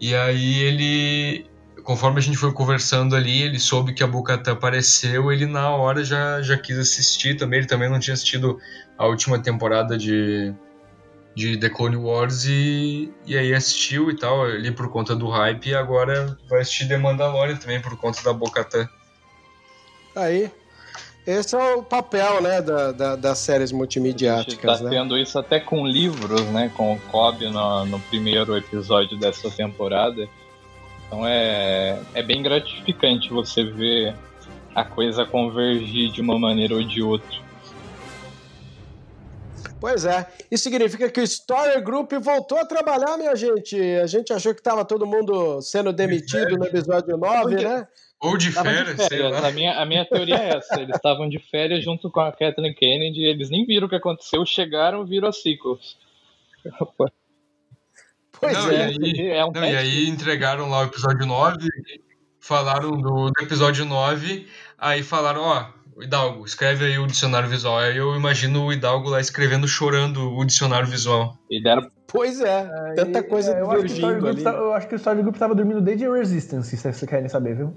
E 0.00 0.14
aí 0.14 0.60
ele, 0.60 1.46
conforme 1.82 2.18
a 2.18 2.22
gente 2.22 2.38
foi 2.38 2.52
conversando 2.52 3.14
ali, 3.14 3.42
ele 3.42 3.58
soube 3.58 3.92
que 3.92 4.02
a 4.02 4.06
Bocatã 4.06 4.52
apareceu, 4.52 5.30
ele 5.30 5.44
na 5.44 5.70
hora 5.70 6.02
já, 6.02 6.40
já 6.40 6.56
quis 6.56 6.78
assistir 6.78 7.36
também. 7.36 7.58
Ele 7.58 7.68
também 7.68 7.90
não 7.90 8.00
tinha 8.00 8.14
assistido 8.14 8.58
a 8.96 9.06
última 9.06 9.38
temporada 9.38 9.98
de, 9.98 10.54
de 11.34 11.58
The 11.58 11.68
Clone 11.68 11.96
Wars 11.96 12.46
e, 12.46 13.12
e 13.26 13.36
aí 13.36 13.52
assistiu 13.52 14.10
e 14.10 14.16
tal, 14.16 14.44
ali 14.44 14.70
por 14.70 14.90
conta 14.90 15.14
do 15.14 15.28
hype, 15.28 15.68
e 15.68 15.74
agora 15.74 16.38
vai 16.48 16.62
assistir 16.62 16.88
The 16.88 16.96
Mandalorian 16.96 17.56
também 17.56 17.80
por 17.82 17.96
conta 17.98 18.22
da 18.22 18.32
Bocatã. 18.32 18.88
Aí. 20.16 20.50
Esse 21.30 21.54
é 21.54 21.74
o 21.74 21.82
papel, 21.82 22.40
né, 22.40 22.62
da, 22.62 22.90
da- 22.90 23.16
das 23.16 23.36
séries 23.38 23.64
A 23.64 23.66
gente 23.72 23.76
multimediáticas, 23.76 24.78
tá 24.78 24.84
né? 24.84 24.90
tendo 24.90 25.18
isso 25.18 25.38
até 25.38 25.60
com 25.60 25.86
livros, 25.86 26.40
né? 26.46 26.72
Com 26.74 26.94
o 26.94 27.00
Cobb 27.00 27.46
no, 27.50 27.84
no 27.84 28.00
primeiro 28.00 28.56
episódio 28.56 29.18
dessa 29.18 29.50
temporada. 29.50 30.26
Então 31.06 31.26
é, 31.26 32.00
é 32.14 32.22
bem 32.22 32.42
gratificante 32.42 33.28
você 33.28 33.62
ver 33.62 34.14
a 34.74 34.84
coisa 34.84 35.26
convergir 35.26 36.10
de 36.12 36.22
uma 36.22 36.38
maneira 36.38 36.74
ou 36.74 36.82
de 36.82 37.02
outra. 37.02 37.36
Pois 39.80 40.04
é. 40.06 40.26
Isso 40.50 40.64
significa 40.64 41.10
que 41.10 41.20
o 41.20 41.24
Story 41.24 41.80
Group 41.82 42.10
voltou 42.20 42.58
a 42.58 42.64
trabalhar, 42.64 43.16
minha 43.18 43.36
gente. 43.36 43.78
A 44.02 44.06
gente 44.06 44.32
achou 44.32 44.54
que 44.54 44.60
estava 44.60 44.84
todo 44.84 45.06
mundo 45.06 45.60
sendo 45.60 45.92
demitido 45.92 46.56
no 46.56 46.64
episódio 46.64 47.16
9, 47.16 47.54
né? 47.56 47.86
Ou 48.20 48.36
de 48.36 48.48
Estavam 48.48 48.72
de 48.72 48.78
férias, 48.78 48.96
sei 48.96 49.18
férias. 49.18 49.40
lá. 49.42 49.48
A 49.48 49.52
minha, 49.52 49.78
a 49.80 49.86
minha 49.86 50.04
teoria 50.04 50.34
é 50.36 50.56
essa. 50.56 50.80
Eles 50.80 50.96
estavam 50.96 51.28
de 51.28 51.38
férias 51.38 51.84
junto 51.84 52.10
com 52.10 52.18
a 52.20 52.32
Kathleen 52.32 52.74
Kennedy. 52.74 53.22
Eles 53.22 53.48
nem 53.50 53.64
viram 53.64 53.86
o 53.86 53.88
que 53.90 53.94
aconteceu. 53.96 54.44
Chegaram 54.44 55.04
viram 55.06 55.28
as 55.28 55.40
sequels. 55.40 55.96
Pois 58.40 58.52
Não, 58.52 58.70
é. 58.70 58.92
e 58.92 59.04
aí- 59.04 59.30
é 59.30 59.44
um 59.44 59.52
Não, 59.52 59.64
e 59.64 59.76
aí 59.76 60.08
entregaram 60.08 60.68
lá 60.68 60.80
o 60.80 60.84
episódio 60.84 61.26
9, 61.26 61.66
falaram 62.40 62.92
do, 62.92 63.30
do 63.30 63.42
episódio 63.42 63.84
9, 63.84 64.46
aí 64.78 65.02
falaram, 65.02 65.42
ó, 65.42 65.66
Hidalgo, 66.00 66.44
escreve 66.46 66.84
aí 66.86 66.98
o 66.98 67.06
dicionário 67.06 67.48
visual. 67.48 67.78
Aí 67.78 67.96
eu 67.96 68.14
imagino 68.14 68.64
o 68.66 68.72
Hidalgo 68.72 69.08
lá 69.10 69.20
escrevendo, 69.20 69.66
chorando 69.66 70.32
o 70.36 70.44
dicionário 70.44 70.86
visual. 70.86 71.36
E 71.50 71.60
deram 71.62 71.90
Pois 72.06 72.40
é. 72.40 72.94
Tanta 72.96 73.22
coisa 73.22 73.52
é, 73.52 73.60
eu, 73.60 73.70
acho 73.70 73.80
que 73.80 73.84
o 73.84 73.86
Story 73.86 74.14
divergindo 74.14 74.20
Group 74.20 74.34
ali. 74.36 74.44
tá- 74.44 74.52
eu 74.52 74.72
acho 74.72 74.88
que 74.88 74.94
o 74.94 74.96
Story 74.96 75.20
Group 75.22 75.36
tava 75.36 75.54
dormindo 75.54 75.80
desde 75.80 76.08
Resistance, 76.08 76.70
se 76.70 76.76
vocês 76.78 77.02
querem 77.10 77.28
saber, 77.28 77.56
viu? 77.56 77.76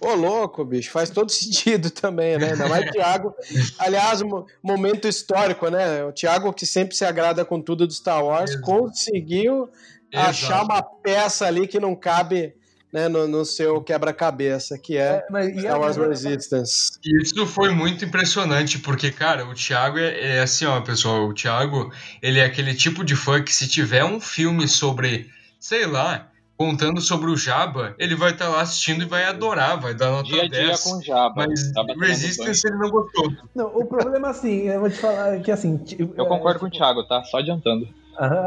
Ô, 0.00 0.14
louco, 0.14 0.64
bicho, 0.64 0.90
faz 0.90 1.10
todo 1.10 1.30
sentido 1.32 1.90
também, 1.90 2.38
né? 2.38 2.52
Ainda 2.52 2.68
mais 2.68 2.88
o 2.88 2.92
Thiago. 2.92 3.34
Aliás, 3.78 4.22
um 4.22 4.44
momento 4.62 5.08
histórico, 5.08 5.68
né? 5.68 6.04
O 6.04 6.12
Thiago, 6.12 6.52
que 6.52 6.66
sempre 6.66 6.94
se 6.94 7.04
agrada 7.04 7.44
com 7.44 7.60
tudo 7.60 7.86
do 7.86 7.92
Star 7.92 8.24
Wars, 8.24 8.50
Exato. 8.50 8.64
conseguiu 8.64 9.68
achar 10.14 10.56
Exato. 10.56 10.64
uma 10.64 10.82
peça 10.82 11.46
ali 11.46 11.66
que 11.66 11.80
não 11.80 11.94
cabe 11.94 12.54
né, 12.92 13.08
no, 13.08 13.26
no 13.26 13.44
seu 13.44 13.82
quebra-cabeça, 13.82 14.78
que 14.78 14.96
é, 14.96 15.22
Mas, 15.30 15.48
e 15.48 15.60
Star 15.60 15.76
é- 15.76 15.78
Wars 15.78 15.96
Resistance. 15.96 16.92
Isso 17.04 17.46
foi 17.46 17.70
muito 17.74 18.04
impressionante, 18.04 18.78
porque, 18.78 19.10
cara, 19.10 19.44
o 19.46 19.54
Thiago 19.54 19.98
é, 19.98 20.36
é 20.36 20.40
assim, 20.40 20.64
ó, 20.64 20.80
pessoal, 20.80 21.26
o 21.26 21.34
Thiago, 21.34 21.92
ele 22.22 22.38
é 22.38 22.44
aquele 22.44 22.74
tipo 22.74 23.04
de 23.04 23.14
fã 23.16 23.42
que 23.42 23.52
se 23.52 23.68
tiver 23.68 24.04
um 24.04 24.20
filme 24.20 24.66
sobre, 24.68 25.28
sei 25.58 25.86
lá, 25.86 26.30
contando 26.56 27.00
sobre 27.00 27.30
o 27.30 27.36
Jabba, 27.36 27.94
ele 27.98 28.14
vai 28.14 28.32
estar 28.32 28.48
lá 28.48 28.62
assistindo 28.62 29.02
e 29.02 29.06
vai 29.06 29.24
adorar, 29.24 29.78
vai 29.78 29.94
dar 29.94 30.10
nota 30.10 30.24
dia 30.24 30.42
a 30.42 30.48
dia 30.48 30.66
10. 30.68 30.82
com 30.82 31.02
Jabba. 31.02 31.46
Mas 31.48 31.60
Jabba 31.60 31.88
tomando 31.88 32.06
Resistance 32.06 32.66
ele 32.66 32.76
não 32.76 32.90
gostou. 32.90 33.32
Não, 33.54 33.66
o 33.66 33.84
problema 33.84 34.28
assim, 34.30 34.62
eu 34.62 34.80
vou 34.80 34.90
te 34.90 34.98
falar 34.98 35.38
que 35.40 35.50
assim. 35.50 35.84
Eu 35.98 36.12
é, 36.16 36.28
concordo 36.28 36.60
com 36.60 36.66
o 36.66 36.70
Thiago, 36.70 37.04
tá? 37.04 37.22
Só 37.24 37.38
adiantando. 37.38 37.88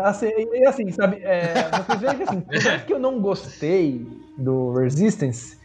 Assim, 0.04 0.32
e 0.36 0.66
assim, 0.66 0.92
sabe, 0.92 1.18
é, 1.22 1.70
vocês 1.86 2.00
veem 2.00 2.18
que 2.18 2.24
assim, 2.24 2.42
por 2.42 2.86
que 2.88 2.94
eu 2.94 3.00
não 3.00 3.20
gostei 3.20 4.08
do 4.36 4.74
Resistance, 4.74 5.60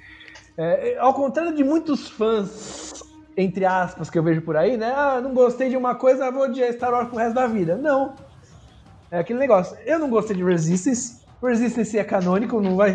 é, 0.59 0.99
ao 0.99 1.15
contrário 1.15 1.55
de 1.55 1.65
muitos 1.65 2.09
fãs, 2.11 3.03
entre 3.35 3.65
aspas, 3.65 4.11
que 4.11 4.19
eu 4.19 4.23
vejo 4.23 4.43
por 4.43 4.57
aí, 4.57 4.77
né? 4.77 4.93
Ah, 4.95 5.21
não 5.23 5.33
gostei 5.33 5.71
de 5.71 5.77
uma 5.77 5.95
coisa, 5.95 6.31
vou 6.31 6.43
odiar 6.43 6.71
Star 6.75 6.93
Wars 6.93 7.09
pro 7.09 7.17
resto 7.17 7.35
da 7.35 7.47
vida. 7.47 7.77
Não. 7.77 8.15
É 9.11 9.21
aquele 9.21 9.39
negócio. 9.39 9.77
Eu 9.87 9.99
não 9.99 10.11
gostei 10.11 10.37
de 10.37 10.45
Resistance. 10.45 11.24
Resistance 11.45 11.99
é 11.99 12.05
canônico, 12.05 12.61
não 12.61 12.77
vai, 12.77 12.95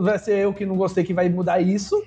vai 0.00 0.18
ser 0.18 0.38
eu 0.38 0.52
que 0.52 0.66
não 0.66 0.76
gostei 0.76 1.04
que 1.04 1.14
vai 1.14 1.28
mudar 1.28 1.60
isso. 1.60 2.02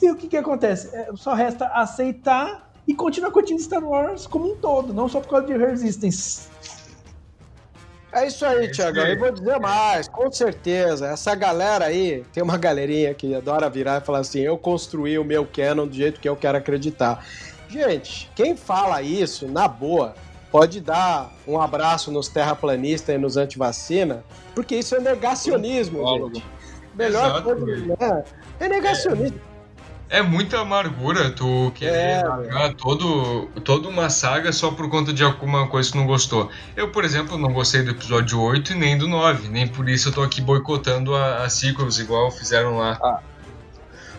E 0.00 0.10
o 0.10 0.16
que 0.16 0.28
que 0.28 0.36
acontece? 0.36 0.94
É, 0.94 1.10
só 1.14 1.34
resta 1.34 1.66
aceitar 1.68 2.70
e 2.86 2.94
continuar 2.94 3.30
curtindo 3.30 3.60
Star 3.60 3.82
Wars 3.82 4.26
como 4.26 4.52
um 4.52 4.56
todo, 4.56 4.92
não 4.92 5.08
só 5.08 5.20
por 5.20 5.28
causa 5.28 5.46
de 5.46 5.56
Resistance. 5.56 6.48
É 8.12 8.26
isso 8.26 8.46
aí, 8.46 8.70
Tiago. 8.70 8.98
Eu 8.98 9.18
vou 9.18 9.30
dizer 9.30 9.58
mais, 9.58 10.08
com 10.08 10.30
certeza. 10.30 11.08
Essa 11.08 11.34
galera 11.34 11.86
aí, 11.86 12.24
tem 12.32 12.42
uma 12.42 12.56
galerinha 12.56 13.12
que 13.12 13.34
adora 13.34 13.68
virar 13.68 14.00
e 14.00 14.04
falar 14.04 14.20
assim: 14.20 14.40
eu 14.40 14.56
construí 14.56 15.18
o 15.18 15.24
meu 15.24 15.44
canon 15.44 15.86
do 15.86 15.94
jeito 15.94 16.18
que 16.18 16.28
eu 16.28 16.34
quero 16.34 16.56
acreditar. 16.56 17.26
Gente, 17.68 18.30
quem 18.34 18.56
fala 18.56 19.02
isso, 19.02 19.48
na 19.48 19.68
boa, 19.68 20.14
pode 20.56 20.80
dar 20.80 21.30
um 21.46 21.60
abraço 21.60 22.10
nos 22.10 22.28
terraplanistas 22.28 23.14
e 23.14 23.18
nos 23.18 23.36
antivacina, 23.36 24.24
porque 24.54 24.74
isso 24.74 24.94
é 24.96 25.00
negacionismo, 25.00 26.02
gente. 26.32 26.42
Melhor 26.94 27.42
coisa, 27.42 27.66
né? 28.00 28.24
É 28.58 28.66
negacionismo. 28.66 29.38
É 30.08 30.22
muita 30.22 30.60
amargura 30.60 31.30
tu 31.30 31.70
querer 31.74 31.92
É, 31.92 32.22
largar 32.22 32.74
todo, 32.74 33.50
toda 33.64 33.86
uma 33.86 34.08
saga 34.08 34.50
só 34.50 34.70
por 34.70 34.88
conta 34.88 35.12
de 35.12 35.22
alguma 35.22 35.68
coisa 35.68 35.92
que 35.92 35.98
não 35.98 36.06
gostou. 36.06 36.48
Eu, 36.74 36.90
por 36.90 37.04
exemplo, 37.04 37.36
não 37.36 37.52
gostei 37.52 37.82
do 37.82 37.90
episódio 37.90 38.40
8 38.40 38.72
e 38.72 38.76
nem 38.76 38.96
do 38.96 39.06
9, 39.06 39.48
nem 39.48 39.68
por 39.68 39.86
isso 39.90 40.08
eu 40.08 40.12
tô 40.14 40.22
aqui 40.22 40.40
boicotando 40.40 41.14
a, 41.14 41.44
a 41.44 41.50
sequels 41.50 41.98
igual 41.98 42.30
fizeram 42.30 42.78
lá. 42.78 43.20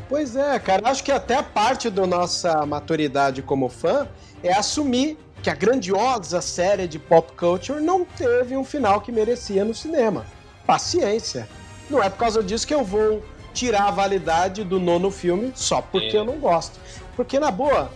Pois 0.08 0.36
é, 0.36 0.60
cara, 0.60 0.88
acho 0.88 1.04
que 1.04 1.12
até 1.12 1.42
parte 1.42 1.90
da 1.90 2.06
nossa 2.06 2.64
maturidade 2.64 3.42
como 3.42 3.70
fã 3.70 4.08
é 4.44 4.54
assumir 4.54 5.18
que 5.48 5.52
a 5.52 5.56
grandiosa 5.56 6.42
série 6.42 6.90
de 6.90 7.00
pop 7.00 7.32
culture 7.38 7.80
não 7.80 8.04
teve 8.04 8.58
um 8.58 8.66
final 8.66 9.00
que 9.00 9.14
merecia 9.14 9.64
no 9.64 9.74
cinema. 9.74 10.26
Paciência. 10.66 11.48
Não 11.90 12.04
é 12.04 12.10
por 12.10 12.18
causa 12.18 12.44
disso 12.44 12.68
que 12.68 12.74
eu 12.74 12.84
vou 12.84 13.24
tirar 13.54 13.88
a 13.88 13.92
validade 13.92 14.66
do 14.66 14.78
nono 14.78 15.10
filme 15.10 15.54
só 15.56 15.82
porque 15.82 16.18
É. 16.18 16.20
eu 16.20 16.26
não 16.26 16.38
gosto. 16.38 16.78
Porque, 17.16 17.40
na 17.40 17.50
boa, 17.50 17.90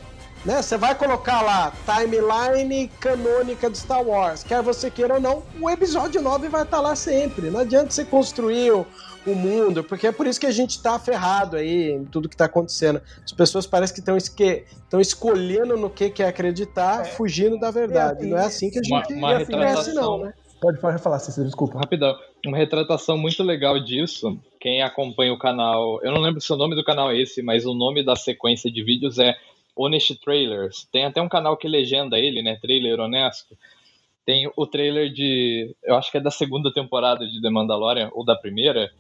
né, 0.46 0.62
você 0.62 0.78
vai 0.78 0.96
colocar 0.96 1.42
lá 1.42 1.74
timeline 1.86 2.88
canônica 3.02 3.70
de 3.70 3.78
Star 3.78 4.02
Wars, 4.02 4.44
quer 4.44 4.62
você 4.62 4.90
queira 4.90 5.16
ou 5.16 5.20
não, 5.20 5.44
o 5.60 5.70
episódio 5.70 6.22
9 6.22 6.48
vai 6.48 6.64
estar 6.64 6.80
lá 6.80 6.96
sempre. 6.96 7.50
Não 7.50 7.60
adianta 7.60 7.92
você 7.92 8.06
construir 8.06 8.72
o, 9.26 9.36
mundo, 9.36 9.84
porque 9.84 10.08
é 10.08 10.12
por 10.12 10.28
isso 10.28 10.40
que 10.40 10.46
a 10.46 10.52
gente 10.52 10.82
tá 10.82 10.98
ferrado 11.00 11.58
aí 11.58 11.92
em 11.92 12.06
tudo 12.06 12.30
que 12.30 12.36
tá 12.36 12.46
acontecendo. 12.46 13.02
As 13.24 13.32
pessoas 13.32 13.68
parecem 13.68 13.94
que 13.96 14.00
estão 14.00 14.18
esque... 14.18 14.66
escolhendo 15.00 15.78
no 15.78 15.90
que 15.90 16.10
quer 16.10 16.28
acreditar, 16.28 17.06
fugindo 17.06 17.60
da 17.60 17.72
verdade. 17.72 18.26
É, 18.26 18.28
não 18.28 18.38
é 18.38 18.46
assim 18.46 18.70
que 18.70 18.80
a 18.80 18.82
uma- 18.86 19.00
gente 19.02 19.14
uma 19.14 19.34
cresce, 19.36 19.52
não, 19.52 19.60
retratação. 19.60 20.18
né? 20.20 20.34
Pode, 20.62 20.80
pode 20.80 21.02
falar, 21.02 21.18
Cícero, 21.18 21.48
desculpa. 21.48 21.80
Rapidão, 21.80 22.16
uma 22.46 22.56
retratação 22.58 23.18
muito 23.18 23.42
legal 23.42 23.80
disso. 23.80 24.38
Quem 24.60 24.84
acompanha 24.84 25.34
o 25.34 25.40
canal, 25.40 26.00
eu 26.04 26.12
não 26.12 26.22
lembro 26.22 26.40
se 26.40 26.54
o 26.54 26.56
nome 26.56 26.76
do 26.76 26.84
canal 26.84 27.10
é 27.10 27.18
esse, 27.20 27.42
mas 27.42 27.66
o 27.66 27.74
nome 27.74 28.04
da 28.04 28.16
sequência 28.16 28.72
de 28.72 28.84
vídeos 28.84 29.18
é 29.18 29.36
Honest 29.76 30.16
Trailers. 30.24 30.88
Tem 30.92 31.06
até 31.06 31.20
um 31.20 31.28
canal 31.28 31.58
que 31.58 31.68
legenda 31.68 32.20
ele, 32.20 32.44
né? 32.44 32.60
Trailer 32.62 33.00
honesto. 33.00 33.58
Tem 34.24 34.52
o 34.56 34.68
trailer 34.68 35.12
de, 35.12 35.76
eu 35.84 35.96
acho 35.96 36.12
que 36.12 36.18
é 36.18 36.22
da 36.22 36.30
segunda 36.30 36.72
temporada 36.72 37.26
de 37.28 37.42
The 37.42 37.50
Mandalorian 37.50 38.12
ou 38.14 38.24
da 38.24 38.36
primeira, 38.36 38.92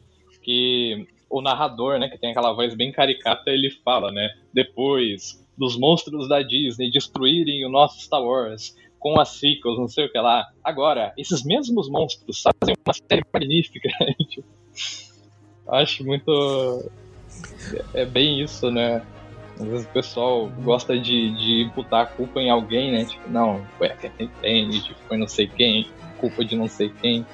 que 0.41 1.07
o 1.29 1.41
narrador, 1.41 1.97
né, 1.97 2.09
que 2.09 2.17
tem 2.17 2.31
aquela 2.31 2.53
voz 2.53 2.75
bem 2.75 2.91
caricata, 2.91 3.49
ele 3.49 3.69
fala, 3.83 4.11
né? 4.11 4.29
Depois 4.53 5.41
dos 5.57 5.77
monstros 5.77 6.27
da 6.27 6.41
Disney 6.41 6.91
destruírem 6.91 7.65
o 7.65 7.69
nosso 7.69 8.01
Star 8.01 8.21
Wars 8.21 8.75
com 8.99 9.19
as 9.19 9.29
sequels, 9.29 9.79
não 9.79 9.87
sei 9.87 10.05
o 10.05 10.11
que 10.11 10.19
lá. 10.19 10.47
Agora, 10.63 11.13
esses 11.17 11.43
mesmos 11.43 11.89
monstros 11.89 12.41
fazem 12.41 12.75
uma 12.85 12.93
série 12.93 13.23
magnífica. 13.33 13.89
Acho 15.67 16.05
muito. 16.05 16.89
É 17.93 18.05
bem 18.05 18.41
isso, 18.41 18.69
né? 18.69 19.01
Às 19.59 19.67
vezes 19.67 19.85
o 19.85 19.89
pessoal 19.89 20.47
gosta 20.63 20.97
de, 20.99 21.31
de 21.35 21.63
imputar 21.63 22.03
a 22.03 22.05
culpa 22.05 22.39
em 22.39 22.49
alguém, 22.49 22.91
né? 22.91 23.05
Tipo, 23.05 23.29
não, 23.29 23.65
foi 23.77 23.87
a 23.87 23.95
Kathleen 23.95 24.31
Kennedy, 24.41 24.95
foi 25.07 25.17
não 25.17 25.27
sei 25.27 25.47
quem, 25.47 25.87
culpa 26.19 26.43
de 26.43 26.55
não 26.55 26.67
sei 26.67 26.89
quem. 26.89 27.25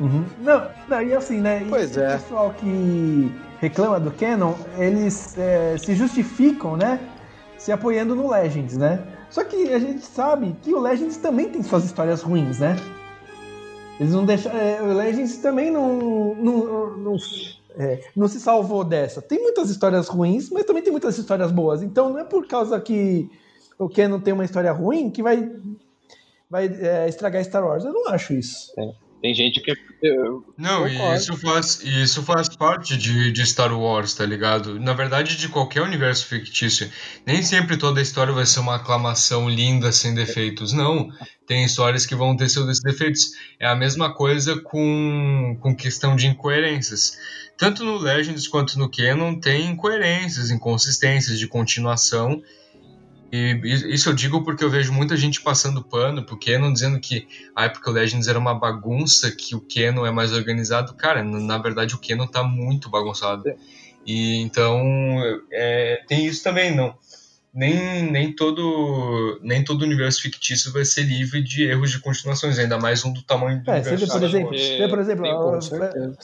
Uhum. 0.00 0.24
Não, 0.40 0.66
não, 0.88 1.02
e 1.02 1.14
assim, 1.14 1.40
né? 1.40 1.62
e 1.62 1.68
Pois 1.68 1.94
o 1.94 2.00
é. 2.00 2.16
pessoal 2.16 2.54
que 2.54 3.30
reclama 3.60 4.00
do 4.00 4.10
Canon, 4.10 4.54
eles 4.78 5.36
é, 5.38 5.76
se 5.76 5.94
justificam, 5.94 6.76
né? 6.76 6.98
Se 7.58 7.70
apoiando 7.70 8.16
no 8.16 8.30
Legends, 8.30 8.78
né? 8.78 9.04
Só 9.28 9.44
que 9.44 9.72
a 9.72 9.78
gente 9.78 10.04
sabe 10.04 10.56
que 10.62 10.72
o 10.72 10.80
Legends 10.80 11.18
também 11.18 11.50
tem 11.50 11.62
suas 11.62 11.84
histórias 11.84 12.22
ruins, 12.22 12.58
né? 12.58 12.76
Eles 14.00 14.14
não 14.14 14.24
deixam. 14.24 14.50
é, 14.52 14.80
o 14.80 14.94
Legends 14.94 15.36
também 15.36 15.70
não. 15.70 16.34
não, 16.34 16.96
não, 16.96 17.16
é, 17.76 18.00
não 18.16 18.26
se 18.26 18.40
salvou 18.40 18.82
dessa. 18.82 19.20
Tem 19.20 19.40
muitas 19.40 19.68
histórias 19.68 20.08
ruins, 20.08 20.48
mas 20.48 20.64
também 20.64 20.82
tem 20.82 20.90
muitas 20.90 21.18
histórias 21.18 21.52
boas. 21.52 21.82
Então 21.82 22.08
não 22.08 22.18
é 22.18 22.24
por 22.24 22.46
causa 22.48 22.80
que 22.80 23.30
o 23.78 23.88
Canon 23.90 24.18
tem 24.18 24.32
uma 24.32 24.44
história 24.46 24.72
ruim 24.72 25.10
que 25.10 25.22
vai, 25.22 25.52
vai 26.48 26.66
é, 26.66 27.06
estragar 27.08 27.44
Star 27.44 27.62
Wars. 27.62 27.84
Eu 27.84 27.92
não 27.92 28.08
acho 28.08 28.32
isso. 28.32 28.72
Tem 29.20 29.34
gente 29.34 29.60
que. 29.60 29.74
Não, 30.56 30.88
e 30.88 31.14
isso 31.14 31.36
faz, 31.36 31.82
e 31.84 32.02
isso 32.02 32.22
faz 32.22 32.48
parte 32.48 32.96
de, 32.96 33.30
de 33.30 33.46
Star 33.46 33.78
Wars, 33.78 34.14
tá 34.14 34.24
ligado? 34.24 34.80
Na 34.80 34.94
verdade, 34.94 35.36
de 35.36 35.48
qualquer 35.48 35.82
universo 35.82 36.26
fictício. 36.26 36.90
Nem 37.26 37.42
sempre 37.42 37.76
toda 37.76 38.00
a 38.00 38.02
história 38.02 38.32
vai 38.32 38.46
ser 38.46 38.60
uma 38.60 38.76
aclamação 38.76 39.48
linda, 39.48 39.92
sem 39.92 40.14
defeitos. 40.14 40.72
Não. 40.72 41.10
Tem 41.46 41.64
histórias 41.64 42.06
que 42.06 42.14
vão 42.14 42.34
ter 42.34 42.48
seus 42.48 42.80
defeitos. 42.80 43.32
É 43.58 43.66
a 43.66 43.76
mesma 43.76 44.14
coisa 44.14 44.58
com, 44.58 45.58
com 45.60 45.76
questão 45.76 46.16
de 46.16 46.26
incoerências. 46.26 47.18
Tanto 47.58 47.84
no 47.84 47.98
Legends 47.98 48.48
quanto 48.48 48.78
no 48.78 48.90
Canon 48.90 49.38
tem 49.38 49.66
incoerências, 49.66 50.50
inconsistências 50.50 51.38
de 51.38 51.46
continuação. 51.46 52.42
E 53.32 53.60
isso 53.64 54.08
eu 54.08 54.12
digo 54.12 54.42
porque 54.42 54.64
eu 54.64 54.70
vejo 54.70 54.92
muita 54.92 55.16
gente 55.16 55.40
passando 55.40 55.84
pano 55.84 56.24
pro 56.24 56.38
Canon, 56.38 56.72
dizendo 56.72 56.98
que 56.98 57.28
a 57.54 57.66
época 57.66 57.90
o 57.90 57.92
Legends 57.92 58.26
era 58.26 58.38
uma 58.38 58.54
bagunça, 58.54 59.30
que 59.30 59.54
o 59.54 59.60
Canon 59.60 60.04
é 60.04 60.10
mais 60.10 60.32
organizado. 60.32 60.94
Cara, 60.94 61.22
na 61.22 61.38
na 61.38 61.58
verdade 61.58 61.94
o 61.94 62.00
Canon 62.00 62.26
tá 62.26 62.42
muito 62.42 62.90
bagunçado. 62.90 63.44
E 64.04 64.40
então 64.40 64.82
é, 65.52 66.02
tem 66.08 66.26
isso 66.26 66.42
também, 66.42 66.74
não. 66.74 66.96
Nem, 67.52 68.08
nem, 68.12 68.32
todo, 68.32 69.40
nem 69.42 69.64
todo 69.64 69.82
universo 69.82 70.22
fictício 70.22 70.72
vai 70.72 70.84
ser 70.84 71.02
livre 71.02 71.42
de 71.42 71.64
erros 71.64 71.90
de 71.90 71.98
continuações, 72.00 72.56
ainda 72.60 72.78
mais 72.78 73.04
um 73.04 73.12
do 73.12 73.22
tamanho 73.22 73.60
do 73.60 73.68
É, 73.70 73.82
você 73.82 73.90
vê, 73.90 73.94
universo. 73.96 74.12
por 74.12 74.22
exemplo, 74.24 74.50
vê, 74.52 74.88
por 74.88 74.98
exemplo, 75.00 75.24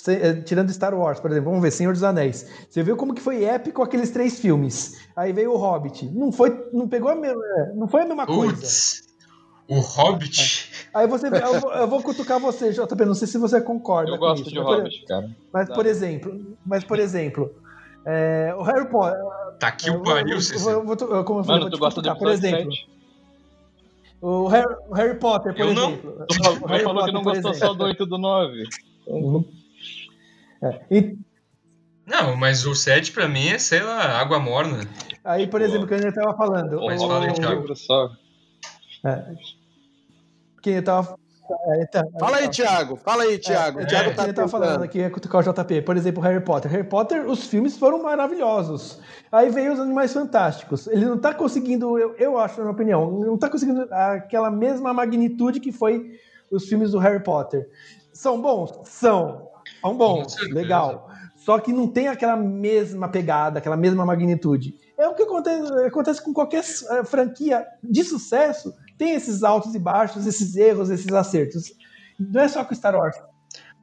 tem- 0.04 0.14
é, 0.14 0.34
tirando 0.42 0.72
Star 0.72 0.94
Wars, 0.94 1.18
por 1.18 1.30
exemplo, 1.32 1.50
vamos 1.50 1.62
ver, 1.64 1.72
Senhor 1.72 1.92
dos 1.92 2.04
Anéis. 2.04 2.46
Você 2.70 2.80
viu 2.82 2.96
como 2.96 3.12
que 3.12 3.20
foi 3.20 3.42
épico 3.42 3.82
aqueles 3.82 4.10
três 4.10 4.38
filmes. 4.38 4.92
Aí 5.16 5.32
veio 5.32 5.52
o 5.52 5.56
Hobbit. 5.56 6.06
Não 6.14 6.30
foi, 6.30 6.64
não 6.72 6.88
pegou 6.88 7.10
a 7.10 7.16
mesma, 7.16 7.42
é, 7.58 7.74
não 7.74 7.88
foi 7.88 8.02
a 8.02 8.06
mesma 8.06 8.24
coisa. 8.24 8.54
Putz, 8.54 9.00
o 9.68 9.80
Hobbit. 9.80 10.70
Aí 10.94 11.08
você, 11.08 11.26
eu, 11.26 11.60
vou, 11.60 11.72
eu 11.72 11.88
vou 11.88 12.02
cutucar 12.04 12.38
você, 12.38 12.70
JP, 12.72 13.04
não 13.04 13.14
sei 13.14 13.26
se 13.26 13.36
você 13.36 13.60
concorda 13.60 14.12
Eu 14.12 14.18
com 14.18 14.26
gosto 14.26 14.42
isso, 14.42 14.50
de 14.50 14.58
mas, 14.58 14.64
por- 14.66 14.76
Hobbit, 14.76 15.04
cara. 15.08 15.26
Mas 15.52 15.68
por 15.70 15.86
exemplo, 15.86 16.56
mas 16.64 16.84
por 16.84 17.00
exemplo, 17.00 17.50
é, 18.06 18.54
o 18.56 18.62
Harry 18.62 18.88
Potter. 18.88 19.18
Tá 19.58 19.68
aqui 19.68 19.88
eu 19.88 19.94
o 19.96 20.02
pariu, 20.02 20.38
eu 20.38 20.70
eu 20.70 20.96
eu- 21.16 21.24
como 21.24 21.40
eu 21.40 21.44
falei, 21.44 21.60
Mano, 21.60 21.70
tu 21.70 21.78
gosta 21.78 22.00
do. 22.00 22.16
Por 22.16 22.28
exemplo, 22.28 22.72
7? 22.72 22.88
o 24.20 24.46
Harry, 24.48 24.74
o 24.88 24.94
Harry 24.94 25.18
Potter, 25.18 25.52
por 25.54 25.60
Eu 25.60 25.74
não. 25.74 25.90
exemplo. 25.90 26.26
Tu 26.28 26.34
falou, 26.36 26.56
O 26.56 26.60
tu 26.60 26.66
Harry 26.68 26.84
falou 26.84 27.04
que 27.04 27.12
Potter, 27.12 27.14
não 27.14 27.22
por 27.22 27.32
gostou 27.34 27.50
exemplo. 27.52 27.68
só 27.68 27.74
do 27.74 27.84
8 27.84 28.02
e 28.02 28.06
do 28.06 28.18
9. 28.18 28.62
É, 30.62 30.80
e- 30.90 31.18
Não, 32.06 32.36
mas 32.36 32.64
o 32.66 32.74
7 32.74 33.12
pra 33.12 33.26
mim 33.28 33.48
é, 33.48 33.58
sei 33.58 33.82
lá, 33.82 34.20
água 34.20 34.38
morna. 34.38 34.80
aí, 35.24 35.46
por 35.46 35.60
exemplo, 35.60 35.86
que 35.88 35.94
eu 35.94 35.98
estava 35.98 36.36
falando. 36.36 36.80
Mas 36.84 37.02
o- 37.02 37.08
fala 37.08 37.24
aí, 37.26 37.32
Thiago. 37.34 37.60
livro 37.60 37.76
só. 37.76 38.10
que 40.62 40.70
eu 40.70 40.82
tava. 40.84 41.18
É, 41.66 41.82
então, 41.82 42.10
Fala 42.18 42.36
aí, 42.38 42.48
Thiago. 42.48 42.96
Fala 42.96 43.22
aí, 43.22 43.38
Thiago. 43.38 43.80
É, 43.80 43.82
o 43.84 43.86
Thiago 43.86 44.10
é, 44.10 44.12
tá 44.12 44.12
eu 44.12 44.16
tava 44.16 44.28
tentando. 44.28 44.48
falando 44.48 44.82
aqui, 44.84 45.00
é 45.00 45.10
cutucar 45.10 45.40
o 45.40 45.52
JP. 45.52 45.82
Por 45.82 45.96
exemplo, 45.96 46.22
Harry 46.22 46.40
Potter. 46.40 46.70
Harry 46.70 46.84
Potter, 46.84 47.28
os 47.28 47.46
filmes 47.46 47.76
foram 47.76 48.02
maravilhosos. 48.02 48.98
Aí 49.30 49.50
veio 49.50 49.72
os 49.72 49.80
Animais 49.80 50.12
Fantásticos. 50.12 50.86
Ele 50.86 51.04
não 51.04 51.18
tá 51.18 51.34
conseguindo, 51.34 51.98
eu, 51.98 52.14
eu 52.16 52.38
acho, 52.38 52.56
na 52.58 52.64
minha 52.64 52.74
opinião, 52.74 53.10
não 53.10 53.36
tá 53.36 53.48
conseguindo 53.48 53.86
aquela 53.90 54.50
mesma 54.50 54.92
magnitude 54.92 55.60
que 55.60 55.72
foi 55.72 56.18
os 56.50 56.66
filmes 56.66 56.92
do 56.92 56.98
Harry 56.98 57.22
Potter. 57.22 57.68
São 58.12 58.40
bons? 58.40 58.70
São. 58.84 59.48
São 59.80 59.90
Com 59.90 59.96
bons, 59.96 60.36
legal. 60.50 61.10
Só 61.36 61.60
que 61.60 61.72
não 61.72 61.86
tem 61.86 62.08
aquela 62.08 62.36
mesma 62.36 63.08
pegada, 63.08 63.58
aquela 63.58 63.76
mesma 63.76 64.04
magnitude. 64.04 64.74
É 64.98 65.06
o 65.06 65.14
que 65.14 65.22
acontece, 65.22 65.72
acontece 65.84 66.22
com 66.22 66.32
qualquer 66.32 66.64
eh, 66.90 67.04
franquia 67.04 67.64
de 67.82 68.02
sucesso. 68.02 68.74
Tem 68.98 69.14
esses 69.14 69.42
altos 69.42 69.74
e 69.74 69.78
baixos, 69.78 70.26
esses 70.26 70.56
erros, 70.56 70.90
esses 70.90 71.12
acertos. 71.12 71.72
Não 72.18 72.40
é 72.40 72.48
só 72.48 72.64
com 72.64 72.74
Star 72.74 72.94
Wars. 72.94 73.16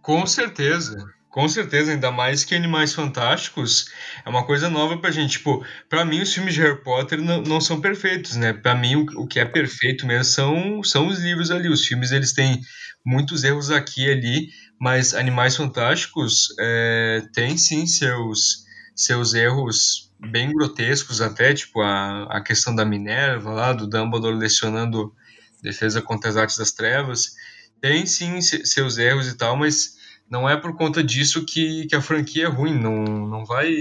Com 0.01 0.25
certeza. 0.25 1.05
Com 1.29 1.49
certeza, 1.49 1.91
ainda 1.91 2.11
mais 2.11 2.45
que 2.45 2.53
Animais 2.53 2.93
Fantásticos 2.93 3.87
é 4.23 4.29
uma 4.29 4.45
coisa 4.45 4.69
nova 4.69 4.99
pra 4.99 5.09
gente. 5.09 5.39
Tipo, 5.39 5.65
pra 5.89 6.05
mim 6.05 6.21
os 6.21 6.31
filmes 6.31 6.53
de 6.53 6.61
Harry 6.61 6.83
Potter 6.83 7.19
não, 7.19 7.41
não 7.41 7.59
são 7.59 7.81
perfeitos, 7.81 8.35
né? 8.35 8.53
Pra 8.53 8.75
mim 8.75 8.97
o, 8.97 9.23
o 9.23 9.27
que 9.27 9.39
é 9.39 9.45
perfeito 9.45 10.05
mesmo 10.05 10.25
são, 10.25 10.83
são 10.83 11.07
os 11.07 11.19
livros 11.19 11.49
ali. 11.49 11.69
Os 11.69 11.87
filmes 11.87 12.11
eles 12.11 12.33
têm 12.33 12.61
muitos 13.03 13.43
erros 13.43 13.71
aqui 13.71 14.05
e 14.05 14.11
ali, 14.11 14.49
mas 14.79 15.15
Animais 15.15 15.55
Fantásticos 15.55 16.49
é, 16.59 17.23
tem 17.33 17.57
sim 17.57 17.87
seus, 17.87 18.63
seus 18.95 19.33
erros 19.33 20.02
bem 20.29 20.51
grotescos 20.51 21.21
até, 21.21 21.53
tipo 21.53 21.81
a, 21.81 22.23
a 22.23 22.41
questão 22.41 22.75
da 22.75 22.85
Minerva 22.85 23.51
lá, 23.51 23.73
do 23.73 23.87
Dumbledore 23.87 24.35
lecionando 24.35 25.13
defesa 25.61 26.01
contra 26.01 26.29
as 26.29 26.37
artes 26.37 26.57
das 26.57 26.71
trevas. 26.71 27.35
tem 27.81 28.05
sim 28.05 28.41
seus 28.41 28.97
erros 28.97 29.27
e 29.27 29.37
tal, 29.37 29.55
mas 29.55 29.97
não 30.29 30.49
é 30.49 30.57
por 30.57 30.75
conta 30.75 31.03
disso 31.03 31.45
que, 31.45 31.85
que 31.87 31.95
a 31.95 32.01
franquia 32.01 32.45
é 32.45 32.49
ruim, 32.49 32.77
não, 32.77 33.03
não 33.27 33.45
vai 33.45 33.73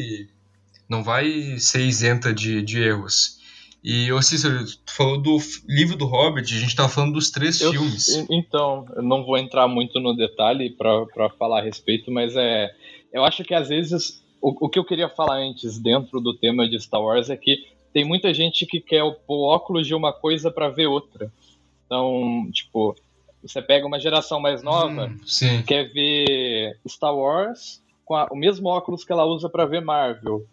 não 0.88 1.02
vai 1.02 1.58
ser 1.58 1.80
isenta 1.80 2.34
de, 2.34 2.60
de 2.60 2.82
erros. 2.82 3.40
E, 3.82 4.12
ô 4.12 4.22
Cícero, 4.22 4.64
tu 4.64 4.94
falou 4.94 5.20
do 5.20 5.38
livro 5.66 5.96
do 5.96 6.06
Hobbit, 6.06 6.54
a 6.54 6.58
gente 6.58 6.76
tá 6.76 6.88
falando 6.88 7.14
dos 7.14 7.30
três 7.30 7.60
eu, 7.60 7.72
filmes. 7.72 8.08
Então, 8.30 8.86
eu 8.94 9.02
não 9.02 9.24
vou 9.24 9.36
entrar 9.36 9.66
muito 9.66 9.98
no 9.98 10.14
detalhe 10.14 10.70
para 10.70 11.30
falar 11.30 11.60
a 11.60 11.64
respeito, 11.64 12.10
mas 12.10 12.36
é. 12.36 12.70
Eu 13.12 13.24
acho 13.24 13.42
que 13.42 13.54
às 13.54 13.68
vezes. 13.68 14.21
O, 14.42 14.66
o 14.66 14.68
que 14.68 14.78
eu 14.78 14.84
queria 14.84 15.08
falar 15.08 15.36
antes, 15.36 15.78
dentro 15.78 16.20
do 16.20 16.34
tema 16.34 16.68
de 16.68 16.78
Star 16.80 17.00
Wars, 17.00 17.30
é 17.30 17.36
que 17.36 17.64
tem 17.92 18.04
muita 18.04 18.34
gente 18.34 18.66
que 18.66 18.80
quer 18.80 19.04
o 19.04 19.16
óculos 19.28 19.86
de 19.86 19.94
uma 19.94 20.12
coisa 20.12 20.50
para 20.50 20.68
ver 20.68 20.88
outra. 20.88 21.32
Então, 21.86 22.48
tipo, 22.52 22.96
você 23.42 23.62
pega 23.62 23.86
uma 23.86 24.00
geração 24.00 24.40
mais 24.40 24.62
nova, 24.62 25.06
hum, 25.06 25.18
quer 25.66 25.92
ver 25.92 26.78
Star 26.88 27.14
Wars 27.14 27.82
com 28.04 28.16
a, 28.16 28.26
o 28.30 28.36
mesmo 28.36 28.68
óculos 28.68 29.04
que 29.04 29.12
ela 29.12 29.24
usa 29.24 29.48
para 29.48 29.66
ver 29.66 29.80
Marvel. 29.80 30.44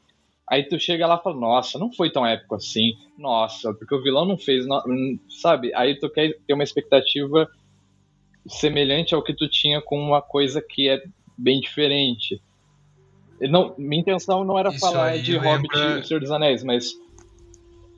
Aí 0.48 0.64
tu 0.64 0.80
chega 0.80 1.08
lá 1.08 1.18
e 1.20 1.24
fala, 1.24 1.36
nossa, 1.36 1.78
não 1.78 1.92
foi 1.92 2.12
tão 2.12 2.26
épico 2.26 2.56
assim. 2.56 2.94
Nossa, 3.18 3.74
porque 3.74 3.94
o 3.94 4.02
vilão 4.02 4.26
não 4.26 4.38
fez, 4.38 4.66
não, 4.68 4.82
sabe? 5.30 5.74
Aí 5.76 5.98
tu 5.98 6.10
quer 6.10 6.38
ter 6.46 6.54
uma 6.54 6.64
expectativa 6.64 7.48
semelhante 8.48 9.14
ao 9.14 9.24
que 9.24 9.34
tu 9.34 9.48
tinha 9.48 9.82
com 9.82 10.00
uma 10.00 10.22
coisa 10.22 10.62
que 10.62 10.90
é 10.90 11.02
bem 11.38 11.60
diferente. 11.60 12.42
Não, 13.42 13.74
minha 13.78 14.02
intenção 14.02 14.44
não 14.44 14.58
era 14.58 14.70
Isso 14.70 14.80
falar 14.80 15.18
de 15.18 15.34
lembra... 15.34 15.50
Hobbit 15.52 15.78
e 15.78 16.08
Senhor 16.08 16.20
dos 16.20 16.32
Anéis, 16.32 16.64
mas 16.64 16.94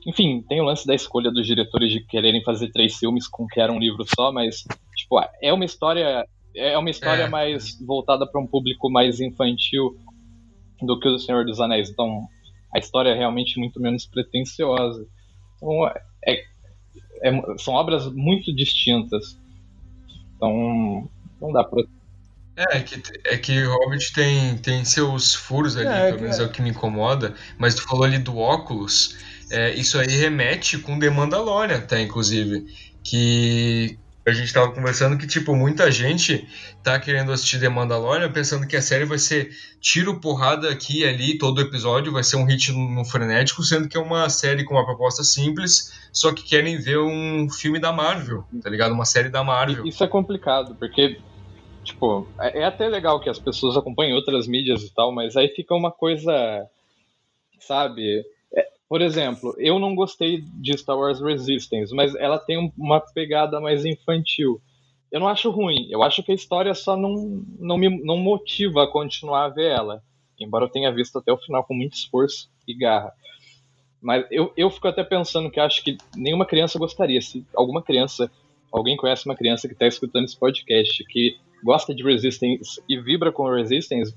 enfim, 0.06 0.44
tem 0.48 0.60
o 0.60 0.64
lance 0.64 0.86
da 0.86 0.94
escolha 0.94 1.30
dos 1.30 1.46
diretores 1.46 1.90
de 1.90 2.04
quererem 2.04 2.42
fazer 2.42 2.70
três 2.70 2.96
filmes 2.96 3.26
com 3.28 3.46
que 3.46 3.60
era 3.60 3.72
um 3.72 3.78
livro 3.78 4.04
só, 4.06 4.32
mas 4.32 4.64
tipo, 4.96 5.20
é 5.40 5.52
uma 5.52 5.64
história 5.64 6.26
é 6.54 6.76
uma 6.76 6.90
história 6.90 7.22
é. 7.22 7.28
mais 7.28 7.78
voltada 7.80 8.26
para 8.26 8.40
um 8.40 8.46
público 8.46 8.90
mais 8.90 9.20
infantil 9.20 9.96
do 10.80 10.98
que 10.98 11.08
o 11.08 11.12
do 11.12 11.18
Senhor 11.18 11.44
dos 11.44 11.60
Anéis. 11.60 11.90
Então, 11.90 12.26
a 12.74 12.78
história 12.78 13.10
é 13.10 13.14
realmente 13.14 13.58
muito 13.58 13.80
menos 13.80 14.06
pretensiosa. 14.06 15.06
Então, 15.56 15.88
é, 16.26 16.44
é, 17.22 17.58
são 17.58 17.74
obras 17.74 18.12
muito 18.12 18.54
distintas. 18.54 19.38
Então, 20.36 21.08
não 21.40 21.52
dá 21.52 21.64
pra. 21.64 21.82
É, 22.56 22.78
é 22.78 22.80
que, 22.80 23.02
é 23.24 23.36
que 23.38 23.64
Hobbit 23.64 24.12
tem, 24.12 24.56
tem 24.58 24.84
seus 24.84 25.34
furos 25.34 25.76
ali, 25.76 25.86
é, 25.86 26.08
pelo 26.10 26.22
menos 26.22 26.38
é. 26.38 26.42
é 26.42 26.46
o 26.46 26.50
que 26.50 26.60
me 26.60 26.70
incomoda. 26.70 27.34
Mas 27.58 27.74
tu 27.74 27.82
falou 27.82 28.04
ali 28.04 28.18
do 28.18 28.36
óculos, 28.36 29.16
é, 29.50 29.74
isso 29.74 29.98
aí 29.98 30.08
remete 30.08 30.78
com 30.78 30.98
The 30.98 31.10
Mandalorian, 31.10 31.78
até, 31.78 32.00
inclusive. 32.00 32.66
Que, 33.02 33.98
a 34.24 34.30
gente 34.30 34.46
estava 34.46 34.70
conversando 34.70 35.18
que, 35.18 35.26
tipo, 35.26 35.54
muita 35.54 35.90
gente 35.90 36.46
tá 36.82 36.98
querendo 36.98 37.32
assistir 37.32 37.58
The 37.58 37.68
Mandalorian 37.68 38.30
pensando 38.30 38.66
que 38.66 38.76
a 38.76 38.82
série 38.82 39.04
vai 39.04 39.18
ser 39.18 39.50
tiro, 39.80 40.20
porrada 40.20 40.70
aqui 40.70 41.00
e 41.00 41.04
ali, 41.04 41.38
todo 41.38 41.60
episódio 41.60 42.12
vai 42.12 42.22
ser 42.22 42.36
um 42.36 42.44
hit 42.44 42.72
no 42.72 43.04
frenético, 43.04 43.64
sendo 43.64 43.88
que 43.88 43.96
é 43.96 44.00
uma 44.00 44.28
série 44.28 44.64
com 44.64 44.74
uma 44.74 44.84
proposta 44.84 45.24
simples, 45.24 45.92
só 46.12 46.32
que 46.32 46.44
querem 46.44 46.78
ver 46.78 46.98
um 46.98 47.48
filme 47.50 47.80
da 47.80 47.92
Marvel, 47.92 48.44
tá 48.62 48.70
ligado? 48.70 48.92
Uma 48.92 49.04
série 49.04 49.28
da 49.28 49.42
Marvel. 49.42 49.84
Isso 49.86 50.04
é 50.04 50.08
complicado, 50.08 50.76
porque, 50.76 51.18
tipo, 51.82 52.26
é, 52.40 52.60
é 52.60 52.64
até 52.64 52.88
legal 52.88 53.20
que 53.20 53.30
as 53.30 53.38
pessoas 53.38 53.76
acompanhem 53.76 54.14
outras 54.14 54.46
mídias 54.46 54.82
e 54.82 54.94
tal, 54.94 55.12
mas 55.12 55.36
aí 55.36 55.48
fica 55.48 55.74
uma 55.74 55.90
coisa, 55.90 56.66
sabe? 57.60 58.24
Por 58.92 59.00
exemplo, 59.00 59.54
eu 59.56 59.78
não 59.78 59.94
gostei 59.94 60.42
de 60.42 60.76
Star 60.76 60.98
Wars 60.98 61.18
Resistance, 61.18 61.94
mas 61.94 62.14
ela 62.14 62.38
tem 62.38 62.70
uma 62.76 63.00
pegada 63.00 63.58
mais 63.58 63.86
infantil. 63.86 64.60
Eu 65.10 65.18
não 65.18 65.28
acho 65.28 65.50
ruim, 65.50 65.88
eu 65.90 66.02
acho 66.02 66.22
que 66.22 66.30
a 66.30 66.34
história 66.34 66.74
só 66.74 66.94
não, 66.94 67.42
não 67.58 67.78
me 67.78 67.88
não 68.04 68.18
motiva 68.18 68.82
a 68.82 68.86
continuar 68.86 69.46
a 69.46 69.48
ver 69.48 69.70
ela. 69.70 70.02
Embora 70.38 70.66
eu 70.66 70.68
tenha 70.68 70.92
visto 70.92 71.18
até 71.18 71.32
o 71.32 71.38
final 71.38 71.64
com 71.64 71.72
muito 71.72 71.94
esforço 71.94 72.50
e 72.68 72.74
garra. 72.74 73.14
Mas 73.98 74.26
eu, 74.30 74.52
eu 74.58 74.68
fico 74.68 74.88
até 74.88 75.02
pensando 75.02 75.50
que 75.50 75.58
acho 75.58 75.82
que 75.82 75.96
nenhuma 76.14 76.44
criança 76.44 76.78
gostaria. 76.78 77.22
Se 77.22 77.46
alguma 77.56 77.80
criança, 77.80 78.30
alguém 78.70 78.94
conhece 78.98 79.24
uma 79.24 79.34
criança 79.36 79.66
que 79.66 79.72
está 79.72 79.86
escutando 79.86 80.24
esse 80.24 80.36
podcast, 80.36 81.02
que 81.04 81.38
gosta 81.62 81.94
de 81.94 82.02
Resistance 82.02 82.82
e 82.88 83.00
vibra 83.00 83.32
com 83.32 83.48
Resistance, 83.48 84.14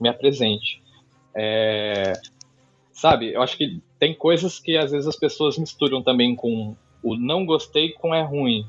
me 0.00 0.08
apresente. 0.08 0.82
É, 1.34 2.14
sabe? 2.92 3.32
Eu 3.32 3.42
acho 3.42 3.56
que 3.56 3.80
tem 3.98 4.14
coisas 4.14 4.58
que 4.58 4.76
às 4.76 4.90
vezes 4.90 5.06
as 5.06 5.16
pessoas 5.16 5.58
misturam 5.58 6.02
também 6.02 6.34
com 6.34 6.74
o 7.02 7.16
não 7.16 7.44
gostei 7.44 7.92
com 7.92 8.14
é 8.14 8.22
ruim. 8.22 8.66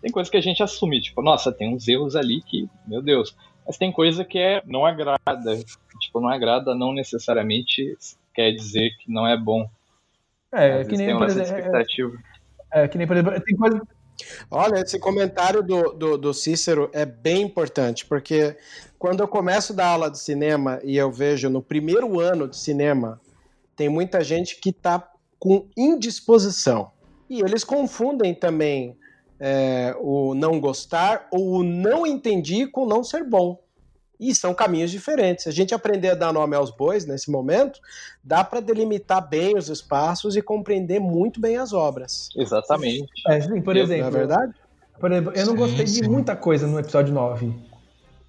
Tem 0.00 0.10
coisas 0.10 0.30
que 0.30 0.36
a 0.36 0.42
gente 0.42 0.62
assume, 0.62 1.00
tipo, 1.00 1.22
nossa, 1.22 1.50
tem 1.50 1.74
uns 1.74 1.88
erros 1.88 2.14
ali 2.14 2.42
que, 2.42 2.68
meu 2.86 3.00
Deus. 3.00 3.34
Mas 3.66 3.78
tem 3.78 3.90
coisa 3.90 4.24
que 4.24 4.38
é 4.38 4.62
não 4.66 4.84
agrada. 4.84 5.56
Tipo, 5.98 6.20
não 6.20 6.28
agrada 6.28 6.74
não 6.74 6.92
necessariamente 6.92 7.96
quer 8.34 8.52
dizer 8.52 8.90
que 8.98 9.10
não 9.10 9.26
é 9.26 9.36
bom. 9.36 9.68
É, 10.52 10.80
às 10.80 10.88
que 10.88 10.96
nem, 10.96 11.16
por 11.16 11.26
exemplo, 11.26 11.56
expectativa. 11.56 12.12
É, 12.72 12.84
é, 12.84 12.88
que 12.88 12.98
nem, 12.98 13.06
por 13.06 13.16
exemplo, 13.16 13.40
tem 13.40 13.56
coisa 13.56 13.80
Olha, 14.50 14.80
esse 14.80 14.98
comentário 14.98 15.62
do, 15.62 15.92
do, 15.92 16.18
do, 16.18 16.34
Cícero 16.34 16.88
é 16.92 17.04
bem 17.04 17.42
importante, 17.42 18.06
porque 18.06 18.56
quando 18.98 19.20
eu 19.20 19.28
começo 19.28 19.72
a 19.72 19.76
dar 19.76 19.86
aula 19.88 20.10
de 20.10 20.18
cinema 20.18 20.80
e 20.84 20.96
eu 20.96 21.10
vejo 21.10 21.50
no 21.50 21.60
primeiro 21.60 22.20
ano 22.20 22.48
de 22.48 22.56
cinema 22.56 23.20
tem 23.76 23.88
muita 23.88 24.22
gente 24.22 24.60
que 24.60 24.70
está 24.70 25.10
com 25.38 25.66
indisposição. 25.76 26.92
E 27.28 27.40
eles 27.40 27.64
confundem 27.64 28.34
também 28.34 28.96
é, 29.40 29.94
o 29.98 30.34
não 30.34 30.60
gostar 30.60 31.26
ou 31.30 31.56
o 31.56 31.64
não 31.64 32.06
entendi 32.06 32.66
com 32.66 32.86
não 32.86 33.02
ser 33.02 33.24
bom. 33.24 33.63
E 34.28 34.34
são 34.34 34.54
caminhos 34.54 34.90
diferentes. 34.90 35.44
Se 35.44 35.48
a 35.48 35.52
gente 35.52 35.74
aprender 35.74 36.10
a 36.10 36.14
dar 36.14 36.32
nome 36.32 36.56
aos 36.56 36.70
bois 36.70 37.04
nesse 37.04 37.30
momento, 37.30 37.80
dá 38.22 38.42
para 38.42 38.60
delimitar 38.60 39.28
bem 39.28 39.56
os 39.56 39.68
espaços 39.68 40.36
e 40.36 40.42
compreender 40.42 40.98
muito 40.98 41.40
bem 41.40 41.56
as 41.56 41.72
obras. 41.72 42.28
Exatamente. 42.36 43.08
É, 43.28 43.40
sim, 43.40 43.60
por 43.60 43.76
exemplo. 43.76 44.10
Não 44.10 44.16
é 44.16 44.26
verdade? 44.26 44.54
Por 44.98 45.12
exemplo, 45.12 45.32
eu 45.34 45.46
não 45.46 45.56
gostei 45.56 45.86
sim. 45.86 46.02
de 46.02 46.08
muita 46.08 46.34
coisa 46.34 46.66
no 46.66 46.78
episódio 46.78 47.12
9. 47.12 47.52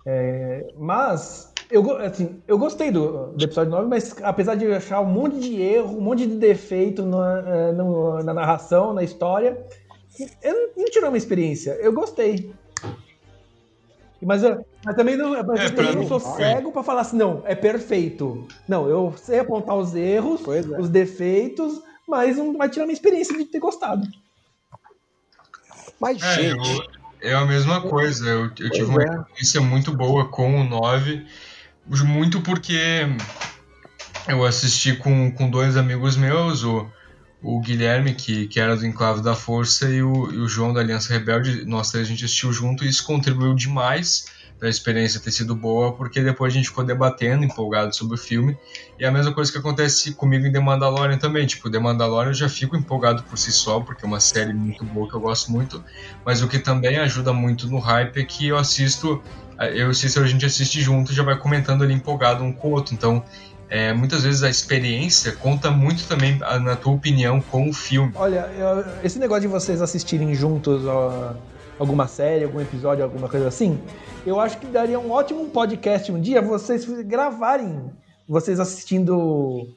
É, 0.05 0.73
mas 0.77 1.53
eu, 1.71 1.97
assim, 1.97 2.41
eu 2.47 2.57
gostei 2.57 2.91
do, 2.91 3.27
do, 3.27 3.43
episódio 3.43 3.71
9, 3.71 3.87
mas 3.87 4.15
apesar 4.21 4.55
de 4.55 4.71
achar 4.71 5.01
um 5.01 5.05
monte 5.05 5.39
de 5.39 5.61
erro, 5.61 5.97
um 5.97 6.01
monte 6.01 6.27
de 6.27 6.35
defeito 6.35 7.03
na, 7.03 7.43
é, 7.47 7.71
no, 7.71 8.21
na 8.21 8.33
narração, 8.33 8.93
na 8.93 9.03
história, 9.03 9.57
eu 10.41 10.71
não 10.77 10.85
tirou 10.85 11.09
uma 11.09 11.17
experiência. 11.17 11.71
Eu 11.71 11.93
gostei. 11.93 12.53
Mas, 14.21 14.43
eu, 14.43 14.65
mas 14.85 14.95
também 14.95 15.17
não, 15.17 15.31
mas 15.43 15.59
é, 15.59 15.89
eu 15.89 15.95
não 15.95 16.07
sou 16.07 16.19
cego 16.19 16.71
para 16.71 16.83
falar 16.83 17.01
assim, 17.01 17.17
não, 17.17 17.41
é 17.45 17.55
perfeito. 17.55 18.47
Não, 18.67 18.87
eu 18.87 19.15
sei 19.17 19.39
apontar 19.39 19.75
os 19.75 19.95
erros, 19.95 20.41
é. 20.47 20.79
os 20.79 20.89
defeitos, 20.89 21.81
mas 22.07 22.37
não 22.37 22.55
vai 22.55 22.69
tirar 22.69 22.85
minha 22.85 22.93
experiência 22.93 23.35
de 23.35 23.45
ter 23.45 23.57
gostado. 23.57 24.07
Mas, 25.99 26.21
é, 26.21 26.35
gente. 26.35 26.77
Eu, 27.19 27.31
é 27.31 27.33
a 27.33 27.45
mesma 27.45 27.81
coisa. 27.81 28.29
Eu, 28.29 28.43
eu 28.59 28.69
tive 28.69 28.83
uma 28.83 29.01
é. 29.01 29.05
experiência 29.05 29.59
muito 29.59 29.91
boa 29.91 30.29
com 30.29 30.61
o 30.61 30.63
9 30.63 31.25
muito 32.03 32.41
porque 32.41 33.07
eu 34.27 34.43
assisti 34.43 34.95
com, 34.95 35.31
com 35.31 35.49
dois 35.49 35.77
amigos 35.77 36.15
meus, 36.15 36.63
o, 36.63 36.87
o 37.41 37.59
Guilherme, 37.59 38.13
que, 38.13 38.47
que 38.47 38.59
era 38.59 38.75
do 38.75 38.85
Enclave 38.85 39.21
da 39.21 39.35
Força, 39.35 39.89
e 39.89 40.01
o, 40.01 40.31
e 40.31 40.37
o 40.37 40.47
João 40.47 40.73
da 40.73 40.81
Aliança 40.81 41.11
Rebelde. 41.11 41.65
Nós 41.65 41.89
três 41.91 42.05
a 42.05 42.09
gente 42.09 42.25
assistiu 42.25 42.53
junto 42.53 42.83
e 42.83 42.89
isso 42.89 43.03
contribuiu 43.03 43.55
demais 43.55 44.25
para 44.57 44.67
a 44.67 44.71
experiência 44.71 45.19
ter 45.19 45.31
sido 45.31 45.55
boa, 45.55 45.93
porque 45.93 46.21
depois 46.21 46.53
a 46.53 46.55
gente 46.55 46.69
ficou 46.69 46.83
debatendo, 46.83 47.43
empolgado 47.43 47.95
sobre 47.95 48.15
o 48.15 48.17
filme. 48.17 48.57
E 48.97 49.05
a 49.05 49.11
mesma 49.11 49.33
coisa 49.33 49.51
que 49.51 49.57
acontece 49.57 50.13
comigo 50.13 50.45
em 50.45 50.51
The 50.51 50.59
Mandalorian 50.59 51.17
também. 51.17 51.45
Tipo, 51.45 51.69
The 51.69 51.79
Mandalorian 51.79 52.29
eu 52.29 52.33
já 52.33 52.49
fico 52.49 52.75
empolgado 52.77 53.23
por 53.23 53.37
si 53.37 53.51
só, 53.51 53.79
porque 53.81 54.05
é 54.05 54.07
uma 54.07 54.19
série 54.19 54.53
muito 54.53 54.85
boa 54.85 55.09
que 55.09 55.15
eu 55.15 55.19
gosto 55.19 55.51
muito. 55.51 55.83
Mas 56.25 56.41
o 56.41 56.47
que 56.47 56.59
também 56.59 56.97
ajuda 56.97 57.33
muito 57.33 57.67
no 57.67 57.79
hype 57.79 58.17
é 58.17 58.23
que 58.23 58.47
eu 58.47 58.57
assisto 58.57 59.21
eu 59.73 59.89
e 59.89 59.95
Cícero 59.95 60.25
a 60.25 60.27
gente 60.27 60.45
assiste 60.45 60.81
junto 60.81 61.11
e 61.11 61.15
já 61.15 61.23
vai 61.23 61.37
comentando 61.37 61.83
ali 61.83 61.93
empolgado 61.93 62.43
um 62.43 62.51
com 62.51 62.69
o 62.69 62.71
outro. 62.71 62.93
Então, 62.93 63.23
é, 63.69 63.93
muitas 63.93 64.23
vezes 64.23 64.43
a 64.43 64.49
experiência 64.49 65.31
conta 65.31 65.71
muito 65.71 66.07
também 66.07 66.37
na 66.61 66.75
tua 66.75 66.93
opinião 66.93 67.41
com 67.41 67.69
o 67.69 67.73
filme. 67.73 68.11
Olha, 68.15 68.47
esse 69.03 69.17
negócio 69.17 69.43
de 69.43 69.47
vocês 69.47 69.81
assistirem 69.81 70.35
juntos 70.35 70.85
ó, 70.85 71.33
alguma 71.79 72.07
série, 72.07 72.43
algum 72.43 72.61
episódio, 72.61 73.03
alguma 73.03 73.29
coisa 73.29 73.47
assim, 73.47 73.79
eu 74.25 74.39
acho 74.39 74.57
que 74.57 74.65
daria 74.67 74.99
um 74.99 75.11
ótimo 75.11 75.49
podcast 75.49 76.11
um 76.11 76.19
dia 76.19 76.41
vocês 76.41 76.85
gravarem, 77.03 77.91
vocês 78.27 78.59
assistindo 78.59 79.67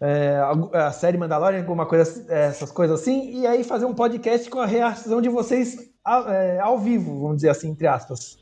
é, 0.00 0.40
a, 0.72 0.92
série 0.92 1.18
Mandalorian, 1.18 1.60
alguma 1.60 1.86
coisa, 1.86 2.24
essas 2.32 2.70
coisas 2.70 3.00
assim, 3.00 3.40
e 3.40 3.46
aí 3.46 3.64
fazer 3.64 3.84
um 3.84 3.94
podcast 3.94 4.48
com 4.48 4.60
a 4.60 4.66
reação 4.66 5.20
de 5.20 5.28
vocês 5.28 5.90
ao, 6.04 6.30
é, 6.30 6.60
ao 6.60 6.78
vivo, 6.78 7.20
vamos 7.20 7.36
dizer 7.36 7.50
assim, 7.50 7.70
entre 7.70 7.86
aspas. 7.86 8.38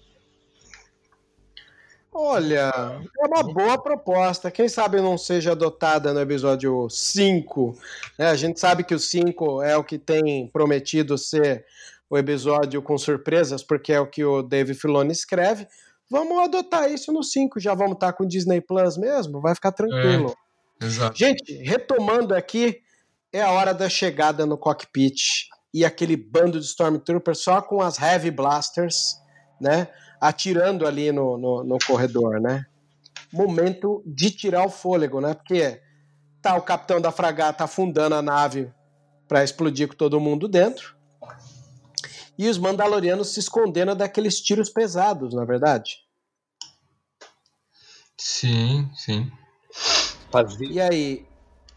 Olha, 2.18 2.72
é 3.20 3.26
uma 3.26 3.42
boa 3.42 3.76
proposta. 3.76 4.50
Quem 4.50 4.70
sabe 4.70 5.02
não 5.02 5.18
seja 5.18 5.52
adotada 5.52 6.14
no 6.14 6.20
episódio 6.20 6.88
5. 6.88 7.76
É, 8.18 8.28
a 8.28 8.34
gente 8.34 8.58
sabe 8.58 8.82
que 8.84 8.94
o 8.94 8.98
5 8.98 9.62
é 9.62 9.76
o 9.76 9.84
que 9.84 9.98
tem 9.98 10.46
prometido 10.48 11.18
ser 11.18 11.66
o 12.08 12.16
episódio 12.16 12.80
com 12.82 12.96
surpresas, 12.96 13.62
porque 13.62 13.92
é 13.92 14.00
o 14.00 14.06
que 14.06 14.24
o 14.24 14.42
Dave 14.42 14.74
Filoni 14.74 15.12
escreve. 15.12 15.66
Vamos 16.10 16.38
adotar 16.38 16.90
isso 16.90 17.12
no 17.12 17.22
5, 17.22 17.58
já 17.58 17.74
vamos 17.74 17.94
estar 17.94 18.12
com 18.12 18.26
Disney 18.26 18.60
Plus 18.60 18.96
mesmo, 18.96 19.40
vai 19.40 19.54
ficar 19.54 19.72
tranquilo. 19.72 20.34
É, 20.80 20.86
exato. 20.86 21.18
Gente, 21.18 21.52
retomando 21.64 22.34
aqui, 22.34 22.80
é 23.32 23.42
a 23.42 23.50
hora 23.50 23.74
da 23.74 23.88
chegada 23.88 24.46
no 24.46 24.56
cockpit 24.56 25.48
e 25.74 25.84
aquele 25.84 26.16
bando 26.16 26.60
de 26.60 26.66
Stormtroopers 26.66 27.38
só 27.38 27.60
com 27.60 27.82
as 27.82 28.00
Heavy 28.00 28.30
Blasters, 28.30 29.20
né? 29.60 29.88
Atirando 30.20 30.86
ali 30.86 31.12
no, 31.12 31.36
no, 31.36 31.64
no 31.64 31.78
corredor, 31.86 32.40
né? 32.40 32.64
Momento 33.32 34.02
de 34.06 34.30
tirar 34.30 34.64
o 34.64 34.70
fôlego, 34.70 35.20
né? 35.20 35.34
Porque 35.34 35.82
tá 36.40 36.56
o 36.56 36.62
capitão 36.62 37.00
da 37.00 37.10
fragata 37.10 37.64
afundando 37.64 38.14
a 38.14 38.22
nave 38.22 38.72
para 39.28 39.42
explodir 39.42 39.88
com 39.88 39.94
todo 39.94 40.20
mundo 40.20 40.48
dentro. 40.48 40.95
E 42.38 42.48
os 42.48 42.58
Mandalorianos 42.58 43.28
se 43.28 43.40
escondendo 43.40 43.94
daqueles 43.94 44.40
tiros 44.40 44.68
pesados, 44.68 45.34
na 45.34 45.42
é 45.42 45.46
verdade. 45.46 45.98
Sim, 48.16 48.88
sim. 48.94 49.30
Fazia, 50.30 50.68
E 50.70 50.80
aí 50.80 51.26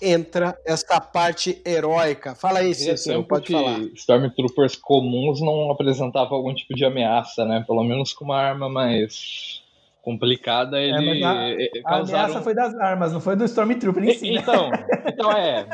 entra 0.01 0.57
essa 0.65 0.99
parte 0.99 1.61
heróica. 1.65 2.33
Fala 2.33 2.59
aí, 2.59 2.73
Cícero, 2.73 3.23
pode 3.23 3.47
que 3.47 3.53
falar. 3.53 3.79
Stormtroopers 3.95 4.75
comuns 4.75 5.41
não 5.41 5.71
apresentavam 5.71 6.37
algum 6.37 6.53
tipo 6.53 6.73
de 6.73 6.85
ameaça, 6.85 7.45
né? 7.45 7.63
Pelo 7.67 7.83
menos 7.83 8.13
com 8.13 8.25
uma 8.25 8.37
arma 8.37 8.69
mais 8.69 9.58
complicada, 10.01 10.81
ele 10.81 11.21
mas 11.21 11.23
a- 11.85 11.91
A 11.93 11.97
ameaça 11.99 12.41
foi 12.41 12.53
das 12.53 12.73
armas, 12.75 13.13
não 13.13 13.21
foi 13.21 13.35
do 13.35 13.45
Stormtrooper 13.45 14.03
em 14.03 14.13
si, 14.13 14.31
né? 14.31 14.39
Então, 14.41 14.69
então 15.07 15.31
é. 15.31 15.67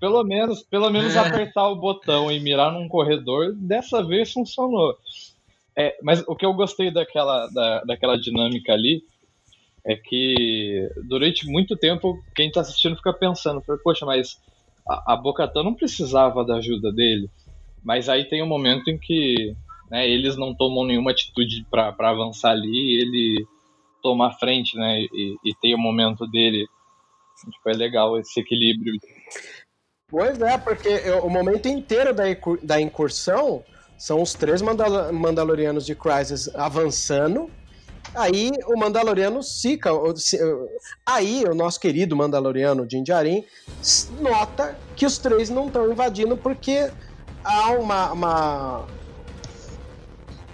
Pelo 0.00 0.24
menos, 0.24 0.62
pelo 0.64 0.90
menos 0.90 1.14
É. 1.14 1.20
apertar 1.20 1.68
o 1.68 1.76
botão 1.76 2.30
e 2.30 2.40
mirar 2.40 2.72
num 2.72 2.88
corredor, 2.88 3.54
dessa 3.54 4.04
vez 4.04 4.32
funcionou. 4.32 4.96
É, 5.78 5.96
mas 6.02 6.22
o 6.26 6.34
que 6.34 6.44
eu 6.44 6.52
gostei 6.52 6.90
daquela, 6.92 7.46
da, 7.48 7.82
daquela 7.84 8.18
dinâmica 8.18 8.72
ali 8.72 9.02
é 9.86 9.96
que 9.96 10.88
durante 11.08 11.46
muito 11.46 11.76
tempo 11.76 12.18
quem 12.34 12.50
tá 12.50 12.60
assistindo 12.60 12.96
fica 12.96 13.12
pensando, 13.12 13.62
poxa, 13.82 14.04
mas 14.04 14.36
a, 14.88 15.14
a 15.14 15.16
Bocatã 15.16 15.62
não 15.62 15.74
precisava 15.74 16.44
da 16.44 16.56
ajuda 16.56 16.92
dele. 16.92 17.30
Mas 17.82 18.08
aí 18.08 18.24
tem 18.24 18.42
um 18.42 18.46
momento 18.48 18.88
em 18.88 18.98
que 18.98 19.54
né, 19.92 20.08
eles 20.08 20.36
não 20.38 20.54
tomam 20.54 20.86
nenhuma 20.86 21.10
atitude 21.10 21.66
para 21.70 21.94
avançar 21.98 22.52
ali, 22.52 23.00
ele 23.00 23.46
toma 24.02 24.28
a 24.28 24.32
frente, 24.32 24.74
né? 24.76 25.02
E, 25.02 25.36
e 25.44 25.54
tem 25.60 25.74
o 25.74 25.78
momento 25.78 26.26
dele. 26.26 26.66
Tipo, 27.44 27.68
é 27.70 27.72
legal 27.74 28.18
esse 28.18 28.40
equilíbrio. 28.40 28.94
Pois 30.10 30.40
é, 30.40 30.56
porque 30.58 30.88
o 31.22 31.28
momento 31.28 31.66
inteiro 31.68 32.12
da, 32.14 32.24
da 32.62 32.80
incursão 32.80 33.62
são 33.98 34.22
os 34.22 34.34
três 34.34 34.60
Mandal- 34.62 35.12
Mandalorianos 35.12 35.84
de 35.86 35.94
Crisis 35.94 36.48
avançando. 36.54 37.50
Aí 38.14 38.50
o 38.66 38.78
Mandaloriano 38.78 39.42
se- 40.18 40.38
Aí 41.06 41.44
o 41.44 41.54
nosso 41.54 41.78
querido 41.80 42.16
Mandaloriano 42.16 42.86
s- 43.80 44.10
nota 44.20 44.76
que 44.96 45.06
os 45.06 45.18
três 45.18 45.48
não 45.50 45.66
estão 45.66 45.90
invadindo 45.90 46.36
porque 46.36 46.90
há 47.44 47.70
uma, 47.72 48.12
uma- 48.12 48.86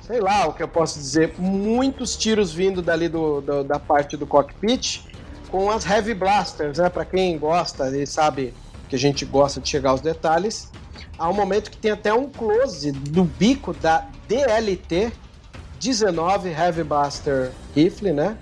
Sei 0.08 0.20
lá 0.20 0.46
o 0.48 0.54
que 0.54 0.62
eu 0.62 0.68
posso 0.68 0.98
dizer. 0.98 1.34
Muitos 1.38 2.16
tiros 2.16 2.50
vindo 2.52 2.80
dali 2.80 3.08
do, 3.10 3.42
do- 3.42 3.62
da 3.62 3.78
parte 3.78 4.16
do 4.16 4.26
cockpit 4.26 5.02
com 5.48 5.70
as 5.70 5.84
Heavy 5.84 6.14
Blasters, 6.14 6.78
né? 6.78 6.88
Pra 6.88 7.04
quem 7.04 7.38
gosta 7.38 7.94
e 7.94 8.06
sabe 8.06 8.54
que 8.88 8.96
a 8.96 8.98
gente 8.98 9.26
gosta 9.26 9.60
de 9.60 9.68
chegar 9.68 9.90
aos 9.90 10.00
detalhes. 10.00 10.70
Há 11.18 11.28
um 11.28 11.34
momento 11.34 11.70
que 11.70 11.76
tem 11.76 11.90
até 11.90 12.12
um 12.12 12.26
close 12.30 12.90
do 12.90 13.22
bico 13.22 13.74
da 13.74 14.06
DLT 14.26 15.12
19 15.78 16.48
Heavy 16.48 16.82
Blaster 16.84 17.52
Rifle, 17.76 18.12
né? 18.12 18.38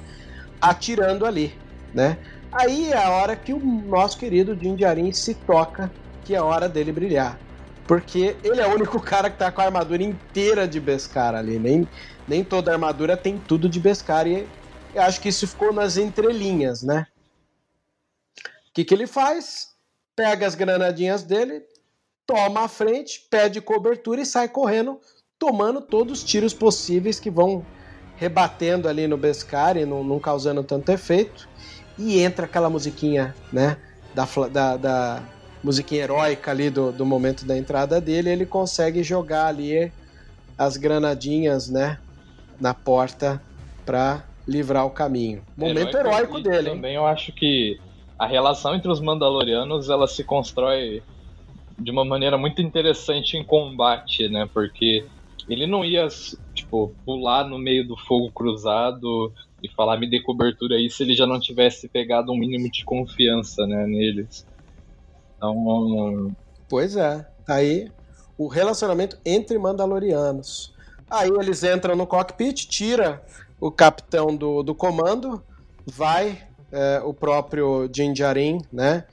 Atirando 0.60 1.26
ali, 1.26 1.52
né? 1.92 2.16
Aí 2.52 2.92
é 2.92 3.04
a 3.04 3.10
hora 3.10 3.34
que 3.34 3.52
o 3.52 3.58
nosso 3.58 4.16
querido 4.18 4.54
Din 4.54 4.76
Djarin 4.76 5.12
se 5.12 5.34
toca 5.34 5.90
que 6.24 6.32
é 6.34 6.38
a 6.38 6.44
hora 6.44 6.68
dele 6.68 6.92
brilhar. 6.92 7.38
Porque 7.86 8.36
ele 8.42 8.60
é 8.60 8.66
o 8.66 8.74
único 8.74 9.00
cara 9.00 9.30
que 9.30 9.38
tá 9.38 9.50
com 9.52 9.60
a 9.60 9.64
armadura 9.64 10.02
inteira 10.02 10.66
de 10.66 10.80
Beskar 10.80 11.34
ali. 11.34 11.58
Nem, 11.58 11.88
nem 12.26 12.42
toda 12.42 12.72
armadura 12.72 13.16
tem 13.16 13.38
tudo 13.38 13.68
de 13.68 13.78
Beskar. 13.78 14.26
E 14.26 14.46
eu 14.94 15.02
acho 15.02 15.20
que 15.20 15.28
isso 15.28 15.46
ficou 15.46 15.72
nas 15.72 15.96
entrelinhas, 15.96 16.82
né? 16.82 17.06
O 18.68 18.72
que, 18.74 18.84
que 18.84 18.92
ele 18.92 19.06
faz? 19.06 19.74
Pega 20.16 20.46
as 20.46 20.54
granadinhas 20.54 21.22
dele, 21.22 21.62
toma 22.26 22.64
a 22.64 22.68
frente, 22.68 23.26
pede 23.30 23.60
cobertura 23.60 24.20
e 24.20 24.26
sai 24.26 24.48
correndo, 24.48 24.98
tomando 25.38 25.80
todos 25.80 26.18
os 26.18 26.24
tiros 26.24 26.52
possíveis 26.52 27.20
que 27.20 27.30
vão 27.30 27.64
rebatendo 28.16 28.88
ali 28.88 29.06
no 29.06 29.16
Beskar 29.16 29.76
e 29.76 29.84
não, 29.84 30.02
não 30.02 30.18
causando 30.18 30.64
tanto 30.64 30.90
efeito. 30.90 31.48
E 31.98 32.20
entra 32.20 32.46
aquela 32.46 32.68
musiquinha, 32.68 33.34
né? 33.52 33.78
Da, 34.14 34.26
da, 34.48 34.76
da 34.76 35.22
musiquinha 35.66 36.04
heróica 36.04 36.52
ali 36.52 36.70
do, 36.70 36.92
do 36.92 37.04
momento 37.04 37.44
da 37.44 37.58
entrada 37.58 38.00
dele. 38.00 38.30
Ele 38.30 38.46
consegue 38.46 39.02
jogar 39.02 39.48
ali 39.48 39.92
as 40.56 40.76
granadinhas, 40.76 41.68
né? 41.68 41.98
Na 42.60 42.72
porta 42.72 43.42
para 43.84 44.24
livrar 44.46 44.86
o 44.86 44.90
caminho. 44.90 45.42
Momento 45.56 45.96
heróico 45.96 46.38
e 46.38 46.42
dele, 46.42 46.70
hein? 46.70 46.76
Também 46.76 46.94
eu 46.94 47.04
acho 47.04 47.32
que 47.32 47.76
a 48.16 48.26
relação 48.26 48.76
entre 48.76 48.90
os 48.90 49.00
Mandalorianos 49.00 49.90
ela 49.90 50.06
se 50.06 50.22
constrói 50.22 51.02
de 51.76 51.90
uma 51.90 52.04
maneira 52.04 52.38
muito 52.38 52.62
interessante 52.62 53.36
em 53.36 53.44
combate, 53.44 54.28
né? 54.28 54.48
Porque 54.54 55.04
ele 55.48 55.66
não 55.66 55.84
ia, 55.84 56.06
tipo, 56.54 56.94
pular 57.04 57.44
no 57.44 57.58
meio 57.58 57.86
do 57.86 57.96
fogo 57.96 58.30
cruzado 58.32 59.32
e 59.60 59.68
falar 59.70 59.98
me 59.98 60.08
dê 60.08 60.20
cobertura 60.20 60.76
aí 60.76 60.88
se 60.88 61.02
ele 61.02 61.14
já 61.14 61.26
não 61.26 61.40
tivesse 61.40 61.88
pegado 61.88 62.32
um 62.32 62.38
mínimo 62.38 62.70
de 62.70 62.84
confiança, 62.84 63.66
né, 63.66 63.84
neles. 63.86 64.46
Então, 65.36 66.34
Pois 66.68 66.96
é. 66.96 67.26
Aí 67.48 67.90
o 68.36 68.48
relacionamento 68.48 69.18
entre 69.24 69.58
Mandalorianos. 69.58 70.74
Aí 71.08 71.30
eles 71.30 71.62
entram 71.62 71.94
no 71.94 72.06
cockpit, 72.06 72.66
tira 72.66 73.22
o 73.60 73.70
capitão 73.70 74.34
do, 74.36 74.62
do 74.62 74.74
comando, 74.74 75.42
vai 75.86 76.42
é, 76.70 77.00
o 77.04 77.14
próprio 77.14 77.88
Din 77.88 78.12
né? 78.72 79.04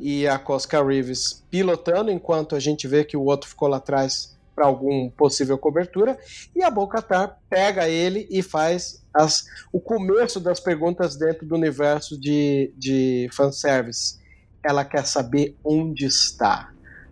E 0.00 0.26
a 0.26 0.38
Cosca 0.38 0.82
Reeves 0.82 1.44
pilotando, 1.50 2.10
enquanto 2.10 2.56
a 2.56 2.60
gente 2.60 2.88
vê 2.88 3.04
que 3.04 3.16
o 3.16 3.24
outro 3.24 3.48
ficou 3.48 3.68
lá 3.68 3.76
atrás 3.76 4.36
para 4.54 4.66
algum 4.66 5.08
possível 5.10 5.56
cobertura. 5.56 6.18
E 6.56 6.62
a 6.62 6.70
Bocatar 6.70 7.38
pega 7.48 7.88
ele 7.88 8.26
e 8.30 8.42
faz 8.42 9.02
as, 9.14 9.44
o 9.72 9.78
começo 9.78 10.40
das 10.40 10.58
perguntas 10.58 11.16
dentro 11.16 11.46
do 11.46 11.54
universo 11.54 12.18
de, 12.18 12.72
de 12.76 13.28
fanservice. 13.32 14.21
Ela 14.64 14.84
quer 14.84 15.04
saber 15.06 15.56
onde 15.64 16.06
está. 16.06 16.68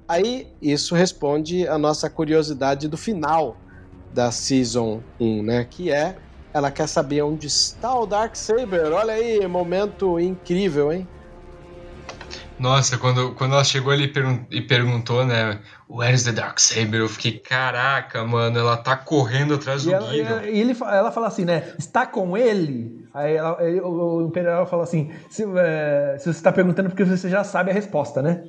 Aí 0.09 0.47
isso 0.60 0.94
responde 0.94 1.66
a 1.68 1.78
nossa 1.78 2.09
curiosidade 2.10 2.89
do 2.89 2.97
final 2.97 3.56
da 4.12 4.31
Season 4.31 5.02
1, 5.20 5.43
né? 5.43 5.64
Que 5.64 5.90
é 5.90 6.16
ela 6.52 6.70
quer 6.70 6.89
saber 6.89 7.22
onde 7.22 7.47
está 7.47 7.94
o 7.94 8.06
Darksaber. 8.06 8.93
Olha 8.93 9.14
aí, 9.14 9.47
momento 9.47 10.18
incrível, 10.18 10.93
hein? 10.93 11.06
Nossa, 12.59 12.98
quando, 12.98 13.35
quando 13.36 13.55
ela 13.55 13.64
chegou 13.64 13.93
ali 13.93 14.05
e 14.05 14.12
pergun- 14.12 14.44
e 14.51 14.60
perguntou, 14.60 15.24
né? 15.24 15.60
Where's 15.89 16.24
the 16.24 16.32
Darksaber? 16.32 17.01
Eu 17.01 17.09
fiquei, 17.09 17.39
caraca, 17.39 18.22
mano, 18.24 18.59
ela 18.59 18.77
tá 18.77 18.97
correndo 18.97 19.55
atrás 19.55 19.82
E, 19.82 19.86
do 19.86 19.93
ela, 19.93 20.12
Gideon. 20.12 20.40
e 20.43 20.60
ele, 20.60 20.77
ela 20.82 21.10
fala 21.10 21.28
assim, 21.28 21.44
né? 21.44 21.72
Está 21.78 22.05
com 22.06 22.36
ele? 22.36 22.99
Aí 23.12 23.35
ela- 23.35 23.57
ele- 23.62 23.81
o, 23.81 24.16
o 24.19 24.23
Imperial 24.27 24.66
fala 24.66 24.85
assim: 24.85 25.12
se, 25.28 25.45
é, 25.57 26.16
se 26.19 26.24
você 26.24 26.31
está 26.31 26.53
perguntando 26.53 26.89
porque 26.89 27.05
você 27.05 27.28
já 27.28 27.43
sabe 27.45 27.70
a 27.70 27.74
resposta, 27.74 28.23
né? 28.23 28.45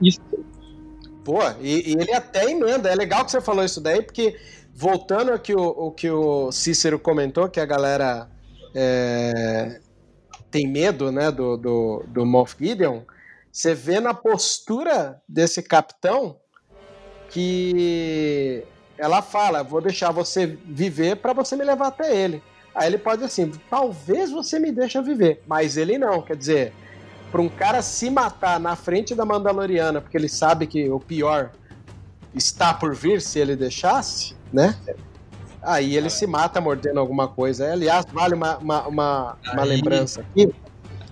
isso 0.00 0.20
Pô, 1.24 1.40
e, 1.60 1.90
e 1.90 1.92
ele 1.92 2.14
até 2.14 2.50
emenda. 2.50 2.88
É 2.88 2.94
legal 2.94 3.22
que 3.22 3.30
você 3.30 3.38
falou 3.38 3.62
isso 3.62 3.82
daí, 3.82 4.02
porque 4.02 4.34
voltando 4.74 5.30
ao 5.30 5.38
que 5.38 5.54
o, 5.54 5.60
o 5.60 5.92
que 5.92 6.10
o 6.10 6.50
Cícero 6.50 6.98
comentou, 6.98 7.50
que 7.50 7.60
a 7.60 7.66
galera 7.66 8.30
é, 8.74 9.78
tem 10.50 10.66
medo, 10.66 11.12
né, 11.12 11.30
do, 11.30 11.58
do, 11.58 12.04
do 12.08 12.24
Moff 12.24 12.56
Gideon, 12.58 13.02
você 13.52 13.74
vê 13.74 14.00
na 14.00 14.14
postura 14.14 15.20
desse 15.28 15.62
capitão 15.62 16.36
que 17.28 18.64
ela 18.96 19.20
fala, 19.20 19.62
vou 19.62 19.82
deixar 19.82 20.10
você 20.10 20.46
viver 20.46 21.16
para 21.16 21.34
você 21.34 21.56
me 21.56 21.64
levar 21.64 21.88
até 21.88 22.16
ele. 22.16 22.42
Aí 22.78 22.86
ele 22.86 22.98
pode 22.98 23.24
assim, 23.24 23.50
talvez 23.68 24.30
você 24.30 24.58
me 24.58 24.70
deixe 24.70 25.00
viver, 25.02 25.42
mas 25.46 25.76
ele 25.76 25.98
não, 25.98 26.22
quer 26.22 26.36
dizer, 26.36 26.72
para 27.30 27.40
um 27.42 27.48
cara 27.48 27.82
se 27.82 28.08
matar 28.08 28.58
na 28.60 28.76
frente 28.76 29.14
da 29.14 29.24
Mandaloriana, 29.24 30.00
porque 30.00 30.16
ele 30.16 30.28
sabe 30.28 30.66
que 30.66 30.88
o 30.88 31.00
pior 31.00 31.50
está 32.34 32.72
por 32.72 32.94
vir 32.94 33.20
se 33.20 33.38
ele 33.38 33.56
deixasse, 33.56 34.36
né? 34.52 34.76
Aí 35.60 35.96
ele 35.96 36.08
se 36.08 36.26
mata 36.26 36.60
mordendo 36.60 37.00
alguma 37.00 37.26
coisa. 37.26 37.70
Aliás, 37.72 38.06
vale 38.12 38.34
uma, 38.34 38.56
uma, 38.58 38.86
uma, 38.86 39.36
uma 39.52 39.62
Aí- 39.62 39.68
lembrança 39.68 40.20
aqui. 40.20 40.46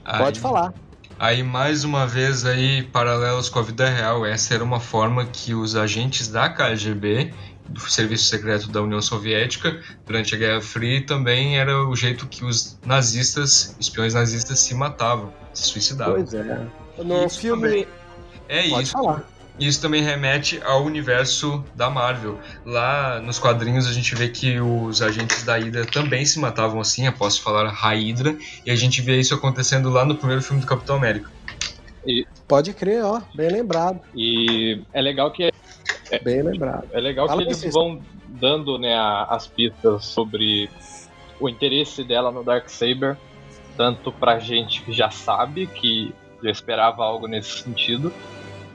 Pode 0.05 0.39
Aí- 0.39 0.43
falar. 0.43 0.73
Aí, 1.19 1.43
mais 1.43 1.83
uma 1.83 2.07
vez, 2.07 2.45
aí, 2.45 2.83
paralelos 2.83 3.49
com 3.49 3.59
a 3.59 3.63
vida 3.63 3.89
real, 3.89 4.27
essa 4.27 4.53
era 4.55 4.63
uma 4.63 4.79
forma 4.79 5.25
que 5.25 5.55
os 5.55 5.75
agentes 5.75 6.29
da 6.29 6.47
KGB 6.51 7.33
do 7.69 7.81
serviço 7.81 8.25
secreto 8.25 8.69
da 8.69 8.83
União 8.83 9.01
Soviética 9.01 9.81
durante 10.07 10.35
a 10.35 10.39
Guerra 10.39 10.61
Fria 10.61 10.99
e 10.99 11.01
também 11.01 11.59
era 11.59 11.87
o 11.87 11.95
jeito 11.95 12.27
que 12.27 12.45
os 12.45 12.79
nazistas, 12.85 13.77
espiões 13.79 14.15
nazistas, 14.15 14.61
se 14.61 14.75
matavam, 14.75 15.33
se 15.53 15.65
suicidavam. 15.65 16.15
Pois 16.15 16.35
é. 16.35 16.67
No 16.99 17.27
Isso 17.27 17.41
filme. 17.41 17.63
também. 17.69 17.87
É 18.49 18.69
Pode 18.69 18.83
isso. 18.85 18.93
falar. 18.93 19.25
Isso 19.59 19.81
também 19.81 20.03
remete 20.03 20.61
ao 20.63 20.85
universo 20.85 21.65
da 21.75 21.89
Marvel. 21.89 22.39
Lá 22.65 23.21
nos 23.21 23.39
quadrinhos 23.39 23.87
a 23.87 23.93
gente 23.93 24.15
vê 24.15 24.29
que 24.29 24.61
os 24.61 25.01
agentes 25.01 25.43
da 25.45 25.57
Hydra 25.57 25.87
também 25.87 26.27
se 26.27 26.39
matavam 26.39 26.79
assim, 26.79 27.07
após 27.07 27.39
falar 27.39 27.71
Hydra, 27.71 28.37
e 28.67 28.71
a 28.71 28.77
gente 28.77 29.01
vê 29.01 29.19
isso 29.19 29.35
acontecendo 29.35 29.89
lá 29.89 30.05
no 30.05 30.15
primeiro 30.15 30.43
filme 30.43 30.61
do 30.61 30.67
Capitão 30.67 30.97
América. 30.97 31.31
Pode 32.47 32.73
crer, 32.75 33.03
ó. 33.03 33.21
Bem 33.35 33.51
lembrado. 33.51 34.01
E 34.15 34.81
é 34.93 35.01
legal 35.01 35.33
que 35.33 35.51
Bem 36.23 36.43
lembrado. 36.43 36.89
É 36.93 37.01
legal 37.01 37.27
Fala 37.27 37.43
que 37.43 37.49
eles 37.49 37.73
vão 37.73 38.01
dando 38.29 38.79
né, 38.79 38.95
as 39.29 39.47
pistas 39.47 40.05
sobre 40.05 40.71
o 41.41 41.49
interesse 41.49 42.03
dela 42.05 42.31
no 42.31 42.43
Darksaber, 42.43 43.17
tanto 43.77 44.11
pra 44.13 44.39
gente 44.39 44.83
que 44.83 44.93
já 44.93 45.11
sabe, 45.11 45.67
que 45.67 46.15
já 46.43 46.51
esperava 46.51 47.05
algo 47.05 47.27
nesse 47.27 47.63
sentido, 47.63 48.13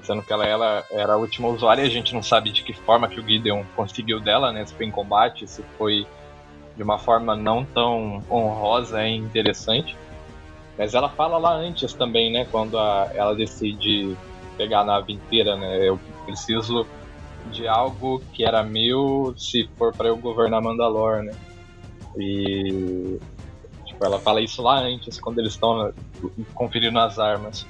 sendo 0.03 0.21
que 0.21 0.31
ela, 0.33 0.45
ela 0.45 0.85
era 0.91 1.13
a 1.13 1.17
última 1.17 1.47
usuária 1.47 1.83
a 1.83 1.89
gente 1.89 2.13
não 2.13 2.21
sabe 2.23 2.51
de 2.51 2.63
que 2.63 2.73
forma 2.73 3.07
que 3.07 3.19
o 3.19 3.27
Gideon 3.27 3.63
conseguiu 3.75 4.19
dela, 4.19 4.51
né, 4.51 4.65
se 4.65 4.73
foi 4.73 4.85
em 4.85 4.91
combate, 4.91 5.47
se 5.47 5.63
foi 5.77 6.05
de 6.75 6.83
uma 6.83 6.97
forma 6.97 7.35
não 7.35 7.65
tão 7.65 8.23
honrosa 8.29 9.05
e 9.05 9.15
interessante. 9.15 9.95
Mas 10.77 10.93
ela 10.93 11.09
fala 11.09 11.37
lá 11.37 11.53
antes 11.53 11.93
também, 11.93 12.31
né, 12.31 12.45
quando 12.49 12.77
a- 12.79 13.09
ela 13.13 13.35
decide 13.35 14.15
pegar 14.57 14.81
a 14.81 14.85
nave 14.85 15.13
inteira, 15.13 15.55
né, 15.55 15.87
eu 15.87 15.99
preciso 16.25 16.87
de 17.45 17.67
algo 17.67 18.21
que 18.33 18.43
era 18.43 18.63
meu 18.63 19.33
se 19.37 19.69
for 19.77 19.93
pra 19.93 20.07
eu 20.07 20.17
governar 20.17 20.61
Mandalor, 20.61 21.23
né? 21.23 21.33
E 22.17 23.19
tipo, 23.85 24.05
ela 24.05 24.19
fala 24.19 24.41
isso 24.41 24.61
lá 24.61 24.79
antes, 24.79 25.19
quando 25.19 25.39
eles 25.39 25.53
estão 25.53 25.93
conferindo 26.53 26.99
as 26.99 27.19
armas. 27.19 27.65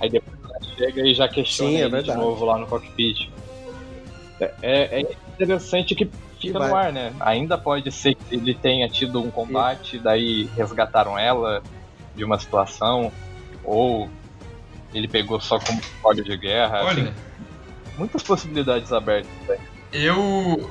Aí 0.00 0.08
depois 0.08 0.38
ela 0.42 0.76
chega 0.76 1.06
e 1.06 1.14
já 1.14 1.28
questiona 1.28 1.70
Sim, 1.70 1.76
é 1.76 1.84
ele 1.84 2.02
de 2.02 2.14
novo 2.14 2.44
lá 2.44 2.58
no 2.58 2.66
cockpit. 2.66 3.30
É, 4.40 5.00
é 5.00 5.00
interessante 5.00 5.94
que 5.94 6.10
fica 6.40 6.58
no 6.58 6.74
ar, 6.74 6.92
né? 6.92 7.14
Ainda 7.20 7.56
pode 7.56 7.90
ser 7.92 8.14
que 8.14 8.34
ele 8.34 8.54
tenha 8.54 8.88
tido 8.88 9.20
um 9.20 9.30
combate, 9.30 9.98
daí 9.98 10.50
resgataram 10.56 11.18
ela 11.18 11.62
de 12.14 12.24
uma 12.24 12.38
situação, 12.38 13.12
ou 13.64 14.10
ele 14.92 15.06
pegou 15.06 15.40
só 15.40 15.58
como 15.58 15.80
código 16.02 16.28
de 16.28 16.36
guerra. 16.36 16.84
Olha, 16.84 17.04
Tem 17.04 17.14
muitas 17.96 18.22
possibilidades 18.22 18.92
abertas. 18.92 19.30
né? 19.48 19.56
eu 19.92 20.70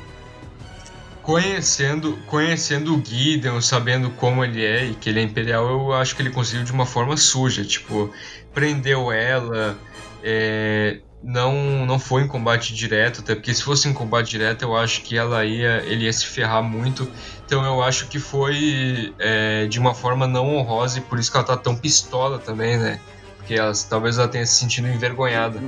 conhecendo 1.22 2.18
conhecendo 2.26 2.96
o 2.96 3.06
Gideon, 3.06 3.62
sabendo 3.62 4.10
como 4.12 4.44
ele 4.44 4.66
é 4.66 4.86
e 4.86 4.96
que 4.96 5.10
ele 5.10 5.20
é 5.20 5.24
imperial, 5.24 5.68
eu 5.70 5.94
acho 5.94 6.16
que 6.16 6.22
ele 6.22 6.32
conseguiu 6.32 6.64
de 6.64 6.72
uma 6.72 6.86
forma 6.86 7.16
suja, 7.16 7.64
tipo, 7.64 8.12
prendeu 8.54 9.12
ela, 9.12 9.78
é, 10.24 11.00
não 11.24 11.86
não 11.86 12.00
foi 12.00 12.24
em 12.24 12.28
combate 12.28 12.74
direto, 12.74 13.22
até 13.22 13.36
porque 13.36 13.54
se 13.54 13.62
fosse 13.64 13.88
em 13.88 13.94
combate 13.94 14.32
direto, 14.32 14.64
eu 14.64 14.76
acho 14.76 15.04
que 15.04 15.16
ela 15.16 15.46
ia 15.46 15.84
ele 15.86 16.06
ia 16.06 16.14
se 16.14 16.26
ferrar 16.26 16.64
muito. 16.64 17.12
Então 17.46 17.64
eu 17.64 17.84
acho 17.84 18.08
que 18.08 18.18
foi 18.18 19.14
é, 19.20 19.68
de 19.68 19.80
uma 19.80 19.94
forma 19.94 20.26
não 20.26 20.56
honrosa 20.56 20.98
e 21.00 21.02
por 21.02 21.20
isso 21.20 21.30
que 21.30 21.38
ela 21.38 21.46
tá 21.46 21.58
tão 21.58 21.76
pistola 21.76 22.40
também, 22.40 22.78
né? 22.78 23.00
Porque 23.38 23.54
ela, 23.56 23.74
talvez 23.90 24.18
ela 24.18 24.28
tenha 24.28 24.46
se 24.46 24.56
sentido 24.56 24.88
envergonhada. 24.88 25.62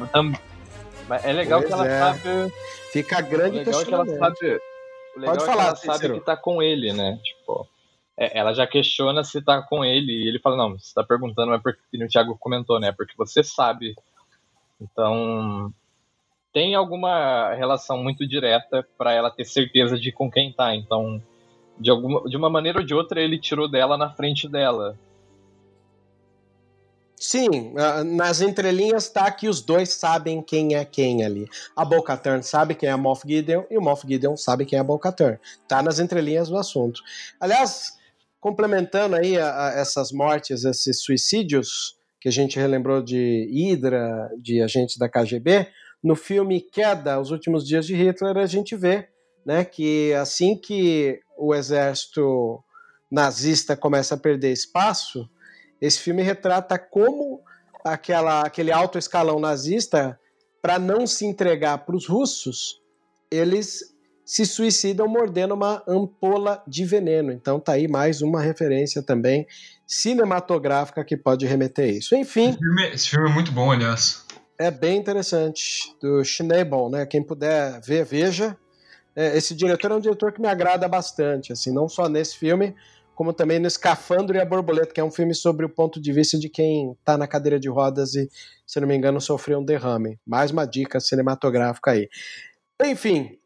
Mas 1.14 1.26
É 1.26 1.32
legal 1.32 1.62
Pois 1.62 1.74
que 1.74 1.80
ela 1.80 1.88
é. 1.88 2.00
sabe. 2.00 2.54
Fica 2.92 3.20
O 3.20 3.30
grande 3.30 3.58
legal 3.60 3.82
é 3.82 3.86
que 3.86 3.94
ela 3.94 4.06
sabe. 4.06 4.62
O 5.16 5.20
legal 5.20 5.36
Pode 5.36 5.44
é 5.44 5.46
falar, 5.46 5.64
que 5.64 5.86
ela 5.88 5.98
sabe 5.98 6.14
que 6.14 6.26
tá 6.26 6.36
com 6.36 6.62
ele, 6.62 6.92
né? 6.92 7.20
Tipo. 7.24 7.68
é, 8.18 8.40
ela 8.40 8.54
já 8.54 8.66
questiona 8.66 9.24
se 9.24 9.42
tá 9.42 9.62
com 9.62 9.86
ele. 9.86 10.12
E 10.12 10.28
ele 10.28 10.40
fala, 10.40 10.58
não, 10.58 10.78
você 10.78 10.94
tá 10.94 11.04
perguntando, 11.04 11.52
mas 11.52 11.62
porque 11.62 12.04
o 12.04 12.08
Thiago 12.08 12.38
comentou, 12.40 12.80
né? 12.80 12.92
Porque 12.92 13.14
você 13.18 13.44
sabe. 13.44 13.96
Então. 14.82 15.72
Tem 16.52 16.76
alguma 16.76 17.52
relação 17.56 17.98
muito 17.98 18.28
direta 18.28 18.88
pra 18.96 19.12
ela 19.12 19.32
ter 19.32 19.44
certeza 19.44 19.98
de 19.98 20.12
com 20.12 20.30
quem 20.30 20.54
tá. 20.54 20.76
Então, 20.76 21.20
de, 21.80 21.90
alguma, 21.90 22.30
de 22.30 22.38
uma 22.38 22.48
maneira 22.48 22.80
ou 22.80 22.86
de 22.86 22.94
outra, 22.94 23.20
ele 23.20 23.40
tirou 23.40 23.68
dela 23.68 23.98
na 23.98 24.12
frente 24.12 24.48
dela. 24.48 24.96
Sim, 27.26 27.74
ah, 27.78 28.04
nas 28.04 28.42
entrelinhas 28.42 29.08
tá 29.08 29.32
que 29.32 29.48
os 29.48 29.62
dois 29.62 29.94
sabem 29.94 30.42
quem 30.42 30.76
é 30.76 30.84
quem 30.84 31.24
ali. 31.24 31.48
A 31.74 31.86
Bo-Katan 31.86 32.42
sabe 32.42 32.76
quem 32.76 32.90
é 32.90 32.92
a 32.92 32.98
Moff 32.98 33.26
Gideon 33.26 33.64
e 33.72 33.78
o 33.78 33.82
Moff 33.82 34.06
Gideon 34.06 34.36
sabe 34.36 34.66
quem 34.66 34.76
é 34.76 34.82
a 34.82 34.84
Bo-Katan. 34.84 35.40
Tá 35.66 35.82
nas 35.82 36.00
entrelinhas 36.00 36.50
do 36.50 36.58
assunto. 36.58 37.00
Aliás, 37.40 37.94
complementando 38.42 39.16
aí 39.16 39.38
a- 39.38 39.70
a 39.70 39.80
essas 39.80 40.12
mortes, 40.12 40.66
esses 40.66 41.02
suicídios 41.02 41.96
que 42.20 42.28
a 42.28 42.32
gente 42.32 42.60
relembrou 42.60 43.02
de 43.02 43.48
Hydra, 43.50 44.30
de 44.38 44.62
agentes 44.62 44.98
da 44.98 45.08
KGB, 45.08 45.70
no 46.04 46.18
filme 46.18 46.60
Queda, 46.60 47.22
Os 47.22 47.32
Últimos 47.32 47.66
Dias 47.66 47.86
de 47.86 47.96
Hitler, 47.96 48.36
a 48.36 48.46
gente 48.46 48.76
vê 48.76 49.08
né, 49.46 49.64
que 49.64 50.14
assim 50.16 50.58
que 50.58 51.22
o 51.38 51.56
exército 51.56 52.62
nazista 53.10 53.78
começa 53.78 54.16
a 54.16 54.18
perder 54.18 54.52
espaço, 54.52 55.30
esse 55.86 56.00
filme 56.00 56.22
retrata 56.24 56.80
como 56.80 57.42
aquela, 57.84 58.42
aquele 58.42 58.72
alto 58.72 58.98
escalão 58.98 59.40
nazista, 59.40 60.18
para 60.62 60.80
não 60.80 61.06
se 61.06 61.26
entregar 61.26 61.80
para 61.80 61.96
os 61.96 62.08
russos, 62.08 62.82
eles 63.30 63.94
se 64.26 64.46
suicidam 64.46 65.06
mordendo 65.10 65.54
uma 65.54 65.84
ampola 65.86 66.64
de 66.66 66.86
veneno. 66.86 67.34
Então 67.34 67.60
tá 67.60 67.74
aí 67.74 67.90
mais 67.90 68.22
uma 68.22 68.40
referência 68.42 69.04
também 69.04 69.46
cinematográfica 69.86 71.04
que 71.04 71.18
pode 71.18 71.46
remeter 71.46 71.86
a 71.86 71.92
isso. 71.92 72.16
Enfim, 72.16 72.50
Esse 72.52 72.58
filme, 72.60 72.84
esse 72.94 73.10
filme 73.10 73.30
é 73.30 73.34
muito 73.34 73.52
bom, 73.52 73.70
aliás. 73.72 74.24
é 74.58 74.72
bem 74.72 74.98
interessante, 74.98 75.94
do 76.02 76.24
Schneebel, 76.24 76.90
né? 76.90 77.06
Quem 77.06 77.22
puder 77.22 77.82
ver, 77.82 78.06
veja. 78.06 78.58
É, 79.14 79.38
esse 79.38 79.54
diretor 79.54 79.92
é 79.92 79.96
um 79.96 80.00
diretor 80.00 80.32
que 80.32 80.40
me 80.42 80.48
agrada 80.48 80.88
bastante, 80.88 81.52
assim, 81.52 81.74
não 81.74 81.90
só 81.90 82.08
nesse 82.08 82.38
filme, 82.38 82.74
como 83.16 83.34
também 83.34 83.60
no 83.60 83.68
Escafandro 83.68 84.36
e 84.36 84.42
a 84.42 84.46
Borboleta, 84.46 84.94
que 84.94 85.00
é 85.00 85.04
um 85.04 85.12
filme 85.12 85.34
sobre 85.34 85.66
o 85.66 85.70
ponto 85.70 86.02
de 86.02 86.12
vista 86.12 86.38
de 86.38 86.50
quem 86.50 86.92
está 86.94 87.18
na 87.18 87.28
cadeira 87.28 87.60
de 87.60 87.70
rodas 87.70 88.16
e, 88.16 88.30
se 88.66 88.80
não 88.80 88.88
me 88.88 88.96
engano, 88.96 89.22
sofreu 89.22 89.60
um 89.60 89.66
derrame. 89.66 90.20
Mais 90.26 90.52
uma 90.52 90.66
dica 90.66 91.00
cinematográfica 91.00 91.92
aí. 91.92 92.10
Enfim, 92.84 93.38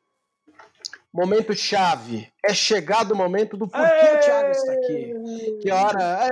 momento 1.13 1.53
chave. 1.53 2.31
É 2.45 2.53
chegado 2.53 3.11
o 3.11 3.15
momento 3.15 3.57
do 3.57 3.67
porquê 3.67 4.15
o 4.15 4.19
Thiago 4.19 4.51
está 4.51 4.71
aqui. 4.73 5.13
Que 5.61 5.71
hora? 5.71 6.29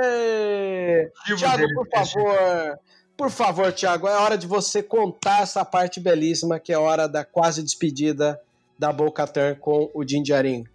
Tiago, 1.35 1.57
dele, 1.57 1.73
por 1.73 1.87
favor. 1.89 2.79
Por 3.17 3.29
favor, 3.29 3.71
Tiago, 3.71 4.07
é 4.07 4.15
hora 4.15 4.37
de 4.37 4.45
você 4.45 4.83
contar 4.83 5.41
essa 5.41 5.63
parte 5.63 5.99
belíssima, 5.99 6.59
que 6.59 6.71
é 6.71 6.75
a 6.75 6.79
hora 6.79 7.07
da 7.07 7.23
quase 7.23 7.63
despedida 7.63 8.39
da 8.77 8.91
Bo-Katan 8.91 9.55
com 9.55 9.89
o 9.93 10.03
Din 10.03 10.21
Djarin. 10.21 10.65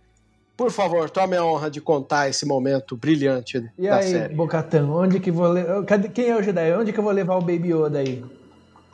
Por 0.60 0.70
favor, 0.70 1.08
tome 1.08 1.34
a 1.38 1.42
honra 1.42 1.70
de 1.70 1.80
contar 1.80 2.28
esse 2.28 2.44
momento 2.44 2.94
brilhante 2.94 3.66
E 3.78 3.88
da 3.88 3.96
aí, 3.96 4.10
série. 4.10 4.34
Bocatan, 4.34 4.88
onde 4.90 5.18
que 5.18 5.30
vou 5.30 5.50
le... 5.50 5.64
Quem 6.12 6.28
é 6.28 6.36
o 6.36 6.42
Jedi? 6.42 6.74
Onde 6.74 6.92
que 6.92 6.98
eu 6.98 7.02
vou 7.02 7.14
levar 7.14 7.36
o 7.36 7.40
Baby 7.40 7.72
Yoda 7.72 8.00
aí? 8.00 8.22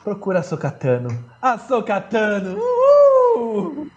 Procura 0.01 0.39
a 0.39 0.43
Sokatano. 0.43 1.25
A 1.41 1.57
Sokatano! 1.57 2.57
Uhul! 2.57 3.87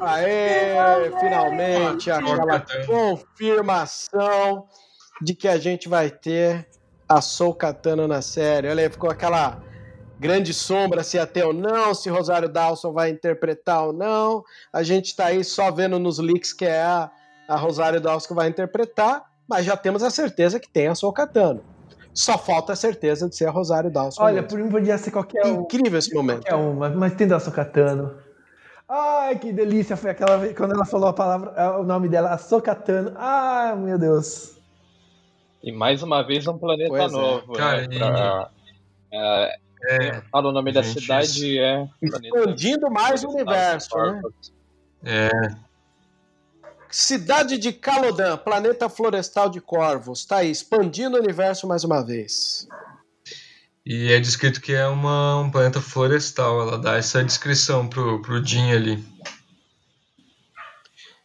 Aê, 0.00 1.10
finalmente 1.20 2.10
Ah, 2.10 2.16
aquela 2.16 2.64
confirmação 2.86 4.64
de 5.20 5.34
que 5.34 5.48
a 5.48 5.58
gente 5.58 5.90
vai 5.90 6.08
ter 6.08 6.66
a 7.06 7.20
Soul 7.20 7.54
Katana 7.54 8.08
na 8.08 8.22
série. 8.22 8.70
Olha 8.70 8.84
aí, 8.84 8.88
ficou 8.88 9.10
aquela 9.10 9.60
grande 10.22 10.54
sombra 10.54 11.02
se 11.02 11.24
ter 11.26 11.44
ou 11.44 11.52
não, 11.52 11.92
se 11.92 12.08
Rosário 12.08 12.48
Dawson 12.48 12.92
vai 12.92 13.10
interpretar 13.10 13.86
ou 13.86 13.92
não. 13.92 14.44
A 14.72 14.84
gente 14.84 15.16
tá 15.16 15.26
aí 15.26 15.42
só 15.42 15.72
vendo 15.72 15.98
nos 15.98 16.20
leaks 16.20 16.52
que 16.52 16.64
é 16.64 16.80
a, 16.80 17.10
a 17.48 17.56
Rosário 17.56 18.00
Dawson 18.00 18.28
que 18.28 18.34
vai 18.34 18.48
interpretar, 18.48 19.24
mas 19.48 19.66
já 19.66 19.76
temos 19.76 20.00
a 20.04 20.10
certeza 20.10 20.60
que 20.60 20.68
tem 20.68 20.86
a 20.86 20.94
Katana. 21.12 21.60
Só 22.14 22.38
falta 22.38 22.72
a 22.72 22.76
certeza 22.76 23.28
de 23.28 23.34
ser 23.34 23.46
a 23.46 23.50
Rosário 23.50 23.90
Dawson. 23.90 24.22
Olha, 24.22 24.34
mesmo. 24.34 24.48
por 24.48 24.58
mim 24.58 24.70
podia 24.70 24.96
ser 24.96 25.10
qualquer 25.10 25.44
um. 25.44 25.62
Incrível 25.62 25.98
esse 25.98 26.14
momento. 26.14 26.42
Qualquer 26.42 26.54
um, 26.54 26.74
mas, 26.74 26.94
mas 26.94 27.14
tem 27.14 27.26
da 27.26 27.40
Sokatano. 27.40 28.14
Ai, 28.88 29.38
que 29.38 29.52
delícia 29.52 29.96
foi 29.96 30.10
aquela 30.10 30.36
vez 30.36 30.54
quando 30.56 30.74
ela 30.74 30.84
falou 30.84 31.08
a 31.08 31.12
palavra, 31.12 31.80
o 31.80 31.82
nome 31.82 32.08
dela, 32.08 32.30
a 32.30 32.38
Sokatano. 32.38 33.12
Ah, 33.16 33.74
meu 33.76 33.98
Deus. 33.98 34.60
E 35.62 35.72
mais 35.72 36.02
uma 36.02 36.22
vez 36.22 36.46
um 36.46 36.58
planeta 36.58 36.90
Pois 36.90 37.12
é. 37.12 37.16
novo, 37.16 37.52
Cara, 37.54 37.88
né? 37.88 37.98
Pra, 37.98 38.50
é, 39.12 39.56
É, 39.84 40.20
fala 40.30 40.48
o 40.48 40.52
nome 40.52 40.72
da 40.72 40.82
cidade 40.82 41.58
é. 41.58 41.88
Expandindo 42.00 42.90
mais 42.90 43.24
o 43.24 43.28
universo, 43.30 43.96
né? 43.96 44.22
é, 45.04 45.30
Cidade 46.88 47.56
de 47.56 47.72
Calodan, 47.72 48.36
planeta 48.36 48.88
florestal 48.88 49.48
de 49.48 49.60
corvos. 49.60 50.24
Tá 50.26 50.36
aí, 50.36 50.50
expandindo 50.50 51.16
o 51.16 51.20
universo 51.20 51.66
mais 51.66 51.84
uma 51.84 52.04
vez. 52.04 52.68
e 53.84 54.12
é 54.12 54.20
descrito 54.20 54.60
que 54.60 54.74
é 54.74 54.86
uma, 54.86 55.40
um 55.40 55.50
planeta 55.50 55.80
florestal. 55.80 56.60
Ela 56.60 56.78
dá 56.78 56.96
essa 56.96 57.24
descrição 57.24 57.88
pro, 57.88 58.20
pro 58.20 58.44
Jin 58.44 58.72
ali. 58.72 59.02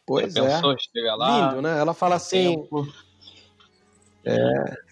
Pois 0.05 0.33
Já 0.33 0.43
é. 0.45 0.47
pensou? 0.47 0.75
Chega 0.79 1.15
lá. 1.15 1.49
Lindo, 1.49 1.61
né? 1.61 1.77
Ela 1.77 1.93
fala 1.93 2.15
assim. 2.15 2.55
tempo. 2.55 2.87
E- 4.25 4.86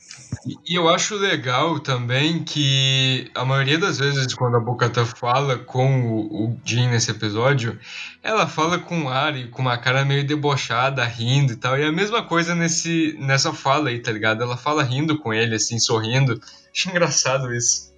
E 0.45 0.75
eu 0.75 0.87
acho 0.87 1.15
legal 1.15 1.79
também 1.79 2.43
que 2.43 3.31
a 3.33 3.43
maioria 3.43 3.79
das 3.79 3.97
vezes 3.97 4.31
quando 4.35 4.55
a 4.55 4.59
Bocata 4.59 5.03
fala 5.03 5.57
com 5.57 6.07
o, 6.07 6.45
o 6.45 6.57
nesse 6.65 7.09
episódio, 7.09 7.79
ela 8.21 8.45
fala 8.45 8.77
com 8.77 8.95
um 8.95 9.09
ar 9.09 9.35
e 9.35 9.47
com 9.47 9.63
uma 9.63 9.75
cara 9.75 10.05
meio 10.05 10.25
debochada, 10.25 11.03
rindo 11.03 11.53
e 11.53 11.55
tal. 11.55 11.79
E 11.79 11.81
é 11.81 11.87
a 11.87 11.91
mesma 11.91 12.23
coisa 12.23 12.53
nesse, 12.53 13.17
nessa 13.19 13.53
fala 13.53 13.89
aí, 13.89 13.99
tá 13.99 14.11
ligado? 14.11 14.43
Ela 14.43 14.55
fala 14.55 14.83
rindo 14.83 15.17
com 15.17 15.33
ele, 15.33 15.55
assim, 15.55 15.79
sorrindo. 15.79 16.39
Acho 16.71 16.89
engraçado 16.89 17.51
isso. 17.51 17.91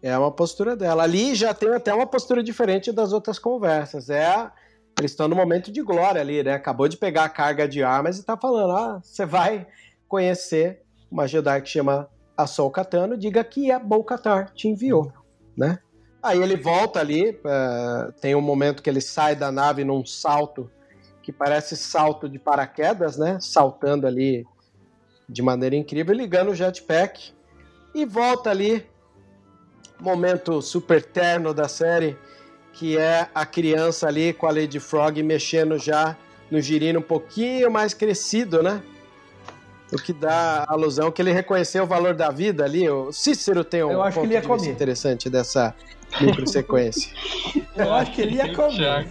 É 0.00 0.16
uma 0.16 0.30
postura 0.30 0.76
dela. 0.76 1.02
Ali 1.02 1.34
já 1.34 1.52
tem 1.52 1.74
até 1.74 1.92
uma 1.92 2.06
postura 2.06 2.40
diferente 2.40 2.92
das 2.92 3.12
outras 3.12 3.36
conversas. 3.36 4.08
É, 4.08 4.48
eles 4.96 5.10
estão 5.10 5.26
no 5.26 5.34
momento 5.34 5.72
de 5.72 5.82
glória 5.82 6.20
ali, 6.20 6.40
né? 6.40 6.54
Acabou 6.54 6.86
de 6.86 6.96
pegar 6.96 7.24
a 7.24 7.28
carga 7.28 7.66
de 7.66 7.82
armas 7.82 8.16
e 8.16 8.24
tá 8.24 8.36
falando: 8.36 8.72
ah, 8.72 9.00
você 9.02 9.26
vai 9.26 9.66
conhecer 10.06 10.82
uma 11.10 11.26
Jedi 11.26 11.60
que 11.62 11.68
chama 11.68 12.08
Assol 12.36 12.70
Katano, 12.70 13.16
diga 13.16 13.42
que 13.42 13.70
a 13.70 13.78
Bo-Katar 13.78 14.52
te 14.54 14.68
enviou, 14.68 15.12
né? 15.56 15.78
Aí 16.22 16.40
ele 16.40 16.56
volta 16.56 17.00
ali, 17.00 17.38
eh, 17.44 18.12
tem 18.20 18.34
um 18.34 18.40
momento 18.40 18.82
que 18.82 18.90
ele 18.90 19.00
sai 19.00 19.36
da 19.36 19.52
nave 19.52 19.84
num 19.84 20.04
salto 20.04 20.70
que 21.22 21.32
parece 21.32 21.76
salto 21.76 22.28
de 22.28 22.38
paraquedas, 22.38 23.16
né? 23.16 23.38
Saltando 23.40 24.06
ali 24.06 24.46
de 25.28 25.42
maneira 25.42 25.76
incrível, 25.76 26.14
ligando 26.14 26.50
o 26.50 26.54
jetpack 26.54 27.32
e 27.94 28.04
volta 28.04 28.50
ali 28.50 28.86
momento 30.00 30.62
super 30.62 31.04
terno 31.04 31.52
da 31.52 31.68
série, 31.68 32.16
que 32.72 32.96
é 32.96 33.28
a 33.34 33.44
criança 33.44 34.06
ali 34.06 34.32
com 34.32 34.46
a 34.46 34.52
Lady 34.52 34.78
Frog 34.78 35.22
mexendo 35.22 35.78
já 35.78 36.16
no 36.50 36.60
girino 36.60 37.00
um 37.00 37.02
pouquinho 37.02 37.70
mais 37.70 37.92
crescido, 37.92 38.62
né? 38.62 38.82
O 39.92 39.96
que 39.96 40.12
dá 40.12 40.64
a 40.68 40.72
alusão 40.74 41.10
que 41.10 41.22
ele 41.22 41.32
reconheceu 41.32 41.84
o 41.84 41.86
valor 41.86 42.14
da 42.14 42.30
vida 42.30 42.64
ali. 42.64 42.88
O 42.90 43.10
Cícero 43.12 43.64
tem 43.64 43.82
um 43.82 43.90
Eu 43.92 44.02
acho 44.02 44.14
que 44.16 44.20
ponto 44.20 44.26
ele 44.26 44.34
ia 44.34 44.40
de 44.42 44.46
comer. 44.46 44.68
interessante 44.70 45.30
dessa 45.30 45.74
microsequência. 46.20 47.10
Eu 47.74 47.94
acho 47.94 48.12
que 48.12 48.20
ele 48.22 48.34
ia 48.36 48.54
comer. 48.54 49.10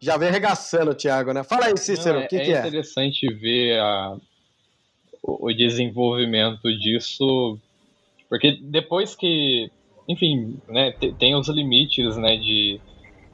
Já 0.00 0.16
vem 0.16 0.30
regaçando 0.30 0.90
o 0.90 0.94
Thiago, 0.94 1.32
né? 1.32 1.42
Fala 1.42 1.66
aí, 1.66 1.76
Cícero, 1.76 2.20
o 2.20 2.28
que, 2.28 2.36
é 2.36 2.44
que 2.44 2.52
é? 2.52 2.58
interessante 2.60 3.26
ver 3.34 3.78
a- 3.80 4.16
o, 5.22 5.50
desenvolvimento 5.52 6.62
disso, 6.78 7.58
porque 8.28 8.58
depois 8.62 9.14
que, 9.14 9.70
enfim, 10.08 10.58
né, 10.68 10.92
te- 10.92 11.14
tem 11.14 11.34
os 11.34 11.48
limites, 11.48 12.16
né, 12.18 12.36
de, 12.36 12.78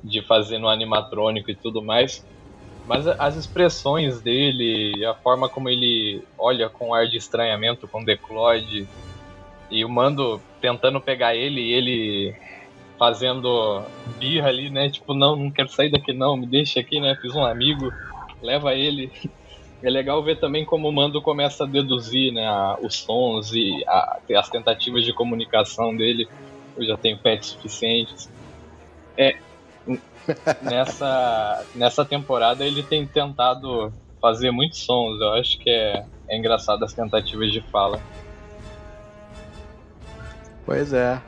de 0.05 0.23
fazer 0.27 0.59
no 0.59 0.69
animatrônico 0.69 1.51
e 1.51 1.57
tudo 1.57 1.83
mais, 1.83 2.25
mas 2.91 3.07
as 3.07 3.37
expressões 3.37 4.21
dele, 4.21 4.93
a 5.07 5.15
forma 5.23 5.49
como 5.49 5.69
ele 5.69 6.21
olha 6.37 6.69
com 6.69 6.93
ar 6.93 7.07
de 7.07 7.17
estranhamento 7.19 7.87
com 7.87 8.03
o 8.03 8.05
Declode, 8.05 8.85
e 9.71 9.85
o 9.85 9.89
Mando 9.89 10.43
tentando 10.61 11.01
pegar 11.01 11.37
ele, 11.37 11.61
e 11.61 11.73
ele 11.73 12.35
fazendo 12.99 13.87
birra 14.19 14.49
ali, 14.49 14.71
né? 14.71 14.91
Tipo, 14.91 15.15
não, 15.15 15.37
não 15.37 15.53
quero 15.53 15.69
sair 15.69 15.89
daqui 15.93 16.13
não, 16.13 16.37
me 16.37 16.49
deixa 16.51 16.81
aqui, 16.81 16.99
né? 17.01 17.15
Fiz 17.23 17.33
um 17.33 17.45
amigo, 17.45 17.89
leva 18.43 18.75
ele. 18.75 19.09
É 19.83 19.89
legal 19.89 20.23
ver 20.25 20.41
também 20.41 20.65
como 20.67 20.89
o 20.89 20.93
Mando 20.93 21.23
começa 21.23 21.65
a 21.65 21.67
deduzir, 21.67 22.33
né, 22.35 22.47
os 22.83 22.97
sons 23.03 23.51
e 23.53 23.71
a- 23.89 24.21
as 24.37 24.51
tentativas 24.51 25.05
de 25.05 25.15
comunicação 25.15 25.97
dele. 25.97 26.27
Eu 26.77 26.85
já 26.87 26.99
tenho 26.99 27.19
pets 27.23 27.49
suficientes. 27.51 28.29
É, 29.19 29.33
nessa, 30.63 31.65
nessa 31.75 32.05
temporada 32.05 32.65
ele 32.65 32.83
tem 32.83 33.07
tentado 33.07 33.93
fazer 34.21 34.51
muitos 34.51 34.81
sons. 34.85 35.21
Eu 35.21 35.33
acho 35.35 35.59
que 35.59 35.71
é, 35.71 36.05
é 36.29 36.37
engraçado 36.37 36.85
as 36.85 36.93
tentativas 36.93 37.53
de 37.53 37.61
fala. 37.61 38.01
Pois 40.65 40.93
é. 40.93 41.21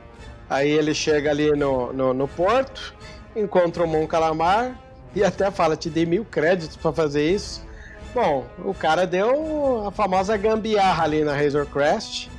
Aí 0.49 0.70
ele 0.70 0.95
chega 0.95 1.31
ali 1.31 1.51
no, 1.53 1.93
no, 1.93 2.12
no 2.12 2.29
porto, 2.29 2.95
encontra 3.35 3.83
o 3.83 3.89
Mon 3.89 4.07
Calamar 4.07 4.79
e 5.15 5.24
até 5.24 5.51
fala: 5.51 5.77
te 5.77 5.89
dei 5.89 6.05
mil 6.05 6.24
créditos 6.24 6.77
pra 6.77 6.93
fazer 6.93 7.31
isso. 7.31 7.66
Bom, 8.15 8.45
o 8.59 8.74
cara 8.74 9.07
deu 9.07 9.87
a 9.87 9.91
famosa 9.91 10.37
gambiarra 10.37 11.05
ali 11.05 11.24
na 11.24 11.35
Razor 11.35 11.66
Crest. 11.66 12.31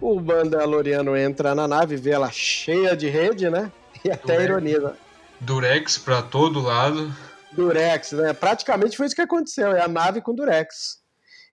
O 0.00 0.20
Mandaloriano 0.20 1.16
entra 1.16 1.54
na 1.54 1.66
nave, 1.66 1.96
vê 1.96 2.10
ela 2.10 2.30
cheia 2.30 2.96
de 2.96 3.08
rede, 3.08 3.50
né? 3.50 3.72
E 4.04 4.10
até 4.10 4.40
ironiza. 4.44 4.94
Durex 5.40 5.98
pra 5.98 6.22
todo 6.22 6.60
lado. 6.60 7.12
Durex, 7.52 8.12
né? 8.12 8.32
Praticamente 8.32 8.96
foi 8.96 9.06
isso 9.06 9.14
que 9.14 9.22
aconteceu, 9.22 9.72
é 9.72 9.82
a 9.82 9.88
nave 9.88 10.20
com 10.20 10.34
Durex. 10.34 10.98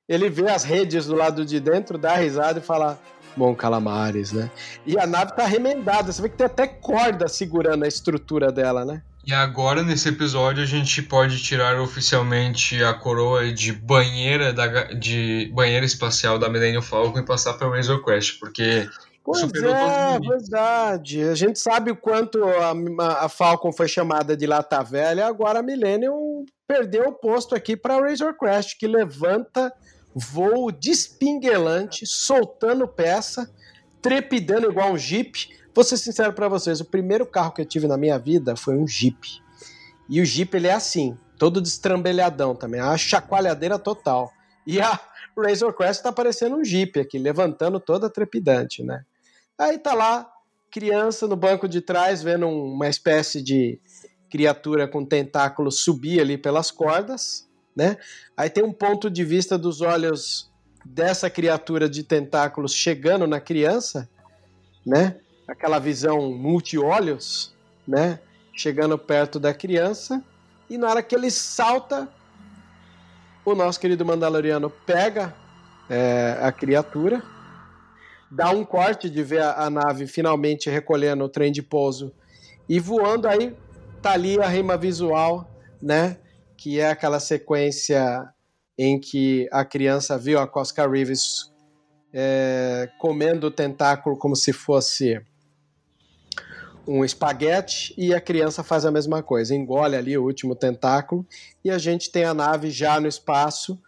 Ele 0.08 0.30
vê 0.30 0.50
as 0.50 0.64
redes 0.64 1.06
do 1.06 1.16
lado 1.16 1.46
de 1.46 1.60
dentro, 1.60 1.98
dá 1.98 2.16
risada 2.16 2.60
e 2.60 2.64
fala: 2.64 3.00
Bom, 3.36 3.56
calamares, 3.56 4.32
né? 4.32 4.52
E 4.86 5.00
a 5.00 5.08
nave 5.08 5.34
tá 5.34 5.46
remendada, 5.46 6.12
você 6.12 6.22
vê 6.22 6.30
que 6.30 6.38
tem 6.38 6.46
até 6.46 6.68
corda 6.68 7.28
segurando 7.28 7.84
a 7.84 7.88
estrutura 7.88 8.52
dela, 8.52 8.86
né? 8.86 9.02
E 9.26 9.34
agora, 9.34 9.82
nesse 9.82 10.10
episódio, 10.10 10.62
a 10.62 10.66
gente 10.66 11.02
pode 11.02 11.42
tirar 11.42 11.80
oficialmente 11.80 12.84
a 12.84 12.94
coroa 12.94 13.54
de 13.54 13.72
banheira, 13.72 14.52
da, 14.52 14.84
de 14.92 15.50
banheira 15.54 15.86
espacial 15.86 16.38
da 16.38 16.50
Millennium 16.50 16.82
Falcon 16.82 17.20
e 17.20 17.26
passar 17.26 17.54
para 17.54 17.70
Razor 17.70 18.04
Quest, 18.04 18.38
porque 18.38 18.88
Pois 19.24 19.42
é, 19.42 20.20
verdade. 20.20 21.24
A 21.24 21.36
gente 21.36 21.58
sabe 21.58 21.92
o 21.92 21.96
quanto 21.96 22.44
a, 22.44 23.24
a 23.24 23.30
Falcon 23.30 23.72
foi 23.72 23.88
chamada 23.88 24.36
de 24.36 24.46
lata 24.46 24.84
velha, 24.84 25.26
agora 25.26 25.60
a 25.60 25.64
Millennium 25.64 26.46
perdeu 26.68 27.08
o 27.08 27.14
posto 27.14 27.56
aqui 27.56 27.78
para 27.78 28.02
Razor 28.02 28.38
Crest, 28.38 28.78
que 28.78 28.86
levanta 28.86 29.72
voo 30.14 30.72
despinguelante, 30.72 32.06
soltando 32.06 32.86
peça, 32.88 33.50
trepidando 34.02 34.70
igual 34.70 34.92
um 34.92 34.98
Jeep. 34.98 35.50
Vou 35.74 35.86
ser 35.86 35.98
sincero 35.98 36.34
para 36.34 36.50
vocês, 36.50 36.82
o 36.82 36.86
primeiro 36.86 37.26
carro 37.26 37.54
que 37.54 37.62
eu 37.62 37.66
tive 37.66 37.88
na 37.88 37.98
minha 37.98 38.20
vida 38.20 38.58
foi 38.58 38.76
um 38.76 38.86
Jeep. 38.86 39.42
E 40.10 40.20
o 40.20 40.26
Jeep 40.26 40.56
ele 40.56 40.68
é 40.68 40.74
assim, 40.74 41.18
todo 41.40 41.62
destrambelhadão 41.62 42.54
também, 42.56 42.82
uma 42.82 42.98
chacoalhadeira 42.98 43.80
total. 43.80 44.32
E 44.68 44.82
a 44.82 45.00
Razor 45.38 45.74
Crest 45.74 46.04
tá 46.04 46.12
parecendo 46.12 46.58
um 46.58 46.64
Jeep 46.64 47.00
aqui, 47.00 47.18
levantando 47.18 47.80
toda 47.80 48.10
trepidante, 48.10 48.84
né? 48.84 49.06
Aí 49.60 49.78
tá 49.78 49.94
lá, 49.94 50.30
criança 50.72 51.28
no 51.28 51.36
banco 51.36 51.68
de 51.68 51.82
trás, 51.82 52.24
vendo 52.24 52.48
um- 52.48 52.74
uma 52.74 52.88
espécie 52.88 53.42
de 53.42 53.80
criatura 54.30 54.88
com 54.88 55.06
tentáculos 55.06 55.82
subir 55.84 56.20
ali 56.20 56.38
pelas 56.38 56.72
cordas, 56.72 57.48
né? 57.76 57.98
Aí 58.36 58.50
tem 58.50 58.64
um 58.64 58.74
ponto 58.74 59.10
de 59.10 59.24
vista 59.24 59.58
dos 59.58 59.82
olhos 59.82 60.52
dessa 60.84 61.30
criatura 61.30 61.88
de 61.88 62.04
tentáculos 62.04 62.74
chegando 62.74 63.28
na 63.28 63.40
criança, 63.40 64.10
né? 64.86 65.18
Aquela 65.48 65.78
visão 65.78 66.32
multi-olhos, 66.32 67.54
né? 67.88 68.20
Chegando 68.56 68.98
perto 68.98 69.40
da 69.40 69.54
criança. 69.54 70.24
E 70.70 70.78
na 70.78 70.90
hora 70.90 71.04
que 71.04 71.14
ele 71.14 71.30
salta, 71.30 72.10
o 73.46 73.54
nosso 73.54 73.80
querido 73.80 74.04
Mandaloriano 74.06 74.70
pega 74.70 75.36
é, 75.90 76.40
a 76.42 76.52
criatura, 76.52 77.22
dá 78.34 78.50
um 78.50 78.66
corte 78.66 79.10
de 79.10 79.22
ver 79.22 79.42
a, 79.42 79.66
a 79.66 79.70
nave 79.70 80.08
finalmente 80.08 80.70
recolhendo 80.70 81.24
o 81.24 81.30
trem 81.30 81.52
de 81.52 81.62
pouso 81.62 82.12
e 82.68 82.80
voando 82.80 83.28
aí 83.28 83.56
tá 84.02 84.14
ali 84.14 84.42
a 84.42 84.48
rima 84.48 84.76
visual, 84.76 85.50
né? 85.82 86.18
Que 86.58 86.80
é 86.80 86.90
aquela 86.90 87.20
sequência 87.20 88.28
em 88.78 89.00
que 89.00 89.48
a 89.52 89.64
criança 89.64 90.18
viu 90.18 90.40
a 90.40 90.48
Cosca 90.48 90.90
Reeves 90.90 91.52
é, 92.12 92.90
comendo 92.98 93.48
o 93.48 93.52
tentáculo 93.52 94.18
como 94.18 94.36
se 94.36 94.52
fosse 94.52 95.22
um 96.88 97.06
espaguete 97.06 97.94
e 97.98 98.14
a 98.14 98.20
criança 98.20 98.64
faz 98.64 98.84
a 98.84 98.92
mesma 98.92 99.22
coisa, 99.22 99.56
engole 99.56 99.96
ali 99.96 100.18
o 100.18 100.24
último 100.24 100.56
tentáculo 100.56 101.26
e 101.64 101.70
a 101.70 101.78
gente 101.78 102.12
tem 102.12 102.26
a 102.26 102.34
nave 102.34 102.72
já 102.72 103.00
no 103.00 103.08
espaço, 103.08 103.80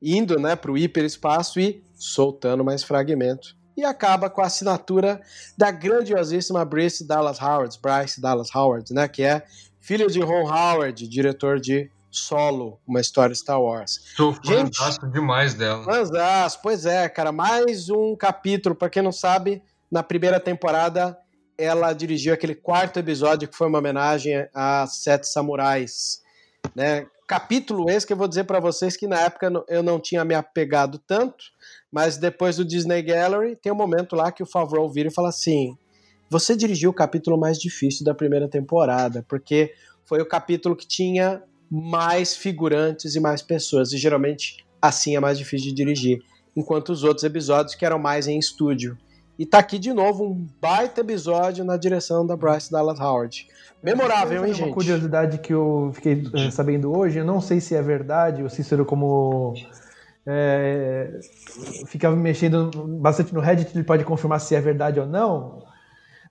indo 0.00 0.38
né, 0.38 0.54
para 0.54 0.70
o 0.70 0.78
hiperespaço 0.78 1.58
e 1.58 1.82
soltando 1.94 2.62
mais 2.62 2.84
fragmento. 2.84 3.56
E 3.76 3.84
acaba 3.84 4.30
com 4.30 4.40
a 4.40 4.46
assinatura 4.46 5.20
da 5.56 5.70
grandiosíssima 5.70 6.64
Bryce 6.64 7.06
Dallas 7.06 7.40
Howard, 7.40 7.78
Bryce 7.82 8.20
Dallas 8.20 8.54
Howard, 8.54 8.92
né, 8.94 9.06
que 9.06 9.22
é 9.22 9.44
filho 9.80 10.08
de 10.08 10.20
Ron 10.20 10.50
Howard, 10.50 11.06
diretor 11.06 11.60
de 11.60 11.90
Solo, 12.10 12.80
uma 12.86 13.00
história 13.00 13.34
Star 13.34 13.60
Wars. 13.60 14.00
sou 14.16 14.32
fantástico 14.32 15.06
demais 15.08 15.52
dela. 15.54 15.84
Mas, 15.84 16.56
pois 16.56 16.86
é, 16.86 17.08
cara, 17.08 17.30
mais 17.30 17.90
um 17.90 18.16
capítulo. 18.16 18.74
Pra 18.74 18.88
quem 18.88 19.02
não 19.02 19.12
sabe, 19.12 19.62
na 19.90 20.02
primeira 20.02 20.40
temporada 20.40 21.16
ela 21.58 21.92
dirigiu 21.92 22.34
aquele 22.34 22.54
quarto 22.54 22.98
episódio 22.98 23.48
que 23.48 23.56
foi 23.56 23.66
uma 23.66 23.78
homenagem 23.78 24.46
a 24.54 24.86
Sete 24.86 25.26
Samurais, 25.26 26.22
né? 26.74 27.06
Capítulo 27.26 27.90
esse 27.90 28.06
que 28.06 28.12
eu 28.12 28.16
vou 28.16 28.28
dizer 28.28 28.44
pra 28.44 28.60
vocês 28.60 28.96
que 28.96 29.06
na 29.06 29.18
época 29.20 29.50
eu 29.68 29.82
não 29.82 29.98
tinha 29.98 30.24
me 30.24 30.34
apegado 30.34 30.98
tanto, 30.98 31.44
mas 31.90 32.16
depois 32.16 32.56
do 32.56 32.64
Disney 32.64 33.02
Gallery 33.02 33.56
tem 33.56 33.72
um 33.72 33.76
momento 33.76 34.16
lá 34.16 34.32
que 34.32 34.42
o 34.42 34.46
Favreau 34.46 34.88
vira 34.88 35.08
e 35.08 35.14
fala 35.14 35.28
assim: 35.28 35.76
"Você 36.30 36.56
dirigiu 36.56 36.90
o 36.90 36.94
capítulo 36.94 37.38
mais 37.38 37.58
difícil 37.58 38.04
da 38.04 38.14
primeira 38.14 38.48
temporada, 38.48 39.24
porque 39.28 39.72
foi 40.04 40.20
o 40.22 40.26
capítulo 40.26 40.76
que 40.76 40.86
tinha 40.86 41.42
mais 41.70 42.36
figurantes 42.36 43.14
e 43.14 43.20
mais 43.20 43.42
pessoas. 43.42 43.92
E 43.92 43.98
geralmente 43.98 44.64
assim 44.80 45.16
é 45.16 45.20
mais 45.20 45.38
difícil 45.38 45.68
de 45.68 45.74
dirigir. 45.74 46.22
Enquanto 46.56 46.90
os 46.90 47.04
outros 47.04 47.24
episódios 47.24 47.74
que 47.74 47.84
eram 47.84 47.98
mais 47.98 48.26
em 48.26 48.38
estúdio. 48.38 48.96
E 49.38 49.44
tá 49.44 49.58
aqui 49.58 49.78
de 49.78 49.92
novo 49.92 50.24
um 50.24 50.46
baita 50.60 51.02
episódio 51.02 51.62
na 51.62 51.76
direção 51.76 52.26
da 52.26 52.34
Bryce 52.34 52.70
Dallas 52.70 52.98
Howard. 52.98 53.46
Memorável, 53.82 54.46
hein, 54.46 54.54
gente? 54.54 54.68
Uma 54.68 54.74
curiosidade 54.74 55.38
que 55.38 55.52
eu 55.52 55.90
fiquei 55.92 56.24
eh, 56.34 56.50
sabendo 56.50 56.96
hoje, 56.96 57.18
eu 57.18 57.24
não 57.24 57.42
sei 57.42 57.60
se 57.60 57.74
é 57.74 57.82
verdade, 57.82 58.42
o 58.42 58.48
Cícero, 58.48 58.86
como 58.86 59.52
é, 60.26 61.20
ficava 61.86 62.16
mexendo 62.16 62.70
bastante 63.00 63.32
no 63.32 63.40
Reddit, 63.40 63.70
ele 63.74 63.84
pode 63.84 64.04
confirmar 64.04 64.40
se 64.40 64.54
é 64.54 64.60
verdade 64.60 64.98
ou 64.98 65.06
não. 65.06 65.64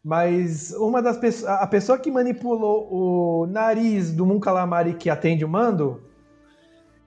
Mas 0.04 0.72
uma 0.74 1.02
das 1.02 1.18
pessoas, 1.18 1.52
a 1.52 1.66
pessoa 1.66 1.98
que 1.98 2.12
manipulou 2.12 2.88
o 2.92 3.48
nariz 3.48 4.12
do 4.12 4.26
Mon 4.26 4.40
Calamari 4.40 4.94
que 4.94 5.10
atende 5.10 5.44
o 5.44 5.50
mando 5.50 6.04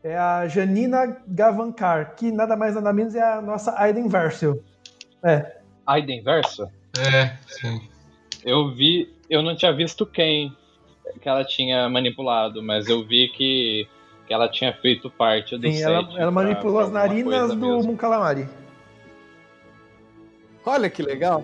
é 0.03 0.17
a 0.17 0.49
Janina 0.49 1.17
Gavankar, 1.27 2.17
que 2.17 2.33
nada 2.33 2.57
mais 2.57 2.75
nada 2.75 2.93
menos 2.93 3.15
é 3.15 3.23
a 3.23 3.41
nossa 3.41 3.79
Aiden 3.79 4.09
Versio. 4.09 4.63
É. 5.23 5.59
Aiden 5.87 6.23
Verso? 6.23 6.69
É, 6.99 7.37
sim. 7.47 7.81
Eu 8.45 8.75
vi, 8.75 9.13
eu 9.29 9.43
não 9.43 9.57
tinha 9.57 9.73
visto 9.73 10.05
quem 10.05 10.55
que 11.21 11.29
ela 11.29 11.45
tinha 11.45 11.89
manipulado, 11.89 12.63
mas 12.63 12.87
eu 12.89 13.05
vi 13.05 13.29
que, 13.29 13.89
que 14.29 14.35
ela 14.35 14.47
tinha 14.47 14.75
feito 14.75 15.11
parte 15.11 15.57
do 15.57 15.67
Sim, 15.67 15.73
set. 15.73 15.85
ela, 15.85 16.21
ela 16.21 16.31
manipulou 16.31 16.81
as 16.81 16.93
narinas 16.93 17.49
do 17.49 17.57
mesmo. 17.57 17.93
Mon 17.93 17.97
Calamari. 17.97 18.47
Olha 20.67 20.91
que 20.91 21.03
legal. 21.03 21.43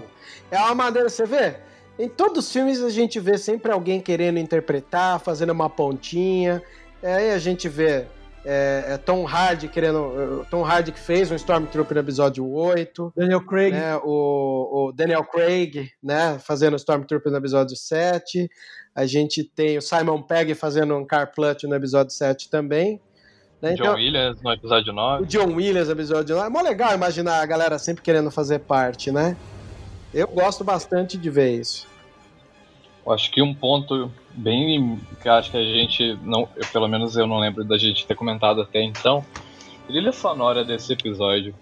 É 0.50 0.58
uma 0.58 0.74
maneira, 0.74 1.08
você 1.08 1.24
vê? 1.24 1.56
Em 1.98 2.10
todos 2.10 2.44
os 2.44 2.52
filmes 2.52 2.82
a 2.82 2.90
gente 2.90 3.18
vê 3.18 3.38
sempre 3.38 3.72
alguém 3.72 4.00
querendo 4.00 4.38
interpretar, 4.38 5.18
fazendo 5.18 5.50
uma 5.50 5.70
pontinha. 5.70 6.62
É, 7.02 7.14
Aí 7.14 7.30
a 7.30 7.38
gente 7.38 7.68
vê 7.70 8.04
é, 8.44 8.84
é 8.88 8.98
Tom 8.98 9.26
Hardy 9.26 9.68
querendo. 9.68 10.42
é, 10.42 10.44
Tom 10.50 10.62
Hardy 10.62 10.92
que 10.92 11.00
fez 11.00 11.30
um 11.30 11.36
Stormtrooper 11.36 11.94
no 11.94 12.00
episódio 12.00 12.46
8. 12.46 13.14
Daniel 13.16 13.40
Craig. 13.46 13.72
né, 13.72 13.96
o, 14.04 14.88
o 14.88 14.92
Daniel 14.92 15.24
Craig, 15.24 15.88
né, 16.02 16.38
fazendo 16.38 16.76
Stormtrooper 16.76 17.32
no 17.32 17.38
episódio 17.38 17.74
7. 17.74 18.50
A 18.94 19.06
gente 19.06 19.42
tem 19.42 19.76
o 19.76 19.82
Simon 19.82 20.22
Pegg 20.22 20.54
fazendo 20.54 20.96
um 20.96 21.04
Car 21.04 21.32
Plutch 21.34 21.64
no 21.64 21.74
episódio 21.74 22.12
7 22.12 22.48
também. 22.48 23.00
Né? 23.60 23.74
John 23.74 23.82
Então, 23.82 23.94
Williams 23.94 24.42
no 24.42 24.52
episódio 24.52 24.92
9. 24.92 25.22
o 25.22 25.26
John 25.26 25.54
Williams 25.54 25.88
no 25.88 25.94
episódio 25.94 26.36
9. 26.36 26.46
É 26.46 26.50
mó 26.50 26.60
legal 26.60 26.94
imaginar 26.94 27.40
a 27.42 27.46
galera 27.46 27.78
sempre 27.78 28.02
querendo 28.02 28.30
fazer 28.30 28.60
parte, 28.60 29.10
né? 29.10 29.36
Eu 30.12 30.28
gosto 30.28 30.62
bastante 30.62 31.16
de 31.18 31.28
ver 31.28 31.60
isso. 31.60 31.88
Eu 33.04 33.12
Acho 33.12 33.30
que 33.32 33.42
um 33.42 33.52
ponto 33.52 34.10
bem 34.32 35.00
que 35.20 35.28
acho 35.28 35.50
que 35.50 35.56
a 35.56 35.64
gente 35.64 36.16
não, 36.22 36.48
eu, 36.56 36.64
pelo 36.72 36.86
menos 36.88 37.16
eu 37.16 37.26
não 37.26 37.38
lembro 37.38 37.64
da 37.64 37.76
gente 37.76 38.06
ter 38.06 38.14
comentado 38.14 38.62
até 38.62 38.80
então, 38.80 39.24
trilha 39.88 40.12
sonora 40.12 40.64
desse 40.64 40.92
episódio. 40.92 41.54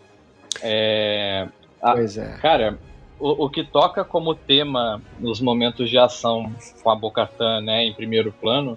É, 0.61 1.49
Ah, 1.81 1.93
Pois 1.93 2.17
é. 2.19 2.37
cara, 2.43 2.79
o, 3.23 3.45
o 3.45 3.49
que 3.49 3.63
toca 3.63 4.05
como 4.05 4.35
tema 4.35 5.01
nos 5.21 5.41
momentos 5.41 5.89
de 5.89 5.97
ação 5.97 6.53
com 6.83 6.91
a 6.91 6.97
Bocatan, 6.97 7.61
né, 7.61 7.85
em 7.85 7.95
primeiro 7.95 8.33
plano, 8.33 8.77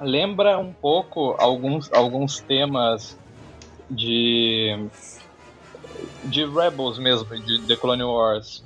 lembra 0.00 0.58
um 0.58 0.72
pouco 0.72 1.34
alguns, 1.40 1.92
alguns 1.92 2.40
temas 2.40 3.18
de 3.90 4.88
de 6.24 6.46
Rebels 6.46 6.98
mesmo, 6.98 7.28
de 7.44 7.66
The 7.66 7.76
Clone 7.76 8.04
Wars. 8.04 8.64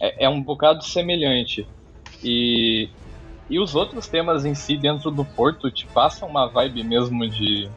É, 0.00 0.24
é 0.24 0.28
um 0.28 0.42
bocado 0.42 0.82
semelhante. 0.82 1.68
E, 2.22 2.88
e 3.48 3.60
os 3.60 3.74
outros 3.74 4.08
temas 4.08 4.46
em 4.46 4.54
si 4.54 4.76
dentro 4.76 5.10
do 5.10 5.24
porto 5.24 5.70
te 5.70 5.86
passam 5.88 6.28
uma 6.28 6.46
vibe 6.46 6.82
mesmo 6.82 7.28
de 7.28 7.68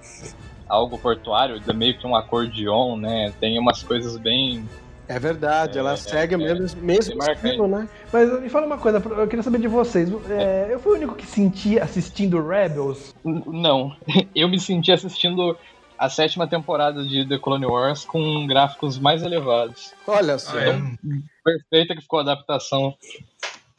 algo 0.68 0.98
portuário, 0.98 1.62
meio 1.76 1.98
que 1.98 2.08
um 2.08 2.16
acordeon, 2.16 2.96
né? 2.98 3.34
Tem 3.40 3.60
umas 3.60 3.84
coisas 3.84 4.18
bem. 4.18 4.68
É 5.08 5.18
verdade, 5.18 5.80
ela 5.80 5.94
É, 5.94 5.96
segue 5.96 6.36
o 6.36 6.42
é, 6.42 6.54
mesmo, 6.54 6.82
mesmo 6.82 7.14
é 7.14 7.16
marcante. 7.16 7.46
estilo, 7.48 7.68
né? 7.68 7.88
Mas 8.12 8.42
me 8.42 8.50
fala 8.50 8.66
uma 8.66 8.78
coisa, 8.78 8.98
eu 8.98 9.28
queria 9.28 9.44
saber 9.44 9.60
de 9.60 9.68
vocês. 9.68 10.10
É, 10.30 10.68
eu 10.70 10.80
fui 10.80 10.94
o 10.94 10.96
único 10.96 11.16
que 11.16 11.26
senti 11.26 11.80
assistindo 11.80 12.46
Rebels. 12.46 13.16
Não, 13.24 13.96
eu 14.36 14.50
me 14.50 14.60
senti 14.60 14.92
assistindo 14.92 15.58
a 15.98 16.10
sétima 16.10 16.46
temporada 16.48 17.04
de 17.04 17.28
The 17.28 17.40
Clone 17.40 17.66
Wars 17.66 18.06
com 18.06 18.46
gráficos 18.46 19.00
mais 19.00 19.24
elevados. 19.24 19.94
Olha 20.06 20.38
só. 20.38 20.58
Ah, 20.58 20.64
é? 20.64 20.82
Perfeita 21.44 21.96
que 21.96 22.02
ficou 22.02 22.20
a 22.20 22.24
adaptação. 22.24 22.94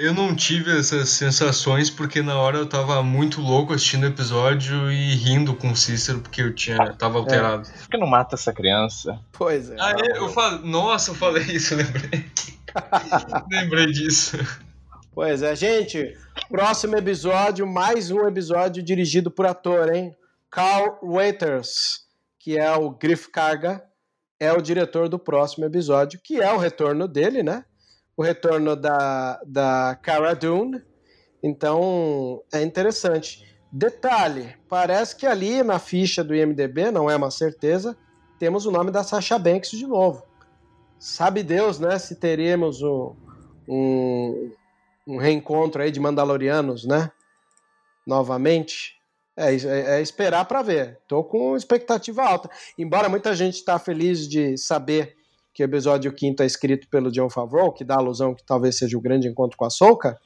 Eu 0.00 0.14
não 0.14 0.32
tive 0.32 0.78
essas 0.78 1.08
sensações 1.08 1.90
porque 1.90 2.22
na 2.22 2.38
hora 2.38 2.58
eu 2.58 2.68
tava 2.68 3.02
muito 3.02 3.40
louco 3.40 3.72
assistindo 3.72 4.04
o 4.04 4.06
episódio 4.06 4.92
e 4.92 5.16
rindo 5.16 5.56
com 5.56 5.72
o 5.72 5.76
Cícero 5.76 6.20
porque 6.20 6.40
eu 6.40 6.54
tinha 6.54 6.92
tava 6.92 7.18
alterado. 7.18 7.68
Por 7.68 7.88
que 7.88 7.98
não 7.98 8.06
mata 8.06 8.36
essa 8.36 8.52
criança? 8.52 9.18
Pois 9.32 9.68
é. 9.68 9.76
Ah, 9.76 9.96
é? 9.98 10.18
Eu 10.18 10.28
falei, 10.28 10.60
nossa, 10.60 11.10
eu 11.10 11.16
falei 11.16 11.42
isso, 11.42 11.74
eu 11.74 11.78
lembrei. 11.78 12.24
lembrei 13.50 13.86
disso. 13.86 14.38
Pois 15.12 15.42
é, 15.42 15.56
gente. 15.56 16.16
Próximo 16.48 16.96
episódio, 16.96 17.66
mais 17.66 18.12
um 18.12 18.24
episódio 18.28 18.80
dirigido 18.80 19.32
por 19.32 19.46
ator, 19.46 19.92
hein? 19.92 20.14
Carl 20.48 20.96
Waiters, 21.02 22.04
que 22.38 22.56
é 22.56 22.70
o 22.70 22.90
Griff 22.90 23.32
Carga, 23.32 23.82
é 24.38 24.52
o 24.52 24.62
diretor 24.62 25.08
do 25.08 25.18
próximo 25.18 25.64
episódio, 25.64 26.20
que 26.22 26.40
é 26.40 26.52
o 26.52 26.56
retorno 26.56 27.08
dele, 27.08 27.42
né? 27.42 27.64
O 28.18 28.22
retorno 28.22 28.74
da, 28.74 29.40
da 29.46 29.96
Cara 30.02 30.34
Dune. 30.34 30.82
Então, 31.40 32.42
é 32.52 32.60
interessante. 32.62 33.46
Detalhe, 33.70 34.56
parece 34.68 35.14
que 35.14 35.24
ali 35.24 35.62
na 35.62 35.78
ficha 35.78 36.24
do 36.24 36.34
IMDB, 36.34 36.90
não 36.90 37.08
é 37.08 37.14
uma 37.14 37.30
certeza, 37.30 37.96
temos 38.36 38.66
o 38.66 38.72
nome 38.72 38.90
da 38.90 39.04
Sasha 39.04 39.38
Banks 39.38 39.70
de 39.70 39.86
novo. 39.86 40.24
Sabe 40.98 41.44
Deus, 41.44 41.78
né, 41.78 41.96
se 41.98 42.16
teremos 42.16 42.82
o- 42.82 43.14
um, 43.68 44.50
um 45.06 45.16
reencontro 45.16 45.80
aí 45.80 45.92
de 45.92 46.00
Mandalorianos, 46.00 46.84
né? 46.84 47.12
Novamente. 48.04 48.94
É, 49.36 49.54
é- 49.54 49.98
é 49.98 50.02
esperar 50.02 50.44
para 50.46 50.62
ver. 50.62 50.98
Tô 51.06 51.22
com 51.22 51.54
expectativa 51.56 52.24
alta. 52.24 52.50
Embora 52.76 53.08
muita 53.08 53.32
gente 53.36 53.54
está 53.54 53.78
feliz 53.78 54.26
de 54.28 54.56
saber 54.58 55.14
que 55.58 55.62
o 55.62 55.64
episódio 55.64 56.12
quinto 56.12 56.40
é 56.40 56.46
escrito 56.46 56.86
pelo 56.86 57.10
John 57.10 57.28
Favreau, 57.28 57.72
que 57.72 57.82
dá 57.82 57.96
alusão 57.96 58.32
que 58.32 58.44
talvez 58.44 58.78
seja 58.78 58.96
o 58.96 59.00
grande 59.00 59.26
encontro 59.26 59.56
com 59.56 59.64
a 59.64 59.70
Soca. 59.70 60.16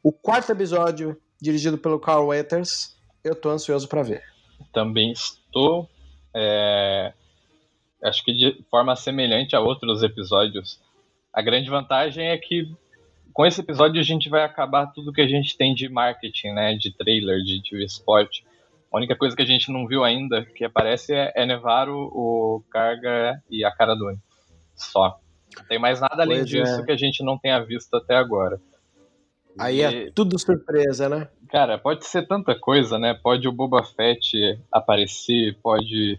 O 0.00 0.12
quarto 0.12 0.52
episódio, 0.52 1.20
dirigido 1.42 1.76
pelo 1.76 1.98
Carl 1.98 2.28
Weathers, 2.28 2.96
eu 3.24 3.34
tô 3.34 3.50
ansioso 3.50 3.88
para 3.88 4.04
ver. 4.04 4.22
Também 4.72 5.10
estou. 5.10 5.90
é, 6.32 7.12
acho 8.00 8.24
que 8.24 8.32
de 8.32 8.64
forma 8.70 8.94
semelhante 8.94 9.56
a 9.56 9.60
outros 9.60 10.04
episódios. 10.04 10.80
A 11.32 11.42
grande 11.42 11.68
vantagem 11.68 12.28
é 12.28 12.38
que 12.38 12.72
com 13.32 13.44
esse 13.44 13.60
episódio 13.60 14.00
a 14.00 14.04
gente 14.04 14.28
vai 14.28 14.44
acabar 14.44 14.86
tudo 14.92 15.12
que 15.12 15.20
a 15.20 15.26
gente 15.26 15.56
tem 15.56 15.74
de 15.74 15.88
marketing, 15.88 16.52
né? 16.52 16.76
De 16.76 16.96
trailer, 16.96 17.42
de 17.42 17.60
TV 17.68 17.86
spot. 17.86 18.38
A 18.92 18.98
única 18.98 19.16
coisa 19.16 19.34
que 19.34 19.42
a 19.42 19.46
gente 19.46 19.68
não 19.72 19.84
viu 19.84 20.04
ainda 20.04 20.44
que 20.44 20.64
aparece 20.64 21.12
é, 21.12 21.32
é 21.34 21.44
Nevaro, 21.44 22.08
o 22.12 22.62
Carga 22.70 23.42
e 23.50 23.64
a 23.64 23.72
Cara 23.72 23.96
Dune. 23.96 24.24
Só. 24.76 25.18
Não 25.56 25.64
tem 25.64 25.78
mais 25.78 26.00
nada 26.00 26.22
além 26.22 26.38
Pois 26.38 26.48
disso 26.50 26.80
é. 26.80 26.84
que 26.84 26.92
a 26.92 26.96
gente 26.96 27.24
não 27.24 27.38
tenha 27.38 27.58
visto 27.64 27.94
até 27.94 28.14
agora. 28.14 28.60
Aí 29.58 29.78
E- 29.78 29.82
é 29.82 30.10
tudo 30.12 30.38
surpresa, 30.38 31.08
né? 31.08 31.28
Cara, 31.48 31.78
pode 31.78 32.04
ser 32.06 32.26
tanta 32.26 32.58
coisa, 32.58 32.98
né? 32.98 33.14
Pode 33.22 33.46
o 33.48 33.52
Boba 33.52 33.82
Fett 33.82 34.58
aparecer, 34.70 35.56
pode. 35.62 36.18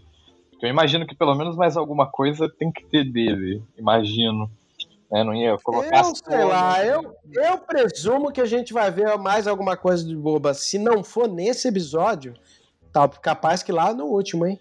Eu 0.60 0.68
imagino 0.68 1.06
que 1.06 1.14
pelo 1.14 1.34
menos 1.34 1.54
mais 1.54 1.76
alguma 1.76 2.06
coisa 2.10 2.48
tem 2.48 2.72
que 2.72 2.84
ter 2.86 3.04
dele. 3.04 3.62
Imagino. 3.78 4.50
Né? 5.10 5.22
Não 5.22 5.34
ia 5.34 5.56
colocar. 5.58 5.98
Eu 6.00 6.14
sei 6.14 6.44
lá, 6.44 6.84
eu, 6.84 7.14
eu 7.32 7.58
presumo 7.58 8.32
que 8.32 8.40
a 8.40 8.46
gente 8.46 8.72
vai 8.72 8.90
ver 8.90 9.16
mais 9.18 9.46
alguma 9.46 9.76
coisa 9.76 10.04
de 10.04 10.16
boba. 10.16 10.52
Se 10.52 10.78
não 10.78 11.04
for 11.04 11.28
nesse 11.28 11.68
episódio, 11.68 12.34
tá 12.92 13.08
capaz 13.08 13.62
que 13.62 13.70
lá 13.70 13.94
no 13.94 14.06
último, 14.06 14.46
hein? 14.46 14.58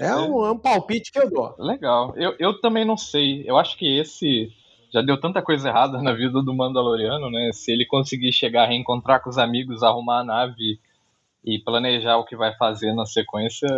É 0.00 0.16
um, 0.16 0.44
é 0.44 0.50
um 0.50 0.58
palpite 0.58 1.12
que 1.12 1.18
eu 1.18 1.30
dou. 1.30 1.54
Legal. 1.58 2.12
Eu, 2.16 2.34
eu 2.38 2.60
também 2.60 2.84
não 2.84 2.96
sei. 2.96 3.44
Eu 3.46 3.56
acho 3.56 3.76
que 3.76 3.98
esse 3.98 4.52
já 4.92 5.02
deu 5.02 5.20
tanta 5.20 5.42
coisa 5.42 5.68
errada 5.68 6.02
na 6.02 6.12
vida 6.12 6.42
do 6.42 6.54
Mandaloriano, 6.54 7.30
né? 7.30 7.50
Se 7.52 7.70
ele 7.70 7.84
conseguir 7.84 8.32
chegar, 8.32 8.66
reencontrar 8.66 9.22
com 9.22 9.30
os 9.30 9.38
amigos, 9.38 9.82
arrumar 9.82 10.20
a 10.20 10.24
nave 10.24 10.80
e 11.44 11.58
planejar 11.58 12.16
o 12.16 12.24
que 12.24 12.34
vai 12.36 12.54
fazer 12.56 12.92
na 12.94 13.06
sequência. 13.06 13.68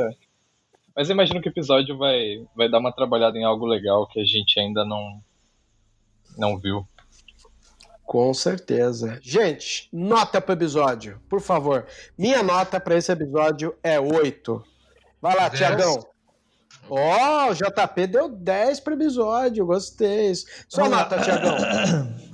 Mas 0.97 1.09
eu 1.09 1.15
imagino 1.15 1.41
que 1.41 1.49
o 1.49 1.51
episódio 1.51 1.97
vai, 1.99 2.47
vai 2.57 2.69
dar 2.69 2.79
uma 2.79 2.93
trabalhada 2.93 3.37
em 3.37 3.45
algo 3.45 3.67
legal 3.67 4.07
que 4.07 4.21
a 4.21 4.25
gente 4.25 4.59
ainda 4.59 4.85
não, 4.85 5.21
não 6.37 6.57
viu. 6.57 6.87
Com 8.05 8.33
certeza. 8.33 9.19
Gente, 9.23 9.89
nota 9.93 10.41
pro 10.41 10.55
episódio, 10.55 11.21
por 11.29 11.43
favor. 11.43 11.87
Minha 12.17 12.43
nota 12.43 12.81
para 12.81 12.97
esse 12.97 13.13
episódio 13.13 13.77
é 13.83 14.01
8. 14.01 14.65
Vai 15.21 15.37
lá. 15.37 15.51
Tiagão. 15.51 16.07
Ó, 16.91 17.51
o 17.51 17.55
JP 17.55 18.07
deu 18.07 18.29
10 18.29 18.81
pro 18.81 18.95
episódio, 18.95 19.67
gostei. 19.67 20.33
Lá. 20.77 20.89
nota, 20.89 21.21
Tiagão. 21.21 21.57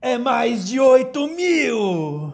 É 0.00 0.16
mais 0.16 0.68
de 0.68 0.78
8 0.78 1.26
mil! 1.26 2.32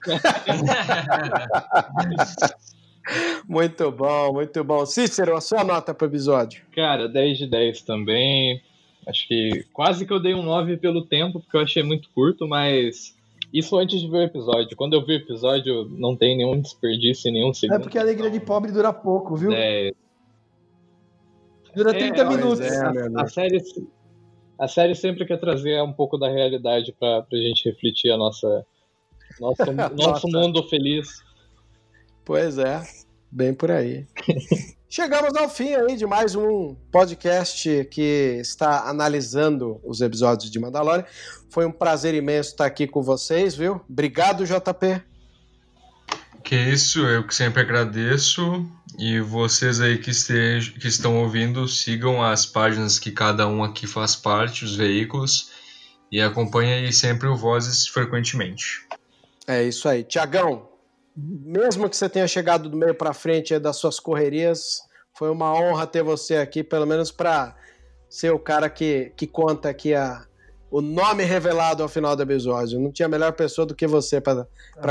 muito 3.46 3.92
bom, 3.92 4.32
muito 4.32 4.64
bom. 4.64 4.86
Cícero, 4.86 5.36
a 5.36 5.42
sua 5.42 5.62
nota 5.62 5.92
para 5.92 6.06
o 6.06 6.08
episódio? 6.08 6.62
Cara, 6.74 7.06
10 7.06 7.38
de 7.38 7.46
10 7.46 7.82
também. 7.82 8.62
Acho 9.06 9.28
que 9.28 9.66
quase 9.74 10.06
que 10.06 10.12
eu 10.12 10.20
dei 10.20 10.34
um 10.34 10.42
9 10.42 10.78
pelo 10.78 11.04
tempo, 11.04 11.40
porque 11.40 11.56
eu 11.56 11.62
achei 11.62 11.82
muito 11.82 12.08
curto, 12.14 12.48
mas 12.48 13.14
isso 13.52 13.76
antes 13.76 14.00
de 14.00 14.08
ver 14.08 14.18
o 14.18 14.22
episódio. 14.22 14.76
Quando 14.76 14.94
eu 14.94 15.04
vi 15.04 15.14
o 15.14 15.16
episódio, 15.16 15.88
não 15.90 16.16
tem 16.16 16.36
nenhum 16.36 16.60
desperdício, 16.60 17.32
nenhum 17.32 17.52
segundo. 17.52 17.76
É 17.78 17.82
porque 17.82 17.98
a 17.98 18.02
alegria 18.02 18.30
de 18.30 18.40
pobre 18.40 18.70
dura 18.72 18.92
pouco, 18.92 19.36
viu? 19.36 19.52
É, 19.52 19.90
Dura 21.74 21.92
30 21.92 22.20
É, 22.20 22.28
minutos. 22.28 22.60
é, 22.60 22.76
a, 22.80 23.22
a 23.22 23.28
série, 23.28 23.62
a 24.58 24.68
série 24.68 24.94
sempre 24.94 25.24
quer 25.24 25.38
trazer 25.38 25.80
um 25.82 25.92
pouco 25.92 26.18
da 26.18 26.28
realidade 26.28 26.92
pra, 26.98 27.22
pra 27.22 27.38
gente 27.38 27.68
refletir 27.68 28.10
a 28.10 28.16
nossa, 28.16 28.66
nosso, 29.40 29.62
nosso 29.96 30.28
mundo 30.28 30.62
feliz. 30.68 31.08
Pois 32.24 32.58
é, 32.58 32.82
bem 33.30 33.54
por 33.54 33.70
aí. 33.70 34.06
Chegamos 34.92 35.36
ao 35.36 35.48
fim 35.48 35.72
aí 35.72 35.96
de 35.96 36.04
mais 36.04 36.34
um 36.34 36.74
podcast 36.90 37.86
que 37.92 38.38
está 38.40 38.88
analisando 38.88 39.80
os 39.84 40.00
episódios 40.00 40.50
de 40.50 40.58
Mandalorian. 40.58 41.04
Foi 41.48 41.64
um 41.64 41.70
prazer 41.70 42.12
imenso 42.12 42.50
estar 42.50 42.66
aqui 42.66 42.88
com 42.88 43.00
vocês, 43.00 43.54
viu? 43.54 43.80
Obrigado, 43.88 44.44
JP. 44.44 45.00
Que 46.42 46.56
isso, 46.56 47.06
eu 47.06 47.24
que 47.24 47.32
sempre 47.32 47.62
agradeço. 47.62 48.68
E 48.98 49.20
vocês 49.20 49.80
aí 49.80 49.96
que, 49.96 50.10
estejam, 50.10 50.74
que 50.74 50.88
estão 50.88 51.22
ouvindo, 51.22 51.68
sigam 51.68 52.20
as 52.20 52.44
páginas 52.44 52.98
que 52.98 53.12
cada 53.12 53.46
um 53.46 53.62
aqui 53.62 53.86
faz 53.86 54.16
parte, 54.16 54.64
os 54.64 54.74
veículos, 54.74 55.52
e 56.10 56.20
acompanhem 56.20 56.86
aí 56.86 56.92
sempre 56.92 57.28
o 57.28 57.36
Vozes 57.36 57.86
frequentemente. 57.86 58.84
É 59.46 59.62
isso 59.62 59.88
aí. 59.88 60.02
Tiagão, 60.02 60.68
mesmo 61.22 61.88
que 61.88 61.96
você 61.96 62.08
tenha 62.08 62.26
chegado 62.26 62.68
do 62.68 62.76
meio 62.76 62.94
para 62.94 63.12
frente 63.12 63.58
das 63.58 63.76
suas 63.76 64.00
correrias, 64.00 64.82
foi 65.12 65.30
uma 65.30 65.52
honra 65.52 65.86
ter 65.86 66.02
você 66.02 66.36
aqui, 66.36 66.62
pelo 66.62 66.86
menos 66.86 67.10
para 67.10 67.54
ser 68.08 68.32
o 68.32 68.38
cara 68.38 68.70
que, 68.70 69.12
que 69.16 69.26
conta 69.26 69.68
aqui 69.68 69.94
a, 69.94 70.24
o 70.70 70.80
nome 70.80 71.24
revelado 71.24 71.82
ao 71.82 71.88
final 71.88 72.16
do 72.16 72.22
episódio. 72.22 72.80
Não 72.80 72.90
tinha 72.90 73.08
melhor 73.08 73.32
pessoa 73.32 73.66
do 73.66 73.74
que 73.74 73.86
você 73.86 74.20
para 74.20 74.46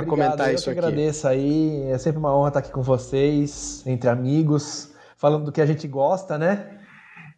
comentar 0.07 0.49
eu 0.49 0.55
isso 0.55 0.65
que 0.65 0.69
aqui. 0.71 0.79
agradeço 0.79 1.27
aí. 1.27 1.83
É 1.89 1.97
sempre 1.97 2.19
uma 2.19 2.35
honra 2.35 2.49
estar 2.49 2.59
aqui 2.59 2.71
com 2.71 2.81
vocês, 2.81 3.83
entre 3.87 4.09
amigos, 4.09 4.91
falando 5.17 5.45
do 5.45 5.51
que 5.51 5.61
a 5.61 5.65
gente 5.65 5.87
gosta, 5.87 6.37
né? 6.37 6.79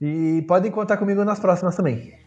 E 0.01 0.43
podem 0.47 0.71
contar 0.71 0.97
comigo 0.97 1.23
nas 1.23 1.39
próximas 1.39 1.75
também. 1.75 2.19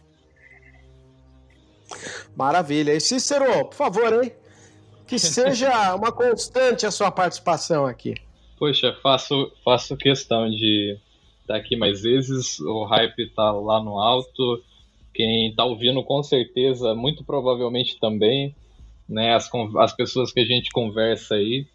Maravilha. 2.35 2.93
E 2.93 2.99
Cícero, 2.99 3.65
por 3.65 3.75
favor, 3.75 4.23
hein? 4.23 4.31
Que 5.07 5.19
seja 5.19 5.95
uma 5.95 6.11
constante 6.11 6.85
a 6.85 6.91
sua 6.91 7.11
participação 7.11 7.85
aqui. 7.85 8.15
Poxa, 8.57 8.95
faço, 9.03 9.51
faço 9.63 9.97
questão 9.97 10.49
de 10.49 10.97
estar 11.41 11.55
aqui 11.55 11.75
mais 11.75 12.01
vezes. 12.01 12.59
O 12.59 12.83
hype 12.85 13.29
tá 13.35 13.51
lá 13.51 13.81
no 13.83 13.99
alto. 13.99 14.63
Quem 15.13 15.53
tá 15.53 15.63
ouvindo, 15.63 16.03
com 16.03 16.21
certeza, 16.23 16.95
muito 16.95 17.23
provavelmente 17.23 17.99
também. 17.99 18.55
Né, 19.07 19.35
as, 19.35 19.49
as 19.77 19.93
pessoas 19.93 20.31
que 20.31 20.39
a 20.39 20.45
gente 20.45 20.71
conversa 20.71 21.35
aí. 21.35 21.67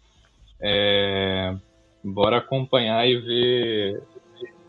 É, 0.59 1.55
bora 2.03 2.37
acompanhar 2.37 3.07
e 3.07 3.17
ver 3.17 4.03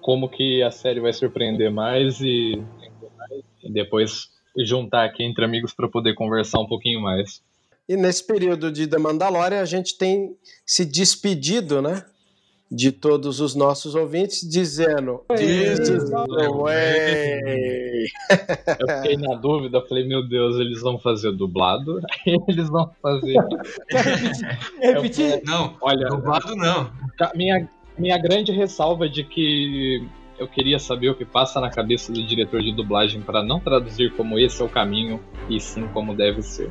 como 0.00 0.28
que 0.28 0.62
a 0.62 0.70
série 0.70 1.00
vai 1.00 1.12
surpreender 1.12 1.70
mais 1.70 2.20
e, 2.20 2.62
e 3.62 3.72
depois 3.72 4.30
juntar 4.58 5.04
aqui 5.04 5.22
entre 5.22 5.44
amigos 5.44 5.72
para 5.72 5.88
poder 5.88 6.14
conversar 6.14 6.60
um 6.60 6.66
pouquinho 6.66 7.00
mais. 7.00 7.42
E 7.88 7.96
nesse 7.96 8.26
período 8.26 8.70
de 8.70 8.86
The 8.86 8.98
Mandalorian, 8.98 9.60
a 9.60 9.64
gente 9.64 9.98
tem 9.98 10.36
se 10.64 10.84
despedido, 10.84 11.82
né? 11.82 12.04
De 12.70 12.90
todos 12.90 13.38
os 13.38 13.54
nossos 13.54 13.94
ouvintes, 13.94 14.48
dizendo: 14.48 15.24
This 15.36 15.80
is 15.80 16.08
the 16.08 16.48
way. 16.48 18.06
Eu 18.80 18.96
fiquei 18.96 19.16
na 19.16 19.34
dúvida, 19.34 19.84
falei, 19.86 20.06
meu 20.06 20.26
Deus, 20.26 20.56
eles 20.56 20.80
vão 20.80 20.98
fazer 20.98 21.32
dublado? 21.32 22.00
eles 22.48 22.68
vão 22.70 22.90
fazer. 23.02 23.34
Quer 23.90 24.04
repetir? 24.04 24.58
repetir? 24.80 25.42
Não, 25.44 25.76
Olha, 25.82 26.08
dublado 26.08 26.56
não. 26.56 26.90
minha, 27.34 27.68
minha 27.98 28.16
grande 28.16 28.52
ressalva 28.52 29.06
de 29.06 29.22
que 29.22 30.02
eu 30.38 30.48
queria 30.48 30.78
saber 30.78 31.10
o 31.10 31.14
que 31.14 31.24
passa 31.24 31.60
na 31.60 31.70
cabeça 31.70 32.12
do 32.12 32.26
diretor 32.26 32.62
de 32.62 32.72
dublagem 32.72 33.20
para 33.20 33.42
não 33.42 33.60
traduzir 33.60 34.12
como 34.16 34.38
esse 34.38 34.62
é 34.62 34.64
o 34.64 34.68
caminho, 34.68 35.20
e 35.48 35.60
sim 35.60 35.86
como 35.88 36.16
deve 36.16 36.42
ser. 36.42 36.70